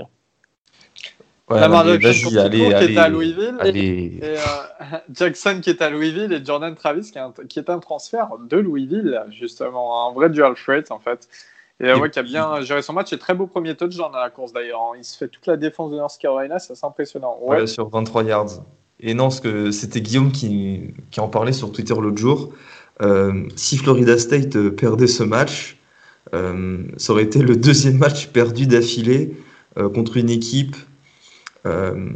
Ouais, 1.51 1.61
Lamar 1.61 1.85
Jackson, 2.01 2.37
allez, 2.37 2.59
qui 2.79 2.85
était 2.85 2.97
à 2.99 3.09
Louisville. 3.09 3.57
allez. 3.59 4.19
Et 4.23 4.23
euh, 4.23 4.37
Jackson 5.13 5.61
qui 5.63 5.71
est 5.71 5.83
à 5.83 5.91
Louisville 5.91 6.33
et 6.33 6.45
Jordan 6.45 6.75
Travis 6.75 7.11
qui 7.11 7.19
est, 7.19 7.21
un, 7.21 7.33
qui 7.49 7.59
est 7.59 7.69
un 7.71 7.79
transfert 7.81 8.31
de 8.49 8.57
Louisville, 8.57 9.21
justement, 9.31 10.09
un 10.09 10.13
vrai 10.13 10.31
dual 10.31 10.55
threat 10.55 10.91
en 10.93 10.99
fait. 11.01 11.29
Et 11.81 11.87
euh, 11.87 11.97
Et 11.97 12.01
ouais, 12.01 12.11
qui 12.11 12.19
a 12.19 12.23
bien 12.23 12.61
géré 12.61 12.83
son 12.83 12.93
match 12.93 13.13
et 13.13 13.19
très 13.19 13.35
beau 13.35 13.47
premier 13.47 13.75
touchdown 13.75 14.11
à 14.15 14.21
la 14.21 14.31
course 14.31 14.53
d'ailleurs. 14.53 14.81
hein. 14.81 14.97
Il 14.99 15.05
se 15.05 15.17
fait 15.17 15.29
toute 15.29 15.47
la 15.47 15.57
défense 15.57 15.91
de 15.91 15.97
North 15.97 16.17
Carolina, 16.21 16.59
c'est 16.59 16.73
assez 16.75 16.87
impressionnant. 16.87 17.39
Ouais. 17.43 17.61
Ouais, 17.61 17.67
sur 17.67 17.89
23 17.89 18.23
yards. 18.25 18.63
Et 19.01 19.15
non, 19.15 19.31
ce 19.31 19.41
que 19.41 19.71
c'était 19.71 20.03
Guillaume 20.03 20.31
qui, 20.31 20.95
qui 21.11 21.21
en 21.21 21.29
parlait 21.29 21.55
sur 21.55 21.73
Twitter 21.73 21.95
l'autre 21.99 22.19
jour. 22.19 22.53
Euh, 23.03 23.45
si 23.57 23.79
Florida 23.79 24.19
State 24.19 24.57
perdait 24.77 25.07
ce 25.07 25.23
match, 25.23 25.79
euh, 26.35 26.85
ça 26.99 27.15
aurait 27.15 27.23
été 27.23 27.39
le 27.41 27.57
deuxième 27.57 27.97
match 27.97 28.29
perdu 28.29 28.67
d'affilée 28.67 29.37
contre 29.95 30.17
une 30.19 30.29
équipe. 30.29 30.77
Euh, 31.67 32.11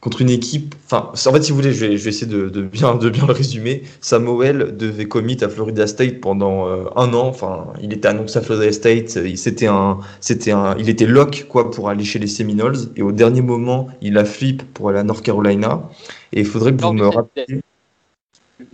contre 0.00 0.20
une 0.20 0.30
équipe. 0.30 0.74
Enfin, 0.86 1.12
en 1.12 1.32
fait, 1.32 1.42
si 1.42 1.50
vous 1.52 1.56
voulez, 1.56 1.72
je 1.72 1.86
vais, 1.86 1.96
je 1.96 2.02
vais 2.02 2.10
essayer 2.10 2.26
de, 2.26 2.48
de 2.48 2.62
bien, 2.62 2.96
de 2.96 3.08
bien 3.08 3.24
le 3.26 3.32
résumer. 3.32 3.84
Samuel 4.00 4.76
devait 4.76 5.06
commit 5.06 5.38
à 5.42 5.48
Florida 5.48 5.86
State 5.86 6.20
pendant 6.20 6.66
euh, 6.66 6.84
un 6.96 7.14
an. 7.14 7.28
Enfin, 7.28 7.68
il 7.80 7.92
était 7.92 8.08
annoncé 8.08 8.38
à 8.38 8.42
Florida 8.42 8.72
State. 8.72 9.16
Il, 9.24 9.38
c'était 9.38 9.68
un, 9.68 10.00
c'était 10.20 10.50
un, 10.50 10.76
il 10.76 10.88
était 10.88 11.06
lock 11.06 11.46
quoi 11.48 11.70
pour 11.70 11.88
aller 11.88 12.04
chez 12.04 12.18
les 12.18 12.26
Seminoles. 12.26 12.76
Et 12.96 13.02
au 13.02 13.12
dernier 13.12 13.42
moment, 13.42 13.88
il 14.00 14.18
a 14.18 14.24
flip 14.24 14.62
pour 14.74 14.88
aller 14.88 14.98
à 14.98 15.04
North 15.04 15.22
Carolina. 15.22 15.88
Et 16.32 16.40
il 16.40 16.46
faudrait 16.46 16.74
que 16.74 16.80
Lors 16.80 16.92
vous 16.92 16.98
me 16.98 17.06
rappeliez 17.06 17.60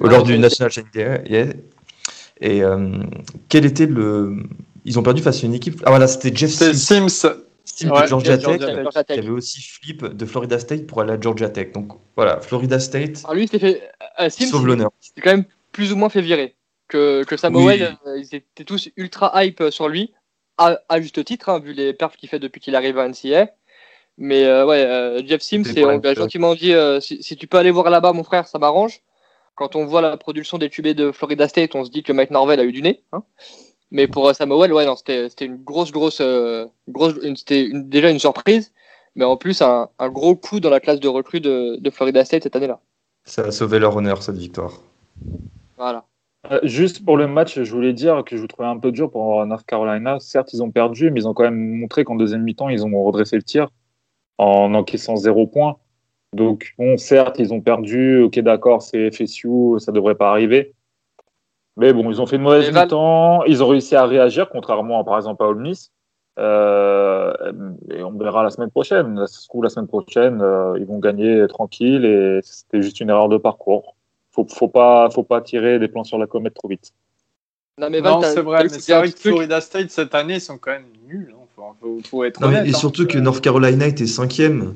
lors 0.01 0.23
du 0.23 0.39
National 0.39 0.73
Day. 0.95 1.23
yeah. 1.29 1.47
Et 2.41 2.63
euh, 2.63 2.91
quel 3.49 3.65
était 3.67 3.87
le 3.87 4.37
Ils 4.85 4.99
ont 4.99 5.03
perdu 5.03 5.23
face 5.23 5.43
à 5.43 5.47
une 5.47 5.55
équipe. 5.55 5.83
Ah 5.85 5.91
voilà, 5.91 6.07
c'était 6.07 6.35
Jeff 6.35 6.51
Sims. 6.51 7.27
Ouais, 7.87 8.03
de 8.03 8.07
Georgia 8.07 8.39
Georgia 8.39 8.67
Tech, 8.67 9.05
qui 9.05 9.05
Tech. 9.07 9.19
avait 9.19 9.29
aussi 9.31 9.63
flip 9.63 10.05
de 10.05 10.27
Florida 10.27 10.59
State 10.59 10.87
pour 10.87 11.01
aller 11.01 11.13
à 11.13 11.21
Georgia 11.21 11.49
Tech. 11.49 11.73
Donc 11.73 11.93
voilà, 12.17 12.41
Florida 12.41 12.79
State 12.81 13.19
Alors 13.25 13.35
lui, 13.35 13.45
il 13.45 13.49
s'est 13.49 13.59
fait. 13.59 13.89
euh, 14.21 14.29
Sims, 14.31 14.47
sauve 14.47 14.67
l'honneur. 14.67 14.91
il 15.03 15.07
s'est 15.07 15.21
quand 15.23 15.31
même 15.31 15.45
plus 15.73 15.93
ou 15.93 15.97
moins 15.97 16.09
fait 16.09 16.23
virer. 16.23 16.57
Que, 16.89 17.23
que 17.25 17.37
Samuel, 17.37 17.99
Oui. 18.05 18.11
euh, 18.11 18.19
ils 18.19 18.35
étaient 18.35 18.65
tous 18.65 18.89
ultra 18.97 19.45
hype 19.45 19.63
sur 19.71 19.89
lui, 19.89 20.15
à, 20.57 20.79
à 20.89 21.01
juste 21.01 21.23
titre, 21.25 21.51
hein, 21.51 21.59
vu 21.61 21.73
les 21.75 21.93
perfs 21.93 22.17
qu'il 22.17 22.29
fait 22.31 22.39
depuis 22.39 22.61
qu'il 22.61 22.75
arrive 22.75 22.99
à 22.99 23.07
NCA. 23.07 23.49
Mais 24.17 24.45
euh, 24.45 24.65
ouais, 24.67 24.85
euh, 24.85 25.23
Jeff 25.27 25.43
Sims, 25.43 25.65
C'était 25.65 25.81
et 25.81 25.85
on 25.85 25.99
lui 25.99 26.09
a 26.09 26.15
gentiment 26.15 26.55
dit 26.55 26.73
euh, 26.73 26.99
si, 27.01 27.23
si 27.23 27.37
tu 27.37 27.47
peux 27.47 27.59
aller 27.59 27.71
voir 27.71 27.91
là-bas, 27.91 28.13
mon 28.13 28.25
frère, 28.25 28.47
ça 28.49 28.59
m'arrange. 28.59 29.03
Quand 29.55 29.77
on 29.77 29.85
voit 29.87 30.01
la 30.01 30.17
production 30.17 30.57
des 30.59 30.71
tubés 30.71 30.95
de 30.95 31.13
Florida 31.13 31.47
State, 31.47 31.75
on 31.75 31.85
se 31.85 31.91
dit 31.91 32.03
que 32.03 32.13
Mike 32.13 32.31
Norvell 32.31 32.59
a 32.61 32.65
eu 32.65 32.73
du 32.73 32.81
nez. 32.83 33.05
hein. 33.13 33.23
Mais 33.91 34.07
pour 34.07 34.29
euh, 34.29 34.33
Samuel, 34.33 34.73
ouais, 34.73 34.85
non, 34.87 34.97
c'était 34.97 35.29
c'était 35.31 35.47
une 35.47 35.57
grosse, 35.57 35.93
grosse, 35.93 36.21
euh, 36.21 36.67
grosse 36.89 37.15
une- 37.23 37.37
c'était 37.37 37.65
une- 37.65 37.89
déjà 37.89 38.11
une 38.11 38.19
surprise, 38.19 38.73
mais 39.15 39.25
en 39.25 39.37
plus 39.37 39.63
un, 39.63 39.89
un 39.99 40.09
gros 40.11 40.37
coup 40.37 40.61
dans 40.61 40.71
la 40.71 40.81
classe 40.81 41.01
de 41.01 41.09
recrues 41.09 41.41
de, 41.41 41.77
de 41.77 41.91
Florida 41.91 42.25
State 42.25 42.43
cette 42.45 42.57
année-là. 42.57 42.81
Ça 43.25 43.43
a 43.43 43.51
sauvé 43.51 43.79
leur 43.79 43.97
honneur, 43.97 44.23
cette 44.23 44.37
victoire. 44.37 44.73
Voilà. 45.77 46.05
Euh, 46.51 46.61
Juste 46.63 47.05
pour 47.05 47.17
le 47.17 47.27
match, 47.27 47.61
je 47.61 47.71
voulais 47.73 47.93
dire 47.93 48.23
que 48.25 48.37
je 48.37 48.41
vous 48.41 48.47
trouvais 48.47 48.69
un 48.69 48.79
peu 48.79 48.93
dur 48.93 49.11
pour 49.11 49.45
North 49.47 49.67
Carolina. 49.67 50.19
Certes, 50.21 50.53
ils 50.53 50.63
ont 50.63 50.71
perdu, 50.71 51.11
mais 51.11 51.21
ils 51.21 51.29
ont 51.29 51.35
quand 51.35 51.45
même 51.45 51.79
montré 51.79 52.05
qu'en 52.05 52.17
deuxième 52.17 52.43
mi-temps, 52.43 52.69
ils 52.69 52.85
ont 52.85 53.03
redressé 53.05 53.37
le 53.37 53.43
tir 53.43 53.69
en 54.39 54.75
encaissant 54.75 55.17
zéro 55.17 55.47
point. 55.47 55.77
Donc, 56.35 56.75
bon, 56.79 56.97
certes, 56.97 57.39
ils 57.39 57.53
ont 57.55 57.61
perdu. 57.61 58.23
Ok, 58.23 58.39
d'accord, 58.41 58.83
c'est 58.83 59.11
FSU, 59.11 59.79
ça 59.81 59.93
devrait 59.93 60.15
pas 60.17 60.31
arriver. 60.31 60.75
Mais 61.79 61.93
bon, 61.93 62.11
ils 62.11 62.21
ont 62.21 62.27
fait 62.27 62.37
une 62.37 62.43
mauvaise 62.43 62.71
Val- 62.71 62.85
mi-temps. 62.85 63.45
Ils 63.45 63.63
ont 63.63 63.69
réussi 63.69 63.95
à 63.97 64.05
réagir, 64.05 64.49
contrairement, 64.51 65.01
à, 65.01 65.05
par 65.05 65.17
exemple, 65.17 65.43
à 65.43 65.47
Ole 65.49 65.61
Miss. 65.61 65.91
Euh, 66.39 67.33
et 67.91 68.03
on 68.03 68.13
verra 68.13 68.43
la 68.43 68.51
semaine 68.51 68.71
prochaine. 68.71 69.17
Ça 69.27 69.41
se 69.41 69.49
trouve, 69.49 69.63
la 69.65 69.71
semaine 69.71 69.87
prochaine, 69.89 70.41
euh, 70.43 70.77
ils 70.79 70.87
vont 70.87 70.99
gagner 70.99 71.47
tranquille 71.49 72.05
et 72.05 72.41
c'était 72.43 72.83
juste 72.83 73.01
une 73.01 73.11
erreur 73.11 73.29
de 73.29 73.39
parcours. 73.39 73.95
Faut, 74.33 74.47
faut 74.49 74.69
pas, 74.69 75.09
faut 75.11 75.23
pas 75.25 75.41
tirer 75.41 75.79
des 75.79 75.89
plans 75.89 76.05
sur 76.05 76.19
la 76.19 76.27
comète 76.27 76.55
trop 76.55 76.69
vite. 76.69 76.93
Non, 77.81 77.89
mais 77.91 78.01
Val, 78.01 78.15
c'est 78.25 78.41
vrai, 78.41 78.69
c'est 78.69 78.97
vrai 78.97 79.11
que. 79.11 79.19
Florida 79.19 79.61
State 79.61 79.91
cette 79.91 80.15
année, 80.15 80.35
ils 80.35 80.41
sont 80.41 80.59
quand 80.59 80.73
même 80.73 80.85
nuls. 81.09 81.33
hein. 81.35 81.45
Faut, 81.57 81.75
faut- 81.81 82.01
faut 82.09 82.25
être 82.25 82.41
Non, 82.41 82.49
honnête. 82.49 82.67
et 82.67 82.71
hein. 82.71 82.79
surtout 82.79 83.07
que 83.07 83.19
North 83.19 83.41
Carolina 83.41 83.87
était 83.87 84.07
cinquième 84.07 84.75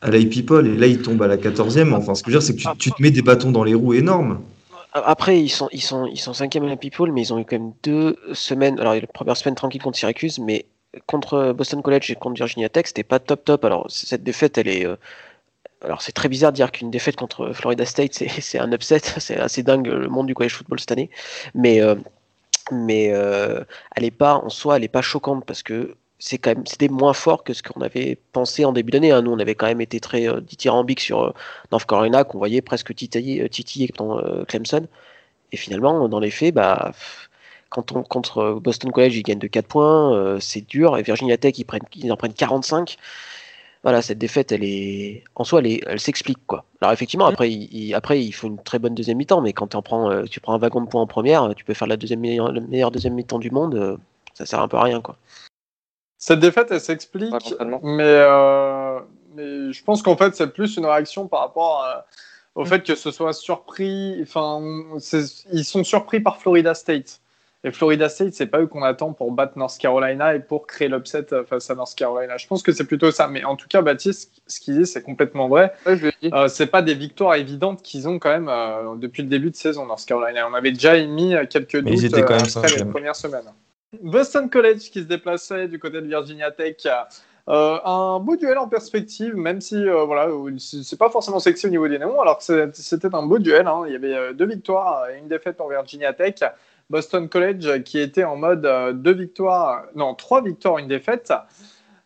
à 0.00 0.10
la 0.10 0.18
People 0.24 0.66
et 0.66 0.76
là 0.76 0.86
ils 0.86 1.00
tombent 1.02 1.22
à 1.22 1.26
la 1.26 1.36
14e. 1.36 1.92
Enfin, 1.94 2.14
ce 2.14 2.22
que 2.22 2.30
je 2.30 2.36
veux 2.36 2.40
dire, 2.40 2.46
c'est 2.46 2.54
que 2.56 2.60
tu, 2.60 2.78
tu 2.78 2.92
te 2.92 3.02
mets 3.02 3.10
des 3.10 3.22
bâtons 3.22 3.50
dans 3.50 3.64
les 3.64 3.74
roues 3.74 3.92
énormes. 3.94 4.40
Après, 4.92 5.40
ils 5.40 5.48
sont, 5.48 5.68
ils 5.72 5.80
sont, 5.82 6.06
ils 6.06 6.20
sont 6.20 6.34
cinquième 6.34 6.64
à 6.64 6.68
la 6.68 6.76
People, 6.76 7.12
mais 7.12 7.22
ils 7.22 7.32
ont 7.32 7.38
eu 7.38 7.44
quand 7.44 7.58
même 7.58 7.72
deux 7.82 8.18
semaines. 8.34 8.78
Alors, 8.78 8.94
la 8.94 9.06
première 9.06 9.36
semaine 9.36 9.54
tranquille 9.54 9.80
contre 9.82 9.96
Syracuse, 9.98 10.38
mais 10.38 10.66
contre 11.06 11.52
Boston 11.52 11.82
College 11.82 12.10
et 12.10 12.14
contre 12.16 12.34
Virginia 12.36 12.68
Tech, 12.68 12.86
c'était 12.86 13.02
pas 13.02 13.18
top 13.18 13.44
top. 13.44 13.64
Alors, 13.64 13.86
cette 13.90 14.22
défaite, 14.22 14.58
elle 14.58 14.68
est. 14.68 14.86
euh, 14.86 14.96
Alors, 15.82 16.02
c'est 16.02 16.12
très 16.12 16.28
bizarre 16.28 16.52
de 16.52 16.56
dire 16.56 16.72
qu'une 16.72 16.90
défaite 16.90 17.16
contre 17.16 17.52
Florida 17.54 17.86
State, 17.86 18.14
c'est 18.14 18.58
un 18.60 18.72
upset. 18.72 19.00
C'est 19.18 19.38
assez 19.38 19.62
dingue 19.64 19.88
le 19.88 20.08
monde 20.08 20.26
du 20.28 20.34
college 20.34 20.54
football 20.54 20.80
cette 20.80 20.92
année. 20.92 21.10
Mais, 21.54 21.82
euh, 21.82 21.96
mais 22.72 23.10
euh, 23.12 23.64
elle 23.96 24.04
est 24.04 24.10
pas, 24.12 24.36
en 24.36 24.48
soi, 24.50 24.76
elle 24.76 24.84
est 24.84 24.88
pas 24.88 25.02
choquante 25.02 25.44
parce 25.46 25.62
que 25.62 25.96
c'est 26.24 26.38
quand 26.38 26.50
même, 26.54 26.64
c'était 26.66 26.86
moins 26.88 27.14
fort 27.14 27.42
que 27.42 27.52
ce 27.52 27.64
qu'on 27.64 27.80
avait 27.80 28.16
pensé 28.32 28.64
en 28.64 28.72
début 28.72 28.92
d'année. 28.92 29.10
hein. 29.10 29.22
Nous, 29.22 29.32
on 29.32 29.40
avait 29.40 29.56
quand 29.56 29.66
même 29.66 29.80
été 29.80 29.98
très 29.98 30.28
euh, 30.28 30.40
dithyrambique 30.40 31.00
sur 31.00 31.20
euh, 31.24 31.32
North 31.72 31.84
Carolina, 31.84 32.22
qu'on 32.22 32.38
voyait 32.38 32.62
presque 32.62 32.94
titiller, 32.94 33.42
euh, 33.42 33.48
titiller 33.48 33.90
dans 33.98 34.18
euh, 34.20 34.44
Clemson. 34.44 34.86
Et 35.52 35.56
finalement, 35.56 36.08
dans 36.08 36.20
les 36.20 36.30
faits, 36.30 36.54
bah, 36.54 36.92
quand 37.70 37.90
on, 37.92 38.04
contre 38.04 38.38
euh, 38.38 38.60
Boston 38.60 38.92
College, 38.92 39.16
ils 39.16 39.24
gagnent 39.24 39.40
de 39.40 39.48
4 39.48 39.66
points, 39.66 40.38
c'est 40.40 40.60
dur. 40.66 40.96
Et 40.96 41.02
Virginia 41.02 41.36
Tech, 41.38 41.58
ils, 41.58 41.64
prennent, 41.64 41.82
ils 41.96 42.12
en 42.12 42.16
prennent 42.16 42.34
45. 42.34 42.96
Voilà, 43.82 44.00
cette 44.00 44.18
défaite, 44.18 44.52
elle 44.52 44.62
est, 44.64 45.24
en 45.34 45.42
soi, 45.44 45.60
elle, 45.64 45.98
s'explique 46.00 46.38
quoi. 46.46 46.64
Alors 46.80 46.92
effectivement, 46.92 47.26
après, 47.26 47.50
il, 47.50 47.68
il- 47.74 47.94
après, 47.94 48.22
il 48.24 48.30
faut 48.32 48.46
une 48.46 48.62
très 48.62 48.78
bonne 48.78 48.94
deuxième 48.94 49.18
mi-temps, 49.18 49.40
mais 49.40 49.52
quand 49.52 49.66
tu 49.68 49.82
prends, 49.82 50.24
tu 50.26 50.38
prends 50.40 50.54
un 50.54 50.58
wagon 50.58 50.82
de 50.82 50.86
points 50.88 51.02
en 51.02 51.06
première, 51.08 51.52
tu 51.56 51.64
peux 51.64 51.74
faire 51.74 51.88
la 51.88 51.96
deuxième 51.96 52.20
meilleure, 52.20 52.52
la 52.52 52.60
meilleure 52.60 52.92
deuxième 52.92 53.14
mi-temps 53.14 53.40
du 53.40 53.50
monde, 53.50 53.98
ça 54.34 54.46
sert 54.46 54.60
un 54.60 54.68
peu 54.68 54.76
à 54.76 54.82
rien 54.84 55.00
quoi. 55.00 55.16
Cette 56.24 56.38
défaite, 56.38 56.68
elle 56.70 56.80
s'explique, 56.80 57.32
Ouais, 57.34 57.40
l'entraînement. 57.50 57.80
mais, 57.82 58.04
euh, 58.06 59.00
mais 59.34 59.72
je 59.72 59.82
pense 59.82 60.02
qu'en 60.02 60.16
fait, 60.16 60.36
c'est 60.36 60.46
plus 60.52 60.76
une 60.76 60.86
réaction 60.86 61.26
par 61.26 61.40
rapport 61.40 61.82
à- 61.84 62.06
au 62.54 62.64
fait 62.64 62.84
que 62.84 62.94
ce 62.94 63.10
soit 63.10 63.32
surpris. 63.32 64.20
Enfin, 64.22 64.62
ils 65.52 65.64
sont 65.64 65.82
surpris 65.82 66.20
par 66.20 66.36
Florida 66.40 66.74
State. 66.74 67.18
Et 67.64 67.72
Florida 67.72 68.08
State, 68.08 68.34
c'est 68.34 68.46
pas 68.46 68.60
eux 68.60 68.68
qu'on 68.68 68.84
attend 68.84 69.12
pour 69.12 69.32
battre 69.32 69.58
North 69.58 69.76
Carolina 69.78 70.36
et 70.36 70.38
pour 70.38 70.68
créer 70.68 70.86
l'upset 70.86 71.32
euh, 71.32 71.44
face 71.44 71.68
à 71.70 71.74
North 71.74 71.96
Carolina. 71.96 72.36
Je 72.36 72.46
pense 72.46 72.62
que 72.62 72.70
c'est 72.70 72.84
plutôt 72.84 73.10
ça. 73.10 73.26
Mais 73.26 73.42
en 73.42 73.56
tout 73.56 73.66
cas, 73.68 73.82
Baptiste, 73.82 74.30
ce 74.46 74.60
qu'il 74.60 74.78
dit, 74.78 74.86
c'est 74.86 75.02
complètement 75.02 75.48
vrai. 75.48 75.72
Ouais. 75.86 75.98
Euh, 76.32 76.46
c'est 76.46 76.68
pas 76.68 76.82
des 76.82 76.94
victoires 76.94 77.34
évidentes 77.34 77.82
qu'ils 77.82 78.06
ont 78.08 78.20
quand 78.20 78.30
même 78.30 78.48
euh, 78.48 78.94
depuis 78.96 79.24
le 79.24 79.28
début 79.28 79.50
de 79.50 79.56
saison 79.56 79.86
North 79.86 80.04
Carolina. 80.06 80.48
On 80.48 80.54
avait 80.54 80.70
déjà 80.70 80.96
émis 80.96 81.34
euh, 81.34 81.46
quelques 81.46 81.78
doutes 81.78 81.84
Mais 81.86 81.92
ils 81.94 82.04
étaient 82.04 82.22
quand 82.22 82.34
euh, 82.34 82.36
même 82.36 82.46
après 82.54 82.76
les 82.76 82.84
premières 82.84 83.16
semaines. 83.16 83.50
Boston 84.00 84.48
College 84.48 84.90
qui 84.90 85.00
se 85.00 85.06
déplaçait 85.06 85.68
du 85.68 85.78
côté 85.78 86.00
de 86.00 86.06
Virginia 86.06 86.50
Tech. 86.50 86.76
Euh, 87.48 87.78
un 87.84 88.20
beau 88.20 88.36
duel 88.36 88.56
en 88.56 88.68
perspective, 88.68 89.34
même 89.36 89.60
si 89.60 89.76
euh, 89.76 90.04
voilà, 90.04 90.28
c'est 90.58 90.98
pas 90.98 91.10
forcément 91.10 91.40
sexy 91.40 91.66
au 91.66 91.70
niveau 91.70 91.88
des 91.88 91.98
noms, 91.98 92.20
alors 92.20 92.38
que 92.38 92.70
c'était 92.72 93.14
un 93.14 93.24
beau 93.24 93.38
duel. 93.38 93.66
hein. 93.66 93.82
Il 93.86 93.92
y 93.92 93.96
avait 93.96 94.14
euh, 94.14 94.32
deux 94.32 94.46
victoires 94.46 95.08
et 95.10 95.18
une 95.18 95.28
défaite 95.28 95.56
pour 95.56 95.68
Virginia 95.68 96.12
Tech. 96.12 96.36
Boston 96.88 97.28
College 97.28 97.82
qui 97.84 97.98
était 97.98 98.24
en 98.24 98.36
mode 98.36 98.64
euh, 98.66 98.92
deux 98.92 99.14
victoires, 99.14 99.84
non, 99.94 100.14
trois 100.14 100.42
victoires, 100.42 100.78
une 100.78 100.88
défaite. 100.88 101.32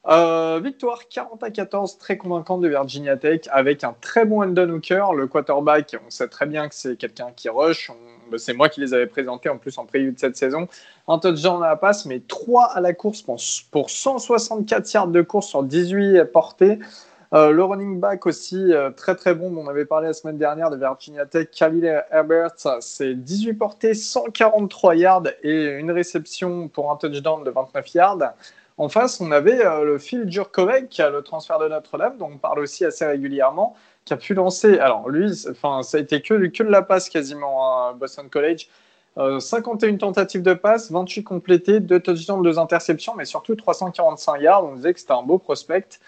Euh, 0.08 0.60
victoire 0.62 1.08
40 1.08 1.42
à 1.42 1.50
14, 1.50 1.98
très 1.98 2.16
convaincante 2.16 2.60
de 2.60 2.68
Virginia 2.68 3.16
Tech 3.16 3.40
avec 3.50 3.82
un 3.82 3.92
très 4.00 4.24
bon 4.24 4.42
Endon 4.42 4.70
Hooker, 4.70 5.12
le 5.14 5.26
quarterback. 5.26 5.96
On 6.06 6.10
sait 6.10 6.28
très 6.28 6.46
bien 6.46 6.68
que 6.68 6.76
c'est 6.76 6.96
quelqu'un 6.96 7.32
qui 7.34 7.48
rush. 7.48 7.90
Bah, 8.30 8.38
C'est 8.38 8.52
moi 8.52 8.68
qui 8.68 8.80
les 8.80 8.94
avais 8.94 9.08
présentés 9.08 9.48
en 9.48 9.58
plus 9.58 9.76
en 9.78 9.84
preview 9.84 10.12
de 10.12 10.18
cette 10.18 10.36
saison. 10.36 10.68
Un 11.08 11.18
touchdown 11.18 11.60
à 11.64 11.68
la 11.68 11.76
passe, 11.76 12.06
mais 12.06 12.20
3 12.20 12.66
à 12.66 12.80
la 12.80 12.92
course 12.92 13.22
pour, 13.22 13.38
pour 13.72 13.90
164 13.90 14.92
yards 14.92 15.08
de 15.08 15.22
course 15.22 15.48
sur 15.48 15.64
18 15.64 16.24
portées. 16.32 16.78
Euh, 17.34 17.50
le 17.50 17.64
running 17.64 17.98
back 17.98 18.26
aussi 18.26 18.72
euh, 18.72 18.90
très 18.90 19.16
très 19.16 19.34
bon, 19.34 19.52
on 19.56 19.66
avait 19.66 19.84
parlé 19.84 20.06
la 20.06 20.12
semaine 20.12 20.38
dernière 20.38 20.70
de 20.70 20.76
Virginia 20.76 21.26
Tech, 21.26 21.48
Khalil 21.50 22.04
Herbert, 22.12 22.52
c'est 22.78 23.14
18 23.14 23.54
portées, 23.54 23.94
143 23.94 24.94
yards 24.94 25.24
et 25.42 25.64
une 25.64 25.90
réception 25.90 26.68
pour 26.68 26.92
un 26.92 26.96
touchdown 26.96 27.42
de 27.42 27.50
29 27.50 27.94
yards. 27.94 28.18
En 28.78 28.88
face, 28.88 29.20
on 29.20 29.30
avait 29.32 29.64
euh, 29.64 29.84
le 29.84 29.98
Phil 29.98 30.30
Jurkovec, 30.30 30.98
le 30.98 31.22
transfert 31.22 31.58
de 31.58 31.68
Notre-Dame, 31.68 32.18
dont 32.18 32.30
on 32.32 32.38
parle 32.38 32.58
aussi 32.60 32.84
assez 32.84 33.06
régulièrement, 33.06 33.74
qui 34.04 34.12
a 34.12 34.16
pu 34.16 34.34
lancer. 34.34 34.78
Alors 34.78 35.08
lui, 35.08 35.34
ça 35.34 35.48
a 35.72 35.98
été 35.98 36.20
que, 36.20 36.34
que 36.48 36.62
de 36.62 36.68
la 36.68 36.82
passe 36.82 37.08
quasiment 37.08 37.88
à 37.88 37.92
Boston 37.94 38.28
College. 38.28 38.68
Euh, 39.18 39.40
51 39.40 39.96
tentatives 39.96 40.42
de 40.42 40.52
passe, 40.52 40.90
28 40.90 41.24
complétées, 41.24 41.80
2 41.80 42.00
touchdowns, 42.00 42.42
2 42.42 42.58
interceptions, 42.58 43.14
mais 43.14 43.24
surtout 43.24 43.54
345 43.56 44.40
yards. 44.40 44.64
On 44.64 44.74
disait 44.74 44.92
que 44.92 45.00
c'était 45.00 45.12
un 45.12 45.22
beau 45.22 45.38
prospect. 45.38 45.98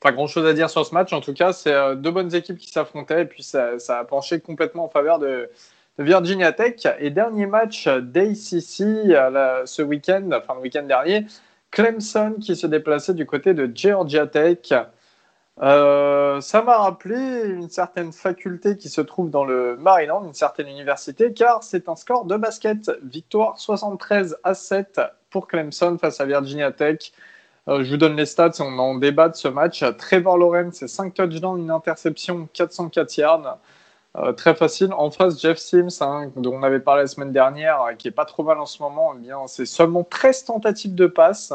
Pas 0.00 0.12
grand 0.12 0.26
chose 0.26 0.46
à 0.46 0.54
dire 0.54 0.70
sur 0.70 0.86
ce 0.86 0.94
match. 0.94 1.12
En 1.12 1.20
tout 1.20 1.34
cas, 1.34 1.52
c'est 1.52 1.72
euh, 1.72 1.94
deux 1.94 2.10
bonnes 2.10 2.34
équipes 2.34 2.56
qui 2.58 2.70
s'affrontaient 2.70 3.22
et 3.22 3.24
puis 3.26 3.42
ça, 3.42 3.76
a 3.88 4.04
penché 4.04 4.40
complètement 4.40 4.84
en 4.84 4.88
faveur 4.88 5.18
de, 5.18 5.50
Virginia 5.98 6.52
Tech. 6.52 6.86
Et 7.00 7.10
dernier 7.10 7.46
match 7.46 7.86
d'ACC 7.88 8.80
euh, 8.80 9.64
ce 9.66 9.82
week-end, 9.82 10.30
enfin 10.32 10.54
le 10.54 10.60
week-end 10.60 10.82
dernier, 10.82 11.26
Clemson 11.70 12.36
qui 12.40 12.56
se 12.56 12.66
déplaçait 12.66 13.14
du 13.14 13.26
côté 13.26 13.54
de 13.54 13.70
Georgia 13.74 14.26
Tech. 14.26 14.72
Euh, 15.62 16.40
ça 16.42 16.62
m'a 16.62 16.76
rappelé 16.78 17.44
une 17.46 17.70
certaine 17.70 18.12
faculté 18.12 18.76
qui 18.76 18.90
se 18.90 19.00
trouve 19.00 19.30
dans 19.30 19.44
le 19.44 19.76
Maryland, 19.76 20.22
une 20.26 20.34
certaine 20.34 20.68
université, 20.68 21.32
car 21.32 21.62
c'est 21.62 21.88
un 21.88 21.96
score 21.96 22.26
de 22.26 22.36
basket. 22.36 22.90
Victoire 23.02 23.58
73 23.58 24.36
à 24.44 24.54
7 24.54 25.00
pour 25.30 25.48
Clemson 25.48 25.96
face 25.98 26.20
à 26.20 26.26
Virginia 26.26 26.72
Tech. 26.72 27.12
Euh, 27.68 27.82
je 27.82 27.90
vous 27.90 27.96
donne 27.96 28.16
les 28.16 28.26
stats, 28.26 28.52
on 28.60 28.78
en 28.78 28.94
débat 28.96 29.28
de 29.28 29.34
ce 29.34 29.48
match. 29.48 29.82
Trevor 29.98 30.38
Lawrence, 30.38 30.74
c'est 30.74 30.88
5 30.88 31.14
touchdowns, 31.14 31.58
une 31.58 31.70
interception, 31.70 32.48
404 32.52 33.16
yards. 33.16 33.58
Euh, 34.16 34.32
très 34.32 34.54
facile. 34.54 34.92
En 34.92 35.10
face, 35.10 35.40
Jeff 35.40 35.58
Sims, 35.58 36.00
hein, 36.00 36.30
dont 36.36 36.54
on 36.54 36.62
avait 36.62 36.80
parlé 36.80 37.02
la 37.02 37.06
semaine 37.06 37.32
dernière, 37.32 37.82
euh, 37.82 37.92
qui 37.94 38.08
est 38.08 38.12
pas 38.12 38.24
trop 38.24 38.44
mal 38.44 38.58
en 38.58 38.66
ce 38.66 38.82
moment, 38.82 39.12
eh 39.14 39.18
bien, 39.20 39.46
c'est 39.46 39.66
seulement 39.66 40.04
13 40.04 40.44
tentatives 40.44 40.94
de 40.94 41.06
passe, 41.06 41.52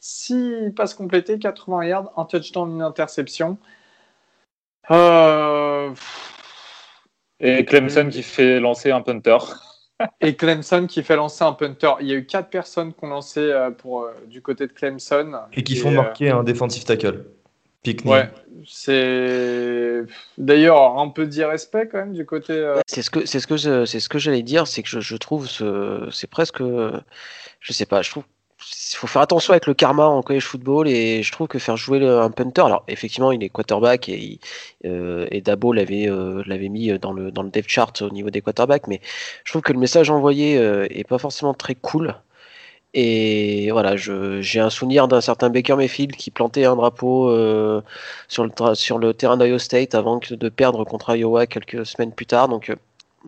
6 0.00 0.72
passes 0.74 0.94
complétées, 0.94 1.38
80 1.38 1.84
yards, 1.84 2.12
un 2.16 2.24
touchdown, 2.24 2.70
une 2.70 2.82
interception. 2.82 3.58
Euh, 4.90 5.90
Et 7.40 7.64
Clemson 7.64 8.08
qui 8.10 8.22
fait 8.22 8.58
lancer 8.58 8.90
un 8.90 9.02
punter. 9.02 9.38
Et 10.20 10.36
Clemson 10.36 10.86
qui 10.86 11.02
fait 11.02 11.16
lancer 11.16 11.44
un 11.44 11.52
punter. 11.52 11.90
Il 12.00 12.06
y 12.06 12.12
a 12.12 12.14
eu 12.14 12.24
4 12.24 12.48
personnes 12.48 12.94
qui 12.94 13.04
ont 13.04 13.08
lancé 13.08 13.52
pour, 13.78 14.04
euh, 14.04 14.12
du 14.26 14.40
côté 14.40 14.66
de 14.66 14.72
Clemson. 14.72 15.40
Et 15.52 15.62
qui 15.62 15.74
Et, 15.74 15.76
font 15.76 15.90
euh, 15.90 15.94
marquer 15.94 16.30
un 16.30 16.42
defensive 16.42 16.84
tackle. 16.84 17.24
Pickney. 17.82 18.10
Ouais, 18.12 18.28
c'est 18.66 20.02
d'ailleurs 20.36 20.98
un 20.98 21.08
peu 21.08 21.26
d'irrespect 21.26 21.88
quand 21.90 21.98
même 21.98 22.12
du 22.12 22.24
côté. 22.26 22.52
euh, 22.52 22.80
C'est 22.86 23.02
ce 23.02 23.10
que 23.10 23.24
c'est 23.26 23.40
ce 23.40 23.46
que 23.46 23.56
je- 23.56 23.84
c'est 23.84 24.00
ce 24.00 24.08
que 24.08 24.18
j'allais 24.18 24.42
dire, 24.42 24.66
c'est 24.66 24.82
que 24.82 24.88
je, 24.88 25.00
je 25.00 25.16
trouve 25.16 25.46
ce 25.48 26.08
c'est 26.12 26.28
presque 26.28 26.62
je 27.60 27.72
sais 27.72 27.86
pas, 27.86 28.02
je 28.02 28.10
trouve 28.10 28.24
il 28.60 28.96
faut 28.96 29.06
faire 29.06 29.22
attention 29.22 29.52
avec 29.52 29.66
le 29.66 29.74
karma 29.74 30.06
en 30.06 30.20
college 30.20 30.42
football 30.44 30.88
et 30.88 31.22
je 31.22 31.30
trouve 31.30 31.46
que 31.46 31.60
faire 31.60 31.76
jouer 31.76 32.00
le- 32.00 32.18
un 32.18 32.30
punter, 32.32 32.62
alors 32.62 32.84
effectivement 32.88 33.30
il 33.30 33.40
est 33.44 33.48
quarterback 33.50 34.08
et, 34.08 34.18
il- 34.18 34.40
euh, 34.84 35.28
et 35.30 35.40
Dabo 35.40 35.72
l'avait 35.72 36.08
euh, 36.08 36.42
l'avait 36.46 36.68
mis 36.68 36.98
dans 36.98 37.12
le 37.12 37.30
dans 37.30 37.42
le 37.44 37.50
depth 37.50 37.68
chart 37.68 38.02
au 38.02 38.10
niveau 38.10 38.30
des 38.30 38.40
quarterbacks, 38.42 38.88
mais 38.88 39.00
je 39.44 39.52
trouve 39.52 39.62
que 39.62 39.72
le 39.72 39.78
message 39.78 40.10
envoyé 40.10 40.58
euh, 40.58 40.86
est 40.90 41.04
pas 41.06 41.18
forcément 41.18 41.54
très 41.54 41.76
cool. 41.76 42.16
Et 43.00 43.70
voilà, 43.70 43.94
j'ai 43.96 44.58
un 44.58 44.70
souvenir 44.70 45.06
d'un 45.06 45.20
certain 45.20 45.50
Baker 45.50 45.76
Mayfield 45.76 46.16
qui 46.16 46.32
plantait 46.32 46.64
un 46.64 46.74
drapeau 46.74 47.30
euh, 47.30 47.80
sur, 48.26 48.42
le 48.44 49.12
terrain 49.12 49.36
d'Iowa 49.36 49.60
State 49.60 49.94
avant 49.94 50.18
de 50.18 50.48
perdre 50.48 50.84
contre 50.84 51.14
Iowa 51.14 51.46
quelques 51.46 51.86
semaines 51.86 52.10
plus 52.10 52.26
tard. 52.26 52.48
Donc, 52.48 52.70
euh, 52.70 52.76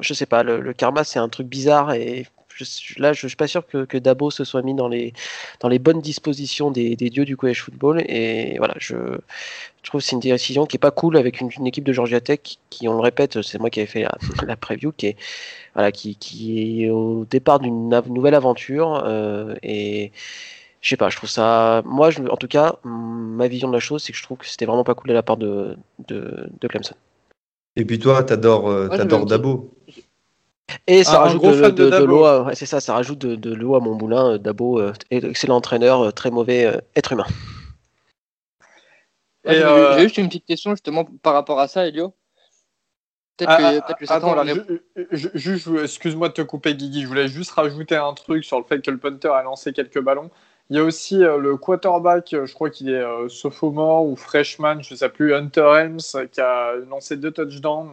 je 0.01 0.13
sais 0.13 0.27
pas, 0.27 0.43
le, 0.43 0.61
le 0.61 0.73
karma 0.73 1.05
c'est 1.05 1.21
un 1.21 1.29
truc 1.29 1.47
bizarre 1.47 1.93
et 1.93 2.27
je, 2.55 2.65
là, 3.01 3.13
je 3.13 3.27
suis 3.27 3.37
pas 3.37 3.47
sûr 3.47 3.67
que, 3.67 3.85
que 3.85 3.99
Dabo 3.99 4.31
se 4.31 4.45
soit 4.45 4.63
mis 4.63 4.75
dans 4.75 4.89
les, 4.89 5.13
dans 5.61 5.69
les 5.69 5.79
bonnes 5.79 6.01
dispositions 6.01 6.71
des, 6.71 6.97
des 6.97 7.11
dieux 7.11 7.25
du 7.25 7.37
college 7.37 7.63
football. 7.63 8.03
Et 8.09 8.57
voilà, 8.59 8.75
je, 8.79 8.97
je 8.97 9.89
trouve 9.89 10.01
que 10.01 10.07
c'est 10.07 10.17
une 10.17 10.21
décision 10.21 10.67
qui 10.67 10.77
est 10.77 10.79
pas 10.81 10.91
cool 10.91 11.17
avec 11.17 11.41
une, 11.41 11.51
une 11.59 11.67
équipe 11.67 11.85
de 11.85 11.93
Georgia 11.93 12.21
Tech 12.21 12.41
qui, 12.71 12.89
on 12.89 12.95
le 12.95 13.01
répète, 13.01 13.43
c'est 13.43 13.59
moi 13.59 13.71
qui 13.71 13.81
avais 13.81 13.87
fait 13.87 14.03
la, 14.03 14.19
la 14.47 14.57
preview, 14.57 14.93
qui 14.93 15.07
est 15.09 15.17
voilà, 15.75 15.93
qui, 15.93 16.17
qui 16.17 16.85
est 16.85 16.91
au 16.91 17.25
départ 17.31 17.61
d'une 17.61 17.93
av- 17.95 18.11
nouvelle 18.11 18.35
aventure 18.35 19.03
euh, 19.07 19.55
et 19.63 20.13
je 20.81 20.89
sais 20.89 20.97
pas, 20.97 21.11
je 21.11 21.17
trouve 21.17 21.29
ça, 21.29 21.83
moi, 21.85 22.11
je, 22.11 22.23
en 22.23 22.37
tout 22.37 22.49
cas, 22.49 22.77
ma 22.85 23.49
vision 23.49 23.69
de 23.69 23.75
la 23.75 23.81
chose, 23.81 24.03
c'est 24.03 24.13
que 24.13 24.19
je 24.19 24.23
trouve 24.23 24.39
que 24.39 24.47
c'était 24.47 24.65
vraiment 24.65 24.85
pas 24.85 24.95
cool 24.95 25.09
de 25.11 25.15
la 25.15 25.23
part 25.23 25.37
de, 25.37 25.77
de, 26.09 26.49
de 26.61 26.69
Clemson. 26.69 26.95
Et 27.77 27.85
puis 27.85 27.99
toi, 27.99 28.23
t'adores 28.23 28.69
euh, 28.69 28.89
un 28.91 29.05
Dabo. 29.05 29.71
Et 30.87 31.05
ça 31.05 31.13
Ah, 31.13 31.19
rajoute 31.19 31.39
gros 31.41 31.51
de, 31.53 31.61
fan 31.63 31.71
de 31.75 31.77
de- 31.77 31.85
de 31.85 31.91
Dabo. 31.91 32.07
l'eau, 32.07 32.25
à- 32.25 32.43
ouais, 32.43 32.55
c'est 32.55 32.67
ça, 32.67 32.81
ça 32.81 32.95
rajoute 32.95 33.19
de, 33.19 33.35
de 33.35 33.55
l'eau 33.55 33.75
à 33.75 33.81
mon 33.81 33.95
moulin. 33.95 34.33
euh, 34.33 34.39
Dabo, 34.39 34.81
euh, 34.81 34.93
excellent 35.11 35.57
entraîneur, 35.57 36.01
euh, 36.03 36.11
très 36.11 36.31
mauvais 36.31 36.67
euh, 36.67 36.79
être 36.97 37.13
humain. 37.13 37.27
J'ai 39.45 39.63
euh, 39.63 39.97
j'ai 39.97 40.03
juste 40.03 40.19
une 40.19 40.29
petite 40.29 40.45
question 40.47 40.73
justement 40.73 41.05
par 41.23 41.35
rapport 41.35 41.61
à 41.61 41.69
ça, 41.69 41.87
Elio. 41.87 42.15
Peut-être 43.37 43.51
Ah, 43.51 43.57
que, 43.57 43.81
ah, 43.89 44.15
attends, 44.15 44.35
la 44.35 44.45
excuse-moi 45.83 46.29
de 46.29 46.35
te 46.35 46.43
couper, 46.43 46.75
Guigui. 46.75 47.03
Je 47.03 47.07
voulais 47.07 47.29
juste 47.29 47.53
rajouter 47.53 47.97
un 47.97 48.13
truc 48.13 48.45
sur 48.45 48.59
le 48.59 48.65
fait 48.65 48.83
que 48.83 48.91
le 48.91 48.99
punter 48.99 49.29
a 49.29 49.43
lancé 49.43 49.73
quelques 49.73 50.01
ballons. 50.01 50.31
Il 50.69 50.77
y 50.77 50.79
a 50.79 50.85
aussi 50.85 51.25
euh, 51.25 51.39
le 51.39 51.57
quarterback, 51.57 52.29
je 52.45 52.53
crois 52.53 52.71
qu'il 52.71 52.91
est 52.91 53.03
euh, 53.03 53.29
sophomore 53.29 54.05
ou 54.05 54.15
freshman, 54.15 54.83
je 54.83 54.93
ne 54.95 54.99
sais 54.99 55.09
plus, 55.09 55.35
Hunter 55.35 55.69
Helms, 55.75 56.29
qui 56.31 56.41
a 56.41 56.77
lancé 56.89 57.17
deux 57.17 57.33
touchdowns, 57.33 57.91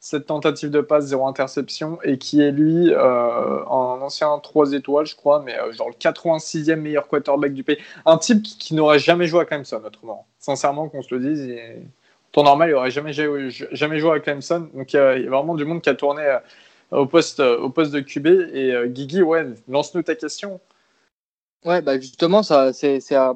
sept 0.00 0.26
tentatives 0.26 0.70
de 0.70 0.80
passe, 0.80 1.06
zéro 1.06 1.26
interception, 1.26 1.98
et 2.02 2.18
qui 2.18 2.40
est 2.40 2.52
lui 2.52 2.92
euh, 2.92 3.64
un 3.66 4.00
ancien 4.00 4.38
3 4.38 4.72
étoiles, 4.72 5.06
je 5.06 5.16
crois, 5.16 5.42
mais 5.44 5.58
euh, 5.58 5.72
genre 5.72 5.88
le 5.88 5.94
86e 5.94 6.76
meilleur 6.76 7.08
quarterback 7.08 7.52
du 7.52 7.64
pays. 7.64 7.78
Un 8.06 8.18
type 8.18 8.42
qui, 8.42 8.74
n'aurait 8.74 8.98
jamais 8.98 9.26
joué 9.26 9.40
à 9.40 9.44
Clemson, 9.44 9.82
autrement. 9.84 10.26
Sincèrement, 10.38 10.88
qu'on 10.88 11.02
se 11.02 11.14
le 11.14 11.20
dise. 11.20 11.44
il 11.46 12.42
normal, 12.42 12.70
il 12.70 12.74
aurait 12.74 12.90
jamais, 12.90 13.12
jamais 13.12 13.98
joué 13.98 14.12
à 14.12 14.20
Clemson. 14.20 14.68
Donc 14.74 14.92
il 14.92 14.96
y, 14.96 15.00
a, 15.00 15.28
vraiment 15.28 15.54
du 15.54 15.64
monde 15.64 15.82
qui 15.82 15.88
a 15.88 15.94
tourné 15.94 16.22
euh, 16.22 16.38
au, 16.92 17.06
poste, 17.06 17.40
euh, 17.40 17.58
au 17.58 17.70
poste 17.70 17.92
de 17.92 18.00
QB. 18.00 18.26
Et 18.54 18.74
Guigui, 18.86 19.22
ouais, 19.22 19.46
lance-nous 19.68 20.02
ta 20.02 20.14
question. 20.14 20.60
Ouais, 21.64 21.82
bah 21.82 21.98
justement, 21.98 22.44
ça, 22.44 22.72
c'est, 22.72 23.00
ça, 23.00 23.34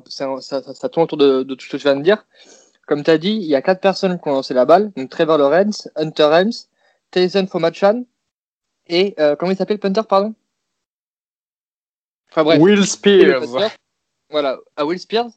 tourne 0.93 1.05
autour 1.05 1.19
de, 1.19 1.43
de 1.43 1.55
tout 1.57 1.67
ce 1.67 1.73
que 1.73 1.77
tu 1.77 1.83
viens 1.83 1.97
de 1.97 2.03
dire. 2.03 2.25
Comme 2.93 3.05
tu 3.05 3.11
as 3.11 3.16
dit, 3.16 3.30
il 3.36 3.45
y 3.45 3.55
a 3.55 3.62
quatre 3.62 3.80
personnes 3.80 4.20
qui 4.20 4.28
ont 4.28 4.32
lancé 4.32 4.53
la 4.53 4.66
balle. 4.66 4.93
Donc 4.97 5.09
Trevor 5.09 5.38
Lawrence, 5.38 5.88
Hunter 5.97 6.28
Helms, 6.30 6.53
Tyson 7.11 7.47
Fomachan 7.47 8.05
et 8.86 9.14
euh, 9.18 9.34
comment 9.34 9.51
il 9.51 9.57
s'appelle 9.57 9.76
le 9.76 9.80
punter, 9.80 10.03
pardon? 10.07 10.34
Enfin 12.30 12.45
bref. 12.45 12.61
Will 12.61 12.84
Spears. 13.47 13.70
Voilà, 14.28 14.59
à 14.76 14.84
Will 14.84 14.99
Spears. 14.99 15.30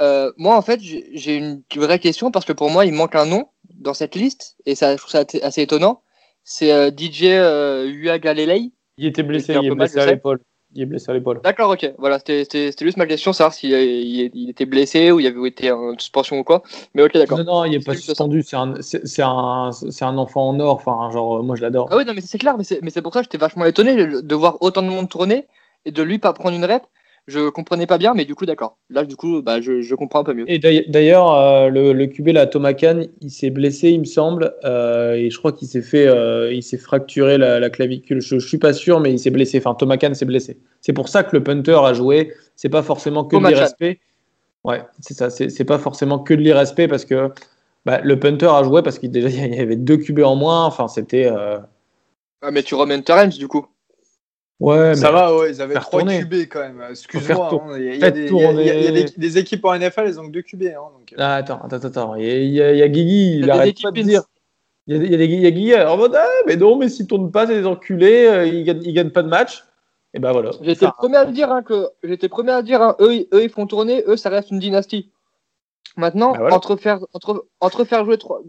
Euh, 0.00 0.32
moi, 0.36 0.54
en 0.56 0.62
fait, 0.62 0.78
j'ai 0.80 1.34
une 1.36 1.64
vraie 1.74 1.98
question 1.98 2.30
parce 2.30 2.44
que 2.44 2.52
pour 2.52 2.70
moi, 2.70 2.86
il 2.86 2.92
manque 2.92 3.16
un 3.16 3.26
nom 3.26 3.48
dans 3.74 3.94
cette 3.94 4.14
liste 4.14 4.54
et 4.64 4.76
ça, 4.76 4.92
je 4.92 4.98
trouve 4.98 5.10
ça 5.10 5.24
assez- 5.42 5.62
étonnant. 5.62 6.04
C'est 6.44 6.70
euh, 6.70 6.92
DJ 6.96 7.24
euh, 7.24 7.90
Uagalelei. 7.90 8.70
Il 8.96 9.06
était 9.06 9.24
blessé, 9.24 9.54
il 9.54 9.66
est 9.66 9.70
blessé 9.74 9.98
à 9.98 10.06
l'épaule. 10.14 10.40
Il 10.76 10.82
est 10.82 10.86
blessé 10.86 11.10
à 11.10 11.14
l'épaule. 11.14 11.40
D'accord, 11.42 11.70
ok. 11.70 11.94
Voilà, 11.96 12.18
c'était 12.18 12.70
juste 12.78 12.98
ma 12.98 13.06
question, 13.06 13.32
savoir 13.32 13.54
s'il 13.54 13.70
il, 13.70 14.30
il 14.34 14.50
était 14.50 14.66
blessé 14.66 15.10
ou 15.10 15.20
il 15.20 15.24
y 15.24 15.26
avait 15.26 15.48
été 15.48 15.72
en 15.72 15.98
suspension 15.98 16.38
ou 16.38 16.44
quoi. 16.44 16.62
Mais 16.94 17.02
ok, 17.02 17.14
d'accord. 17.14 17.38
Non, 17.38 17.44
non, 17.44 17.64
il 17.64 17.70
n'est 17.70 17.80
pas 17.80 17.94
suspendu. 17.94 18.42
C'est 18.42 18.56
un, 18.56 18.74
un, 18.74 19.72
c'est 19.72 20.04
un 20.04 20.18
enfant 20.18 20.48
en 20.50 20.60
or. 20.60 20.74
Enfin, 20.74 21.10
genre, 21.10 21.42
moi, 21.42 21.56
je 21.56 21.62
l'adore. 21.62 21.88
Ah 21.90 21.96
oui, 21.96 22.04
non, 22.04 22.12
mais 22.12 22.20
c'est 22.20 22.36
clair, 22.36 22.58
mais 22.58 22.64
c'est 22.64 22.82
mais 22.82 22.90
c'est 22.90 23.00
pour 23.00 23.14
ça 23.14 23.20
que 23.20 23.24
j'étais 23.24 23.38
vachement 23.38 23.64
étonné 23.64 23.96
de 23.96 24.20
de 24.20 24.34
voir 24.34 24.58
autant 24.60 24.82
de 24.82 24.88
monde 24.88 25.08
tourner 25.08 25.46
et 25.86 25.92
de 25.92 26.02
lui 26.02 26.18
pas 26.18 26.34
prendre 26.34 26.54
une 26.54 26.66
rep. 26.66 26.82
Je 27.26 27.48
comprenais 27.48 27.86
pas 27.86 27.98
bien, 27.98 28.14
mais 28.14 28.24
du 28.24 28.34
coup, 28.34 28.46
d'accord. 28.46 28.76
Là, 28.88 29.04
du 29.04 29.16
coup, 29.16 29.42
bah, 29.42 29.60
je, 29.60 29.80
je 29.80 29.94
comprends 29.96 30.20
un 30.20 30.24
peu 30.24 30.32
mieux. 30.34 30.44
Et 30.48 30.58
d'ailleurs- 30.58 31.32
euh, 31.34 31.68
le, 31.68 31.92
le 31.92 32.06
QB, 32.06 32.28
là, 32.28 32.46
Thomas 32.46 32.72
Kahn, 32.72 33.08
il 33.20 33.30
s'est 33.30 33.50
blessé, 33.50 33.90
il 33.90 34.00
me 34.00 34.04
semble, 34.04 34.54
euh, 34.64 35.14
et 35.14 35.30
je 35.30 35.38
crois 35.38 35.50
qu'il 35.52 35.66
s'est 35.66 35.82
fait, 35.82 36.06
euh, 36.06 36.52
il 36.52 36.62
s'est 36.62 36.78
fracturé 36.78 37.36
la, 37.36 37.58
la 37.58 37.68
clavicule. 37.68 38.20
Je, 38.20 38.38
je 38.38 38.46
suis 38.46 38.58
pas 38.58 38.72
sûr, 38.72 39.00
mais 39.00 39.10
il 39.10 39.18
s'est 39.18 39.30
blessé. 39.30 39.58
Enfin, 39.58 39.74
Thomas 39.74 39.96
Kahn 39.96 40.14
s'est 40.14 40.24
blessé. 40.24 40.58
C'est 40.80 40.92
pour 40.92 41.08
ça 41.08 41.24
que 41.24 41.34
le 41.36 41.42
punter 41.42 41.78
a 41.84 41.94
joué. 41.94 42.32
C'est 42.54 42.68
pas 42.68 42.82
forcément 42.82 43.24
que 43.24 43.30
de 43.34 43.40
Thomas 43.40 43.50
l'irrespect. 43.50 43.98
Ouais, 44.64 44.82
c'est 45.00 45.14
ça. 45.14 45.30
C'est 45.30 45.64
pas 45.64 45.78
forcément 45.78 46.18
que 46.20 46.34
de 46.34 46.40
l'irrespect 46.40 46.88
parce 46.88 47.04
que 47.04 47.30
bah, 47.84 48.00
le 48.02 48.18
punter 48.20 48.46
a 48.46 48.62
joué 48.62 48.82
parce 48.82 48.98
qu'il 48.98 49.10
déjà 49.10 49.28
il 49.46 49.54
y 49.54 49.60
avait 49.60 49.76
deux 49.76 49.96
QB 49.96 50.20
en 50.20 50.36
moins. 50.36 50.64
Enfin, 50.64 50.88
c'était. 50.88 51.28
Ah, 52.40 52.50
mais 52.52 52.62
tu 52.62 52.74
Hunter 52.76 53.12
Helms, 53.14 53.30
du 53.30 53.48
coup. 53.48 53.66
Ouais, 54.58 54.94
Ça 54.94 55.08
mais- 55.08 55.12
va, 55.12 55.36
ouais, 55.36 55.50
ils 55.52 55.60
avaient 55.60 55.74
faire 55.74 55.82
3 55.84 56.00
tourner. 56.00 56.20
QB 56.20 56.34
quand 56.48 56.60
même. 56.60 56.82
Excuse-moi. 56.90 57.50
hein, 57.52 57.76
Il 57.78 57.84
y 57.84 57.88
a, 57.90 57.94
il 57.94 58.00
y 58.00 58.02
a 58.02 58.06
faites 58.06 58.14
des, 58.14 58.26
il 58.26 58.36
y 58.40 58.44
a- 58.44 58.52
il 58.52 58.56
y 58.56 58.58
a- 58.58 58.62
il 58.62 58.66
y 58.66 58.70
a 58.70 58.82
tourner. 58.88 59.04
des- 59.04 59.12
des 59.16 59.38
équipes 59.38 59.64
en 59.66 59.74
NFL, 59.74 60.04
elles 60.06 60.18
ont 60.20 60.26
que 60.26 60.32
2 60.32 60.42
QB. 60.42 60.62
Hein, 60.68 60.74
donc, 60.96 61.12
euh. 61.12 61.16
Ah, 61.18 61.34
attends, 61.36 61.60
attends, 61.62 61.76
attends. 61.86 62.14
Il 62.14 62.24
y 62.24 62.62
a, 62.62 62.68
a- 62.68 62.72
il 62.72 62.78
y 62.78 62.82
a 62.82 62.88
Guigui, 62.88 63.36
il 63.38 63.50
arrête 63.50 63.76
pas 63.82 63.90
de 63.90 64.00
dire. 64.02 64.22
Il 64.86 64.96
y 64.96 65.14
a, 65.14 65.22
y 65.22 65.52
Guigui 65.52 65.74
en 65.76 65.96
mode 65.98 66.14
Ah, 66.16 66.26
mais 66.46 66.56
non, 66.56 66.76
mais 66.76 66.88
s'ils 66.88 67.06
tournent 67.06 67.30
pas, 67.32 67.46
c'est 67.46 67.58
des 67.60 67.66
enculés, 67.66 68.26
euh, 68.26 68.46
ils, 68.46 68.64
gagnent, 68.64 68.82
ils 68.82 68.92
gagnent 68.94 69.10
pas 69.10 69.22
de 69.22 69.28
match. 69.28 69.64
Et 70.14 70.18
ben 70.20 70.32
voilà. 70.32 70.52
J'étais 70.62 70.86
le 70.86 70.92
premier 70.96 71.16
à 71.18 71.24
le 71.26 71.32
dire 71.32 71.52
hein, 71.52 71.62
que 71.62 71.88
j'étais 72.02 72.28
premier 72.30 72.52
à 72.52 72.62
dire 72.62 72.80
hein, 72.80 72.96
eux, 73.00 73.12
ils- 73.14 73.28
eux 73.34 73.42
ils 73.42 73.50
font 73.50 73.66
tourner, 73.66 74.02
eux 74.06 74.16
ça 74.16 74.30
reste 74.30 74.50
une 74.50 74.58
dynastie. 74.60 75.10
Maintenant, 75.98 76.32
voilà. 76.32 76.54
entre 76.54 76.76
faire 76.76 77.00
entre, 77.12 77.46
entre 77.60 77.84
faire 77.84 78.04
jouer 78.06 78.16
3, 78.16 78.40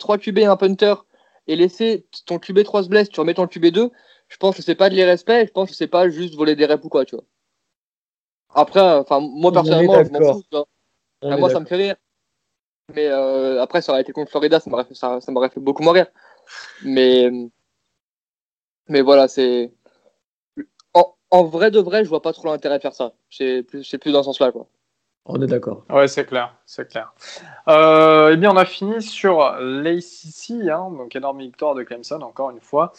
3 0.00 0.18
QB 0.18 0.38
et 0.38 0.44
un 0.46 0.56
punter 0.56 0.94
et 1.46 1.54
laisser 1.54 2.06
ton 2.26 2.38
QB 2.40 2.64
3 2.64 2.82
se 2.82 2.88
blesse, 2.88 3.08
tu 3.08 3.20
remets 3.20 3.34
ton 3.34 3.46
QB 3.46 3.66
2, 3.66 3.90
je 4.30 4.36
pense 4.36 4.56
que 4.56 4.62
c'est 4.62 4.76
pas 4.76 4.88
de 4.88 4.94
l'irrespect, 4.94 5.46
je 5.46 5.52
pense 5.52 5.68
que 5.68 5.76
c'est 5.76 5.88
pas 5.88 6.08
juste 6.08 6.34
voler 6.34 6.56
des 6.56 6.64
reps 6.64 6.84
ou 6.84 6.88
quoi, 6.88 7.04
tu 7.04 7.16
vois. 7.16 7.24
Après, 8.54 8.80
enfin 8.80 9.20
moi 9.20 9.52
personnellement, 9.52 10.02
je 10.02 10.10
m'en 10.10 10.32
fous, 10.32 10.42
tu 10.42 10.48
vois. 10.56 10.66
Enfin, 11.22 11.36
moi 11.36 11.50
ça 11.50 11.60
me 11.60 11.66
fait 11.66 11.76
rire. 11.76 11.96
Mais 12.94 13.06
euh, 13.06 13.60
après 13.60 13.82
ça 13.82 13.92
aurait 13.92 14.00
été 14.00 14.12
contre 14.12 14.30
Florida, 14.30 14.58
ça 14.58 14.70
m'aurait 14.70 14.84
fait, 14.84 14.94
ça, 14.94 15.20
ça 15.20 15.30
m'aurait 15.30 15.50
fait 15.50 15.60
beaucoup 15.60 15.82
moins 15.82 15.92
rire. 15.92 16.06
Mais 16.84 17.30
mais 18.88 19.02
voilà, 19.02 19.28
c'est 19.28 19.72
en, 20.94 21.14
en 21.30 21.44
vrai 21.44 21.70
de 21.70 21.80
vrai, 21.80 22.04
je 22.04 22.08
vois 22.08 22.22
pas 22.22 22.32
trop 22.32 22.48
l'intérêt 22.48 22.78
de 22.78 22.82
faire 22.82 22.94
ça. 22.94 23.12
C'est 23.30 23.62
plus, 23.62 23.96
plus 23.98 24.12
dans 24.12 24.22
ce 24.22 24.26
sens-là, 24.26 24.52
quoi. 24.52 24.66
On 25.26 25.40
est 25.40 25.46
d'accord. 25.46 25.84
Ouais, 25.90 26.08
c'est 26.08 26.24
clair, 26.24 26.56
c'est 26.66 26.88
clair. 26.88 27.12
Euh, 27.68 28.30
eh 28.32 28.36
bien, 28.36 28.50
on 28.50 28.56
a 28.56 28.64
fini 28.64 29.00
sur 29.02 29.38
l'ACC, 29.60 30.68
hein, 30.68 30.90
donc 30.90 31.14
énorme 31.14 31.40
victoire 31.40 31.74
de 31.74 31.82
Clemson, 31.82 32.20
encore 32.22 32.50
une 32.50 32.60
fois. 32.60 32.92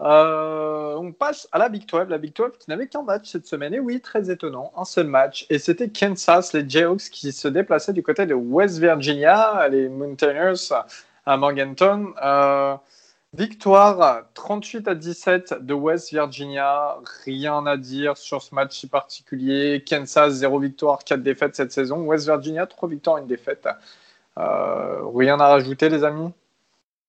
Euh, 0.00 0.94
on 0.96 1.12
passe 1.12 1.48
à 1.52 1.58
la 1.58 1.68
Big 1.68 1.86
12, 1.86 2.08
la 2.08 2.18
Big 2.18 2.34
12 2.34 2.52
qui 2.58 2.70
n'avait 2.70 2.88
qu'un 2.88 3.02
match 3.02 3.30
cette 3.30 3.46
semaine, 3.46 3.74
et 3.74 3.80
oui, 3.80 4.00
très 4.00 4.30
étonnant, 4.30 4.72
un 4.76 4.84
seul 4.84 5.06
match, 5.06 5.46
et 5.48 5.58
c'était 5.58 5.90
Kansas, 5.90 6.52
les 6.54 6.68
Jayhawks, 6.68 7.10
qui 7.10 7.32
se 7.32 7.46
déplaçaient 7.46 7.92
du 7.92 8.02
côté 8.02 8.26
de 8.26 8.34
West 8.34 8.78
Virginia, 8.78 9.68
les 9.68 9.88
Mountaineers 9.88 10.72
à 11.26 11.36
Morganton. 11.36 12.14
Euh, 12.22 12.76
victoire 13.34 14.24
38 14.34 14.88
à 14.88 14.94
17 14.94 15.54
de 15.64 15.74
West 15.74 16.10
Virginia, 16.10 16.98
rien 17.24 17.64
à 17.66 17.76
dire 17.76 18.16
sur 18.16 18.42
ce 18.42 18.54
match 18.54 18.78
si 18.78 18.88
particulier. 18.88 19.84
Kansas, 19.88 20.34
0 20.34 20.58
victoire, 20.58 21.04
4 21.04 21.22
défaites 21.22 21.54
cette 21.54 21.72
saison. 21.72 22.00
West 22.02 22.26
Virginia, 22.26 22.66
3 22.66 22.88
victoires, 22.88 23.16
1 23.18 23.22
défaite. 23.22 23.68
Euh, 24.38 25.02
rien 25.14 25.38
à 25.40 25.48
rajouter, 25.48 25.88
les 25.88 26.04
amis? 26.04 26.32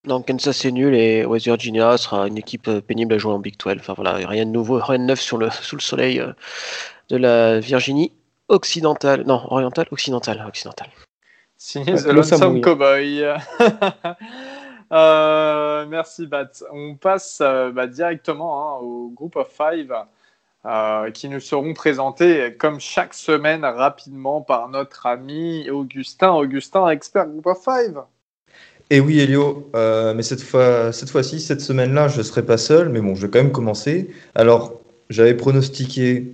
Non, 0.05 0.21
Kansas 0.21 0.57
c'est 0.57 0.71
nul 0.71 0.93
et 0.95 1.25
West 1.25 1.45
Virginia 1.45 1.97
sera 1.97 2.27
une 2.27 2.37
équipe 2.37 2.67
euh, 2.67 2.81
pénible 2.81 3.13
à 3.13 3.17
jouer 3.17 3.33
en 3.33 3.39
Big 3.39 3.57
12. 3.57 3.75
Enfin 3.79 3.93
voilà, 3.93 4.13
rien 4.13 4.45
de 4.45 4.51
nouveau, 4.51 4.77
rien 4.77 4.99
de 4.99 5.05
neuf 5.05 5.21
sur 5.21 5.37
le, 5.37 5.49
sous 5.49 5.77
le 5.77 5.81
soleil 5.81 6.19
euh, 6.19 6.33
de 7.09 7.17
la 7.17 7.59
Virginie 7.59 8.11
occidentale. 8.49 9.23
Non, 9.25 9.41
orientale, 9.49 9.87
occidentale, 9.91 10.43
occidentale. 10.47 10.89
Signé 11.57 11.95
The 11.95 12.07
Lonesome. 12.07 12.61
Cowboy. 12.61 13.23
Euh, 14.93 15.85
merci, 15.87 16.27
Bat. 16.27 16.51
On 16.71 16.95
passe 16.95 17.39
euh, 17.41 17.71
bah, 17.71 17.87
directement 17.87 18.77
hein, 18.77 18.79
au 18.81 19.09
Group 19.09 19.35
of 19.35 19.49
Five 19.49 19.91
euh, 20.65 21.09
qui 21.09 21.29
nous 21.29 21.39
seront 21.39 21.73
présentés 21.73 22.55
comme 22.57 22.79
chaque 22.79 23.15
semaine 23.15 23.65
rapidement 23.65 24.41
par 24.41 24.69
notre 24.69 25.07
ami 25.07 25.67
Augustin. 25.71 26.31
Augustin, 26.33 26.87
expert 26.89 27.27
Group 27.27 27.47
of 27.47 27.63
Five. 27.63 28.03
Et 28.89 28.99
oui, 28.99 29.19
Elio, 29.19 29.69
euh, 29.75 30.13
mais 30.13 30.23
cette 30.23 30.41
fois, 30.41 30.91
cette 30.91 31.09
fois-ci, 31.09 31.39
cette 31.39 31.61
semaine-là, 31.61 32.07
je 32.07 32.19
ne 32.19 32.23
serai 32.23 32.43
pas 32.43 32.57
seul, 32.57 32.89
mais 32.89 33.01
bon, 33.01 33.15
je 33.15 33.25
vais 33.25 33.31
quand 33.31 33.41
même 33.41 33.51
commencer. 33.51 34.09
Alors, 34.35 34.81
j'avais 35.09 35.33
pronostiqué 35.35 36.31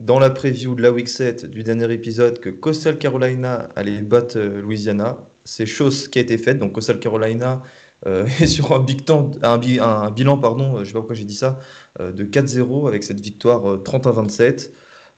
dans 0.00 0.18
la 0.18 0.30
preview 0.30 0.74
de 0.74 0.82
la 0.82 0.90
week 0.90 1.08
7 1.08 1.46
du 1.46 1.62
dernier 1.62 1.92
épisode 1.92 2.40
que 2.40 2.50
Coastal 2.50 2.98
Carolina 2.98 3.68
allait 3.76 4.02
battre 4.02 4.36
euh, 4.36 4.60
Louisiana. 4.60 5.18
C'est 5.44 5.66
chose 5.66 6.08
qui 6.08 6.18
a 6.18 6.22
été 6.22 6.38
faite. 6.38 6.58
Donc, 6.58 6.72
Coastal 6.72 6.98
Carolina 6.98 7.62
euh, 8.06 8.26
est 8.40 8.46
sur 8.46 8.72
un, 8.72 8.80
bilan, 8.80 10.38
pardon, 10.38 10.80
je 10.80 10.84
sais 10.84 10.92
pas 10.92 10.98
pourquoi 10.98 11.14
j'ai 11.14 11.24
dit 11.24 11.36
ça, 11.36 11.60
de 12.00 12.24
4-0 12.24 12.88
avec 12.88 13.04
cette 13.04 13.20
victoire 13.20 13.70
euh, 13.70 13.76
30 13.78 14.06
à 14.08 14.10
27. 14.10 14.72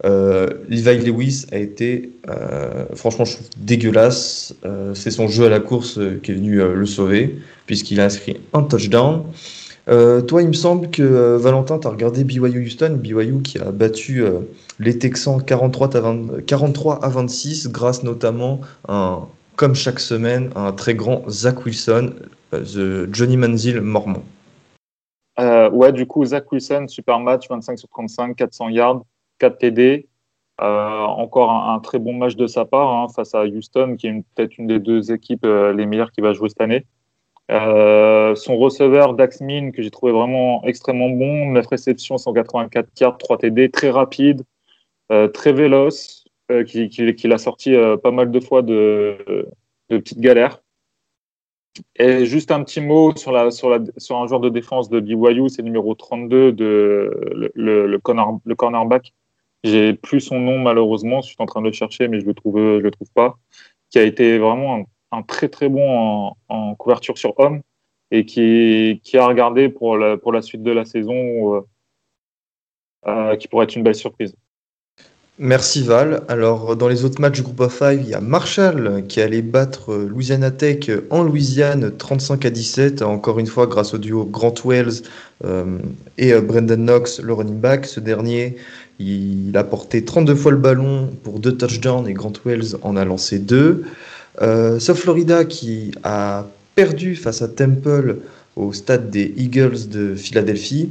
Euh, 0.04 0.48
Levi 0.68 0.98
Lewis 0.98 1.46
a 1.50 1.56
été, 1.56 2.10
euh, 2.28 2.84
franchement, 2.94 3.24
je 3.24 3.34
trouve 3.34 3.48
dégueulasse. 3.56 4.54
Euh, 4.64 4.94
c'est 4.94 5.10
son 5.10 5.28
jeu 5.28 5.46
à 5.46 5.48
la 5.48 5.60
course 5.60 5.98
euh, 5.98 6.20
qui 6.22 6.32
est 6.32 6.34
venu 6.34 6.56
le 6.56 6.86
sauver, 6.86 7.38
puisqu'il 7.66 8.00
a 8.00 8.04
inscrit 8.04 8.40
un 8.52 8.62
touchdown. 8.62 9.24
Toi, 9.86 10.42
il 10.42 10.48
me 10.48 10.54
semble 10.54 10.90
que 10.90 11.36
Valentin, 11.36 11.78
tu 11.78 11.86
as 11.86 11.90
regardé 11.90 12.24
BYU 12.24 12.64
Houston, 12.64 12.98
BYU 12.98 13.42
qui 13.42 13.58
a 13.58 13.70
battu 13.70 14.24
les 14.78 14.98
Texans 14.98 15.42
43 15.44 15.96
à, 15.96 16.00
20 16.00 16.46
43 16.46 17.04
à 17.04 17.08
26, 17.08 17.68
grâce 17.68 18.02
notamment, 18.02 18.60
à 18.88 18.96
un, 18.96 19.28
comme 19.56 19.74
chaque 19.74 20.00
semaine, 20.00 20.50
à 20.54 20.68
un 20.68 20.72
très 20.72 20.94
grand 20.94 21.28
Zach 21.28 21.66
Wilson, 21.66 22.14
the 22.52 23.12
Johnny 23.12 23.36
Manziel 23.36 23.82
mormon. 23.82 24.22
Ouais, 25.38 25.92
du 25.92 26.06
coup, 26.06 26.24
Zach 26.24 26.50
Wilson, 26.50 26.86
super 26.88 27.20
match, 27.20 27.46
25 27.50 27.78
sur 27.78 27.88
35, 27.90 28.36
400 28.36 28.68
yards, 28.70 29.02
4 29.38 29.58
TD. 29.58 30.08
Euh, 30.60 31.00
encore 31.00 31.50
un, 31.50 31.80
très 31.80 31.98
bon 31.98 32.12
match 32.14 32.36
de 32.36 32.46
sa 32.46 32.64
part 32.64 32.92
hein, 32.92 33.08
face 33.14 33.34
à 33.34 33.44
Houston, 33.44 33.96
qui 33.98 34.06
est 34.06 34.22
peut-être 34.34 34.56
une 34.56 34.68
des 34.68 34.78
deux 34.78 35.12
équipes 35.12 35.44
euh, 35.44 35.72
les 35.72 35.84
meilleures 35.84 36.12
qui 36.12 36.20
va 36.20 36.32
jouer 36.32 36.48
cette 36.48 36.60
année. 36.60 36.86
Euh, 37.50 38.34
son 38.36 38.56
receveur, 38.56 39.14
Dax 39.14 39.40
Min, 39.40 39.72
que 39.72 39.82
j'ai 39.82 39.90
trouvé 39.90 40.12
vraiment 40.12 40.64
extrêmement 40.64 41.10
bon, 41.10 41.50
9 41.50 41.66
réceptions, 41.66 42.18
184 42.18 42.88
yards, 43.00 43.18
3 43.18 43.38
TD, 43.38 43.70
très 43.70 43.90
rapide, 43.90 44.44
très 45.34 45.52
véloce, 45.52 46.24
qui, 46.66 46.88
qui, 46.88 47.28
l'a 47.28 47.38
sorti 47.38 47.74
pas 48.02 48.10
mal 48.10 48.30
de 48.30 48.40
fois 48.40 48.62
de, 48.62 49.18
de 49.90 49.98
petites 49.98 50.20
galères. 50.20 50.62
Et 51.96 52.24
juste 52.26 52.50
un 52.50 52.62
petit 52.62 52.80
mot 52.80 53.14
sur, 53.16 53.32
la, 53.32 53.50
sur, 53.50 53.68
la, 53.68 53.78
sur 53.96 54.16
un 54.16 54.26
joueur 54.26 54.40
de 54.40 54.48
défense 54.48 54.88
de 54.88 55.00
BYU, 55.00 55.48
c'est 55.48 55.62
numéro 55.62 55.94
32, 55.94 56.52
de, 56.52 57.50
le, 57.54 57.98
corner, 57.98 58.38
le 58.44 58.54
cornerback. 58.54 59.12
J'ai 59.64 59.94
plus 59.94 60.20
son 60.20 60.38
nom 60.38 60.58
malheureusement, 60.58 61.22
je 61.22 61.28
suis 61.28 61.36
en 61.38 61.46
train 61.46 61.62
de 61.62 61.66
le 61.66 61.72
chercher, 61.72 62.06
mais 62.06 62.20
je 62.20 62.26
le 62.26 62.34
trouve, 62.34 62.58
je 62.58 62.80
le 62.80 62.90
trouve 62.90 63.10
pas. 63.14 63.38
Qui 63.88 63.98
a 63.98 64.02
été 64.02 64.38
vraiment 64.38 64.86
un, 65.10 65.22
très 65.22 65.48
très 65.48 65.70
bon 65.70 66.34
en, 66.48 66.74
couverture 66.74 67.16
sur 67.16 67.38
homme 67.38 67.62
et 68.10 68.26
qui, 68.26 69.00
qui 69.02 69.16
a 69.16 69.26
regardé 69.26 69.70
pour 69.70 69.96
la, 69.96 70.18
pour 70.18 70.32
la 70.32 70.42
suite 70.42 70.62
de 70.62 70.70
la 70.70 70.84
saison, 70.84 71.56
euh, 71.56 71.60
euh, 73.06 73.36
qui 73.36 73.48
pourrait 73.48 73.64
être 73.64 73.74
une 73.74 73.82
belle 73.82 73.94
surprise. 73.94 74.36
Merci 75.38 75.82
Val. 75.82 76.22
Alors, 76.28 76.76
dans 76.76 76.86
les 76.86 77.04
autres 77.04 77.20
matchs 77.20 77.36
du 77.36 77.42
Group 77.42 77.58
of 77.60 77.76
Five, 77.76 78.00
il 78.02 78.08
y 78.08 78.14
a 78.14 78.20
Marshall 78.20 79.04
qui 79.08 79.20
allait 79.20 79.42
battre 79.42 79.92
Louisiana 79.96 80.52
Tech 80.52 80.88
en 81.10 81.24
Louisiane 81.24 81.96
35 81.96 82.44
à 82.44 82.50
17, 82.50 83.02
encore 83.02 83.40
une 83.40 83.48
fois 83.48 83.66
grâce 83.66 83.94
au 83.94 83.98
duo 83.98 84.26
Grant 84.26 84.54
Wells 84.64 85.02
euh, 85.44 85.78
et 86.18 86.32
Brendan 86.40 86.84
Knox, 86.84 87.20
le 87.20 87.32
running 87.32 87.58
back. 87.58 87.86
Ce 87.86 87.98
dernier, 87.98 88.56
il 88.98 89.52
a 89.54 89.64
porté 89.64 90.04
32 90.04 90.34
fois 90.34 90.52
le 90.52 90.58
ballon 90.58 91.10
pour 91.22 91.40
deux 91.40 91.56
touchdowns 91.56 92.08
et 92.08 92.12
Grant 92.12 92.32
Wells 92.44 92.76
en 92.82 92.96
a 92.96 93.04
lancé 93.04 93.38
deux. 93.38 93.84
Euh, 94.42 94.78
South 94.78 94.96
Florida 94.96 95.44
qui 95.44 95.92
a 96.02 96.46
perdu 96.74 97.16
face 97.16 97.42
à 97.42 97.48
Temple 97.48 98.18
au 98.56 98.72
stade 98.72 99.10
des 99.10 99.32
Eagles 99.36 99.88
de 99.88 100.14
Philadelphie. 100.14 100.90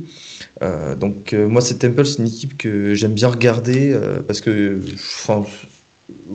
Euh, 0.61 0.95
donc 0.95 1.33
euh, 1.33 1.47
moi, 1.47 1.61
cette 1.61 1.79
Temple, 1.79 2.05
c'est 2.05 2.19
une 2.19 2.27
équipe 2.27 2.57
que 2.57 2.93
j'aime 2.93 3.13
bien 3.13 3.29
regarder 3.29 3.93
euh, 3.93 4.19
parce 4.25 4.41
que, 4.41 4.79
enfin, 4.93 5.45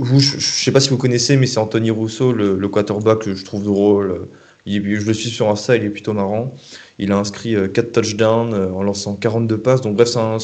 je, 0.01 0.19
je 0.19 0.39
sais 0.39 0.73
pas 0.73 0.81
si 0.81 0.89
vous 0.89 0.97
connaissez, 0.97 1.37
mais 1.37 1.47
c'est 1.47 1.59
Anthony 1.59 1.91
Rousseau, 1.91 2.33
le, 2.33 2.69
quarterback 2.69 3.21
que 3.21 3.35
je 3.35 3.45
trouve 3.45 3.65
drôle. 3.65 4.27
Je 4.67 4.79
le 4.79 5.15
suis 5.15 5.31
sur 5.31 5.49
Insta, 5.49 5.77
il 5.77 5.85
est 5.85 5.91
plutôt 5.91 6.13
marrant. 6.13 6.53
Il 6.99 7.13
a 7.13 7.17
inscrit 7.17 7.55
4 7.73 7.93
touchdowns 7.93 8.55
en 8.55 8.83
lançant 8.83 9.15
42 9.15 9.57
passes. 9.59 9.81
Donc 9.81 9.97
bref, 9.97 10.09
c'est 10.09 10.19
un, 10.19 10.39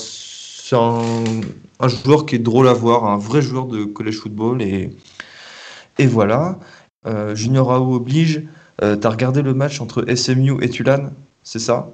c'est 0.67 0.77
un, 0.77 1.89
joueur 1.89 2.25
qui 2.25 2.37
est 2.37 2.39
drôle 2.39 2.69
à 2.69 2.73
voir, 2.73 3.05
un 3.05 3.19
vrai 3.19 3.43
joueur 3.43 3.67
de 3.67 3.85
college 3.85 4.17
football. 4.17 4.62
Et, 4.62 4.95
et 5.99 6.07
voilà. 6.07 6.59
Euh, 7.07 7.35
Junior 7.35 7.71
Ao 7.71 7.95
oblige. 7.95 8.43
Euh, 8.83 8.97
T'as 8.97 9.11
regardé 9.11 9.43
le 9.43 9.53
match 9.53 9.83
entre 9.83 10.07
SMU 10.15 10.65
et 10.65 10.71
Tulane, 10.71 11.12
c'est 11.43 11.59
ça? 11.59 11.93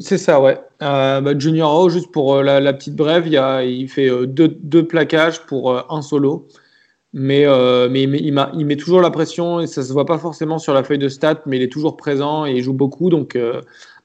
C'est 0.00 0.16
ça, 0.16 0.40
ouais. 0.40 0.58
Euh, 0.80 1.20
bah, 1.20 1.38
Junior 1.38 1.70
O, 1.78 1.90
juste 1.90 2.10
pour 2.12 2.36
euh, 2.36 2.42
la, 2.42 2.72
petite 2.72 2.96
brève, 2.96 3.26
il, 3.28 3.88
fait 3.90 4.08
deux, 4.26 4.48
deux, 4.48 4.86
plaquages 4.86 5.44
pour 5.44 5.92
un 5.92 6.00
solo. 6.00 6.48
Mais, 7.12 7.44
mais, 7.90 8.04
il, 8.04 8.32
met 8.64 8.76
toujours 8.76 9.02
la 9.02 9.10
pression 9.10 9.60
et 9.60 9.66
ça 9.66 9.82
se 9.82 9.92
voit 9.92 10.06
pas 10.06 10.18
forcément 10.18 10.58
sur 10.58 10.72
la 10.72 10.82
feuille 10.82 10.98
de 10.98 11.10
stats, 11.10 11.42
mais 11.44 11.58
il 11.58 11.62
est 11.62 11.72
toujours 11.72 11.98
présent 11.98 12.46
et 12.46 12.52
il 12.52 12.62
joue 12.62 12.72
beaucoup. 12.72 13.10
Donc, 13.10 13.38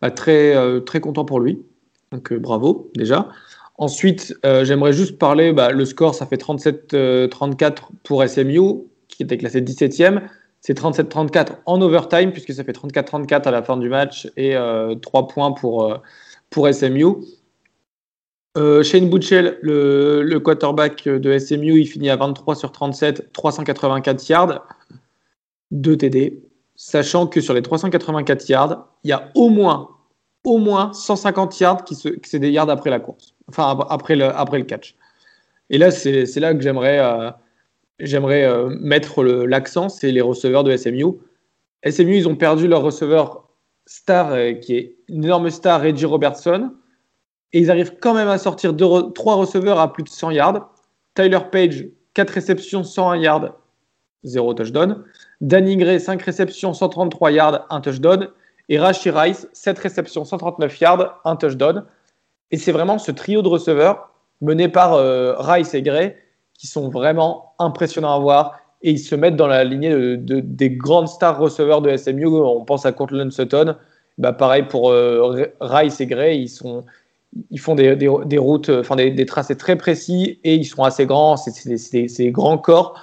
bah, 0.02 0.12
très, 0.12 0.82
très 0.82 1.00
content 1.00 1.24
pour 1.24 1.40
lui. 1.40 1.64
Donc, 2.16 2.32
euh, 2.32 2.40
bravo, 2.40 2.92
déjà. 2.96 3.30
Ensuite, 3.78 4.36
euh, 4.46 4.64
j'aimerais 4.64 4.94
juste 4.94 5.18
parler, 5.18 5.54
bah, 5.54 5.72
le 5.72 5.86
score, 5.86 6.16
ça 6.16 6.26
fait 6.26 6.38
37-34 6.38 7.90
pour 8.04 8.24
SMU, 8.28 8.86
qui 9.08 9.24
était 9.24 9.38
classé 9.38 9.62
17e 9.62 10.22
c'est 10.66 10.74
37-34 10.74 11.58
en 11.68 11.80
overtime, 11.80 12.32
puisque 12.32 12.52
ça 12.52 12.64
fait 12.64 12.72
34-34 12.72 13.48
à 13.48 13.52
la 13.52 13.62
fin 13.62 13.78
du 13.78 13.88
match 13.88 14.28
et 14.36 14.56
euh, 14.56 14.96
3 14.96 15.28
points 15.28 15.52
pour, 15.52 15.84
euh, 15.84 15.98
pour 16.50 16.68
SMU. 16.74 17.06
Euh, 18.58 18.82
Shane 18.82 19.08
Butchell, 19.08 19.60
le, 19.62 20.24
le 20.24 20.40
quarterback 20.40 21.08
de 21.08 21.38
SMU, 21.38 21.80
il 21.80 21.86
finit 21.86 22.10
à 22.10 22.16
23 22.16 22.56
sur 22.56 22.72
37, 22.72 23.32
384 23.32 24.28
yards, 24.28 24.66
2 25.70 25.98
TD. 25.98 26.42
Sachant 26.76 27.28
que 27.28 27.42
sur 27.42 27.54
les 27.54 27.62
384 27.62 28.50
yards, 28.50 28.88
il 29.04 29.12
y 29.12 29.14
a 29.14 29.30
au 29.36 29.50
moins, 29.50 29.90
au 30.46 30.58
moins 30.58 30.94
150 30.94 31.60
yards 31.60 31.84
qui, 31.84 31.96
se, 31.96 32.10
c'est 32.24 32.40
des 32.40 32.52
yards 32.52 32.70
après 32.70 32.90
la 32.90 33.00
course, 33.00 33.34
enfin 33.50 33.78
après 33.90 34.16
le, 34.16 34.64
catch. 34.64 34.96
Et 35.70 35.78
là, 35.78 35.92
c'est, 35.92 36.26
c'est 36.26 36.40
là 36.40 36.54
que 36.54 36.62
j'aimerais, 36.62 37.00
euh, 37.00 37.32
j'aimerais 38.00 38.44
euh, 38.44 38.70
mettre 38.80 39.24
le- 39.24 39.46
l'accent, 39.46 39.90
c'est 39.90 40.12
les 40.12 40.22
receveurs 40.22 40.64
de 40.64 40.76
SMU. 40.76 41.06
SMU, 41.84 42.18
ils 42.18 42.28
ont 42.28 42.36
perdu 42.36 42.68
leur 42.68 42.82
receveur 42.82 43.50
star, 43.86 44.32
euh, 44.32 44.54
qui 44.54 44.76
est 44.76 44.96
une 45.08 45.26
énorme 45.26 45.50
star, 45.50 45.82
Reggie 45.82 46.06
Robertson. 46.06 46.72
Et 47.54 47.60
ils 47.60 47.72
arrivent 47.72 47.96
quand 48.00 48.14
même 48.14 48.28
à 48.28 48.38
sortir 48.38 48.74
deux 48.74 49.12
trois 49.14 49.36
receveurs 49.36 49.80
à 49.80 49.92
plus 49.92 50.04
de 50.04 50.10
100 50.10 50.32
yards. 50.32 50.70
Tyler 51.14 51.40
Page, 51.52 51.88
4 52.14 52.30
réceptions, 52.30 52.84
101 52.84 53.18
yards, 53.18 53.56
0 54.24 54.54
touchdown. 54.54 55.04
Danny 55.42 55.78
Gray, 55.78 56.00
5 56.00 56.22
réceptions, 56.22 56.74
133 56.74 57.32
yards, 57.32 57.66
1 57.70 57.82
touchdown. 57.82 58.30
Et 58.70 58.80
Rashi 58.80 59.10
Rice, 59.12 59.48
7 59.54 59.78
réceptions, 59.80 60.26
139 60.26 60.80
yards, 60.80 61.20
1 61.26 61.36
touchdown. 61.36 61.86
Et 62.52 62.58
c'est 62.58 62.72
vraiment 62.72 62.98
ce 62.98 63.12
trio 63.12 63.42
de 63.42 63.48
receveurs 63.48 64.10
mené 64.42 64.68
par 64.70 64.94
euh, 64.94 65.34
Rice 65.38 65.74
et 65.74 65.82
Gray 65.82 66.16
qui 66.54 66.68
sont 66.68 66.90
vraiment 66.90 67.54
impressionnants 67.60 68.16
à 68.16 68.20
voir. 68.20 68.60
Et 68.82 68.92
ils 68.92 69.00
se 69.00 69.16
mettent 69.16 69.36
dans 69.36 69.48
la 69.48 69.64
lignée 69.64 69.90
de- 69.90 70.16
de- 70.16 70.40
des 70.42 70.70
grandes 70.70 71.08
stars 71.08 71.38
receveurs 71.40 71.82
de 71.82 71.90
SMU. 71.96 72.28
On 72.28 72.64
pense 72.66 72.86
à 72.86 72.92
Cortland 72.92 73.32
Sutton. 73.32 73.76
Bah, 74.18 74.32
pareil 74.34 74.64
pour 74.64 74.90
euh, 74.92 75.46
Rice 75.60 76.00
et 76.02 76.06
Gray, 76.08 76.40
ils, 76.44 76.50
sont, 76.50 76.84
ils 77.52 77.60
font 77.60 77.76
des, 77.76 77.96
des- 77.96 78.38
routes, 78.38 78.70
enfin 78.70 78.96
des, 78.96 79.12
des 79.12 79.26
tracés 79.26 79.58
très 79.58 79.76
précis 79.76 80.40
et 80.44 80.56
ils 80.56 80.66
sont 80.66 80.84
assez 80.84 81.06
grands. 81.06 81.36
C'est 81.38 81.52
des, 81.92 82.32
grands 82.32 82.58
corps. 82.58 83.00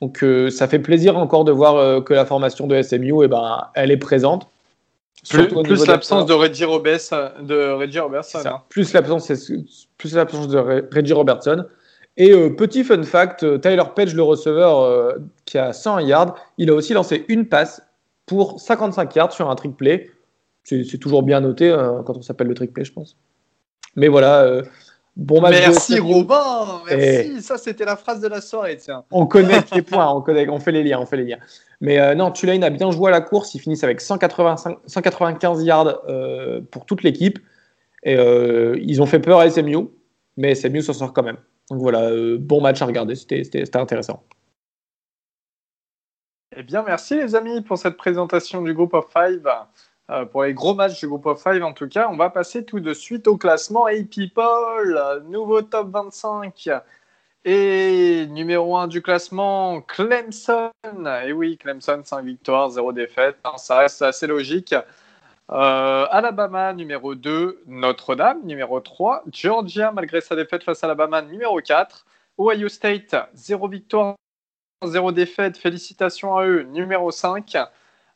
Donc 0.00 0.22
euh, 0.22 0.50
ça 0.50 0.68
fait 0.68 0.78
plaisir 0.78 1.16
encore 1.18 1.44
de 1.44 1.52
voir 1.52 2.02
que 2.04 2.14
la 2.14 2.24
formation 2.26 2.66
de 2.66 2.80
SMU, 2.82 3.24
eh 3.24 3.28
ben, 3.28 3.68
elle 3.74 3.90
est 3.90 3.96
présente. 3.96 4.48
Plus, 5.28 5.86
l'absence 5.86 6.26
de. 6.26 6.32
Reggie, 6.34 6.64
Robes- 6.64 7.44
de 7.46 7.70
Reggie 7.72 7.98
Robertson. 7.98 8.38
Hein. 8.46 8.62
Plus 8.68 8.92
l'absence, 8.92 9.28
de 9.28 10.58
Re- 10.58 10.94
Reggie 10.94 11.12
Robertson. 11.12 11.64
Et 12.16 12.32
euh, 12.32 12.50
petit 12.50 12.82
fun 12.84 13.02
fact, 13.02 13.42
euh, 13.42 13.58
Tyler 13.58 13.82
Page, 13.94 14.14
le 14.14 14.22
receveur 14.22 14.80
euh, 14.80 15.12
qui 15.44 15.58
a 15.58 15.72
100 15.72 15.98
yards, 16.00 16.34
il 16.58 16.70
a 16.70 16.74
aussi 16.74 16.94
lancé 16.94 17.24
une 17.28 17.46
passe 17.46 17.82
pour 18.24 18.58
55 18.60 19.14
yards 19.14 19.32
sur 19.32 19.50
un 19.50 19.54
trick 19.54 19.76
play. 19.76 20.10
C'est 20.64 20.98
toujours 20.98 21.22
bien 21.22 21.40
noté 21.40 21.70
euh, 21.70 22.02
quand 22.02 22.16
on 22.16 22.22
s'appelle 22.22 22.48
le 22.48 22.54
trick 22.54 22.72
play, 22.72 22.84
je 22.84 22.92
pense. 22.92 23.16
Mais 23.94 24.08
voilà, 24.08 24.62
bon 25.16 25.40
match. 25.40 25.58
Merci. 25.58 25.98
Robin, 25.98 26.82
Et- 26.88 26.96
merci. 26.96 27.42
Ça, 27.42 27.58
c'était 27.58 27.84
la 27.84 27.96
phrase 27.96 28.20
de 28.20 28.28
la 28.28 28.40
soirée, 28.40 28.76
tiens. 28.76 29.04
On 29.10 29.26
connecte 29.26 29.74
les 29.74 29.82
points, 29.82 30.08
on, 30.12 30.20
connecte, 30.20 30.50
on 30.50 30.60
fait 30.60 30.72
les 30.72 30.84
liens, 30.84 31.00
on 31.00 31.06
fait 31.06 31.16
les 31.16 31.24
liens. 31.24 31.38
Mais 31.80 31.98
euh, 31.98 32.14
non, 32.14 32.30
Tulane 32.30 32.62
a 32.64 32.70
bien 32.70 32.90
joué 32.90 33.08
à 33.08 33.12
la 33.12 33.20
course. 33.20 33.54
Ils 33.54 33.60
finissent 33.60 33.84
avec 33.84 34.00
185, 34.00 34.78
195 34.86 35.64
yards 35.64 36.02
euh, 36.08 36.60
pour 36.70 36.86
toute 36.86 37.02
l'équipe. 37.02 37.38
Et 38.02 38.16
euh, 38.16 38.78
ils 38.80 39.02
ont 39.02 39.06
fait 39.06 39.18
peur 39.18 39.40
à 39.40 39.50
SMU, 39.50 39.88
mais 40.36 40.54
SMU 40.54 40.82
s'en 40.82 40.92
sort 40.92 41.12
quand 41.12 41.24
même. 41.24 41.38
Donc 41.70 41.80
voilà, 41.80 42.08
bon 42.38 42.60
match 42.60 42.80
à 42.80 42.86
regarder, 42.86 43.16
c'était 43.16 43.76
intéressant. 43.76 44.22
Eh 46.56 46.62
bien, 46.62 46.82
merci 46.82 47.16
les 47.16 47.34
amis 47.34 47.60
pour 47.60 47.76
cette 47.76 47.96
présentation 47.96 48.62
du 48.62 48.72
Group 48.72 48.94
of 48.94 49.06
Five. 49.12 49.46
Euh, 50.10 50.24
pour 50.24 50.44
les 50.44 50.54
gros 50.54 50.74
matchs 50.74 51.00
du 51.00 51.08
Group 51.08 51.26
of 51.26 51.42
Five, 51.42 51.62
en 51.64 51.72
tout 51.72 51.88
cas, 51.88 52.08
on 52.10 52.16
va 52.16 52.30
passer 52.30 52.64
tout 52.64 52.78
de 52.78 52.94
suite 52.94 53.26
au 53.26 53.36
classement. 53.36 53.88
Hey 53.88 54.04
people, 54.04 55.22
nouveau 55.28 55.62
top 55.62 55.90
25. 55.90 56.70
Et 57.44 58.26
numéro 58.28 58.76
1 58.76 58.88
du 58.88 59.02
classement, 59.02 59.80
Clemson. 59.80 60.70
Et 61.24 61.32
oui, 61.32 61.56
Clemson, 61.58 62.02
5 62.04 62.24
victoires, 62.24 62.70
0 62.70 62.92
défaite. 62.92 63.36
Ça 63.56 63.78
reste 63.78 64.02
assez 64.02 64.26
logique. 64.26 64.74
Euh, 65.52 66.06
Alabama, 66.10 66.72
numéro 66.72 67.14
2. 67.14 67.62
Notre-Dame, 67.66 68.42
numéro 68.44 68.80
3. 68.80 69.24
Georgia, 69.32 69.92
malgré 69.92 70.20
sa 70.20 70.36
défaite 70.36 70.64
face 70.64 70.82
à 70.84 70.86
Alabama, 70.86 71.22
numéro 71.22 71.60
4. 71.60 72.04
Ohio 72.38 72.68
State, 72.68 73.16
0 73.34 73.68
victoire, 73.68 74.16
0 74.84 75.12
défaite. 75.12 75.56
Félicitations 75.56 76.36
à 76.36 76.46
eux, 76.46 76.62
numéro 76.62 77.10
5. 77.10 77.56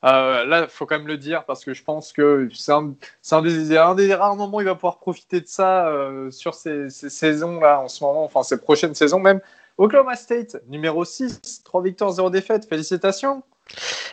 Euh, 0.05 0.44
là, 0.46 0.62
il 0.62 0.68
faut 0.68 0.86
quand 0.86 0.96
même 0.96 1.07
le 1.07 1.18
dire 1.18 1.44
parce 1.44 1.62
que 1.64 1.74
je 1.74 1.82
pense 1.84 2.12
que 2.14 2.48
c'est 2.55 2.72
un, 2.72 3.42
des, 3.42 3.76
un 3.76 3.94
des 3.94 4.14
rares 4.14 4.34
moments 4.36 4.57
où 4.59 4.61
il 4.62 4.66
va 4.66 4.74
pouvoir 4.74 4.98
profiter 4.98 5.40
de 5.42 5.46
ça 5.46 5.88
euh, 5.88 6.30
sur 6.30 6.55
ces, 6.55 6.88
ces 6.88 7.11
saisons-là 7.11 7.80
en 7.80 7.88
ce 7.88 8.03
moment, 8.03 8.24
enfin 8.24 8.42
ces 8.42 8.59
prochaines 8.59 8.94
saisons 8.94 9.18
même. 9.20 9.40
Oklahoma 9.76 10.16
State, 10.16 10.57
numéro 10.68 11.05
6, 11.05 11.62
3 11.64 11.82
victoires, 11.82 12.12
0 12.12 12.30
défaite. 12.30 12.66
Félicitations. 12.68 13.42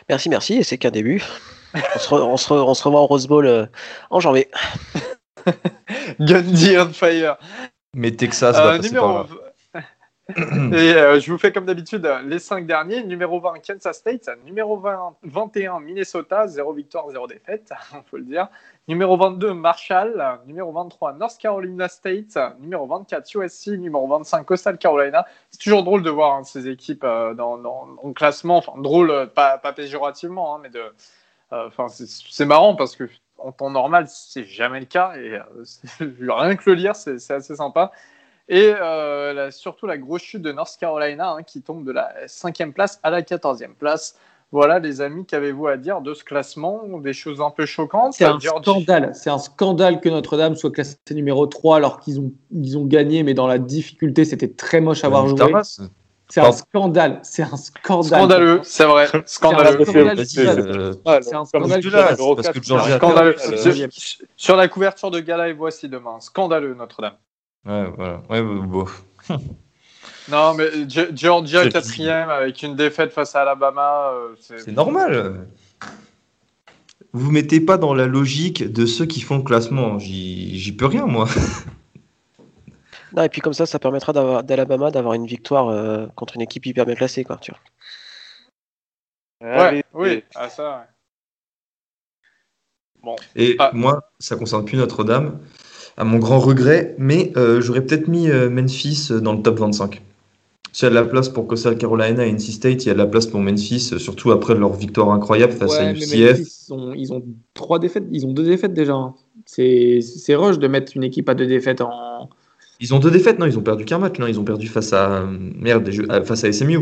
Merci, 0.09 0.29
merci, 0.29 0.55
et 0.55 0.63
c'est 0.63 0.77
qu'un 0.77 0.91
début. 0.91 1.23
On 1.73 1.99
se, 1.99 2.09
re- 2.09 2.21
on 2.21 2.37
se 2.37 2.49
re- 2.53 2.63
on 2.69 2.73
se 2.73 2.83
revoit 2.83 3.01
au 3.01 3.05
Rose 3.07 3.27
Bowl 3.27 3.45
euh, 3.45 3.65
en 4.09 4.19
janvier. 4.19 4.49
Gundy 6.19 6.77
on 6.77 6.89
fire. 6.89 7.37
Mais 7.93 8.11
Texas 8.11 8.55
va 8.55 8.73
Euh, 8.73 8.77
passer 8.77 8.89
numéro... 8.89 9.07
par 9.07 9.23
là. 9.23 9.29
Et 10.29 10.93
euh, 10.93 11.21
je 11.21 11.31
vous 11.31 11.37
fais 11.37 11.53
comme 11.53 11.65
d'habitude 11.65 12.05
les 12.25 12.39
5 12.39 12.67
derniers. 12.67 13.03
Numéro 13.03 13.39
20, 13.39 13.59
Kansas 13.65 13.97
State. 13.97 14.29
Numéro 14.45 14.77
20, 14.77 15.15
21, 15.23 15.79
Minnesota. 15.79 16.47
0 16.47 16.73
victoire, 16.73 17.09
0 17.09 17.27
défaite, 17.27 17.71
il 17.93 18.01
faut 18.09 18.17
le 18.17 18.23
dire. 18.23 18.49
Numéro 18.89 19.15
22, 19.15 19.53
Marshall. 19.53 20.39
Numéro 20.45 20.73
23, 20.73 21.13
North 21.13 21.37
Carolina 21.39 21.87
State. 21.87 22.37
Numéro 22.59 22.85
24, 22.87 23.35
USC. 23.35 23.67
Numéro 23.67 24.05
25, 24.07 24.43
Coastal 24.43 24.77
Carolina. 24.77 25.25
C'est 25.49 25.61
toujours 25.61 25.83
drôle 25.83 26.03
de 26.03 26.09
voir 26.09 26.33
hein, 26.33 26.43
ces 26.43 26.67
équipes 26.67 27.05
euh, 27.05 27.33
dans, 27.33 27.55
le 27.55 28.13
classement. 28.13 28.57
Enfin, 28.57 28.73
drôle, 28.81 29.29
pas, 29.33 29.57
péjorativement, 29.73 30.55
hein, 30.55 30.59
mais 30.61 30.69
de. 30.69 30.81
euh, 31.53 31.67
Enfin, 31.67 31.87
c'est- 31.87 32.45
marrant 32.45 32.75
parce 32.75 32.97
que 32.97 33.09
en 33.37 33.53
temps 33.53 33.69
normal, 33.69 34.07
c'est 34.09 34.43
jamais 34.43 34.81
le 34.81 34.85
cas. 34.87 35.13
Et 35.15 35.39
rien 36.29 36.55
que 36.57 36.69
le 36.69 36.75
lire, 36.75 36.97
c'est 36.97 37.31
assez 37.31 37.55
sympa. 37.55 37.91
Et 38.49 38.73
euh, 38.79 39.33
la- 39.33 39.51
surtout 39.51 39.85
la 39.87 39.97
grosse 39.97 40.21
chute 40.21 40.41
de 40.41 40.51
North 40.51 40.77
Carolina 40.79 41.31
hein, 41.31 41.43
qui 41.43 41.61
tombe 41.61 41.85
de 41.85 41.91
la 41.91 42.13
cinquième 42.27 42.73
place 42.73 42.99
à 43.03 43.09
la 43.09 43.21
quatorzième 43.21 43.75
place. 43.75 44.15
Voilà, 44.53 44.79
les 44.79 45.01
amis, 45.01 45.25
qu'avez-vous 45.25 45.67
à 45.67 45.75
dire 45.75 45.99
de 45.99 46.13
ce 46.13 46.23
classement? 46.23 46.81
Des 46.99 47.11
choses 47.11 47.41
un 47.41 47.51
peu 47.51 47.65
choquantes? 47.65 48.13
C'est 48.13 48.23
un 48.23 48.39
scandale, 48.61 49.13
c'est 49.13 49.29
un 49.29 49.39
scandale 49.39 49.99
que 49.99 50.07
Notre-Dame 50.07 50.55
soit 50.55 50.71
classé 50.71 50.95
numéro 51.11 51.45
3 51.47 51.75
alors 51.75 51.99
qu'ils 51.99 52.21
ont, 52.21 52.31
ils 52.51 52.77
ont 52.77 52.85
gagné, 52.85 53.23
mais 53.23 53.33
dans 53.33 53.47
la 53.47 53.57
difficulté, 53.57 54.23
c'était 54.23 54.47
très 54.47 54.79
moche 54.79 55.03
à 55.03 55.09
voir 55.09 55.27
jouer. 55.27 55.37
Taras, 55.37 55.81
C'est 56.29 56.39
un 56.39 56.51
scandale, 56.53 57.19
c'est 57.23 57.43
un 57.43 57.57
scandale. 57.57 58.05
Scandaleux, 58.05 58.59
c'est 58.63 58.85
vrai. 58.85 59.07
Scandaleux. 59.25 59.85
C'est 61.21 61.35
un 61.35 61.45
scandale 61.45 61.81
sur 64.37 64.55
la 64.55 64.67
couverture 64.69 65.11
de 65.11 65.19
gala 65.19 65.49
et 65.49 65.53
voici 65.53 65.89
demain. 65.89 66.21
Scandaleux, 66.21 66.73
Notre-Dame. 66.73 67.17
Ouais, 67.67 67.89
voilà. 67.95 68.21
Ouais, 68.29 68.41
bon, 68.41 68.63
bon. 68.63 68.85
Non, 70.29 70.53
mais 70.55 70.67
Ge- 70.89 71.15
Georgia 71.15 71.69
quatrième 71.69 72.29
avec 72.29 72.61
une 72.61 72.75
défaite 72.75 73.13
face 73.13 73.33
à 73.35 73.43
Alabama. 73.43 74.11
euh, 74.13 74.35
C'est 74.39 74.73
normal. 74.73 75.47
Vous 77.13 77.25
vous 77.27 77.31
mettez 77.31 77.61
pas 77.61 77.77
dans 77.77 77.93
la 77.93 78.07
logique 78.07 78.69
de 78.69 78.85
ceux 78.85 79.05
qui 79.05 79.21
font 79.21 79.37
le 79.37 79.43
classement. 79.43 79.97
J'y 79.99 80.73
peux 80.77 80.85
rien, 80.87 81.05
moi. 81.05 81.27
Non, 83.15 83.23
et 83.23 83.29
puis 83.29 83.39
comme 83.39 83.53
ça, 83.53 83.65
ça 83.65 83.79
permettra 83.79 84.11
d'avoir- 84.11 84.43
d'Alabama 84.43 84.91
d'avoir 84.91 85.13
une 85.13 85.25
victoire 85.25 85.69
euh, 85.69 86.07
contre 86.15 86.35
une 86.35 86.41
équipe 86.41 86.65
hyper 86.65 86.85
bien 86.85 86.93
classée. 86.95 87.23
Quoi, 87.23 87.37
tu 87.37 87.51
vois. 87.51 87.61
Ouais, 89.49 89.83
oui, 89.93 90.23
ah, 90.35 90.49
ça, 90.49 90.79
ouais. 90.79 90.85
Bon, 93.01 93.15
Et 93.35 93.55
Ah. 93.59 93.71
moi, 93.73 94.01
ça 94.19 94.35
concerne 94.35 94.65
plus 94.65 94.77
Notre-Dame, 94.77 95.39
à 95.97 96.03
mon 96.03 96.19
grand 96.19 96.39
regret, 96.39 96.95
mais 96.97 97.31
euh, 97.37 97.59
j'aurais 97.61 97.81
peut-être 97.85 98.07
mis 98.07 98.29
euh, 98.29 98.49
Memphis 98.49 99.07
euh, 99.11 99.19
dans 99.19 99.33
le 99.33 99.41
top 99.41 99.59
25. 99.59 100.01
S'il 100.71 100.83
y 100.83 100.87
a 100.87 100.89
de 100.91 100.95
la 100.95 101.05
place 101.05 101.29
pour 101.29 101.47
Coastal 101.47 101.77
Carolina 101.77 102.25
et 102.25 102.29
NC 102.31 102.51
State, 102.51 102.83
il 102.85 102.87
y 102.87 102.91
a 102.91 102.93
de 102.93 102.99
la 102.99 103.07
place 103.07 103.25
pour 103.25 103.39
Memphis, 103.39 103.79
surtout 103.97 104.31
après 104.31 104.53
leur 104.53 104.73
victoire 104.73 105.09
incroyable 105.11 105.53
face 105.53 105.71
Ouais, 105.71 105.79
à 105.79 105.93
mais 105.93 105.99
UCF. 105.99 106.37
Memphis, 106.37 106.65
ils, 106.69 106.73
ont, 106.73 106.93
ils 106.93 107.13
ont 107.13 107.23
trois 107.55 107.79
défaites, 107.79 108.03
ils 108.11 108.25
ont 108.27 108.31
deux 108.33 108.43
défaites 108.43 108.73
déjà. 108.73 108.93
hein. 108.93 109.15
C'est 109.47 110.35
rush 110.35 110.59
de 110.59 110.67
mettre 110.67 110.95
une 110.95 111.03
équipe 111.03 111.29
à 111.29 111.33
deux 111.33 111.47
défaites 111.47 111.81
en. 111.81 112.29
Ils 112.79 112.93
ont 112.93 112.99
deux 112.99 113.09
défaites, 113.09 113.39
non, 113.39 113.47
ils 113.47 113.57
ont 113.57 113.63
perdu 113.63 113.85
qu'un 113.85 113.97
match, 113.97 114.19
non, 114.19 114.27
ils 114.27 114.39
ont 114.39 114.43
perdu 114.43 114.67
face 114.67 114.93
à 114.93 115.25
merde, 115.25 115.83
des 115.83 115.91
jeux- 115.93 116.07
face 116.23 116.43
à 116.43 116.49
SMU, 116.49 116.79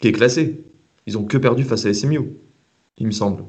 qui 0.00 0.08
est 0.08 0.12
classé. 0.12 0.64
Ils 1.06 1.18
ont 1.18 1.24
que 1.24 1.38
perdu 1.38 1.62
face 1.62 1.86
à 1.86 1.90
SMU, 1.90 2.32
il 2.98 3.06
me 3.06 3.12
semble. 3.12 3.44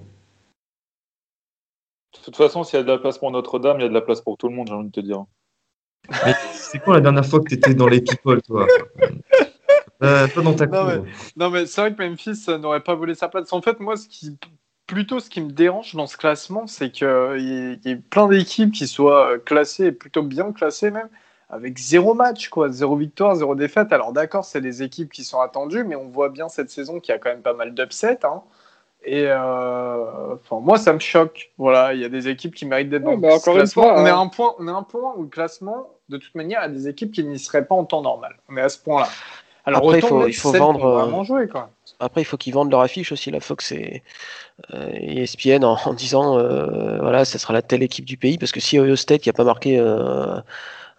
De 2.19 2.23
toute 2.25 2.35
façon, 2.37 2.63
s'il 2.63 2.77
y 2.77 2.79
a 2.79 2.83
de 2.83 2.91
la 2.91 2.97
place 2.97 3.17
pour 3.17 3.31
Notre-Dame, 3.31 3.79
il 3.79 3.83
y 3.83 3.85
a 3.85 3.89
de 3.89 3.93
la 3.93 4.01
place 4.01 4.21
pour 4.21 4.37
tout 4.37 4.47
le 4.47 4.55
monde, 4.55 4.67
j'ai 4.67 4.73
envie 4.73 4.87
de 4.87 4.91
te 4.91 4.99
dire. 4.99 5.25
Mais 6.25 6.33
c'est 6.53 6.79
quand 6.79 6.93
la 6.93 7.01
dernière 7.01 7.25
fois 7.25 7.39
que 7.39 7.49
tu 7.49 7.55
étais 7.55 7.73
dans 7.73 7.87
les 7.87 8.01
people, 8.01 8.41
toi 8.41 8.67
Euh, 10.03 10.27
Pas 10.27 10.41
dans 10.41 10.53
ta 10.53 10.65
Non, 10.65 10.83
cour. 10.83 11.05
Non, 11.37 11.49
mais 11.49 11.65
c'est 11.65 11.81
vrai 11.81 11.95
que 11.95 12.03
Memphis 12.03 12.45
euh, 12.49 12.57
n'aurait 12.57 12.81
pas 12.83 12.95
volé 12.95 13.15
sa 13.15 13.29
place. 13.29 13.51
En 13.53 13.61
fait, 13.61 13.79
moi, 13.79 13.95
ce 13.95 14.07
qui, 14.07 14.37
plutôt 14.87 15.19
ce 15.19 15.29
qui 15.29 15.41
me 15.41 15.51
dérange 15.51 15.95
dans 15.95 16.05
ce 16.05 16.17
classement, 16.17 16.67
c'est 16.67 16.91
qu'il 16.91 17.07
y, 17.37 17.87
y 17.87 17.91
ait 17.91 17.95
plein 17.95 18.27
d'équipes 18.27 18.71
qui 18.73 18.87
soient 18.87 19.31
euh, 19.31 19.37
classées, 19.37 19.91
plutôt 19.93 20.21
bien 20.21 20.51
classées 20.51 20.91
même, 20.91 21.07
avec 21.49 21.77
zéro 21.77 22.13
match, 22.13 22.49
quoi, 22.49 22.69
zéro 22.69 22.97
victoire, 22.97 23.35
zéro 23.35 23.55
défaite. 23.55 23.93
Alors 23.93 24.11
d'accord, 24.11 24.43
c'est 24.43 24.61
des 24.61 24.83
équipes 24.83 25.11
qui 25.11 25.23
sont 25.23 25.39
attendues, 25.39 25.83
mais 25.85 25.95
on 25.95 26.09
voit 26.09 26.29
bien 26.29 26.49
cette 26.49 26.69
saison 26.69 26.99
qu'il 26.99 27.13
y 27.13 27.15
a 27.15 27.19
quand 27.19 27.29
même 27.29 27.41
pas 27.41 27.53
mal 27.53 27.73
d'upsets. 27.73 28.25
Hein. 28.25 28.41
Et 29.05 29.25
euh, 29.27 30.33
enfin, 30.33 30.59
moi, 30.61 30.77
ça 30.77 30.91
me 30.93 30.99
choque. 30.99 31.51
Voilà, 31.57 31.93
il 31.93 32.01
y 32.01 32.05
a 32.05 32.09
des 32.09 32.27
équipes 32.27 32.55
qui 32.55 32.65
méritent 32.65 32.89
d'être 32.89 33.05
Ouais, 33.05 33.15
dans 33.15 33.21
bah, 33.21 33.35
une 33.35 33.53
classement. 33.53 33.83
fois, 33.83 33.93
on, 34.01 34.05
est 34.05 34.09
à 34.09 34.17
hein. 34.17 34.21
un 34.21 34.27
point, 34.27 34.55
on 34.57 34.67
est 34.67 34.71
à 34.71 34.75
un 34.75 34.83
point 34.83 35.13
où 35.15 35.23
le 35.23 35.29
classement, 35.29 35.87
de 36.09 36.17
toute 36.17 36.33
manière, 36.33 36.61
il 36.61 36.63
y 36.63 36.65
a 36.65 36.77
des 36.77 36.87
équipes 36.87 37.11
qui 37.11 37.23
n'y 37.23 37.37
seraient 37.37 37.65
pas 37.65 37.75
en 37.75 37.85
temps 37.85 38.01
normal. 38.01 38.35
On 38.49 38.57
est 38.57 38.61
à 38.61 38.69
ce 38.69 38.79
point-là. 38.79 39.07
Alors 39.67 39.83
Après, 39.83 39.97
il 39.99 40.01
faut- 40.05 40.27
il 40.27 40.59
vendre, 40.59 40.85
euh, 40.85 41.47
quoi. 41.47 41.69
Après, 41.99 42.21
il 42.21 42.25
faut 42.25 42.37
qu'ils 42.37 42.53
vendent 42.53 42.69
leur 42.71 42.81
affiche 42.81 43.11
aussi, 43.11 43.31
la 43.31 43.39
Fox 43.39 43.71
et, 43.71 44.03
euh, 44.73 44.89
ESPN, 44.91 45.63
en, 45.63 45.77
en 45.83 45.93
disant 45.93 46.37
euh, 46.37 46.99
voilà, 46.99 47.25
ça 47.25 47.39
sera 47.39 47.53
la 47.53 47.61
telle 47.63 47.81
équipe 47.81 48.05
du 48.05 48.17
pays. 48.17 48.37
Parce 48.37 48.51
que 48.51 48.59
si 48.59 48.77
Ohio 48.77 48.95
State 48.95 49.21
qui 49.21 49.29
a 49.29 49.33
pas 49.33 49.43
marqué 49.43 49.79
euh, 49.79 50.39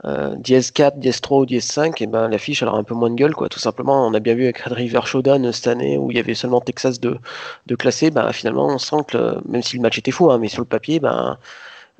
euh, 0.07 0.35
dièse 0.37 0.70
4, 0.70 0.99
dièse 0.99 1.20
3 1.20 1.41
ou 1.41 1.47
dièse 1.47 1.65
5, 1.65 2.01
et 2.03 2.07
ben, 2.07 2.28
l'affiche 2.28 2.62
elle 2.62 2.69
aura 2.69 2.78
un 2.78 2.85
peu 2.85 2.95
moins 2.95 3.11
de 3.11 3.15
gueule. 3.16 3.35
Quoi. 3.35 3.49
Tout 3.49 3.59
simplement, 3.59 4.07
on 4.07 4.15
a 4.15 4.20
bien 4.20 4.35
vu 4.35 4.45
avec 4.45 4.59
Red 4.59 4.73
River 4.74 5.01
Showdown 5.05 5.53
cette 5.53 5.66
année 5.66 5.97
où 5.99 6.11
il 6.11 6.16
y 6.16 6.20
avait 6.20 6.35
seulement 6.35 6.61
Texas 6.61 7.01
de, 7.01 7.19
de 7.66 7.74
classé. 7.74 8.11
Ben, 8.11 8.33
finalement, 8.33 8.66
on 8.69 8.78
sent 8.78 8.97
que 9.09 9.16
le- 9.16 9.41
même 9.49 9.62
si 9.62 9.77
le 9.77 9.83
match 9.83 9.99
était 9.99 10.11
fou, 10.12 10.31
hein, 10.31 10.39
mais 10.39 10.49
sur 10.49 10.61
le 10.61 10.66
papier, 10.66 11.01
ben, 11.01 11.39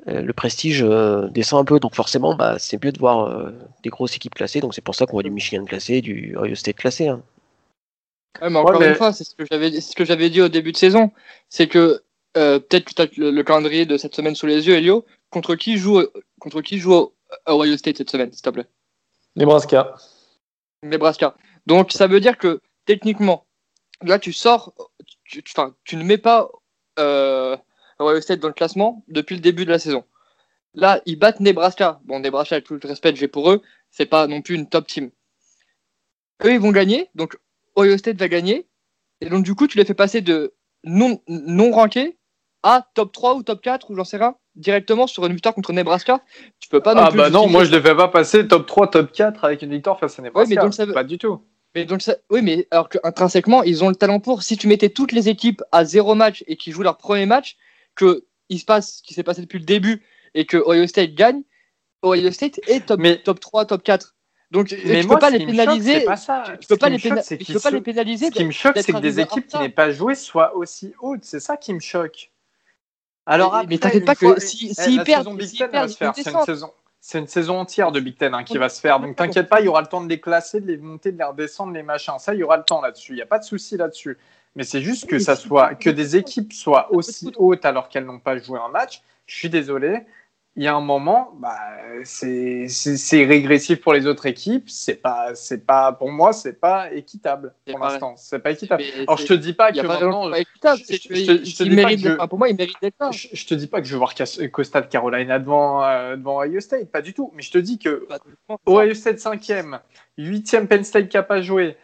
euh, 0.07 0.21
le 0.21 0.33
prestige 0.33 0.83
euh, 0.83 1.27
descend 1.29 1.61
un 1.61 1.65
peu. 1.65 1.79
Donc 1.79 1.95
forcément, 1.95 2.33
bah, 2.35 2.55
c'est 2.59 2.81
mieux 2.83 2.91
de 2.93 2.99
voir 2.99 3.25
euh, 3.27 3.51
des 3.83 3.89
grosses 3.89 4.15
équipes 4.15 4.35
classées. 4.35 4.61
Donc 4.61 4.73
c'est 4.73 4.81
pour 4.83 4.95
ça 4.95 5.05
qu'on 5.05 5.13
voit 5.13 5.23
du 5.23 5.31
Michigan 5.31 5.65
classé, 5.65 6.01
du 6.01 6.35
Ohio 6.37 6.55
State 6.55 6.77
classé. 6.77 7.07
hein. 7.09 7.21
Ouais, 8.41 8.49
mais 8.49 8.59
encore 8.59 8.73
Ouais, 8.73 8.79
mais- 8.79 8.89
une 8.89 8.95
fois, 8.95 9.13
c'est 9.13 9.23
ce 9.23 9.35
que 9.35 9.43
j'avais, 9.49 9.71
c'est 9.71 9.81
ce 9.81 9.95
que 9.95 10.05
j'avais 10.05 10.29
dit 10.29 10.41
au 10.41 10.47
début 10.47 10.71
de 10.71 10.77
saison, 10.77 11.11
c'est 11.49 11.67
que 11.67 12.03
euh, 12.37 12.59
peut-être 12.59 12.85
que 12.85 12.93
tu 12.93 13.01
as 13.01 13.07
le, 13.17 13.31
le 13.31 13.43
calendrier 13.43 13.85
de 13.85 13.97
cette 13.97 14.13
semaine 14.15 14.35
sous 14.35 14.45
les 14.45 14.67
yeux, 14.67 14.75
Elio. 14.75 15.05
Contre 15.29 15.55
qui 15.55 15.77
joue, 15.77 16.03
contre 16.39 16.61
qui 16.61 16.77
joue 16.77 17.11
Ohio 17.47 17.77
State 17.77 17.97
cette 17.97 18.09
semaine, 18.09 18.31
s'il 18.31 18.41
te 18.41 18.49
plaît 18.49 18.67
Nebraska. 19.35 19.95
Nebraska. 20.83 21.35
Donc 21.65 21.91
ça 21.91 22.07
veut 22.07 22.19
dire 22.19 22.37
que 22.37 22.61
techniquement, 22.85 23.45
là 24.01 24.19
tu 24.19 24.33
sors, 24.33 24.73
tu, 25.23 25.43
tu, 25.43 25.95
ne 25.95 26.03
mets 26.03 26.17
pas 26.17 26.49
euh, 26.99 27.57
Ohio 27.99 28.21
State 28.21 28.39
dans 28.39 28.47
le 28.47 28.53
classement 28.53 29.03
depuis 29.07 29.35
le 29.35 29.41
début 29.41 29.65
de 29.65 29.71
la 29.71 29.79
saison. 29.79 30.03
Là, 30.73 31.01
ils 31.05 31.17
battent 31.17 31.39
Nebraska. 31.39 31.99
Bon, 32.05 32.19
Nebraska, 32.19 32.55
avec 32.55 32.65
tout 32.65 32.77
le 32.81 32.87
respect 32.87 33.11
que 33.11 33.19
j'ai 33.19 33.27
pour 33.27 33.51
eux, 33.51 33.61
c'est 33.89 34.05
pas 34.05 34.27
non 34.27 34.41
plus 34.41 34.55
une 34.55 34.69
top 34.69 34.87
team. 34.87 35.09
Eux, 36.45 36.53
ils 36.53 36.59
vont 36.59 36.71
gagner, 36.71 37.09
donc 37.15 37.37
Ohio 37.75 37.97
State 37.97 38.17
va 38.17 38.27
gagner, 38.27 38.67
et 39.21 39.29
donc 39.29 39.43
du 39.43 39.55
coup, 39.55 39.67
tu 39.67 39.77
les 39.77 39.85
fais 39.85 39.95
passer 39.95 40.21
de 40.21 40.53
non, 40.83 41.19
non 41.27 41.71
ranké 41.71 42.17
à 42.63 42.87
top 42.93 43.11
3 43.11 43.35
ou 43.35 43.43
top 43.43 43.61
4 43.61 43.91
ou 43.91 43.95
j'en 43.95 44.03
sais 44.03 44.17
rien, 44.17 44.35
directement 44.55 45.07
sur 45.07 45.25
une 45.25 45.33
victoire 45.33 45.53
contre 45.55 45.73
Nebraska. 45.73 46.21
Tu 46.59 46.69
peux 46.69 46.81
pas 46.81 46.93
non 46.95 47.01
Ah 47.05 47.09
plus 47.09 47.17
bah 47.17 47.29
non, 47.29 47.47
moi 47.47 47.63
je 47.63 47.69
ne 47.71 47.75
devais 47.75 47.95
pas 47.95 48.07
passer 48.07 48.47
top 48.47 48.65
3, 48.65 48.89
top 48.89 49.11
4 49.11 49.45
avec 49.45 49.61
une 49.61 49.71
victoire 49.71 49.99
face 49.99 50.17
à 50.19 50.21
Nebraska. 50.21 50.49
mais 50.55 50.61
donc 50.61 50.73
ça 50.73 50.85
veut- 50.85 50.93
Pas 50.93 51.03
du 51.03 51.17
tout. 51.17 51.41
Mais 51.75 51.85
donc 51.85 52.01
ça, 52.01 52.15
oui, 52.31 52.41
mais 52.41 52.67
alors 52.71 52.89
que 52.89 52.97
intrinsèquement, 53.03 53.61
ils 53.63 53.83
ont 53.83 53.89
le 53.89 53.95
talent 53.95 54.19
pour. 54.19 54.41
Si 54.41 54.57
tu 54.57 54.67
mettais 54.67 54.89
toutes 54.89 55.11
les 55.11 55.29
équipes 55.29 55.61
à 55.71 55.85
zéro 55.85 56.15
match 56.15 56.43
et 56.47 56.55
qu'ils 56.55 56.73
jouent 56.73 56.81
leur 56.83 56.97
premier 56.97 57.25
match, 57.25 57.55
que 57.95 58.25
il 58.49 58.59
se 58.59 58.65
passe 58.65 58.97
ce 58.97 59.03
qui 59.03 59.13
s'est 59.13 59.23
passé 59.23 59.41
depuis 59.41 59.59
le 59.59 59.65
début 59.65 60.03
et 60.33 60.45
que 60.45 60.57
Ohio 60.57 60.87
State 60.87 61.13
gagne, 61.13 61.43
Ohio 62.03 62.31
State 62.31 62.59
est 62.67 62.85
top, 62.85 62.99
Mais- 62.99 63.17
top 63.21 63.39
3, 63.39 63.65
top 63.65 63.83
4. 63.83 64.15
Donc 64.49 64.71
Mais 64.85 65.01
tu 65.01 65.07
moi, 65.07 65.17
peux 65.17 65.19
pas 65.19 65.29
les 65.29 65.39
qui 65.39 65.45
pénaliser. 65.47 65.99
Tu, 65.99 66.05
peux 66.67 66.75
qui 66.75 66.79
pas 66.79 66.89
me 66.89 66.95
les, 67.75 67.81
pénaliser. 67.81 68.27
Ce 68.27 68.31
qui 68.31 68.45
me 68.45 68.51
choque, 68.51 68.77
c'est 68.79 68.93
que 68.93 68.97
des 68.99 69.19
équipes 69.19 69.45
qui 69.45 69.59
n'aient 69.59 69.67
pas 69.69 69.91
joué 69.91 70.15
soient 70.15 70.55
aussi 70.55 70.93
hautes. 71.01 71.23
C'est 71.25 71.41
ça 71.41 71.57
qui 71.57 71.73
me 71.73 71.79
choque. 71.81 72.31
Alors 73.27 73.51
Mais- 73.51 73.57
après, 73.59 73.67
mais 73.69 73.77
t'inquiète 73.77 74.05
pas 74.05 74.15
que 74.15 74.39
si- 74.39 74.73
perdent- 74.73 75.05
perdent, 75.71 75.89
ils 75.91 75.95
faire. 75.95 76.11
vont 76.13 76.13
C'est 76.23 76.31
une 76.31 76.41
saison. 76.45 76.71
C'est 76.99 77.19
une 77.19 77.27
saison 77.27 77.59
entière 77.59 77.91
de 77.91 77.99
Big 77.99 78.17
Ten 78.17 78.33
hein, 78.33 78.43
qui 78.43 78.53
Oui. 78.53 78.59
va 78.59 78.69
se 78.69 78.81
faire. 78.81 78.99
Donc 78.99 79.15
t'inquiète 79.15 79.47
pas, 79.47 79.59
il 79.61 79.65
y 79.65 79.69
aura 79.69 79.81
le 79.81 79.87
temps 79.87 80.01
de 80.01 80.09
les 80.09 80.19
classer, 80.19 80.59
de 80.59 80.67
les 80.67 80.77
monter, 80.77 81.11
de 81.11 81.17
les 81.17 81.23
redescendre, 81.23 81.71
les 81.73 81.83
machins. 81.83 82.17
Ça, 82.19 82.33
il 82.33 82.39
y 82.39 82.43
aura 82.43 82.57
le 82.57 82.63
temps 82.63 82.81
là-dessus. 82.81 83.13
Il 83.13 83.15
n'y 83.15 83.21
a 83.21 83.25
pas 83.27 83.39
de 83.39 83.43
souci 83.43 83.77
là-dessus. 83.77 84.17
Mais 84.55 84.63
c'est 84.63 84.81
juste 84.81 85.05
que 85.05 85.19
ça 85.19 85.35
soit 85.35 85.75
que 85.75 85.89
des 85.89 86.15
équipes 86.17 86.51
soient 86.51 86.91
aussi 86.91 87.31
hautes 87.37 87.63
alors 87.65 87.89
qu'elles 87.89 88.05
n'ont 88.05 88.19
pas 88.19 88.37
joué 88.37 88.59
un 88.59 88.69
match. 88.69 89.01
Je 89.27 89.35
suis 89.35 89.49
désolé. 89.49 89.99
Il 90.57 90.63
y 90.63 90.67
a 90.67 90.73
un 90.75 90.81
moment, 90.81 91.35
bah, 91.37 91.55
c'est 92.03 92.65
régressif 93.25 93.79
pour 93.79 93.93
les 93.93 94.07
autres 94.07 94.25
équipes. 94.25 94.67
C'est 94.71 94.95
pas, 94.95 95.35
c'est 95.35 95.63
pas, 95.63 95.91
pour 95.93 96.11
moi, 96.11 96.33
c'est 96.33 96.59
pas 96.59 96.91
équitable 96.91 97.53
pour 97.69 97.77
l'instant. 97.77 98.15
C'est 98.17 98.39
pas 98.39 98.49
équitable. 98.51 98.81
Mais 98.83 99.01
Alors 99.03 99.19
je 99.19 99.27
te 99.27 99.33
dis 99.33 99.53
pas 99.53 99.69
il 99.69 99.79
a 99.79 99.83
que 99.83 99.87
pas 99.87 99.93
maintenant, 99.99 100.25
de 100.25 100.31
pas 100.31 100.39
équitable. 100.39 100.81
je- 100.89 100.93
je- 100.93 100.97
te- 100.97 101.45
je 101.45 101.55
te 101.57 101.63
ils 101.63 101.69
dis 101.69 101.75
pas 101.75 101.95
que 101.95 102.25
pour 102.27 102.39
moi, 102.39 102.49
ils 102.49 102.55
méritent 102.55 102.81
d'être 102.81 102.95
là. 102.99 103.11
je, 103.11 103.45
te 103.45 103.53
dis 103.53 103.67
pas 103.67 103.81
que 103.81 103.87
je 103.87 103.91
veux 103.93 103.99
voir 103.99 104.15
Costa 104.51 104.81
de 104.81 104.87
Carolina 104.87 105.37
devant, 105.37 105.83
euh, 105.83 106.15
devant 106.15 106.41
Ohio 106.43 106.59
State, 106.59 106.91
pas 106.91 107.03
du 107.03 107.13
tout. 107.13 107.31
Mais 107.35 107.43
je 107.43 107.51
te 107.51 107.59
dis 107.59 107.77
que 107.77 108.07
Ohio 108.67 108.95
State 108.95 109.19
5e, 109.19 109.79
8e 110.17 110.65
Penn 110.67 110.83
State 110.83 111.07
qui 111.07 111.17
n'a 111.17 111.23
pas 111.23 111.43
joué, 111.43 111.77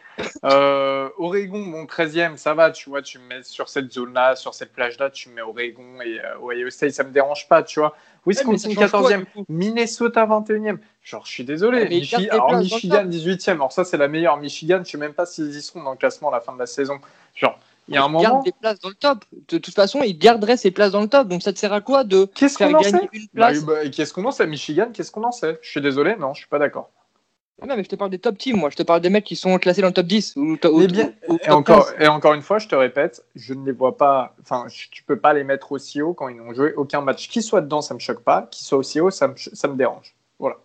euh, 0.44 1.08
Oregon, 1.18 1.64
bon 1.66 1.86
13e, 1.86 2.36
ça 2.36 2.54
va, 2.54 2.70
tu 2.70 2.88
vois, 2.90 3.02
tu 3.02 3.18
me 3.18 3.26
mets 3.26 3.42
sur 3.42 3.68
cette 3.68 3.92
zone-là, 3.92 4.36
sur 4.36 4.54
cette 4.54 4.72
plage-là, 4.72 5.10
tu 5.10 5.28
me 5.30 5.34
mets 5.36 5.42
Oregon 5.42 6.00
et 6.02 6.20
euh, 6.20 6.38
Ohio 6.42 6.70
State, 6.70 6.92
ça 6.92 7.04
me 7.04 7.10
dérange 7.10 7.48
pas, 7.48 7.62
tu 7.62 7.80
vois. 7.80 7.96
Wisconsin 8.26 8.68
Ouais, 8.68 8.74
mais 8.74 8.74
ça 8.74 8.80
change 8.82 8.92
quoi, 8.92 9.10
14e, 9.10 9.18
du 9.20 9.26
coup? 9.26 9.44
Minnesota 9.48 10.24
21e. 10.26 10.78
Genre, 11.02 11.26
je 11.26 11.30
suis 11.30 11.44
désolé. 11.44 11.80
Ouais, 11.82 11.88
Michi- 11.90 12.30
Alors, 12.30 12.56
Michigan 12.58 13.02
top. 13.02 13.10
18e, 13.10 13.50
alors 13.56 13.72
ça, 13.72 13.84
c'est 13.84 13.96
la 13.98 14.08
meilleure. 14.08 14.36
Michigan, 14.38 14.80
je 14.84 14.90
sais 14.90 14.98
même 14.98 15.12
pas 15.12 15.26
s'ils 15.26 15.54
y 15.54 15.62
seront 15.62 15.82
dans 15.82 15.90
le 15.92 15.96
classement 15.98 16.28
à 16.30 16.32
la 16.32 16.40
fin 16.40 16.52
de 16.54 16.58
la 16.58 16.66
saison. 16.66 16.98
Genre, 17.34 17.58
il 17.88 17.94
y 17.94 17.98
a 17.98 18.04
un 18.04 18.08
moment. 18.08 18.42
des 18.42 18.52
places 18.52 18.78
dans 18.80 18.88
le 18.88 18.94
top. 18.94 19.24
De 19.48 19.58
toute 19.58 19.74
façon, 19.74 20.02
ils 20.02 20.16
garderaient 20.18 20.56
ces 20.56 20.70
places 20.70 20.92
dans 20.92 21.02
le 21.02 21.08
top. 21.08 21.28
Donc 21.28 21.42
ça 21.42 21.52
te 21.52 21.58
sert 21.58 21.72
à 21.74 21.82
quoi 21.82 22.04
de 22.04 22.26
Qu'est-ce 22.34 22.56
faire 22.56 22.68
qu'on 22.68 22.74
en 22.74 22.80
gagner 22.80 23.00
sait? 23.02 23.10
une 23.12 23.28
Bah, 23.34 23.52
place 23.52 23.62
bah, 23.64 23.88
Qu'est-ce 23.90 24.14
qu'on 24.14 24.24
en 24.24 24.30
sait? 24.30 24.46
Michigan, 24.46 24.90
qu'est-ce 24.92 25.10
qu'on 25.10 25.24
en 25.24 25.32
sait? 25.32 25.58
Je 25.62 25.68
suis 25.68 25.80
désolé, 25.82 26.16
non, 26.16 26.32
je 26.32 26.40
suis 26.40 26.48
pas 26.48 26.58
d'accord. 26.58 26.90
Non, 27.62 27.76
mais 27.76 27.84
je 27.84 27.88
te 27.88 27.96
parle 27.96 28.10
des 28.10 28.18
top 28.18 28.36
teams, 28.36 28.56
moi. 28.58 28.68
Je 28.68 28.76
te 28.76 28.82
parle 28.82 29.00
des 29.00 29.10
mecs 29.10 29.24
qui 29.24 29.36
sont 29.36 29.56
classés 29.58 29.80
dans 29.80 29.86
le 29.88 29.94
top 29.94 30.06
10 30.06 30.34
ou, 30.36 30.56
to- 30.56 30.76
Mais 30.76 30.84
ou- 30.84 30.88
bien, 30.88 31.12
ou 31.28 31.36
et 31.36 31.38
top 31.38 31.50
encore, 31.54 31.86
15. 31.92 32.02
et 32.04 32.08
encore 32.08 32.34
une 32.34 32.42
fois, 32.42 32.58
je 32.58 32.66
te 32.68 32.74
répète, 32.74 33.24
je 33.36 33.54
ne 33.54 33.64
les 33.64 33.72
vois 33.72 33.96
pas. 33.96 34.34
Enfin, 34.42 34.66
tu 34.90 35.02
peux 35.04 35.18
pas 35.18 35.32
les 35.32 35.44
mettre 35.44 35.72
aussi 35.72 36.02
haut 36.02 36.14
quand 36.14 36.28
ils 36.28 36.36
n'ont 36.36 36.52
joué 36.52 36.74
aucun 36.74 37.00
match. 37.00 37.28
Qui 37.28 37.42
soit 37.42 37.60
dedans, 37.60 37.80
ça 37.80 37.94
me 37.94 38.00
choque 38.00 38.20
pas. 38.22 38.48
Qui 38.50 38.64
soit 38.64 38.76
aussi 38.78 39.00
haut, 39.00 39.10
ça 39.10 39.28
me, 39.28 39.34
ça 39.36 39.68
me 39.68 39.76
dérange. 39.76 40.14
Voilà. 40.38 40.56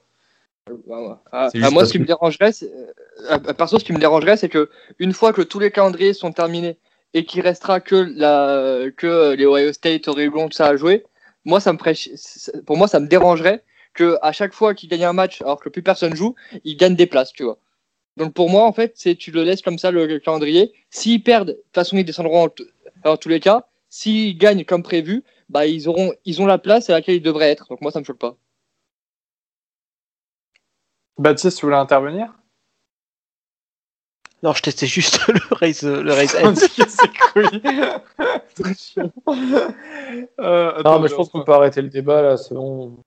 Ouais, 0.70 0.76
ouais. 0.88 1.16
Ah, 1.32 1.50
C'est 1.52 1.60
ah, 1.60 1.62
juste 1.62 1.74
moi, 1.74 1.86
ce 1.86 1.92
qui 1.92 1.98
que- 2.00 2.04
me 2.04 2.08
dérangerait, 2.08 2.52
c'est- 2.52 2.72
euh, 2.74 3.38
ah, 3.48 3.54
perso, 3.54 3.80
ce 3.80 3.86
qui 3.86 3.94
me 3.94 4.00
dérangerait, 4.00 4.36
c'est 4.38 4.50
que 4.50 4.70
une 4.98 5.14
fois 5.14 5.32
que 5.32 5.42
tous 5.44 5.60
les 5.60 5.72
calendriers 5.72 6.14
sont 6.14 6.32
terminés 6.32 6.78
et 7.14 7.24
qu'il 7.24 7.42
restera 7.42 7.80
que 7.80 7.96
la, 7.96 8.90
que 8.98 9.34
les 9.36 9.46
Ohio 9.46 9.72
State, 9.74 10.08
Oregon, 10.08 10.48
tout 10.50 10.56
ça 10.58 10.68
à 10.68 10.76
jouer, 10.76 11.06
moi, 11.46 11.60
ça 11.60 11.72
me 11.72 11.78
c'est- 11.94 12.64
pour 12.66 12.78
moi, 12.78 12.88
ça 12.88 13.00
me 13.00 13.08
dérangerait 13.08 13.64
que 14.00 14.18
à 14.22 14.32
chaque 14.32 14.54
fois 14.54 14.74
qu'ils 14.74 14.88
gagnent 14.88 15.04
un 15.04 15.14
match, 15.14 15.42
alors 15.42 15.60
que 15.60 15.68
plus 15.68 15.84
personne 15.84 16.16
joue, 16.16 16.34
ils 16.64 16.78
gagnent 16.78 16.96
des 16.96 17.06
places, 17.06 17.34
tu 17.34 17.44
vois. 17.44 17.58
Donc 18.16 18.34
pour 18.34 18.50
moi, 18.50 18.64
en 18.64 18.72
fait, 18.72 18.94
c'est 18.96 19.16
tu 19.16 19.32
le 19.32 19.44
laisses 19.44 19.62
comme 19.62 19.78
ça 19.78 19.92
le 19.92 20.20
calendrier. 20.20 20.72
S'ils 20.90 21.22
perdent, 21.22 21.50
de 21.50 21.54
toute 21.54 21.76
façon, 21.76 21.98
ils 21.98 22.06
descendront 22.06 22.50
en, 23.04 23.18
tous 23.18 23.30
les 23.30 23.42
cas. 23.42 23.68
S'ils 23.90 24.38
gagnent 24.38 24.64
comme 24.64 24.84
prévu, 24.84 25.24
bah 25.50 25.66
ils 25.66 25.90
auront, 25.90 26.14
ils 26.24 26.42
ont 26.42 26.46
la 26.46 26.60
place 26.60 26.90
à 26.90 26.94
laquelle 26.94 27.16
ils 27.16 27.22
devraient 27.22 27.52
être. 27.52 27.68
Donc 27.70 27.82
moi, 27.82 27.92
ça 27.92 28.00
me 28.00 28.06
choque 28.06 28.20
pas. 28.20 28.38
Baptiste, 31.18 31.60
tu 31.60 31.66
voulais 31.66 31.78
intervenir? 31.78 32.34
Non, 34.44 34.54
je 34.54 34.62
testais 34.62 34.88
juste 34.88 35.28
le 35.28 35.56
raise, 35.56 35.84
le. 35.84 36.10
Euh, 40.40 40.80
attends, 40.80 40.96
Non, 40.96 41.00
mais 41.02 41.08
je 41.08 41.16
pense 41.16 41.30
qu'on 41.30 41.44
peut 41.44 41.54
arrêter 41.54 41.82
le 41.82 41.90
débat 41.90 42.22
là, 42.22 42.38
c'est 42.38 42.56
bon. 42.56 42.98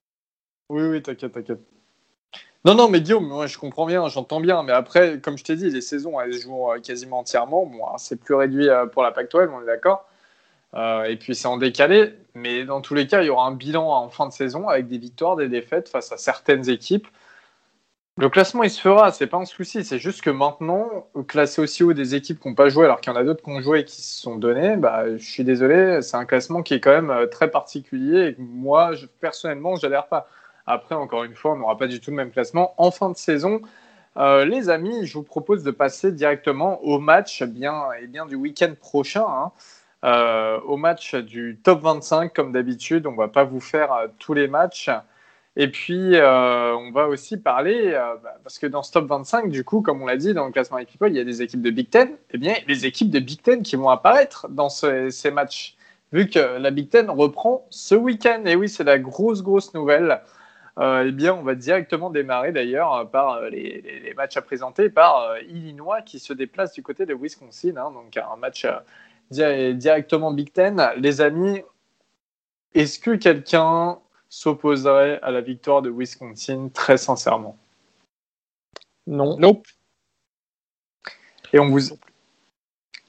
Oui, 0.69 0.83
oui, 0.83 1.03
t'inquiète, 1.03 1.33
t'inquiète. 1.33 1.61
Non, 2.65 2.75
non, 2.77 2.89
mais 2.89 3.01
Guillaume, 3.01 3.27
moi 3.27 3.47
je 3.49 3.59
comprends 3.59 3.87
bien, 3.87 4.07
j'entends 4.09 4.41
bien. 4.41 4.63
Mais 4.63 4.73
après, 4.73 5.21
comme 5.21 5.37
je 5.37 5.43
t'ai 5.45 5.57
dit, 5.57 5.69
les 5.71 5.81
saisons, 5.81 6.21
elles 6.21 6.33
jouent 6.33 6.73
euh, 6.73 6.81
quasiment 6.81 7.21
entièrement. 7.21 7.67
Bon, 7.67 7.85
alors, 7.87 7.99
c'est 7.99 8.17
plus 8.17 8.35
réduit 8.35 8.69
euh, 8.69 8.87
pour 8.87 9.03
la 9.03 9.11
Pac-12, 9.11 9.51
on 9.53 9.63
est 9.63 9.67
d'accord. 9.67 10.09
Euh, 10.75 11.05
et 11.05 11.17
puis 11.17 11.35
c'est 11.35 11.49
en 11.49 11.59
décalé. 11.59 12.15
Mais 12.35 12.65
dans 12.65 12.81
tous 12.81 12.95
les 12.95 13.07
cas, 13.09 13.23
il 13.23 13.27
y 13.27 13.31
aura 13.31 13.47
un 13.47 13.53
bilan 13.55 13.89
en 13.91 14.09
fin 14.11 14.27
de 14.29 14.33
saison 14.33 14.69
avec 14.69 14.89
des 14.89 14.99
victoires, 14.99 15.37
des 15.37 15.49
défaites 15.49 15.89
face 15.89 16.13
à 16.13 16.19
certaines 16.19 16.69
équipes. 16.71 17.09
Le 18.19 18.29
classement, 18.29 18.63
il 18.63 18.71
se 18.71 18.81
fera, 18.81 19.11
c'est 19.11 19.27
pas 19.27 19.39
un 19.39 19.45
souci. 19.47 19.85
C'est 19.85 19.99
juste 19.99 20.23
que 20.23 20.31
maintenant, 20.31 21.09
classer 21.29 21.63
aussi 21.63 21.83
haut 21.83 21.95
des 21.95 22.15
équipes 22.15 22.41
qui 22.41 22.49
n'ont 22.49 22.55
pas 22.55 22.69
joué 22.69 22.85
alors 22.85 23.01
qu'il 23.01 23.13
y 23.13 23.17
en 23.17 23.19
a 23.19 23.25
d'autres 23.25 23.43
qui 23.43 23.51
ont 23.51 23.61
joué 23.61 23.81
et 23.81 23.85
qui 23.85 24.03
se 24.03 24.21
sont 24.21 24.37
donnés, 24.37 24.77
bah, 24.77 25.17
je 25.17 25.25
suis 25.25 25.45
désolé, 25.45 26.03
c'est 26.03 26.17
un 26.17 26.27
classement 26.27 26.63
qui 26.63 26.75
est 26.75 26.81
quand 26.81 27.01
même 27.03 27.29
très 27.31 27.51
particulier 27.51 28.29
et 28.29 28.35
que 28.35 28.41
moi, 28.43 28.95
je, 28.95 29.07
personnellement, 29.07 29.77
j'adhère 29.77 30.09
pas. 30.09 30.29
Après, 30.67 30.95
encore 30.95 31.25
une 31.25 31.35
fois, 31.35 31.53
on 31.53 31.57
n'aura 31.57 31.77
pas 31.77 31.87
du 31.89 32.01
tout 32.01 32.11
le 32.11 32.17
même 32.17 32.31
classement 32.31 32.75
en 32.79 32.91
fin 32.91 33.11
de 33.11 33.17
saison. 33.17 33.61
Euh, 34.17 34.45
les 34.45 34.69
amis, 34.71 35.07
je 35.07 35.15
vous 35.15 35.23
propose 35.23 35.63
de 35.65 35.71
passer 35.71 36.13
directement 36.13 36.83
au 36.85 36.99
match 36.99 37.43
bien, 37.43 37.85
et 38.01 38.07
bien 38.07 38.27
du 38.27 38.35
week-end 38.37 38.73
prochain. 38.79 39.25
hein. 39.27 39.53
Euh, 40.05 40.59
au 40.67 40.77
match 40.77 41.15
du 41.15 41.61
top 41.63 41.83
25, 41.83 42.33
comme 42.35 42.53
d'habitude. 42.53 43.07
On 43.07 43.15
va 43.15 43.29
pas 43.29 43.45
vous 43.45 43.61
faire 43.61 43.93
euh, 43.93 44.09
tous 44.19 44.35
les 44.35 44.49
matchs. 44.49 44.91
Et 45.57 45.71
puis, 45.71 46.15
on 46.17 46.91
va 46.93 47.09
aussi 47.09 47.37
parler, 47.37 47.93
bah, 48.23 48.37
parce 48.43 48.59
que 48.59 48.67
dans 48.67 48.83
ce 48.83 48.91
top 48.91 49.07
25, 49.07 49.51
du 49.51 49.65
coup, 49.65 49.83
comme 49.83 50.01
on 50.03 50.07
l'a 50.07 50.17
dit 50.17 50.33
dans 50.33 50.47
le 50.47 50.53
classement 50.53 50.79
People, 50.79 51.11
il 51.11 51.17
y 51.17 51.21
a 51.21 51.25
des 51.25 51.43
équipes 51.43 51.61
de 51.63 51.71
Big 51.71 51.91
Ten. 51.91 52.11
Eh 52.31 52.39
bien, 52.39 52.55
les 52.67 52.87
équipes 52.87 53.11
de 53.11 53.19
Big 53.21 53.43
Ten 53.43 53.63
qui 53.63 53.77
vont 53.77 53.91
apparaître 53.91 54.49
dans 54.49 54.71
ce- 54.71 55.11
ces 55.11 55.31
matchs. 55.31 55.77
vu 56.11 56.29
que 56.29 56.39
la 56.59 56.71
Big 56.71 56.89
Ten 56.91 57.09
reprend 57.11 57.67
ce 57.71 57.95
week-end. 57.95 58.43
Et 58.47 58.55
oui, 58.57 58.69
c'est 58.69 58.85
la 58.85 58.99
grosse, 58.99 59.43
grosse 59.43 59.73
nouvelle. 59.75 60.21
Euh, 60.79 61.05
eh 61.07 61.13
bien, 61.13 61.35
on 61.35 61.43
va 61.43 61.55
directement 61.55 62.09
démarrer 62.09 62.51
d'ailleurs 62.53 63.09
par 63.11 63.35
euh, 63.35 63.51
les, 63.51 63.83
les- 63.83 64.01
les 64.01 64.15
matchs 64.15 64.37
à 64.39 64.43
présenter 64.43 64.89
par 64.89 65.19
euh, 65.21 65.41
Illinois 65.43 66.01
qui 66.01 66.19
se 66.19 66.33
déplace 66.33 66.73
du 66.73 66.83
côté 66.83 67.05
de 67.05 67.15
Wisconsin. 67.15 67.77
hein. 67.77 67.91
donc, 67.91 68.17
un 68.17 68.37
match 68.37 68.65
euh, 68.65 68.79
di- 69.31 69.75
directement 69.77 70.33
Big 70.33 70.51
Ten. 70.53 70.83
Les 70.97 71.21
amis, 71.21 71.63
est-ce 72.75 72.99
que 72.99 73.15
quelqu'un 73.17 73.99
s'opposerait 74.31 75.21
à 75.21 75.31
la 75.31 75.43
victoire 75.43 75.83
de 75.83 75.91
Wisconsin 75.91 76.71
très 76.73 76.97
sincèrement? 76.97 77.59
Non. 79.07 79.37
Nope. 79.37 79.67
Et 81.53 81.59
on 81.59 81.69
vous, 81.69 81.81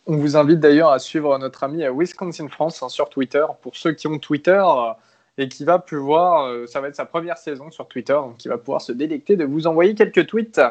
on 0.06 0.18
vous 0.18 0.36
invite 0.36 0.60
d'ailleurs 0.60 0.90
à 0.90 1.00
suivre 1.00 1.38
notre 1.38 1.64
ami 1.64 1.86
à 1.86 1.94
Wisconsin 1.94 2.50
France 2.50 2.84
hein, 2.84 2.90
sur 2.90 3.10
Twitter. 3.10 3.46
Pour 3.62 3.78
ceux 3.78 3.94
qui 3.94 4.08
ont 4.08 4.20
Twitter 4.20 4.62
euh, 4.62 4.92
et 5.38 5.48
qui 5.50 5.66
va 5.66 5.80
pouvoir, 5.80 6.46
euh, 6.46 6.68
ça 6.68 6.80
va 6.80 6.88
être 6.90 6.96
sa 6.96 7.06
première 7.06 7.38
saison 7.38 7.72
sur 7.72 7.88
Twitter, 7.88 8.14
donc 8.14 8.44
il 8.46 8.50
va 8.50 8.58
pouvoir 8.58 8.82
se 8.82 8.92
délecter 8.92 9.36
de 9.36 9.46
vous 9.46 9.66
envoyer 9.68 9.96
quelques 9.96 10.28
tweets. 10.28 10.62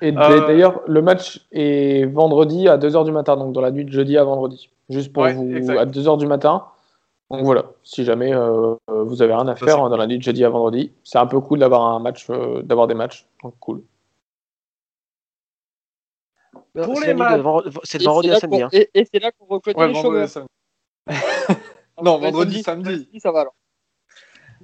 Et 0.00 0.16
Euh, 0.16 0.46
d'ailleurs, 0.46 0.80
le 0.86 1.02
match 1.02 1.44
est 1.50 2.04
vendredi 2.06 2.68
à 2.68 2.78
2h 2.78 3.04
du 3.04 3.10
matin, 3.12 3.36
donc 3.36 3.52
dans 3.52 3.60
la 3.60 3.70
nuit 3.72 3.84
de 3.84 3.90
jeudi 3.92 4.16
à 4.16 4.24
vendredi. 4.24 4.70
Juste 4.90 5.12
pour 5.12 5.24
Ouais, 5.24 5.32
vous, 5.34 5.52
exact. 5.56 5.78
à 5.78 5.86
2h 5.86 6.18
du 6.18 6.26
matin. 6.26 6.66
Donc 7.30 7.44
voilà, 7.44 7.64
si 7.82 8.04
jamais 8.04 8.32
euh, 8.34 8.74
vous 8.88 9.22
avez 9.22 9.32
rien 9.34 9.48
à 9.48 9.56
faire 9.56 9.82
euh, 9.86 9.88
dans 9.88 9.96
la 9.96 10.06
nuit 10.06 10.18
de 10.18 10.22
jeudi 10.22 10.44
à 10.44 10.50
vendredi, 10.50 10.92
c'est 11.02 11.16
un 11.18 11.26
peu 11.26 11.40
cool 11.40 11.60
d'avoir 11.60 11.82
un 11.86 11.98
match, 11.98 12.26
euh, 12.28 12.60
d'avoir 12.62 12.86
des 12.86 12.94
matchs. 12.94 13.26
Donc 13.42 13.54
cool. 13.58 13.82
Pour 16.74 16.98
C'est 16.98 17.06
les 17.06 17.14
matchs. 17.14 17.40
C'est 17.84 17.98
de 17.98 18.04
vendredi 18.04 18.30
à 18.30 18.38
samedi. 18.38 18.62
hein. 18.62 18.68
Et, 18.72 18.88
et 18.94 19.04
c'est 19.10 19.18
là 19.20 19.30
qu'on 19.32 19.46
reconnaît 19.46 19.76
Ouais, 19.78 19.88
les 19.88 19.92
vendredi, 19.94 20.02
chômeurs. 20.02 20.28
samedi. 20.28 20.48
non, 22.02 22.18
vendredi, 22.18 22.62
samedi. 22.62 23.08
Ça 23.18 23.32
va 23.32 23.40
alors. 23.40 23.54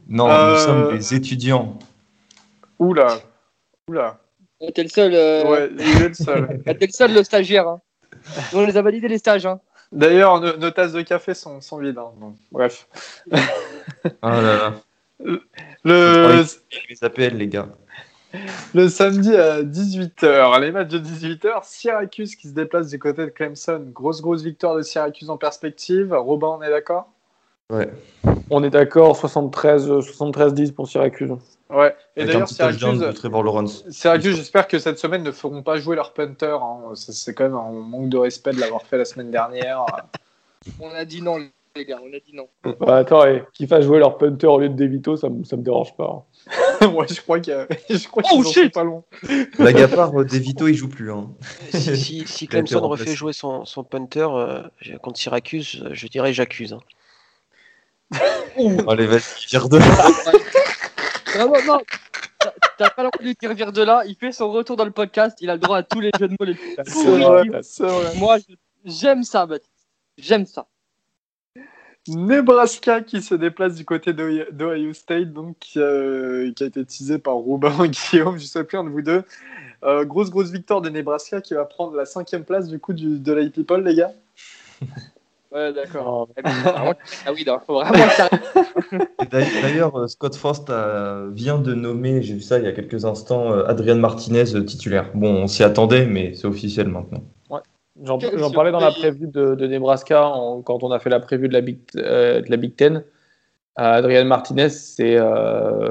Non, 0.09 0.31
Euh, 0.31 0.53
nous 0.55 0.59
sommes 0.59 0.97
des 0.97 1.15
étudiants. 1.15 1.79
Oula, 2.79 3.19
oula. 3.89 4.19
T'es 4.75 4.83
le 4.83 4.89
seul. 4.89 5.13
euh, 5.15 5.45
Ouais, 5.45 5.71
il 5.79 6.03
est 6.03 6.09
le 6.09 6.15
seul. 6.15 6.63
T'es 6.65 6.87
le 6.87 6.93
seul 6.93 7.13
le 7.15 7.23
stagiaire. 7.23 7.69
Hein? 7.69 7.81
Nous, 8.53 8.59
on 8.61 8.67
les 8.67 8.77
a 8.77 8.83
validés 8.83 9.09
les 9.09 9.19
stages. 9.19 9.47
Hein. 9.47 9.61
D'ailleurs, 9.93 10.41
nos, 10.41 10.57
nos 10.57 10.71
tasses 10.71 10.93
de 10.93 11.03
café 11.03 11.35
sont, 11.35 11.61
sont 11.61 11.79
vides. 11.79 11.99
hein, 11.99 12.13
bref. 12.53 12.89
Ah 14.23 14.41
là 14.43 14.57
là. 14.57 14.75
Le, 15.85 16.45
Les 16.89 17.05
appels, 17.05 17.37
les 17.37 17.49
gars. 17.49 17.69
Le 18.75 18.89
samedi 18.89 19.35
à 19.35 19.63
18h, 19.63 20.61
les 20.61 20.71
matchs 20.71 20.89
de 20.89 20.99
18h, 20.99 21.61
Syracuse 21.65 22.37
qui 22.37 22.49
se 22.49 22.53
déplace 22.53 22.89
du 22.91 22.99
côté 22.99 23.23
de 23.25 23.31
Clemson. 23.31 23.83
Grosse, 23.93 24.21
grosse 24.21 24.43
victoire 24.43 24.77
de 24.77 24.83
Syracuse 24.83 25.31
en 25.31 25.39
perspective. 25.39 26.13
Robin, 26.13 26.59
on 26.59 26.63
est 26.63 26.69
d'accord? 26.71 27.09
Ouais. 27.71 27.91
On 28.51 28.65
est 28.65 28.71
d'accord, 28.71 29.17
73 29.17 29.91
euh, 29.91 30.01
73-10 30.01 30.73
pour 30.73 30.89
Syracuse. 30.89 31.33
Ouais. 31.69 31.95
Et 32.17 32.25
d'ailleurs, 32.25 32.49
Syracuse. 32.49 32.81
Syracuse 33.91 34.37
j'espère 34.37 34.67
que 34.69 34.79
cette 34.79 34.99
semaine 34.99 35.23
ne 35.23 35.33
feront 35.33 35.63
pas 35.63 35.77
jouer 35.77 35.95
leur 35.97 36.15
punter. 36.15 36.57
hein. 36.63 36.95
C'est 36.95 37.35
quand 37.35 37.45
même 37.45 37.55
un 37.57 37.71
manque 37.73 38.09
de 38.09 38.17
respect 38.17 38.53
de 38.53 38.61
l'avoir 38.61 38.83
fait 38.83 38.97
la 38.97 39.05
semaine 39.05 39.31
dernière. 39.31 39.85
On 40.81 40.89
a 40.91 41.05
dit 41.05 41.21
non, 41.21 41.37
les 41.77 41.85
gars. 41.85 41.99
On 42.03 42.09
a 42.09 42.19
dit 42.19 42.33
non. 42.35 42.49
Bah, 42.81 42.97
attends, 42.97 43.23
qu'ils 43.53 43.69
fassent 43.69 43.85
jouer 43.85 43.99
leur 43.99 44.17
punter 44.17 44.47
au 44.47 44.59
lieu 44.59 44.71
de 44.71 44.75
Devito, 44.75 45.17
ça, 45.17 45.29
me- 45.29 45.45
ça 45.45 45.57
me 45.57 45.63
dérange 45.63 45.95
pas. 45.95 46.25
hein. 46.81 46.89
Moi, 46.93 47.05
je 47.09 47.21
crois 47.21 47.39
que 47.41 47.67
je 47.91 48.09
crois 48.09 48.23
Oh, 48.33 48.43
shit 48.45 48.73
pas 48.73 48.83
à 49.83 49.89
part, 49.89 50.19
euh, 50.19 50.25
DeVito, 50.25 50.69
il 50.69 50.75
joue 50.75 50.89
plus. 50.89 51.13
Hein. 51.13 51.29
Si, 51.71 52.25
Clemson 52.49 52.81
refait 52.89 53.15
jouer 53.15 53.35
son, 53.35 53.67
son 53.67 53.85
punter 53.85 54.27
euh, 54.31 54.63
contre 55.03 55.19
Syracuse, 55.21 55.85
je 55.93 56.07
dirais 56.07 56.33
j'accuse. 56.33 56.73
hein. 56.73 56.81
Allez, 58.89 59.07
vas-y, 59.07 59.47
vire 59.49 59.69
de 59.69 59.79
Non, 61.39 61.47
non, 61.49 61.65
non. 61.67 61.79
T'as- 62.79 62.91
pas 62.91 63.03
l'envie 63.03 63.37
qu'il 63.37 63.49
revient 63.49 63.71
de 63.73 63.83
là. 63.83 64.03
Il 64.07 64.15
fait 64.15 64.33
son 64.33 64.51
retour 64.51 64.77
dans 64.77 64.85
le 64.85 64.91
podcast. 64.91 65.39
Il 65.41 65.51
a 65.51 65.55
le 65.55 65.61
droit 65.61 65.79
à 65.79 65.83
tous 65.83 66.01
les 66.01 66.11
jeux 66.19 66.29
de 66.29 66.37
mots 66.39 66.47
les 66.47 66.55
plus 66.55 66.77
C'est 66.87 67.19
vrai, 67.19 67.45
c'est 67.63 67.87
vrai. 67.87 68.15
Moi, 68.17 68.39
j'aime 68.85 69.23
ça, 69.25 69.47
Baptiste. 69.47 69.73
J'aime 70.17 70.47
ça. 70.47 70.67
Nebraska 72.09 73.03
qui 73.03 73.21
se 73.21 73.35
déplace 73.35 73.75
du 73.75 73.85
côté 73.85 74.13
d'Ohio 74.15 74.93
State, 74.95 75.33
donc 75.33 75.57
euh, 75.77 76.53
qui 76.55 76.65
a 76.65 76.67
été 76.67 76.85
teasé 76.85 77.19
par 77.19 77.35
Robin 77.35 77.85
et 77.85 77.89
Guillaume, 78.11 78.39
je 78.39 78.47
sais 78.47 78.65
plus 78.65 78.79
un 78.79 78.85
de 78.85 78.89
vous 78.89 79.03
deux. 79.03 79.25
Euh, 79.85 80.05
grosse 80.05 80.31
grosse 80.31 80.51
victoire 80.51 80.81
de 80.81 80.89
Nebraska 80.89 81.41
qui 81.41 81.55
va 81.55 81.65
prendre 81.65 81.95
la 81.95 82.07
cinquième 82.07 82.45
place 82.45 82.69
du 82.69 82.81
coup 82.81 82.93
du, 82.95 83.19
de 83.19 83.33
l'I 83.33 83.51
People 83.51 83.85
les 83.85 83.95
gars. 83.95 84.13
Ouais, 85.51 85.73
d'accord. 85.73 86.29
Ah 86.45 86.93
oui, 87.35 87.45
non, 87.47 87.59
faut 87.67 87.75
vraiment 87.81 87.93
que 88.07 88.11
ça- 88.13 88.29
Et 89.23 89.27
d'ailleurs- 89.63 89.97
euh, 89.99 90.07
Scott 90.07 90.37
Frost 90.37 90.69
a- 90.71 91.25
vient 91.33 91.59
de 91.59 91.73
nommer, 91.75 92.23
j'ai 92.23 92.35
vu 92.35 92.41
ça 92.43 92.59
il 92.59 92.65
y 92.65 92.69
a 92.69 92.73
quelques 92.73 93.05
instants, 93.07 93.53
euh, 93.53 93.65
Adrian 93.67 93.97
Martinez 93.97 94.55
euh, 94.55 94.63
titulaire. 94.63 95.11
Bon, 95.15 95.31
on 95.31 95.47
s'y 95.47 95.63
attendait, 95.65 96.05
mais 96.07 96.35
c'est 96.35 96.47
officiel 96.47 96.89
maintenant. 96.89 97.23
J'en 98.05 98.17
Quelle 98.19 98.39
j'en 98.39 98.53
parlais 98.53 98.71
dans 98.71 98.79
la 98.79 98.93
prévue 98.93 99.27
de, 99.27 99.57
de 99.57 99.67
Nebraska 99.67 100.29
en- 100.29 100.63
quand 100.63 100.85
on 100.85 100.93
a 100.93 101.01
fait 101.01 101.11
la 101.11 101.19
prévue 101.19 101.49
de 101.49 101.53
la 101.53 101.63
Big, 101.63 101.79
euh, 101.97 102.41
de 102.43 102.49
la 102.49 102.57
Big 102.57 102.77
Ten. 102.77 102.99
Euh, 102.99 103.03
Adrian 103.77 104.25
Martinez, 104.25 104.69
c'est 104.69 105.17
euh, 105.19 105.91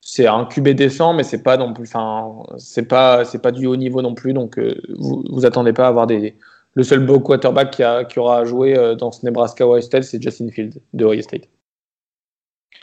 c'est 0.00 0.26
un 0.26 0.46
QB 0.46 0.68
décent, 0.70 1.12
mais 1.12 1.22
c'est 1.22 1.42
pas 1.42 1.58
non 1.58 1.74
plus, 1.74 1.84
enfin, 1.94 2.44
c'est 2.56 2.88
pas 2.88 3.26
c'est 3.26 3.42
pas 3.42 3.52
du 3.52 3.66
haut 3.66 3.76
niveau 3.76 4.00
non 4.00 4.14
plus. 4.14 4.32
Donc 4.32 4.58
euh, 4.58 4.74
vous 4.96 5.22
vous 5.30 5.44
attendez 5.44 5.74
pas 5.74 5.84
à 5.84 5.88
avoir 5.88 6.06
des 6.06 6.34
le 6.74 6.82
seul 6.82 7.04
beau 7.06 7.20
quarterback 7.20 7.70
qui, 7.70 7.82
a, 7.82 8.04
qui 8.04 8.18
aura 8.18 8.44
joué 8.44 8.76
euh, 8.76 8.94
dans 8.94 9.12
ce 9.12 9.24
Nebraska 9.24 9.66
Ohio 9.66 9.80
State, 9.80 10.04
c'est 10.04 10.20
Justin 10.20 10.50
Field 10.50 10.80
de 10.92 11.04
Ohio 11.04 11.22
State. 11.22 11.48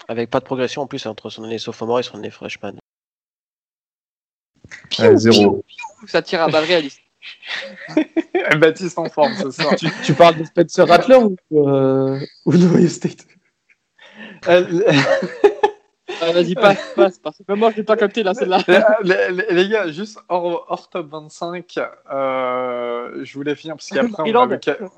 Avec 0.08 0.30
pas 0.30 0.40
de 0.40 0.46
progression 0.46 0.82
en 0.82 0.88
plus 0.88 1.06
entre 1.06 1.30
son 1.30 1.44
année 1.44 1.58
sophomore 1.58 2.00
et 2.00 2.04
son 2.04 2.18
année 2.18 2.32
freshman. 2.32 2.74
Ouais, 5.00 5.18
zéro. 5.18 5.64
ça 6.08 6.22
tire 6.22 6.42
à 6.42 6.48
balles 6.48 6.66
réalistes. 6.66 7.02
Baptiste 8.60 8.98
en 8.98 9.10
forme 9.10 9.34
ce 9.36 9.52
soir. 9.52 9.76
Tu, 9.76 9.88
tu 10.04 10.14
parles 10.14 10.38
de 10.38 10.44
Spencer 10.44 10.88
Rattler 10.88 11.18
ou, 11.18 11.36
euh, 11.70 12.20
ou 12.46 12.52
de 12.54 12.66
Ohio 12.66 12.88
State? 12.88 13.28
Euh, 14.48 14.92
Ah, 16.22 16.32
Vas-y, 16.32 16.54
passe, 16.56 16.78
passe, 16.96 17.20
parce 17.20 17.38
que 17.48 17.54
moi, 17.54 17.72
je 17.72 17.78
l'ai 17.78 17.84
pas 17.84 17.96
capté 17.98 18.22
là, 18.24 18.34
celle-là. 18.34 18.60
les, 19.04 19.32
les- 19.32 19.54
les 19.54 19.70
gars, 19.70 19.88
juste 19.92 20.20
hors, 20.30 20.66
hors 20.70 20.90
top 20.90 21.10
25, 21.10 21.80
euh, 22.14 23.20
je 23.24 23.34
voulais 23.34 23.56
finir 23.56 23.76
parce 23.76 23.90
qu'après 23.90 24.24
on, 24.24 24.26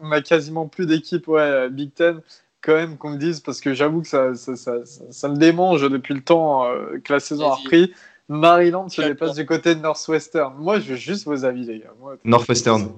on 0.02 0.12
a 0.12 0.22
quasiment 0.22 0.68
plus 0.68 0.86
d'équipes 0.86 1.28
ouais, 1.28 1.70
Big 1.70 1.94
Ten. 1.94 2.22
Quand 2.62 2.76
même 2.76 2.98
qu'on 2.98 3.10
me 3.12 3.18
dise, 3.18 3.42
parce 3.42 3.60
que 3.60 3.74
j'avoue 3.74 4.02
que 4.02 4.08
ça, 4.08 4.36
ça, 4.36 4.56
ça, 4.56 4.86
ça- 4.86 5.04
ça 5.10 5.28
me 5.30 5.36
démange 5.36 5.82
depuis 5.90 6.14
le 6.14 6.22
temps 6.22 6.66
euh, 6.66 6.98
que 7.04 7.12
la 7.14 7.20
saison 7.20 7.50
a 7.52 7.56
repris. 7.56 7.94
Maryland 8.30 8.88
se 8.88 9.02
déplace 9.10 9.34
du 9.36 9.46
côté 9.46 9.76
de 9.76 9.82
Northwestern. 9.82 10.54
Moi, 10.58 10.80
je 10.80 10.92
veux 10.92 10.96
juste 10.96 11.26
vos 11.26 11.44
avis, 11.44 11.66
les 11.66 11.80
gars. 11.80 11.92
Moi, 12.00 12.16
Northwestern. 12.24 12.90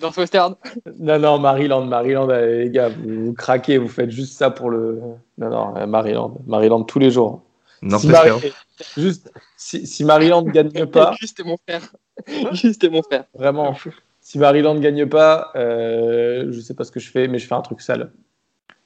Northwestern. 0.00 0.54
Non, 0.98 1.18
non, 1.18 1.38
Maryland, 1.38 1.84
Maryland, 1.86 2.28
euh, 2.30 2.62
les 2.64 2.70
gars, 2.70 2.88
vous, 2.88 3.26
vous 3.26 3.32
craquez, 3.34 3.78
vous 3.78 3.88
faites 3.88 4.10
juste 4.10 4.34
ça 4.38 4.50
pour 4.50 4.70
le. 4.70 5.00
Non, 5.38 5.50
non, 5.50 5.86
Maryland, 5.86 6.38
Maryland 6.46 6.82
tous 6.84 6.98
les 7.00 7.10
jours. 7.10 7.42
Si, 7.82 7.86
Northwestern. 7.86 8.40
Mary- 8.40 8.52
juste, 8.96 9.32
si, 9.56 9.86
si 9.86 10.04
Maryland 10.04 10.42
ne 10.46 10.50
gagne 10.52 10.86
pas, 10.86 11.14
Juste 11.20 11.40
et 11.40 11.44
mon 11.44 11.56
frère. 11.56 11.82
Juste 12.52 12.84
et 12.84 12.90
mon 12.90 13.02
frère. 13.02 13.24
vraiment, 13.34 13.76
si 14.20 14.38
Maryland 14.38 14.74
ne 14.74 14.80
gagne 14.80 15.06
pas, 15.06 15.50
euh, 15.56 16.46
je 16.50 16.60
sais 16.60 16.74
pas 16.74 16.84
ce 16.84 16.92
que 16.92 17.00
je 17.00 17.10
fais, 17.10 17.26
mais 17.28 17.38
je 17.38 17.46
fais 17.46 17.54
un 17.54 17.62
truc 17.62 17.80
sale. 17.80 18.12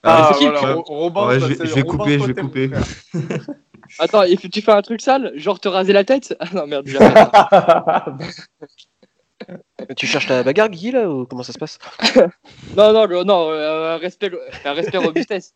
Ah, 0.02 0.30
c'est 0.32 0.38
qui, 0.38 0.44
voilà, 0.44 0.74
Robin, 0.86 1.26
Ouais, 1.28 1.40
je 1.40 1.46
vais- 1.46 1.66
je 1.66 1.80
couper, 1.82 2.18
je 2.20 2.26
vais 2.26 2.34
couper. 2.34 2.70
Attends, 3.98 4.22
et 4.22 4.36
tu 4.36 4.60
fais 4.62 4.72
un 4.72 4.82
truc 4.82 5.00
sale 5.00 5.32
Genre 5.36 5.60
te 5.60 5.68
raser 5.68 5.92
la 5.92 6.04
tête 6.04 6.34
Ah 6.40 6.46
non, 6.54 6.66
merde. 6.66 6.86
Tu 9.96 10.06
cherches 10.06 10.28
la 10.28 10.42
bagarre, 10.42 10.68
Guy, 10.70 10.90
là, 10.92 11.10
ou 11.10 11.26
comment 11.26 11.42
ça 11.42 11.52
se 11.52 11.58
passe? 11.58 11.78
Non, 12.76 12.92
non, 12.92 13.04
le- 13.06 13.24
non, 13.24 13.50
euh, 13.50 13.94
un 13.94 13.98
respect, 13.98 14.30
un 14.64 14.72
respect 14.72 14.98
robustesse. 14.98 15.54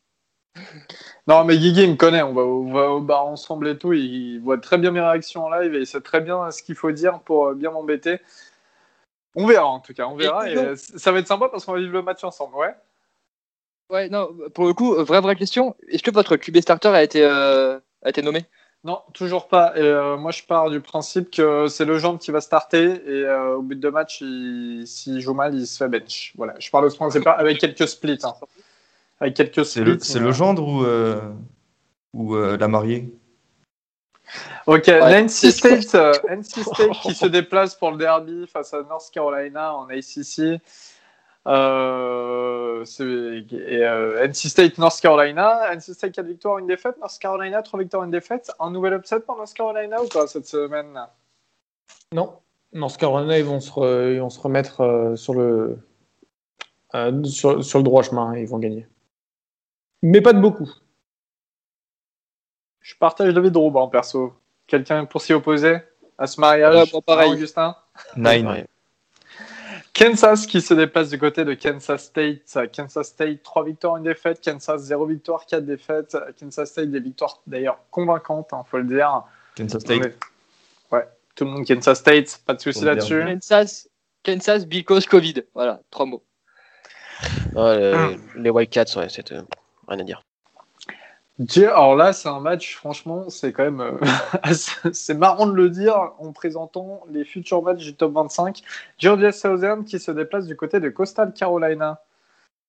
Non, 1.27 1.45
mais 1.45 1.59
Guigui 1.59 1.83
il 1.85 1.91
me 1.91 1.97
connaît. 1.97 2.23
On 2.23 2.33
va, 2.33 2.43
on 2.43 2.73
va 2.73 2.91
au 2.91 3.01
bar 3.01 3.27
ensemble 3.27 3.69
et 3.69 3.77
tout. 3.79 3.93
Il 3.93 4.39
voit 4.41 4.59
très 4.59 4.79
bien 4.79 4.91
mes 4.91 5.01
réactions 5.01 5.45
en 5.45 5.51
live 5.51 5.75
et 5.75 5.81
il 5.81 5.87
sait 5.87 6.01
très 6.01 6.21
bien 6.21 6.51
ce 6.51 6.63
qu'il 6.63 6.75
faut 6.75 6.91
dire 6.93 7.21
pour 7.21 7.49
euh, 7.49 7.55
bien 7.55 7.71
m'embêter. 7.71 8.19
On 9.35 9.47
verra 9.47 9.67
en 9.67 9.81
tout 9.81 9.93
cas, 9.95 10.07
on 10.07 10.17
verra. 10.17 10.49
Et 10.49 10.53
Et, 10.53 10.55
donc- 10.55 10.65
euh, 10.67 10.77
ça 10.77 11.13
va 11.13 11.19
être 11.19 11.29
sympa 11.29 11.49
parce 11.49 11.65
qu'on 11.65 11.73
va 11.73 11.79
vivre 11.81 11.93
le 11.93 12.03
match 12.03 12.25
ensemble, 12.25 12.57
ouais. 12.57 12.75
Ouais, 13.91 14.09
non, 14.09 14.29
pour 14.55 14.67
le 14.67 14.75
coup, 14.75 14.95
euh, 14.95 15.03
vraie, 15.03 15.21
vraie 15.21 15.37
question. 15.37 15.75
Est-ce 15.89 16.03
que 16.03 16.11
votre 16.11 16.37
QB 16.37 16.59
starter 16.61 16.89
a 16.89 17.03
été, 17.03 17.23
euh, 17.25 17.79
a 18.03 18.09
été 18.11 18.21
nommé? 18.23 18.45
Non, 18.85 19.01
toujours 19.13 19.49
pas. 19.49 19.73
Et, 19.77 19.81
euh, 19.81 20.17
moi, 20.17 20.31
je 20.31 20.43
pars 20.45 20.71
du 20.71 20.81
principe 20.81 21.31
que 21.31 21.69
c'est 21.69 21.85
le 21.85 21.99
genre 21.99 22.19
qui 22.19 22.31
va 22.31 22.41
starter 22.41 22.85
et 23.07 23.25
euh, 23.25 23.57
au 23.57 23.63
but 23.63 23.81
de 23.81 23.89
match, 23.89 24.21
il- 24.21 24.85
s'il 24.87 25.21
joue 25.21 25.35
mal, 25.35 25.55
il 25.55 25.67
se 25.67 25.79
fait 25.79 25.89
bench. 25.89 26.33
Voilà, 26.37 26.55
je 26.59 26.71
parle 26.71 26.85
de 26.85 26.91
ce 26.91 26.97
principe 26.97 27.27
avec 27.27 27.59
quelques 27.59 27.89
splits. 27.89 28.19
hein. 28.25 28.35
Avec 29.21 29.35
quelques 29.35 29.65
C'est 29.65 29.83
le, 29.83 29.99
c'est 29.99 30.19
mais, 30.19 30.25
le 30.27 30.31
euh, 30.31 30.33
gendre 30.33 30.67
ou, 30.67 30.85
euh, 30.85 31.33
ou 32.15 32.35
euh, 32.35 32.57
la 32.57 32.69
mariée? 32.69 33.13
Ok, 34.67 34.85
Ouais. 34.87 35.23
NC 35.23 35.51
State, 35.51 35.95
euh, 35.95 36.13
NC 36.29 36.45
State 36.63 36.91
qui 37.03 37.15
se 37.15 37.27
déplace 37.27 37.75
pour 37.75 37.91
le 37.91 37.97
derby 37.97 38.47
face 38.47 38.75
à 38.75 38.83
North 38.83 39.11
Carolina 39.13 39.75
en 39.75 39.89
ACC. 39.89 40.61
Euh, 41.47 42.85
et, 42.85 43.85
euh, 43.85 44.27
NC 44.29 44.49
State, 44.51 44.79
North 44.79 45.01
Carolina. 45.01 45.75
NC 45.75 45.95
State 45.95 46.13
4 46.13 46.27
victoires, 46.27 46.59
une 46.59 46.67
défaite. 46.67 46.99
North 47.01 47.19
Carolina 47.19 47.63
3 47.63 47.81
victoires, 47.81 48.05
une 48.05 48.11
défaite. 48.11 48.53
Un 48.61 48.71
nouvel 48.71 48.93
upset 48.95 49.21
pour 49.21 49.37
North 49.37 49.55
Carolina 49.55 50.03
ou 50.03 50.09
pas 50.09 50.27
cette 50.27 50.47
semaine? 50.47 51.01
Non. 52.13 52.35
North 52.75 52.99
Carolina, 52.99 53.39
ils 53.39 53.45
vont 53.45 53.61
se, 53.61 53.71
re- 53.71 54.15
ils 54.15 54.21
vont 54.21 54.29
se 54.29 54.41
remettre 54.41 54.83
euh, 54.83 55.17
sur, 55.17 55.33
le, 55.33 55.79
euh, 56.95 57.25
sur, 57.25 57.65
sur 57.65 57.79
le 57.79 57.83
droit 57.85 58.03
chemin 58.03 58.37
ils 58.37 58.47
vont 58.47 58.59
gagner. 58.59 58.87
Mais 60.03 60.21
pas 60.21 60.33
de 60.33 60.41
beaucoup. 60.41 60.69
Je 62.81 62.95
partage 62.95 63.35
l'avis 63.35 63.51
de 63.51 63.59
Robin, 63.59 63.87
perso. 63.89 64.35
Quelqu'un 64.67 65.05
pour 65.05 65.21
s'y 65.23 65.33
opposer 65.33 65.79
à 66.17 66.27
ce 66.27 66.41
mariage 66.41 66.75
Ouais, 66.75 66.91
bon, 66.93 67.03
pareil. 67.03 67.31
hein, 67.31 67.35
Augustin? 67.35 67.77
Nine. 68.17 68.67
Kansas 69.95 70.47
qui 70.47 70.61
se 70.61 70.75
déplace 70.75 71.11
du 71.11 71.19
côté 71.19 71.45
de 71.45 71.55
Kansas 71.55 72.05
State. 72.05 72.59
Kansas 72.75 73.09
State, 73.09 73.43
3 73.43 73.65
victoires, 73.65 73.97
une 73.97 74.05
défaite. 74.05 74.41
Kansas, 74.45 74.81
0 74.83 75.07
victoire, 75.07 75.45
4 75.47 75.65
défaites. 75.65 76.17
Kansas 76.39 76.71
State, 76.71 76.91
des 76.91 77.01
victoires 77.01 77.41
d'ailleurs 77.47 77.79
convaincantes, 77.91 78.51
il 78.53 78.69
faut 78.71 78.79
le 78.79 78.85
dire. 78.85 79.23
Kansas 79.57 79.81
State. 79.83 80.01
Ouais. 80.01 80.15
Ouais, 80.93 81.09
tout 81.35 81.45
le 81.45 81.51
monde 81.51 81.67
Kansas 81.67 81.99
State, 81.99 82.41
pas 82.47 82.55
de 82.55 82.61
souci 82.61 82.85
là-dessus. 82.85 83.25
Kansas, 83.27 83.89
Kansas 84.23 84.65
because 84.67 85.07
Covid. 85.07 85.43
Voilà, 85.55 85.81
trois 85.91 86.07
mots. 86.07 86.23
Ouais, 87.55 87.79
le- 87.79 87.95
Ah. 87.95 88.11
Les 88.37 88.51
Wildcats, 88.51 88.85
ouais, 88.97 89.09
c'est 89.09 89.33
euh, 89.33 89.43
rien 89.89 89.99
à 90.01 90.05
dire. 90.05 90.23
Alors 91.69 91.95
là, 91.95 92.13
c'est 92.13 92.29
un 92.29 92.41
match, 92.41 92.75
franchement, 92.77 93.31
c'est 93.31 93.53
quand 93.53 93.63
même. 93.63 93.81
euh, 93.81 94.53
c'est 94.93 95.15
marrant 95.15 95.47
de 95.47 95.53
le 95.55 95.71
dire 95.71 96.13
en 96.19 96.33
présentant 96.33 97.03
les 97.13 97.25
futurs 97.25 97.63
matchs 97.63 97.85
du 97.85 97.95
top 97.95 98.13
25. 98.15 98.61
Georgia 98.99 99.31
Southern 99.31 99.85
qui 99.85 100.01
se 100.01 100.11
déplace 100.11 100.47
du 100.47 100.57
côté 100.57 100.81
de 100.81 100.89
Coastal 100.89 101.33
Carolina. 101.33 102.01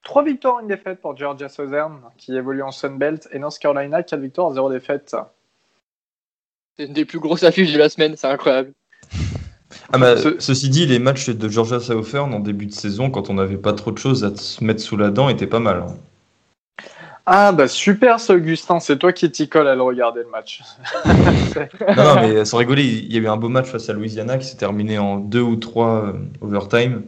Trois 0.04 0.24
victoires, 0.24 0.60
une 0.60 0.68
défaite 0.68 1.02
pour 1.02 1.18
Georgia 1.18 1.50
Southern 1.50 2.00
qui 2.18 2.36
évolue 2.36 2.62
en 2.62 2.72
Sun 2.72 2.98
Belt. 3.00 3.28
Et 3.32 3.40
North 3.40 3.58
Carolina, 3.58 4.04
4 4.04 4.20
victoires, 4.20 4.54
0 4.54 4.70
défaite. 4.72 5.16
C'est 6.78 6.86
une 6.86 6.94
des 6.94 7.06
plus 7.06 7.20
grosses 7.20 7.44
affiches 7.44 7.74
de 7.74 7.80
la 7.80 7.90
semaine, 7.90 8.16
c'est 8.16 8.28
incroyable. 8.28 8.74
Ah 9.92 9.98
bah, 9.98 10.16
Ce- 10.16 10.40
Ceci 10.40 10.70
dit, 10.70 10.86
les 10.86 11.00
matchs 11.00 11.30
de 11.30 11.50
Georgia 11.50 11.80
Southern 11.80 12.34
en 12.36 12.40
début 12.40 12.68
de 12.68 12.72
saison, 12.74 13.10
quand 13.10 13.30
on 13.32 13.34
n'avait 13.34 13.58
pas 13.58 13.74
trop 13.74 13.92
de 13.92 13.98
choses 13.98 14.24
à 14.24 14.36
se 14.36 14.64
mettre 14.64 14.82
sous 14.82 14.96
la 14.96 15.10
dent, 15.10 15.28
étaient 15.28 15.48
pas 15.48 15.60
mal. 15.60 15.84
hein. 15.88 15.98
Ah 17.26 17.52
bah 17.52 17.68
super 17.68 18.20
ce 18.20 18.34
Augustin, 18.34 18.80
c'est 18.80 18.98
toi 18.98 19.14
qui 19.14 19.30
t'y 19.32 19.48
colle 19.48 19.68
à 19.68 19.76
le 19.76 19.82
regarder 19.82 20.22
le 20.22 20.30
match. 20.30 20.62
Non, 21.98 22.04
non, 22.04 22.16
mais 22.22 22.46
sans 22.46 22.58
rigoler, 22.58 22.84
il 22.84 23.14
y 23.14 23.18
a 23.18 23.22
eu 23.22 23.28
un 23.28 23.38
beau 23.38 23.50
match 23.50 23.68
face 23.68 23.90
à 23.90 23.94
Louisiana 23.94 24.38
qui 24.38 24.46
s'est 24.46 24.58
terminé 24.58 24.98
en 24.98 25.18
deux 25.18 25.42
ou 25.42 25.56
trois 25.56 26.06
euh, 26.06 26.14
overtime. 26.42 27.04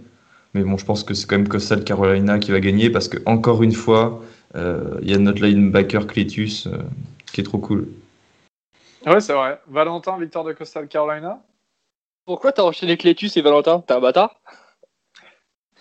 Mais 0.53 0.63
bon, 0.63 0.77
je 0.77 0.85
pense 0.85 1.03
que 1.03 1.13
c'est 1.13 1.27
quand 1.27 1.37
même 1.37 1.47
Coastal 1.47 1.83
Carolina 1.83 2.39
qui 2.39 2.51
va 2.51 2.59
gagner 2.59 2.89
parce 2.89 3.07
que, 3.07 3.17
encore 3.25 3.63
une 3.63 3.71
fois, 3.71 4.21
euh, 4.55 4.99
il 5.01 5.09
y 5.09 5.13
a 5.13 5.17
notre 5.17 5.43
linebacker 5.43 6.07
Cletus 6.07 6.67
euh, 6.67 6.77
qui 7.31 7.41
est 7.41 7.43
trop 7.43 7.59
cool. 7.59 7.87
ouais, 9.05 9.21
c'est 9.21 9.33
vrai. 9.33 9.61
Valentin, 9.67 10.17
victoire 10.19 10.43
de 10.43 10.53
Coastal 10.53 10.87
Carolina. 10.87 11.39
Pourquoi 12.25 12.51
t'as 12.51 12.63
enchaîné 12.63 12.97
Clétus 12.97 13.31
et 13.37 13.41
Valentin? 13.41 13.79
T'es 13.79 13.93
un 13.93 13.99
bâtard? 13.99 14.35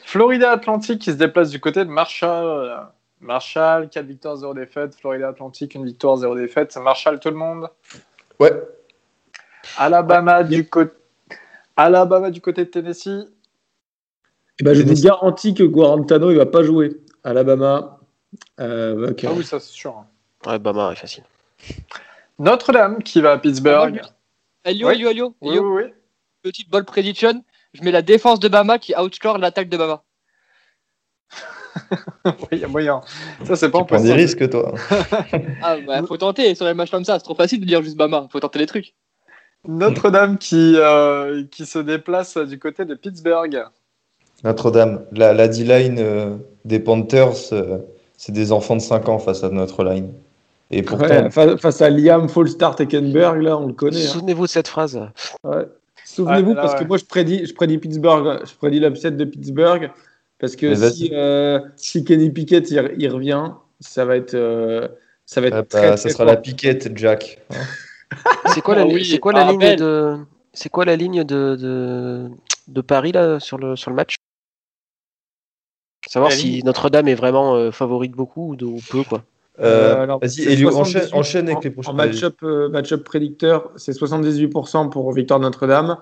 Florida 0.04 0.52
Atlantic 0.52 1.00
qui 1.00 1.10
se 1.12 1.16
déplace 1.16 1.50
du 1.50 1.60
côté 1.60 1.84
de 1.84 1.90
Marshall. 1.90 2.88
Marshall, 3.20 3.88
4 3.90 4.06
victoires, 4.06 4.36
0 4.36 4.54
défaite. 4.54 4.94
Florida 4.94 5.28
Atlantic, 5.28 5.76
1 5.76 5.84
victoire, 5.84 6.16
0 6.16 6.34
défaite. 6.36 6.76
Marshall, 6.76 7.20
tout 7.20 7.28
le 7.30 7.36
monde? 7.36 7.68
Ouais. 8.38 8.52
Alabama, 9.76 10.42
du 10.42 10.66
côté... 10.68 10.92
Alabama 11.76 12.30
du 12.30 12.40
côté 12.40 12.64
de 12.64 12.70
Tennessee. 12.70 13.28
Eh 14.58 14.64
ben, 14.64 14.74
je 14.74 14.82
vous 14.82 15.02
garantis 15.02 15.54
que 15.54 15.62
Guarantano, 15.62 16.30
il 16.30 16.36
va 16.36 16.46
pas 16.46 16.62
jouer. 16.62 17.00
Alabama. 17.24 17.98
Euh. 18.58 19.12
Ah 19.24 19.30
oui, 19.34 19.44
ça 19.44 19.58
c'est 19.60 19.72
sûr. 19.72 20.04
Ouais, 20.46 20.58
Bama 20.58 20.92
est 20.92 20.96
facile. 20.96 21.24
Notre-Dame 22.38 23.02
qui 23.02 23.20
va 23.20 23.32
à 23.32 23.38
Pittsburgh. 23.38 24.00
Elio, 24.64 24.88
Oui. 24.88 24.94
Elio, 24.94 25.08
Elio, 25.10 25.34
Oui, 25.40 25.50
Elio, 25.52 25.74
oui, 25.74 25.82
oui. 25.84 25.92
petite 26.42 26.70
ball 26.70 26.84
prediction. 26.84 27.42
Je 27.72 27.82
mets 27.82 27.92
la 27.92 28.02
défense 28.02 28.40
de 28.40 28.48
Bama 28.48 28.78
qui 28.78 28.94
outscore 28.94 29.38
l'attaque 29.38 29.68
de 29.70 29.76
Bama. 29.78 30.02
Oui, 32.24 32.32
il 32.52 32.58
y 32.58 32.64
a 32.64 32.68
moyen. 32.68 33.00
Ça, 33.44 33.56
c'est 33.56 33.70
pas 33.70 33.78
Tu 33.80 33.84
prends 33.86 34.00
des 34.02 34.12
risques, 34.12 34.48
toi. 34.50 34.74
Ah, 35.62 35.76
bah, 35.86 36.02
faut 36.06 36.16
tenter 36.16 36.54
sur 36.54 36.66
les 36.66 36.74
matchs 36.74 36.90
comme 36.90 37.04
ça. 37.04 37.18
C'est 37.18 37.24
trop 37.24 37.34
facile 37.34 37.60
de 37.60 37.64
dire 37.66 37.82
juste 37.82 37.96
Bama. 37.96 38.26
Faut 38.30 38.40
tenter 38.40 38.58
les 38.58 38.66
trucs. 38.66 38.94
Notre-Dame 39.66 40.38
qui, 40.38 40.74
euh, 40.76 41.44
qui 41.50 41.66
se 41.66 41.78
déplace 41.78 42.36
du 42.38 42.58
côté 42.58 42.84
de 42.84 42.94
Pittsburgh. 42.94 43.62
Notre-Dame. 44.44 45.04
La, 45.12 45.32
la 45.34 45.48
D-line 45.48 45.96
euh, 45.98 46.36
des 46.64 46.80
Panthers, 46.80 47.52
euh, 47.52 47.78
c'est 48.16 48.32
des 48.32 48.52
enfants 48.52 48.76
de 48.76 48.80
5 48.80 49.08
ans 49.08 49.18
face 49.18 49.44
à 49.44 49.50
notre 49.50 49.84
line. 49.84 50.12
Et 50.70 50.82
pourtant, 50.82 51.04
Ouais, 51.04 51.30
fa- 51.30 51.56
face 51.56 51.82
à 51.82 51.90
Liam 51.90 52.28
Falstart 52.28 52.76
Ekenberg, 52.80 53.42
là, 53.42 53.58
on 53.58 53.66
le 53.66 53.72
connaît. 53.72 54.02
hein. 54.04 54.08
Souvenez-vous 54.08 54.44
de 54.44 54.50
cette 54.50 54.68
phrase. 54.68 54.98
Ouais. 55.44 55.66
Souvenez-vous, 56.04 56.52
Ah, 56.56 56.62
parce 56.62 56.72
ouais. 56.74 56.78
que 56.80 56.84
moi, 56.84 56.96
je 56.96 57.04
prédis, 57.04 57.44
je 57.46 57.54
prédis 57.54 57.78
Pittsburgh, 57.78 58.40
je 58.46 58.54
prédis 58.54 58.80
l'upset 58.80 59.10
de 59.10 59.24
Pittsburgh, 59.24 59.90
parce 60.40 60.56
que 60.56 60.74
si, 60.74 61.10
euh, 61.12 61.60
si 61.76 62.04
Kenny 62.04 62.30
Pickett 62.30 62.70
il, 62.70 62.94
il 62.98 63.08
revient, 63.08 63.52
ça 63.78 64.04
va 64.04 64.16
être, 64.16 64.34
euh, 64.34 64.88
ça 65.26 65.40
va 65.40 65.48
être 65.48 65.54
ah 65.54 65.62
bah, 65.62 65.66
très, 65.68 65.96
ça 65.96 66.08
sera 66.08 66.24
fort. 66.24 66.26
la 66.26 66.36
piquette, 66.36 66.96
Jack. 66.96 67.38
C'est 68.46 68.60
quoi 68.62 68.74
la, 68.74 68.82
Ah 68.82 68.86
oui, 68.86 69.04
c'est 69.04 69.18
quoi 69.18 69.32
la 69.32 69.46
ah, 69.46 69.50
ligne 69.50 69.60
belle. 69.60 69.78
de, 69.78 70.16
c'est 70.52 70.68
quoi 70.68 70.84
la 70.84 70.96
ligne 70.96 71.22
de, 71.24 71.56
de, 71.56 72.28
de 72.68 72.80
Paris 72.80 73.12
là 73.12 73.38
sur 73.38 73.58
le 73.58 73.76
sur 73.76 73.90
le 73.90 73.96
match? 73.96 74.16
Savoir 76.08 76.30
La 76.30 76.36
si 76.36 76.46
ligne 76.50 76.64
Notre-Dame 76.64 77.08
est 77.08 77.14
vraiment 77.14 77.54
euh, 77.54 77.70
favorite 77.70 78.12
beaucoup 78.12 78.50
ou, 78.50 78.56
de- 78.56 78.64
ou 78.64 78.80
peu 78.90 79.04
quoi. 79.04 79.22
Euh, 79.60 80.02
alors, 80.02 80.18
Vas-y, 80.20 80.30
c'est 80.30 80.52
Elio, 80.54 80.70
78 80.70 80.98
enchaîne, 80.98 81.18
enchaîne 81.18 81.44
avec 81.46 81.58
en- 81.58 81.60
les 81.60 81.70
prochains. 81.70 81.90
En 81.90 81.94
match-up 81.94 82.36
euh, 82.42 82.68
match-up 82.70 83.04
prédicteur, 83.04 83.70
c'est 83.76 83.92
78% 83.92 84.88
pour 84.88 85.12
victoire 85.12 85.38
de 85.38 85.44
Notre-Dame. 85.44 85.98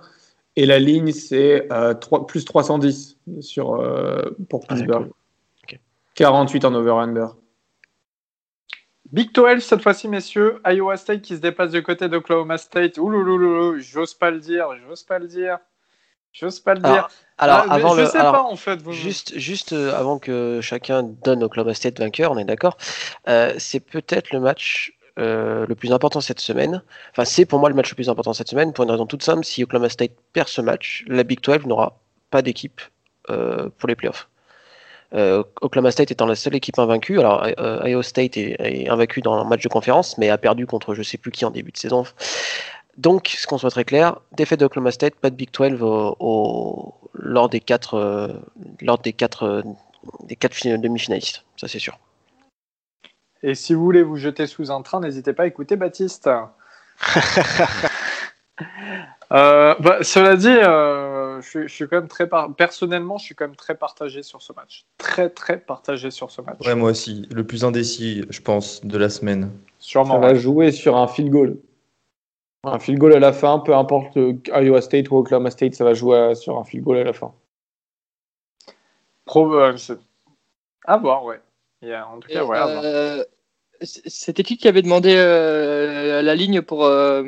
Et 0.60 0.66
la 0.66 0.80
ligne, 0.80 1.12
c'est 1.12 1.72
euh, 1.72 1.94
3 1.94 2.26
plus 2.26 2.44
310 2.44 3.16
sur, 3.40 3.74
euh, 3.76 4.22
pour 4.50 4.64
Ah, 4.68 4.74
Pittsburgh. 4.74 5.04
d'accord. 5.04 5.16
Ok. 5.62 5.78
48 6.16 6.64
en 6.64 6.74
over-under. 6.74 7.28
Big 9.12 9.32
12 9.32 9.62
cette 9.62 9.82
fois-ci, 9.82 10.08
messieurs. 10.08 10.60
Iowa 10.66 10.96
State 10.96 11.22
qui 11.22 11.36
se 11.36 11.40
déplace 11.40 11.70
du 11.70 11.82
côté 11.84 12.08
d'Oklahoma 12.08 12.58
State. 12.58 12.98
Oulouloulou, 12.98 13.78
j'ose 13.78 14.14
pas 14.14 14.32
le 14.32 14.40
dire, 14.40 14.66
j'ose 14.88 15.04
pas 15.04 15.20
le 15.20 15.28
dire. 15.28 15.58
J'ose 16.32 16.58
pas 16.60 16.74
le 16.74 16.84
Alors, 16.84 16.92
dire. 16.92 17.08
Alors, 17.38 17.64
Ah, 17.68 17.74
avant 17.74 17.94
je 17.94 18.00
le, 18.02 18.06
sais 18.06 18.18
alors, 18.18 18.32
pas 18.32 18.42
en 18.42 18.56
fait. 18.56 18.82
Vous... 18.82 18.92
Juste, 18.92 19.38
juste 19.38 19.72
euh, 19.72 19.94
avant 19.94 20.18
que 20.18 20.58
chacun 20.60 21.04
donne 21.04 21.42
Oklahoma 21.44 21.72
State 21.72 22.00
vainqueur, 22.00 22.32
on 22.32 22.38
est 22.38 22.44
d'accord. 22.44 22.76
euh, 23.28 23.54
c'est 23.58 23.80
peut-être 23.80 24.32
le 24.32 24.40
match 24.40 24.92
euh, 25.18 25.66
le 25.66 25.74
plus 25.74 25.92
important 25.92 26.20
cette 26.20 26.40
semaine. 26.40 26.82
Enfin, 27.12 27.24
c'est 27.24 27.44
pour 27.44 27.58
moi 27.58 27.68
le 27.68 27.74
match 27.74 27.90
le 27.90 27.94
plus 27.96 28.08
important 28.08 28.32
cette 28.32 28.48
semaine 28.48 28.72
pour 28.72 28.84
une 28.84 28.90
raison 28.90 29.06
toute 29.06 29.22
simple. 29.22 29.44
Si 29.44 29.62
Oklahoma 29.64 29.88
State 29.88 30.12
perd 30.32 30.48
ce 30.48 30.60
match, 30.60 31.04
la 31.08 31.24
Big 31.24 31.40
12 31.42 31.66
n'aura 31.66 31.98
pas 32.30 32.42
d'équipe 32.42 32.80
euh, 33.30 33.68
pour 33.78 33.88
les 33.88 33.94
playoffs. 33.96 34.28
Euh, 35.14 35.42
Oklahoma 35.62 35.90
State 35.90 36.10
étant 36.10 36.26
la 36.26 36.34
seule 36.34 36.54
équipe 36.54 36.78
invaincue, 36.78 37.18
alors 37.18 37.46
Iowa 37.86 38.02
State 38.02 38.36
est, 38.36 38.56
est 38.60 38.88
invaincu 38.90 39.22
dans 39.22 39.34
un 39.34 39.44
match 39.44 39.62
de 39.62 39.68
conférence, 39.68 40.18
mais 40.18 40.28
a 40.28 40.36
perdu 40.38 40.66
contre 40.66 40.94
je 40.94 41.02
sais 41.02 41.16
plus 41.16 41.30
qui 41.30 41.44
en 41.46 41.50
début 41.50 41.72
de 41.72 41.78
saison. 41.78 42.04
Donc, 42.98 43.28
ce 43.38 43.46
qu'on 43.46 43.58
soit 43.58 43.70
très 43.70 43.84
clair, 43.84 44.18
défaite 44.32 44.60
d'Oklahoma 44.60 44.90
State, 44.90 45.14
pas 45.14 45.30
de 45.30 45.36
Big 45.36 45.50
12 45.52 45.80
au- 45.82 46.16
au- 46.20 46.94
lors 47.14 47.48
des 47.48 47.60
quatre, 47.60 48.38
lors 48.82 48.98
des 48.98 49.12
quatre, 49.14 49.62
des 50.24 50.36
quatre 50.36 50.54
fin- 50.54 50.76
demi-finalistes, 50.76 51.44
ça 51.56 51.68
c'est 51.68 51.78
sûr. 51.78 51.98
Et 53.42 53.54
si 53.54 53.74
vous 53.74 53.82
voulez 53.84 54.02
vous 54.02 54.16
jeter 54.16 54.46
sous 54.46 54.70
un 54.70 54.82
train, 54.82 55.00
n'hésitez 55.00 55.32
pas 55.32 55.44
à 55.44 55.46
écouter 55.46 55.76
Baptiste. 55.76 56.28
Euh, 59.30 59.74
bah, 59.80 59.98
cela 60.02 60.36
dit, 60.36 60.48
euh, 60.48 61.38
je, 61.42 61.48
suis- 61.48 61.68
je 61.68 61.74
suis 61.74 61.86
quand 61.86 61.96
même 61.96 62.08
très 62.08 62.26
par- 62.26 62.54
personnellement, 62.54 63.18
je 63.18 63.24
suis 63.26 63.34
quand 63.34 63.44
même 63.46 63.56
très 63.56 63.74
partagé 63.74 64.22
sur 64.22 64.40
ce 64.40 64.54
match. 64.54 64.86
Très 64.96 65.28
très 65.28 65.58
partagé 65.58 66.10
sur 66.10 66.30
ce 66.30 66.40
match. 66.40 66.66
Ouais, 66.66 66.74
moi 66.74 66.90
aussi. 66.92 67.28
Le 67.30 67.46
plus 67.46 67.62
indécis, 67.62 68.24
je 68.30 68.40
pense, 68.40 68.82
de 68.84 68.96
la 68.96 69.10
semaine. 69.10 69.42
Ça 69.42 69.50
Sûrement. 69.80 70.18
va 70.18 70.34
jouer 70.34 70.72
sur 70.72 70.96
un 70.96 71.06
field 71.06 71.30
goal. 71.30 71.58
Un 72.64 72.78
field 72.78 72.98
goal 72.98 73.12
à 73.12 73.18
la 73.20 73.34
fin, 73.34 73.58
peu 73.58 73.74
importe 73.76 74.16
euh, 74.16 74.32
Iowa 74.46 74.80
State 74.80 75.10
ou 75.10 75.16
Oklahoma 75.18 75.50
State, 75.50 75.74
ça 75.74 75.84
va 75.84 75.92
jouer 75.92 76.34
sur 76.34 76.58
un 76.58 76.64
field 76.64 76.82
goal 76.84 76.96
à 76.96 77.04
la 77.04 77.12
fin. 77.12 77.32
Pro, 79.26 79.52
euh, 79.54 79.76
c'est- 79.76 79.98
à 80.86 80.96
voir, 80.96 81.22
ouais. 81.24 81.38
A- 81.82 82.06
en 82.08 82.18
tout 82.20 82.28
Et, 82.30 82.34
cas, 82.34 82.44
ouais, 82.44 82.58
euh, 82.60 83.24
C'était 83.82 84.42
qui 84.42 84.56
qui 84.56 84.66
avait 84.66 84.82
demandé 84.82 85.14
euh, 85.16 86.20
la 86.22 86.34
ligne 86.34 86.62
pour. 86.62 86.84
euh, 86.84 87.22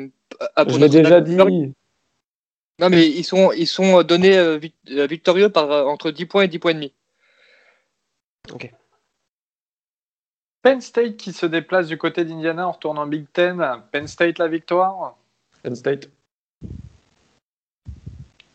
à- 0.55 0.65
pour 0.65 0.73
Je 0.73 0.79
l'ai 0.79 0.89
déjà 0.89 1.21
dit. 1.21 1.35
Non, 1.35 2.89
mais 2.89 3.07
ils 3.07 3.23
sont, 3.23 3.51
ils 3.51 3.67
sont 3.67 4.01
donnés 4.03 4.37
euh, 4.37 4.57
vic- 4.57 4.73
euh, 4.89 5.05
victorieux 5.05 5.49
par 5.49 5.71
euh, 5.71 5.85
entre 5.85 6.09
10 6.11 6.25
points 6.25 6.43
et 6.43 6.47
10 6.47 6.57
points 6.59 6.71
et 6.71 6.75
demi. 6.75 6.93
Penn 10.63 10.81
State 10.81 11.15
qui 11.17 11.31
se 11.31 11.45
déplace 11.45 11.87
du 11.87 11.97
côté 11.97 12.25
d'Indiana 12.25 12.67
en 12.67 12.71
retournant 12.71 13.05
Big 13.07 13.25
Ten. 13.31 13.63
Penn 13.91 14.07
State 14.07 14.37
la 14.39 14.47
victoire. 14.47 15.15
Penn 15.63 15.75
State. 15.75 16.09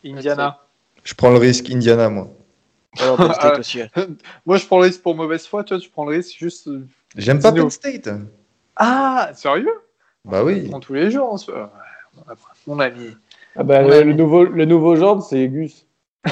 Indiana. 0.05 0.61
Je 1.03 1.13
prends 1.15 1.31
le 1.31 1.37
risque 1.37 1.69
Indiana, 1.69 2.09
moi. 2.09 2.29
Alors, 2.99 3.17
Penn 3.17 3.33
State 3.33 3.59
aussi. 3.59 3.79
ouais. 3.81 3.89
Moi, 4.45 4.57
je 4.57 4.65
prends 4.65 4.77
le 4.79 4.85
risque 4.85 5.01
pour 5.01 5.15
mauvaise 5.15 5.45
foi. 5.47 5.63
Toi, 5.63 5.79
tu 5.79 5.89
prends 5.89 6.05
le 6.05 6.15
risque 6.17 6.37
juste. 6.37 6.67
euh, 6.67 6.85
J'aime 7.15 7.39
pas. 7.41 7.51
Penn 7.51 7.69
State. 7.69 8.09
Ah, 8.75 9.31
sérieux? 9.33 9.71
Bah 10.25 10.43
oui. 10.43 10.63
On 10.67 10.69
prend 10.71 10.79
tous 10.79 10.93
les 10.93 11.09
jours. 11.11 11.39
Mon 12.65 12.79
ami. 12.79 13.15
Ah 13.55 13.63
bah, 13.63 13.83
Ouais. 13.83 14.03
le, 14.03 14.11
le 14.11 14.13
nouveau, 14.13 14.43
le 14.43 14.65
nouveau 14.65 14.95
genre, 14.95 15.21
c'est 15.23 15.47
Gus. 15.47 15.85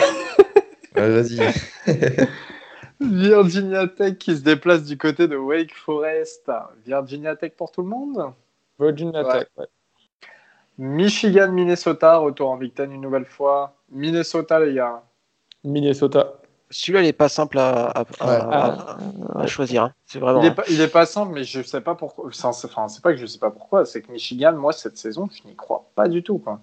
Ouais, 0.95 1.09
Vas-y. 1.21 1.39
Virginia 3.01 3.87
Tech 3.87 4.17
qui 4.17 4.35
se 4.37 4.41
déplace 4.41 4.83
du 4.85 4.97
côté 4.97 5.27
de 5.27 5.35
Wake 5.35 5.73
Forest. 5.75 6.49
Virginia 6.85 7.35
Tech 7.35 7.51
pour 7.57 7.71
tout 7.71 7.81
le 7.81 7.89
monde? 7.89 8.31
Virginia 8.79 9.23
Ouais. 9.25 9.39
Tech. 9.39 9.47
ouais. 9.57 9.65
Michigan, 10.77 11.51
Minnesota, 11.51 12.17
retour 12.17 12.49
en 12.49 12.57
Big 12.57 12.73
Ten 12.73 12.91
une 12.91 13.01
nouvelle 13.01 13.25
fois. 13.25 13.75
Minnesota, 13.91 14.59
les 14.59 14.73
gars. 14.73 15.03
Minnesota. 15.63 16.33
Celui-là, 16.71 17.01
il 17.03 17.07
est 17.07 17.13
pas 17.13 17.29
simple 17.29 17.57
à, 17.59 17.85
à- 17.85 17.99
à- 17.99 18.03
Ouais. 18.03 18.07
à- 18.53 18.97
à 19.41 19.47
choisir. 19.47 19.83
hein. 19.83 19.93
C'est 20.07 20.19
vraiment. 20.19 20.41
Il 20.41 20.47
est, 20.47 20.55
pas, 20.55 20.63
il 20.69 20.81
est 20.81 20.87
pas 20.87 21.05
simple, 21.05 21.33
mais 21.33 21.43
je 21.43 21.61
sais 21.61 21.81
pas 21.81 21.95
pourquoi. 21.95 22.25
Enfin, 22.27 22.51
c'est 22.53 22.67
enfin, 22.67 22.87
c'est 22.87 23.01
pas 23.03 23.13
que 23.13 23.19
je 23.19 23.25
sais 23.27 23.37
pas 23.39 23.51
pourquoi, 23.51 23.85
c'est 23.85 24.01
que 24.01 24.11
Michigan, 24.11 24.53
moi, 24.53 24.73
cette 24.73 24.97
saison, 24.97 25.27
je 25.31 25.47
n'y 25.47 25.55
crois 25.55 25.89
pas 25.95 26.07
du 26.07 26.23
tout. 26.23 26.39
Quoi. 26.39 26.59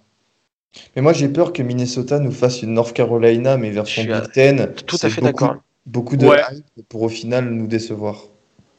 Mais 0.96 1.02
moi, 1.02 1.12
j'ai 1.12 1.28
peur 1.28 1.52
que 1.52 1.62
Minnesota 1.62 2.18
nous 2.18 2.32
fasse 2.32 2.62
une 2.62 2.72
North 2.74 2.92
Carolina, 2.94 3.56
mais 3.56 3.70
version 3.70 4.02
Big 4.04 4.32
Ten. 4.32 4.72
tout 4.86 4.96
à 5.02 5.08
fait 5.08 5.20
beaucoup- 5.20 5.44
d'accord. 5.44 5.56
Beaucoup 5.86 6.16
de 6.16 6.26
Ouais. 6.26 6.40
pour 6.88 7.02
au 7.02 7.08
final 7.08 7.46
nous 7.50 7.66
décevoir. 7.66 8.22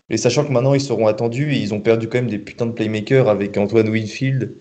Et 0.10 0.18
sachant 0.18 0.45
que 0.45 0.52
maintenant 0.52 0.74
ils 0.74 0.82
seront 0.82 1.08
attendus, 1.08 1.54
et 1.54 1.58
ils 1.60 1.74
ont 1.74 1.82
perdu 1.82 2.08
quand 2.08 2.18
même 2.18 2.30
des 2.30 2.40
putains 2.40 2.66
de 2.66 2.72
playmakers 2.72 3.28
avec 3.30 3.58
Antoine 3.58 3.90
Winfield, 3.90 4.54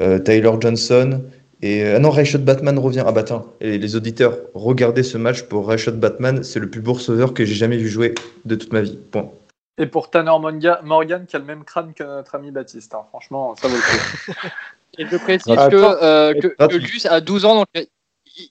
euh, 0.00 0.18
Tyler 0.18 0.50
Johnson 0.60 1.22
et 1.62 1.84
euh, 1.84 1.96
ah 1.96 1.98
non 1.98 2.10
Rayshot 2.10 2.38
Batman 2.38 2.78
revient. 2.78 3.04
Ah 3.06 3.12
bah 3.12 3.22
tiens, 3.22 3.44
et 3.60 3.78
les 3.78 3.96
auditeurs, 3.96 4.38
regardez 4.54 5.02
ce 5.02 5.18
match 5.18 5.42
pour 5.42 5.68
Rayshot 5.68 5.92
Batman, 5.92 6.42
c'est 6.42 6.60
le 6.60 6.70
plus 6.70 6.80
beau 6.80 6.94
receveur 6.94 7.34
que 7.34 7.44
j'ai 7.44 7.54
jamais 7.54 7.76
vu 7.76 7.88
jouer 7.88 8.14
de 8.44 8.54
toute 8.54 8.72
ma 8.72 8.82
vie. 8.82 8.98
Point. 9.10 9.30
Et 9.78 9.86
pour 9.86 10.10
Tanner 10.10 10.30
Monga- 10.30 10.80
Morgan, 10.82 11.26
qui 11.26 11.36
a 11.36 11.38
le 11.38 11.44
même 11.44 11.64
crâne 11.64 11.92
que 11.92 12.02
notre 12.02 12.34
ami 12.34 12.50
Baptiste. 12.50 12.94
hein. 12.94 13.04
Franchement, 13.10 13.54
ça 13.56 13.68
vaut 13.68 13.76
le 13.76 13.80
coup. 13.80 14.32
Et 14.98 15.06
je 15.06 15.16
précise 15.18 15.54
que, 15.54 16.02
euh, 16.02 16.32
que, 16.40 17.08
a 17.08 17.20
12 17.20 17.44
ans, 17.44 17.56
donc 17.56 17.66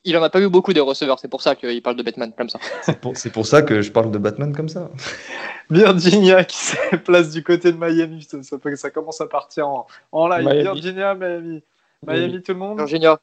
il- 0.03 0.18
en 0.18 0.22
a 0.23 0.30
pas 0.30 0.40
eu 0.40 0.49
beaucoup 0.49 0.73
des 0.73 0.80
receveurs. 0.80 1.18
C'est 1.19 1.27
pour 1.27 1.41
ça 1.41 1.56
qu'il 1.56 1.82
parle 1.82 1.95
de 1.95 2.03
Batman 2.03 2.32
comme 2.38 2.49
ça. 2.49 2.60
C'est 2.84 3.32
pour, 3.32 3.45
ça 3.45 3.64
que 3.64 3.82
je 3.82 3.91
parle 3.91 4.11
de 4.11 4.18
Batman 4.19 4.56
comme 4.56 4.69
ça. 4.69 4.90
Virginia 5.72 6.44
qui 6.44 6.57
se 6.57 6.95
place 7.03 7.32
du 7.32 7.44
côté 7.44 7.72
de 7.72 7.77
Miami. 7.77 8.23
Ça, 8.30 8.44
ça, 8.44 8.57
ça 8.76 8.90
commence 8.91 9.22
à 9.22 9.26
partir 9.27 9.68
en, 9.68 9.88
en 10.11 10.27
live. 10.27 10.45
Miami. 10.45 10.61
Virginia, 10.64 11.15
Miami. 11.15 11.64
Miami, 12.04 12.42
tout 12.42 12.54
le 12.54 12.60
monde. 12.60 12.78
Virginia. 12.78 13.20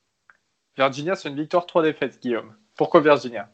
Virginia, 0.76 1.14
c'est 1.14 1.28
une 1.28 1.36
victoire, 1.36 1.66
trois 1.66 1.82
défaites, 1.82 2.20
Guillaume. 2.20 2.54
Pourquoi 2.76 3.00
Virginia? 3.00 3.48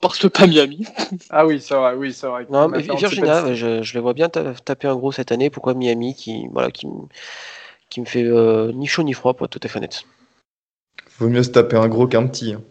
Parce 0.00 0.18
que 0.18 0.26
pas 0.28 0.46
Miami. 0.46 0.86
Ah 1.30 1.46
oui, 1.46 1.60
c'est 1.60 1.74
vrai, 1.74 1.94
oui, 1.94 2.12
c'est 2.12 2.26
vrai. 2.26 2.46
Non, 2.50 2.64
On 2.64 2.68
mais 2.68 2.80
Virginia, 2.80 3.54
je, 3.54 3.82
je 3.82 3.94
les 3.94 4.00
vois 4.00 4.14
bien 4.14 4.28
ta- 4.28 4.54
taper 4.54 4.88
un 4.88 4.96
gros 4.96 5.12
cette 5.12 5.32
année. 5.32 5.50
Pourquoi 5.50 5.74
Miami 5.74 6.14
qui, 6.14 6.46
voilà, 6.48 6.70
qui, 6.70 6.86
qui 7.88 8.00
me 8.00 8.06
fait 8.06 8.24
euh, 8.24 8.72
ni 8.72 8.86
chaud 8.86 9.02
ni 9.02 9.12
froid, 9.12 9.34
pour 9.34 9.46
être 9.46 9.52
tout 9.58 9.60
à 9.62 9.68
fait 9.68 9.78
honnête. 9.78 10.04
Vaut 11.18 11.28
mieux 11.28 11.42
se 11.42 11.50
taper 11.50 11.76
un 11.76 11.88
gros 11.88 12.06
qu'un 12.06 12.26
petit. 12.26 12.54
hein. 12.54 12.62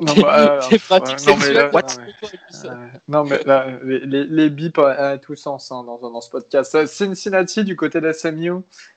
Non, 0.00 0.14
bah, 0.22 0.58
euh, 0.62 0.68
Tes 0.68 0.78
pratiques 0.78 1.18
ouais, 1.18 1.32
non, 1.32 1.38
mais 1.40 1.52
là- 1.52 1.70
sexuelles. 2.22 2.30
non, 2.62 2.70
mais- 2.70 2.70
Euh, 2.70 2.86
non, 3.08 3.24
mais 3.24 3.42
là, 3.44 3.66
les, 3.82 3.98
les, 4.00 4.24
les 4.24 4.50
bips 4.50 4.78
à, 4.78 4.90
à 5.10 5.18
tous 5.18 5.34
sens 5.36 5.72
hein, 5.72 5.82
dans, 5.84 5.98
dans 5.98 6.20
ce 6.20 6.30
podcast. 6.30 6.74
Euh, 6.74 6.86
Cincinnati 6.86 7.64
du 7.64 7.74
côté 7.76 8.00
de 8.00 8.12
SMU. 8.12 8.52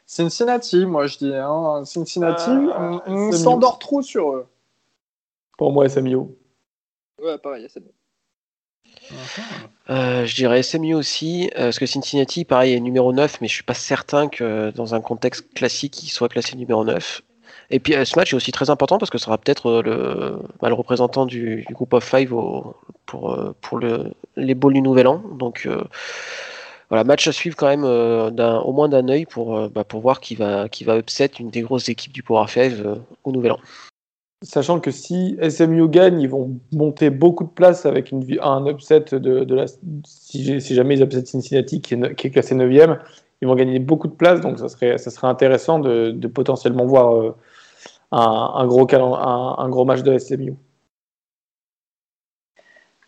Cincinnati, 0.05 0.85
moi 0.85 1.07
je 1.07 1.17
dis. 1.17 1.33
Hein, 1.35 1.83
Cincinnati, 1.85 2.49
on, 2.49 3.01
on 3.07 3.31
SMU. 3.31 3.43
s'endort 3.43 3.79
trop 3.79 4.01
sur 4.01 4.31
eux. 4.33 4.45
Pour 5.57 5.71
moi, 5.71 5.89
SMU. 5.89 6.17
Ouais, 7.21 7.37
pareil. 7.41 7.67
Euh, 9.89 10.25
je 10.25 10.35
dirais 10.35 10.61
SMU 10.63 10.93
aussi, 10.93 11.49
euh, 11.55 11.65
parce 11.65 11.79
que 11.79 11.85
Cincinnati, 11.85 12.45
pareil, 12.45 12.73
est 12.73 12.79
numéro 12.79 13.13
9, 13.13 13.39
mais 13.41 13.47
je 13.47 13.53
suis 13.53 13.63
pas 13.63 13.73
certain 13.73 14.27
que 14.27 14.71
dans 14.71 14.95
un 14.95 15.01
contexte 15.01 15.53
classique, 15.53 16.03
il 16.03 16.09
soit 16.09 16.29
classé 16.29 16.55
numéro 16.57 16.83
9. 16.83 17.21
Et 17.69 17.79
puis 17.79 17.95
euh, 17.95 18.05
ce 18.05 18.17
match 18.17 18.33
est 18.33 18.35
aussi 18.35 18.51
très 18.51 18.69
important 18.69 18.97
parce 18.97 19.09
que 19.09 19.17
ce 19.17 19.25
sera 19.25 19.37
peut-être 19.37 19.67
euh, 19.67 19.81
le, 19.81 20.39
bah, 20.61 20.69
le 20.69 20.75
représentant 20.75 21.25
du, 21.25 21.65
du 21.67 21.73
groupe 21.73 21.93
of 21.93 22.03
five 22.03 22.29
pour, 23.05 23.33
euh, 23.33 23.53
pour 23.61 23.77
le, 23.77 24.13
les 24.35 24.55
bowls 24.55 24.73
du 24.73 24.81
Nouvel 24.81 25.07
An. 25.07 25.21
Donc 25.33 25.67
voilà, 26.89 27.03
match 27.03 27.27
à 27.27 27.33
suivre 27.33 27.57
quand 27.57 27.67
même 27.67 27.83
au 27.83 28.71
moins 28.71 28.87
d'un 28.87 29.09
œil 29.09 29.25
pour, 29.25 29.69
bah, 29.69 29.83
pour 29.83 29.99
voir 30.01 30.21
qui 30.21 30.35
va, 30.35 30.69
qui 30.69 30.85
va 30.85 30.97
upset 30.97 31.31
une 31.39 31.49
des 31.49 31.61
grosses 31.61 31.89
équipes 31.89 32.13
du 32.13 32.23
Power 32.23 32.47
5 32.47 32.73
euh, 32.73 32.95
au 33.25 33.31
Nouvel 33.31 33.51
An. 33.53 33.59
Sachant 34.43 34.79
que 34.79 34.91
si 34.91 35.35
SMU 35.49 35.89
gagne, 35.89 36.21
ils 36.21 36.29
vont 36.29 36.59
monter 36.71 37.09
beaucoup 37.09 37.43
de 37.43 37.49
place 37.49 37.85
avec 37.87 38.13
un 38.13 38.67
upset 38.67 39.05
de, 39.11 39.53
la. 39.53 39.65
Si, 40.05 40.59
jamais 40.75 40.95
ils 40.95 41.01
upset 41.01 41.25
Cincinnati, 41.25 41.81
qui 41.81 41.95
est, 41.95 42.15
qui 42.15 42.27
est 42.27 42.29
classé 42.29 42.53
9e, 42.53 42.99
ils 43.41 43.47
vont 43.47 43.55
gagner 43.55 43.79
beaucoup 43.79 44.07
de 44.07 44.13
place. 44.13 44.39
Donc 44.39 44.59
ça 44.59 44.69
serait, 44.69 44.99
ça 44.99 45.09
serait 45.09 45.27
intéressant 45.27 45.79
de, 45.79 46.27
potentiellement 46.27 46.85
voir 46.85 47.33
un, 48.11 48.51
un 48.55 48.65
gros 48.67 48.87
un, 48.93 49.55
un 49.57 49.69
gros 49.69 49.85
match 49.85 50.01
de 50.01 50.17
SMU. 50.17 50.55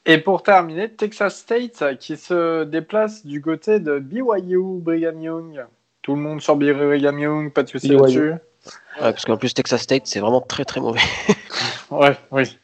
Et 0.06 0.18
pour 0.18 0.44
terminer, 0.44 0.90
Texas 0.90 1.38
State 1.38 1.98
qui 2.00 2.18
se 2.18 2.64
déplace 2.64 3.26
du 3.26 3.42
côté 3.42 3.80
de 3.80 4.00
BYU, 4.00 4.80
Brigham 4.80 5.22
Young. 5.22 5.66
Tout 6.02 6.16
le 6.16 6.22
monde 6.22 6.42
sur 6.42 6.56
Brigham 6.56 7.20
Young, 7.20 7.54
pas 7.54 7.64
de 7.64 7.70
soucis 7.70 7.90
là-dessus. 7.90 8.32
Ouais, 8.32 9.12
parce 9.12 9.26
qu'en 9.26 9.38
plus, 9.38 9.54
Texas 9.54 9.82
State, 9.82 10.08
c'est 10.08 10.20
vraiment 10.20 10.42
très 10.42 10.66
très 10.66 10.82
mauvais. 10.82 11.00
Ouais, 11.92 12.16
oui. 12.32 12.58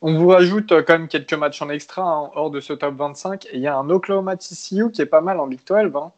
On 0.00 0.18
vous 0.18 0.28
rajoute 0.28 0.72
euh, 0.72 0.82
quand 0.82 0.94
même 0.94 1.06
quelques 1.08 1.34
matchs 1.34 1.62
en 1.62 1.70
extra 1.70 2.02
hein, 2.02 2.30
hors 2.34 2.50
de 2.50 2.60
ce 2.60 2.72
top 2.72 2.96
25. 2.96 3.46
Et 3.46 3.50
il 3.54 3.60
y 3.60 3.68
a 3.68 3.76
un 3.76 3.88
Oklahoma 3.90 4.36
TCU 4.36 4.90
qui 4.90 5.02
est 5.02 5.06
pas 5.06 5.20
mal 5.20 5.38
en 5.38 5.46
Big 5.46 5.60
12. 5.64 5.92
hein. 5.94 6.12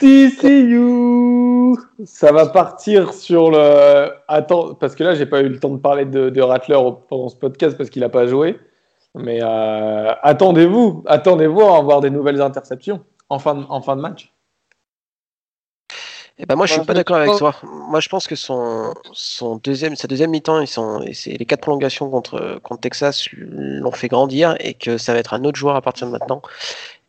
TCU 0.00 1.74
Ça 2.06 2.32
va 2.32 2.46
partir 2.46 3.12
sur 3.12 3.50
le. 3.50 4.10
Attends, 4.28 4.74
parce 4.74 4.94
que 4.94 5.04
là, 5.04 5.14
j'ai 5.14 5.26
pas 5.26 5.42
eu 5.42 5.48
le 5.48 5.60
temps 5.60 5.70
de 5.70 5.78
parler 5.78 6.06
de, 6.06 6.30
de 6.30 6.40
Rattler 6.40 6.78
pendant 7.08 7.28
ce 7.28 7.36
podcast 7.36 7.76
parce 7.76 7.90
qu'il 7.90 8.02
a 8.02 8.08
pas 8.08 8.26
joué. 8.26 8.58
Mais 9.14 9.40
euh, 9.42 10.12
attendez-vous, 10.22 11.04
attendez-vous 11.06 11.60
à 11.60 11.76
avoir 11.76 12.00
des 12.00 12.10
nouvelles 12.10 12.40
interceptions 12.40 13.04
en 13.28 13.38
fin 13.38 13.54
de, 13.54 13.64
en 13.68 13.82
fin 13.82 13.96
de 13.96 14.00
match. 14.00 14.32
Eh 16.42 16.46
ben 16.46 16.56
moi, 16.56 16.64
je 16.64 16.72
suis 16.72 16.82
pas 16.82 16.94
d'accord 16.94 17.18
avec 17.18 17.36
toi. 17.36 17.54
Moi, 17.62 18.00
je 18.00 18.08
pense 18.08 18.26
que 18.26 18.34
son, 18.34 18.94
son 19.12 19.56
deuxième, 19.56 19.94
sa 19.94 20.08
deuxième 20.08 20.30
mi-temps, 20.30 20.60
ils 20.60 20.66
sont, 20.66 21.02
et 21.02 21.12
c'est 21.12 21.32
les 21.32 21.44
quatre 21.44 21.60
prolongations 21.60 22.08
contre, 22.08 22.58
contre 22.62 22.80
Texas 22.80 23.28
l'ont 23.32 23.92
fait 23.92 24.08
grandir 24.08 24.56
et 24.58 24.72
que 24.72 24.96
ça 24.96 25.12
va 25.12 25.18
être 25.18 25.34
un 25.34 25.44
autre 25.44 25.58
joueur 25.58 25.76
à 25.76 25.82
partir 25.82 26.06
de 26.06 26.12
maintenant. 26.12 26.40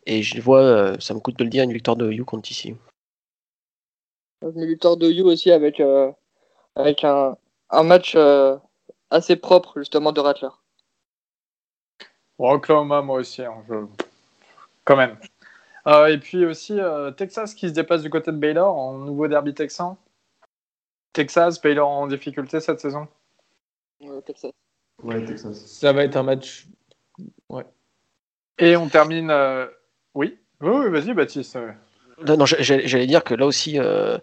Et 0.06 0.22
je 0.22 0.40
vois, 0.40 0.60
euh, 0.60 0.96
ça 1.00 1.14
me 1.14 1.20
coûte 1.20 1.38
de 1.38 1.44
le 1.44 1.50
dire, 1.50 1.62
une 1.64 1.72
victoire 1.72 1.96
de 1.96 2.10
You 2.10 2.24
contre 2.24 2.48
TCU. 2.48 2.76
Une 4.42 4.66
victoire 4.66 4.96
de 4.96 5.08
You 5.08 5.26
aussi 5.26 5.52
avec, 5.52 5.78
euh, 5.80 6.10
avec 6.74 7.04
un, 7.04 7.36
un 7.70 7.82
match 7.84 8.14
euh, 8.16 8.56
assez 9.10 9.36
propre 9.36 9.74
justement 9.78 10.10
de 10.12 10.20
Rattler. 10.20 10.48
Bon, 12.38 12.50
Oklahoma, 12.52 13.02
moi 13.02 13.18
aussi. 13.20 13.42
hein, 13.42 13.62
je- 13.68 13.86
Quand 14.84 14.96
même. 14.96 15.16
Euh, 15.86 16.06
et 16.06 16.18
puis 16.18 16.44
aussi 16.44 16.78
euh, 16.80 17.10
Texas 17.12 17.54
qui 17.54 17.68
se 17.68 17.74
déplace 17.74 18.02
du 18.02 18.10
côté 18.10 18.30
de 18.32 18.36
Baylor 18.36 18.76
en 18.76 18.94
nouveau 18.98 19.28
derby 19.28 19.54
texan. 19.54 19.96
Texas, 21.12 21.60
Baylor 21.60 21.88
en 21.88 22.06
difficulté 22.06 22.58
cette 22.60 22.80
saison. 22.80 23.06
Euh, 24.02 24.20
Texas. 24.22 24.50
Ouais, 25.02 25.24
Texas. 25.24 25.56
Ça 25.66 25.92
va 25.92 26.04
être 26.04 26.16
un 26.16 26.22
match. 26.24 26.66
Et 28.58 28.76
on 28.76 28.88
termine. 28.88 29.30
euh, 29.30 29.66
Oui, 30.14 30.38
oui, 30.60 30.70
oui, 30.70 30.90
vas-y, 30.90 31.14
Baptiste. 31.14 31.58
Non, 32.26 32.36
non, 32.36 32.44
j'allais 32.46 33.06
dire 33.06 33.24
que 33.24 33.34
là 33.34 33.46
aussi, 33.46 33.80
euh, 33.80 34.16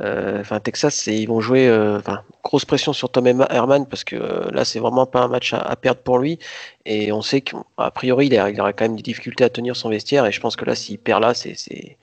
euh, 0.00 0.40
enfin 0.40 0.60
Texas, 0.60 0.94
c'est- 0.94 1.16
ils 1.16 1.26
vont 1.26 1.40
jouer, 1.40 1.66
euh, 1.68 1.96
enfin 1.98 2.22
grosse 2.44 2.64
pression 2.66 2.92
sur 2.92 3.10
Tom 3.10 3.26
Herma- 3.26 3.46
Herman 3.50 3.86
parce 3.86 4.04
que 4.04 4.16
euh, 4.16 4.50
là, 4.50 4.64
c'est 4.66 4.80
vraiment 4.80 5.06
pas 5.06 5.22
un 5.22 5.28
match 5.28 5.54
à, 5.54 5.58
à 5.60 5.76
perdre 5.76 6.02
pour 6.02 6.18
lui. 6.18 6.38
Et 6.84 7.10
on 7.12 7.22
sait 7.22 7.40
qu'a 7.40 7.90
priori, 7.92 8.26
il, 8.26 8.38
a- 8.38 8.50
il 8.50 8.60
aura 8.60 8.72
quand 8.74 8.84
même 8.84 8.96
des 8.96 9.02
difficultés 9.02 9.44
à 9.44 9.50
tenir 9.50 9.76
son 9.76 9.88
vestiaire. 9.88 10.26
Et 10.26 10.32
je 10.32 10.40
pense 10.40 10.56
que 10.56 10.64
là, 10.66 10.74
s'il 10.74 10.98
perd 10.98 11.22
là, 11.22 11.32
c'est 11.32 11.54
c'est 11.54 11.96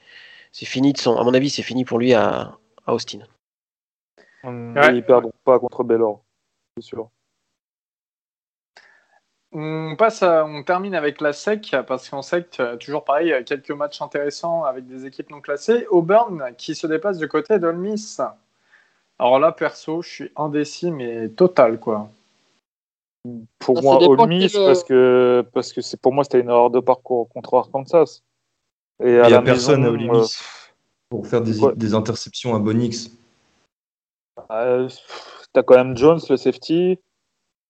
c'est 0.52 0.66
fini 0.66 0.94
de 0.94 0.98
son. 0.98 1.18
À 1.18 1.24
mon 1.24 1.34
avis, 1.34 1.50
c'est 1.52 1.64
fini 1.64 1.86
pour 1.86 2.00
lui 2.00 2.14
à, 2.14 2.58
à 2.88 2.94
Austin. 2.94 3.20
Ouais. 4.44 4.96
Ils 4.96 5.04
perdront 5.04 5.34
pas 5.44 5.60
contre 5.60 5.84
Baylor, 5.84 6.22
c'est 6.78 6.84
sûr. 6.84 7.10
On 9.58 9.96
passe, 9.96 10.22
à- 10.22 10.46
on 10.46 10.64
termine 10.64 10.96
avec 10.96 11.22
la 11.22 11.32
SEC 11.32 11.78
parce 11.88 12.10
qu'en 12.10 12.22
SEC, 12.22 12.62
toujours 12.80 13.06
pareil, 13.06 13.34
quelques 13.46 13.72
matchs 13.72 14.02
intéressants 14.02 14.66
avec 14.66 14.86
des 14.86 15.06
équipes 15.06 15.30
non 15.30 15.40
classées. 15.40 15.88
Auburn 15.90 16.52
qui 16.58 16.76
se 16.76 16.86
dépasse 16.88 17.18
du 17.18 17.30
côté 17.30 17.58
d'Ole 17.58 17.78
Miss. 17.78 18.20
Alors 19.18 19.40
là, 19.40 19.54
perso, 19.54 20.02
je 20.02 20.10
suis 20.10 20.32
indécis, 20.36 20.92
mais 20.92 21.30
total 21.30 21.80
quoi. 21.80 22.10
Pour 23.60 23.78
Ça 23.78 23.82
moi, 23.82 24.04
Ole 24.08 24.28
Miss, 24.28 24.56
euh, 24.56 24.68
parce 24.68 24.84
que 24.84 25.46
parce 25.54 25.72
que 25.72 25.80
c'est 25.82 26.00
pour 26.00 26.12
moi 26.14 26.26
c'était 26.26 26.42
une 26.42 26.50
erreur 26.50 26.70
de 26.70 26.82
parcours 26.82 27.30
contre 27.30 27.56
Arkansas. 27.56 28.22
Et 29.02 29.08
Il 29.08 29.22
n'y 29.22 29.30
la 29.30 29.38
a 29.38 29.42
personne 29.42 29.86
à 29.86 29.90
Ole 29.90 30.10
euh, 30.14 30.26
pour 31.10 31.26
faire 31.28 31.42
des, 31.42 31.64
ouais. 31.64 31.74
des 31.76 31.94
interceptions 31.94 32.56
à 32.56 32.60
Bonix. 32.60 33.10
euh, 34.52 34.90
as 35.56 35.64
quand 35.64 35.76
même 35.76 35.96
Jones, 35.96 36.20
le 36.30 36.36
safety. 36.38 37.00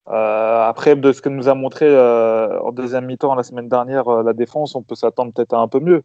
Euh, 0.07 0.61
après, 0.61 0.95
de 0.95 1.11
ce 1.11 1.21
que 1.21 1.29
nous 1.29 1.47
a 1.47 1.55
montré 1.55 1.85
euh, 1.87 2.59
en 2.61 2.71
deuxième 2.71 3.05
mi-temps 3.05 3.33
la 3.33 3.43
semaine 3.43 3.69
dernière, 3.69 4.07
euh, 4.07 4.23
la 4.23 4.33
défense, 4.33 4.75
on 4.75 4.83
peut 4.83 4.95
s'attendre 4.95 5.33
peut-être 5.33 5.53
à 5.53 5.57
un 5.57 5.67
peu 5.67 5.79
mieux. 5.79 6.03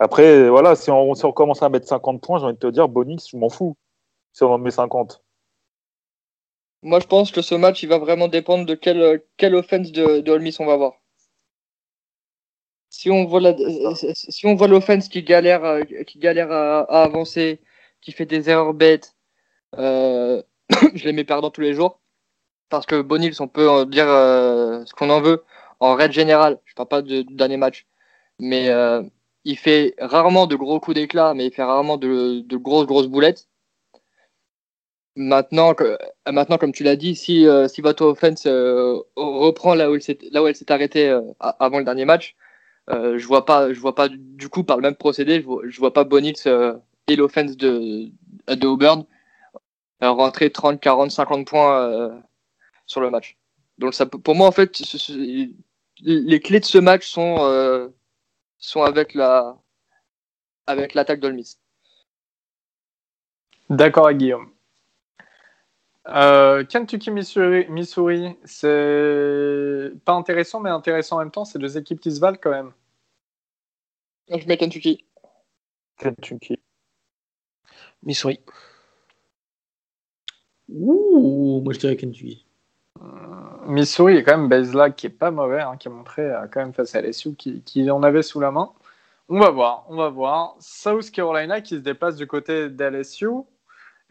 Après, 0.00 0.48
voilà, 0.48 0.74
si 0.74 0.90
on, 0.90 1.14
si 1.14 1.24
on 1.24 1.32
commence 1.32 1.62
à 1.62 1.68
mettre 1.68 1.86
50 1.86 2.20
points, 2.20 2.38
j'ai 2.38 2.46
envie 2.46 2.54
de 2.54 2.58
te 2.58 2.66
dire, 2.66 2.88
Bonix, 2.88 3.28
je 3.30 3.36
m'en 3.36 3.48
fous. 3.48 3.76
Si 4.32 4.42
on 4.42 4.52
en 4.52 4.58
met 4.58 4.72
50. 4.72 5.22
Moi, 6.82 6.98
je 6.98 7.06
pense 7.06 7.30
que 7.30 7.42
ce 7.42 7.54
match, 7.54 7.82
il 7.84 7.88
va 7.88 7.98
vraiment 7.98 8.26
dépendre 8.26 8.66
de 8.66 8.74
quelle, 8.74 9.22
quelle 9.36 9.54
offense 9.54 9.92
de, 9.92 10.20
de 10.20 10.60
on 10.60 10.66
va 10.66 10.76
voir. 10.76 10.94
Si 12.90 13.10
on 13.10 13.24
voit 13.26 13.54
si 14.14 14.46
l'offense 14.68 15.08
qui 15.08 15.22
galère, 15.22 15.86
qui 16.06 16.18
galère 16.18 16.50
à, 16.50 16.80
avancer, 17.04 17.60
qui 18.00 18.12
fait 18.12 18.26
des 18.26 18.50
erreurs 18.50 18.74
bêtes, 18.74 19.16
je 19.78 20.42
les 21.04 21.12
mets 21.12 21.24
perdants 21.24 21.50
tous 21.50 21.60
les 21.60 21.74
jours. 21.74 22.01
Parce 22.72 22.86
que 22.86 23.02
Bonils, 23.02 23.34
on 23.40 23.48
peut 23.48 23.84
dire 23.84 24.08
euh, 24.08 24.82
ce 24.86 24.94
qu'on 24.94 25.10
en 25.10 25.20
veut. 25.20 25.44
En 25.78 25.94
règle 25.94 26.14
générale, 26.14 26.58
je 26.64 26.74
parle 26.74 26.88
pas 26.88 27.02
de, 27.02 27.20
du 27.20 27.34
dernier 27.34 27.58
match, 27.58 27.86
mais 28.38 28.70
euh, 28.70 29.02
il 29.44 29.58
fait 29.58 29.94
rarement 29.98 30.46
de 30.46 30.56
gros 30.56 30.80
coups 30.80 30.94
d'éclat, 30.94 31.34
mais 31.34 31.46
il 31.48 31.52
fait 31.52 31.62
rarement 31.64 31.98
de, 31.98 32.40
de 32.40 32.56
grosses, 32.56 32.86
grosses 32.86 33.08
boulettes. 33.08 33.48
Maintenant, 35.16 35.74
maintenant 36.26 36.56
comme 36.56 36.72
tu 36.72 36.82
l'as 36.82 36.96
dit, 36.96 37.14
si, 37.14 37.46
euh, 37.46 37.68
si 37.68 37.82
votre 37.82 38.06
offense 38.06 38.46
reprend 39.16 39.74
là 39.74 39.90
où, 39.90 39.94
elle 39.94 40.02
s'est- 40.02 40.72
arrêtée 40.72 41.14
avant 41.40 41.78
le 41.78 41.84
dernier 41.84 42.06
match, 42.06 42.36
je 42.88 43.26
vois 43.26 43.44
pas, 43.44 43.70
je 43.74 43.80
vois 43.80 43.94
pas 43.94 44.08
du 44.08 44.48
coup 44.48 44.64
par 44.64 44.78
le 44.78 44.82
même 44.82 44.96
procédé, 44.96 45.40
je 45.42 45.44
vois, 45.44 45.62
vois 45.78 45.92
pas 45.92 46.04
Bonils 46.04 46.36
et 47.08 47.16
l'offense 47.16 47.54
de, 47.58 48.08
de 48.48 48.66
Auburn 48.66 49.04
rentrer 50.00 50.50
30, 50.50 50.80
40, 50.80 51.10
50 51.10 51.46
points 51.46 52.22
sur 52.92 53.00
le 53.00 53.10
match. 53.10 53.36
Donc 53.78 53.94
ça, 53.94 54.06
peut- 54.06 54.18
pour 54.20 54.34
moi 54.34 54.46
en 54.46 54.52
fait, 54.52 54.76
ce- 54.76 54.98
ce- 54.98 55.52
les 56.00 56.40
clés 56.40 56.60
de 56.60 56.64
ce 56.64 56.78
match 56.78 57.08
sont 57.08 57.36
euh, 57.40 57.88
sont 58.58 58.82
avec 58.82 59.14
la 59.14 59.56
avec 60.66 60.94
l'attaque 60.94 61.20
d'Ole 61.20 61.34
Miss. 61.34 61.58
D'accord 63.70 64.06
avec 64.06 64.18
Guillaume. 64.18 64.50
Euh, 66.08 66.64
Kentucky, 66.64 67.10
Missouri, 67.12 67.66
Missouri 67.68 68.36
c'est 68.44 69.92
pas 70.04 70.12
intéressant, 70.14 70.60
mais 70.60 70.70
intéressant 70.70 71.16
en 71.16 71.20
même 71.20 71.30
temps. 71.30 71.44
C'est 71.44 71.58
deux 71.58 71.78
équipes 71.78 72.00
qui 72.00 72.10
se 72.12 72.20
valent 72.20 72.38
quand 72.42 72.50
même. 72.50 72.72
Je 74.28 74.46
mets 74.46 74.56
Kentucky. 74.56 75.04
Kentucky. 75.98 76.58
Missouri. 78.02 78.40
Ouh, 80.68 81.60
moi 81.62 81.72
je 81.72 81.78
dirais 81.78 81.96
Kentucky. 81.96 82.44
Missouri 83.66 84.16
est 84.16 84.22
quand 84.24 84.36
même 84.36 84.48
Bezlag 84.48 84.94
qui 84.94 85.06
est 85.06 85.10
pas 85.10 85.30
mauvais, 85.30 85.60
hein, 85.60 85.76
qui 85.78 85.88
a 85.88 85.90
montré 85.90 86.22
euh, 86.22 86.46
quand 86.52 86.60
même 86.60 86.72
face 86.72 86.94
à 86.94 87.00
LSU 87.00 87.34
qui, 87.34 87.62
qui 87.62 87.90
en 87.90 88.02
avait 88.02 88.22
sous 88.22 88.40
la 88.40 88.50
main. 88.50 88.70
On 89.28 89.38
va 89.38 89.50
voir, 89.50 89.84
on 89.88 89.96
va 89.96 90.08
voir. 90.08 90.56
South 90.58 91.10
Carolina 91.10 91.60
qui 91.60 91.76
se 91.76 91.80
déplace 91.80 92.16
du 92.16 92.26
côté 92.26 92.68
d'LSU. 92.68 93.28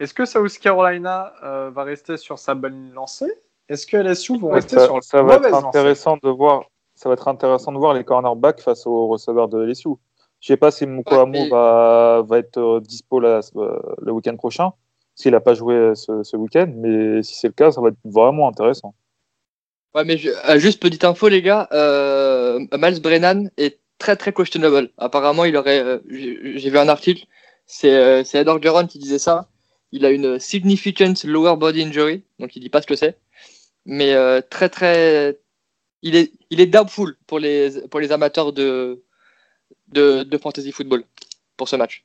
Est-ce 0.00 0.14
que 0.14 0.24
South 0.24 0.58
Carolina 0.58 1.32
euh, 1.44 1.70
va 1.72 1.84
rester 1.84 2.16
sur 2.16 2.38
sa 2.38 2.54
bonne 2.54 2.92
lancée? 2.92 3.30
Est-ce 3.68 3.86
que 3.86 3.96
LSU 3.96 4.38
vont 4.38 4.50
rester 4.50 4.76
ça, 4.76 4.86
sur 4.86 5.02
ça 5.04 5.18
la 5.18 5.22
va 5.22 5.34
être 5.36 5.50
lancée? 5.50 5.66
intéressant 5.66 6.16
de 6.22 6.28
voir. 6.28 6.64
Ça 6.94 7.08
va 7.08 7.14
être 7.14 7.28
intéressant 7.28 7.72
de 7.72 7.78
voir 7.78 7.94
les 7.94 8.04
cornerbacks 8.04 8.60
face 8.60 8.86
aux 8.86 9.06
receveurs 9.08 9.48
de 9.48 9.62
LSU. 9.64 9.90
Je 10.40 10.46
sais 10.48 10.56
pas 10.56 10.70
si 10.72 10.84
Ouais, 10.84 11.26
mais- 11.26 11.48
va, 11.48 12.22
va 12.26 12.38
être 12.38 12.58
euh, 12.58 12.80
dispo 12.80 13.22
euh, 13.22 13.40
le 14.00 14.12
week-end 14.12 14.36
prochain, 14.36 14.72
s'il 15.22 15.32
n'a 15.32 15.40
pas 15.40 15.54
joué 15.54 15.94
ce, 15.94 16.22
ce 16.22 16.36
week-end, 16.36 16.70
mais 16.76 17.22
si 17.22 17.34
c'est 17.36 17.48
le 17.48 17.52
cas, 17.54 17.70
ça 17.70 17.80
va 17.80 17.88
être 17.88 17.98
vraiment 18.04 18.48
intéressant. 18.48 18.94
Ouais, 19.94 20.04
mais 20.04 20.16
euh, 20.48 20.58
juste 20.58 20.80
petite 20.80 21.04
info, 21.04 21.28
les 21.28 21.42
gars. 21.42 21.68
Euh, 21.72 22.58
Miles 22.72 23.00
Brennan 23.00 23.50
est 23.56 23.78
très 23.98 24.16
très 24.16 24.32
questionable. 24.32 24.90
Apparemment, 24.98 25.44
il 25.44 25.56
aurait. 25.56 25.80
euh, 25.80 25.98
j'ai 26.08 26.70
vu 26.70 26.78
un 26.78 26.88
article. 26.88 27.26
C'est 27.66 27.94
euh, 27.94 28.24
Ed 28.34 28.48
Orgeron 28.48 28.86
qui 28.86 28.98
disait 28.98 29.18
ça. 29.18 29.48
Il 29.92 30.04
a 30.06 30.10
une 30.10 30.38
significant 30.38 31.12
lower 31.24 31.56
body 31.56 31.82
injury, 31.84 32.24
donc 32.38 32.56
il 32.56 32.60
dit 32.60 32.70
pas 32.70 32.80
ce 32.82 32.86
que 32.86 32.96
c'est. 32.96 33.18
Mais 33.84 34.14
euh, 34.14 34.40
très 34.40 34.68
très. 34.70 35.38
Il 36.02 36.16
est 36.16 36.32
il 36.50 36.60
est 36.60 36.66
doubtful 36.66 37.16
pour 37.26 37.38
les 37.38 37.82
pour 37.88 38.00
les 38.00 38.10
amateurs 38.10 38.52
de, 38.52 39.04
de 39.88 40.38
fantasy 40.38 40.72
football 40.72 41.04
pour 41.56 41.68
ce 41.68 41.76
match. 41.76 42.04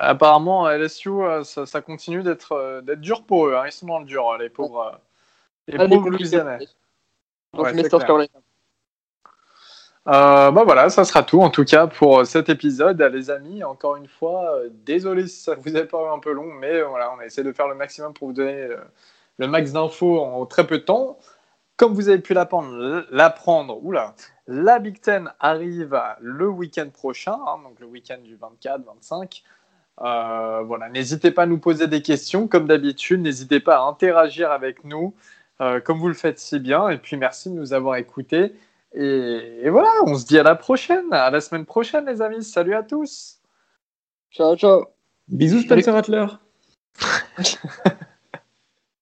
Apparemment, 0.00 0.68
LSU, 0.68 1.08
euh, 1.10 1.42
ça, 1.44 1.66
ça 1.66 1.80
continue 1.80 2.22
d'être 2.22 2.52
euh, 2.52 2.80
d'être 2.82 3.00
dur 3.00 3.24
pour 3.24 3.46
eux. 3.46 3.54
hein. 3.56 3.64
Ils 3.66 3.72
sont 3.72 3.86
dans 3.86 3.98
le 4.00 4.04
dur, 4.04 4.28
euh, 4.30 4.38
les 4.38 4.50
pauvres, 4.50 4.92
euh, 4.94 4.96
les 5.68 5.78
Année 5.80 5.96
pauvres. 5.96 6.10
Louisianais. 6.10 6.58
Donc 7.54 7.66
Ouais. 8.18 8.28
Euh, 10.06 10.50
bah 10.50 10.64
voilà, 10.64 10.88
ça 10.88 11.04
sera 11.04 11.22
tout 11.22 11.42
en 11.42 11.50
tout 11.50 11.64
cas 11.64 11.86
pour 11.86 12.24
cet 12.26 12.48
épisode, 12.48 13.00
les 13.02 13.30
amis. 13.30 13.62
Encore 13.62 13.96
une 13.96 14.08
fois, 14.08 14.54
euh, 14.56 14.68
désolé 14.72 15.26
si 15.26 15.42
ça 15.42 15.54
vous 15.54 15.76
a 15.76 15.82
paru 15.84 16.08
un 16.08 16.18
peu 16.18 16.32
long, 16.32 16.46
mais 16.54 16.80
voilà, 16.82 17.12
on 17.14 17.18
a 17.18 17.26
essayé 17.26 17.46
de 17.46 17.52
faire 17.52 17.68
le 17.68 17.74
maximum 17.74 18.14
pour 18.14 18.28
vous 18.28 18.34
donner 18.34 18.54
euh, 18.54 18.78
le 19.38 19.46
max 19.48 19.72
d'infos 19.72 20.20
en 20.20 20.46
très 20.46 20.66
peu 20.66 20.78
de 20.78 20.84
temps. 20.84 21.18
Comme 21.76 21.92
vous 21.92 22.08
avez 22.08 22.20
pu 22.20 22.32
l'apprendre, 22.34 23.04
l'apprendre, 23.10 23.78
oula, 23.84 24.14
la 24.48 24.78
Big 24.78 25.00
Ten 25.00 25.30
arrive 25.40 26.00
le 26.20 26.48
week-end 26.48 26.88
prochain, 26.92 27.34
hein, 27.34 27.58
donc 27.62 27.78
le 27.80 27.86
week-end 27.86 28.18
du 28.24 28.36
24-25. 28.36 29.42
Euh, 30.00 30.62
voilà, 30.62 30.88
n'hésitez 30.88 31.30
pas 31.30 31.42
à 31.42 31.46
nous 31.46 31.58
poser 31.58 31.86
des 31.86 32.00
questions, 32.00 32.48
comme 32.48 32.66
d'habitude. 32.66 33.20
N'hésitez 33.20 33.60
pas 33.60 33.76
à 33.76 33.82
interagir 33.82 34.50
avec 34.50 34.84
nous, 34.84 35.14
euh, 35.60 35.80
comme 35.80 35.98
vous 35.98 36.08
le 36.08 36.14
faites 36.14 36.38
si 36.38 36.58
bien. 36.58 36.88
Et 36.88 36.96
puis 36.96 37.18
merci 37.18 37.50
de 37.50 37.54
nous 37.54 37.74
avoir 37.74 37.96
écoutés. 37.96 38.54
Et, 38.94 39.60
et 39.62 39.68
voilà, 39.68 39.90
on 40.06 40.14
se 40.14 40.24
dit 40.24 40.38
à 40.38 40.42
la 40.42 40.54
prochaine, 40.54 41.12
à 41.12 41.30
la 41.30 41.42
semaine 41.42 41.66
prochaine, 41.66 42.06
les 42.06 42.22
amis. 42.22 42.42
Salut 42.42 42.74
à 42.74 42.82
tous. 42.82 43.38
Ciao 44.30 44.56
ciao. 44.56 44.86
Bisous 45.28 45.60
Spencer 45.60 45.92
Rattler. 45.92 46.26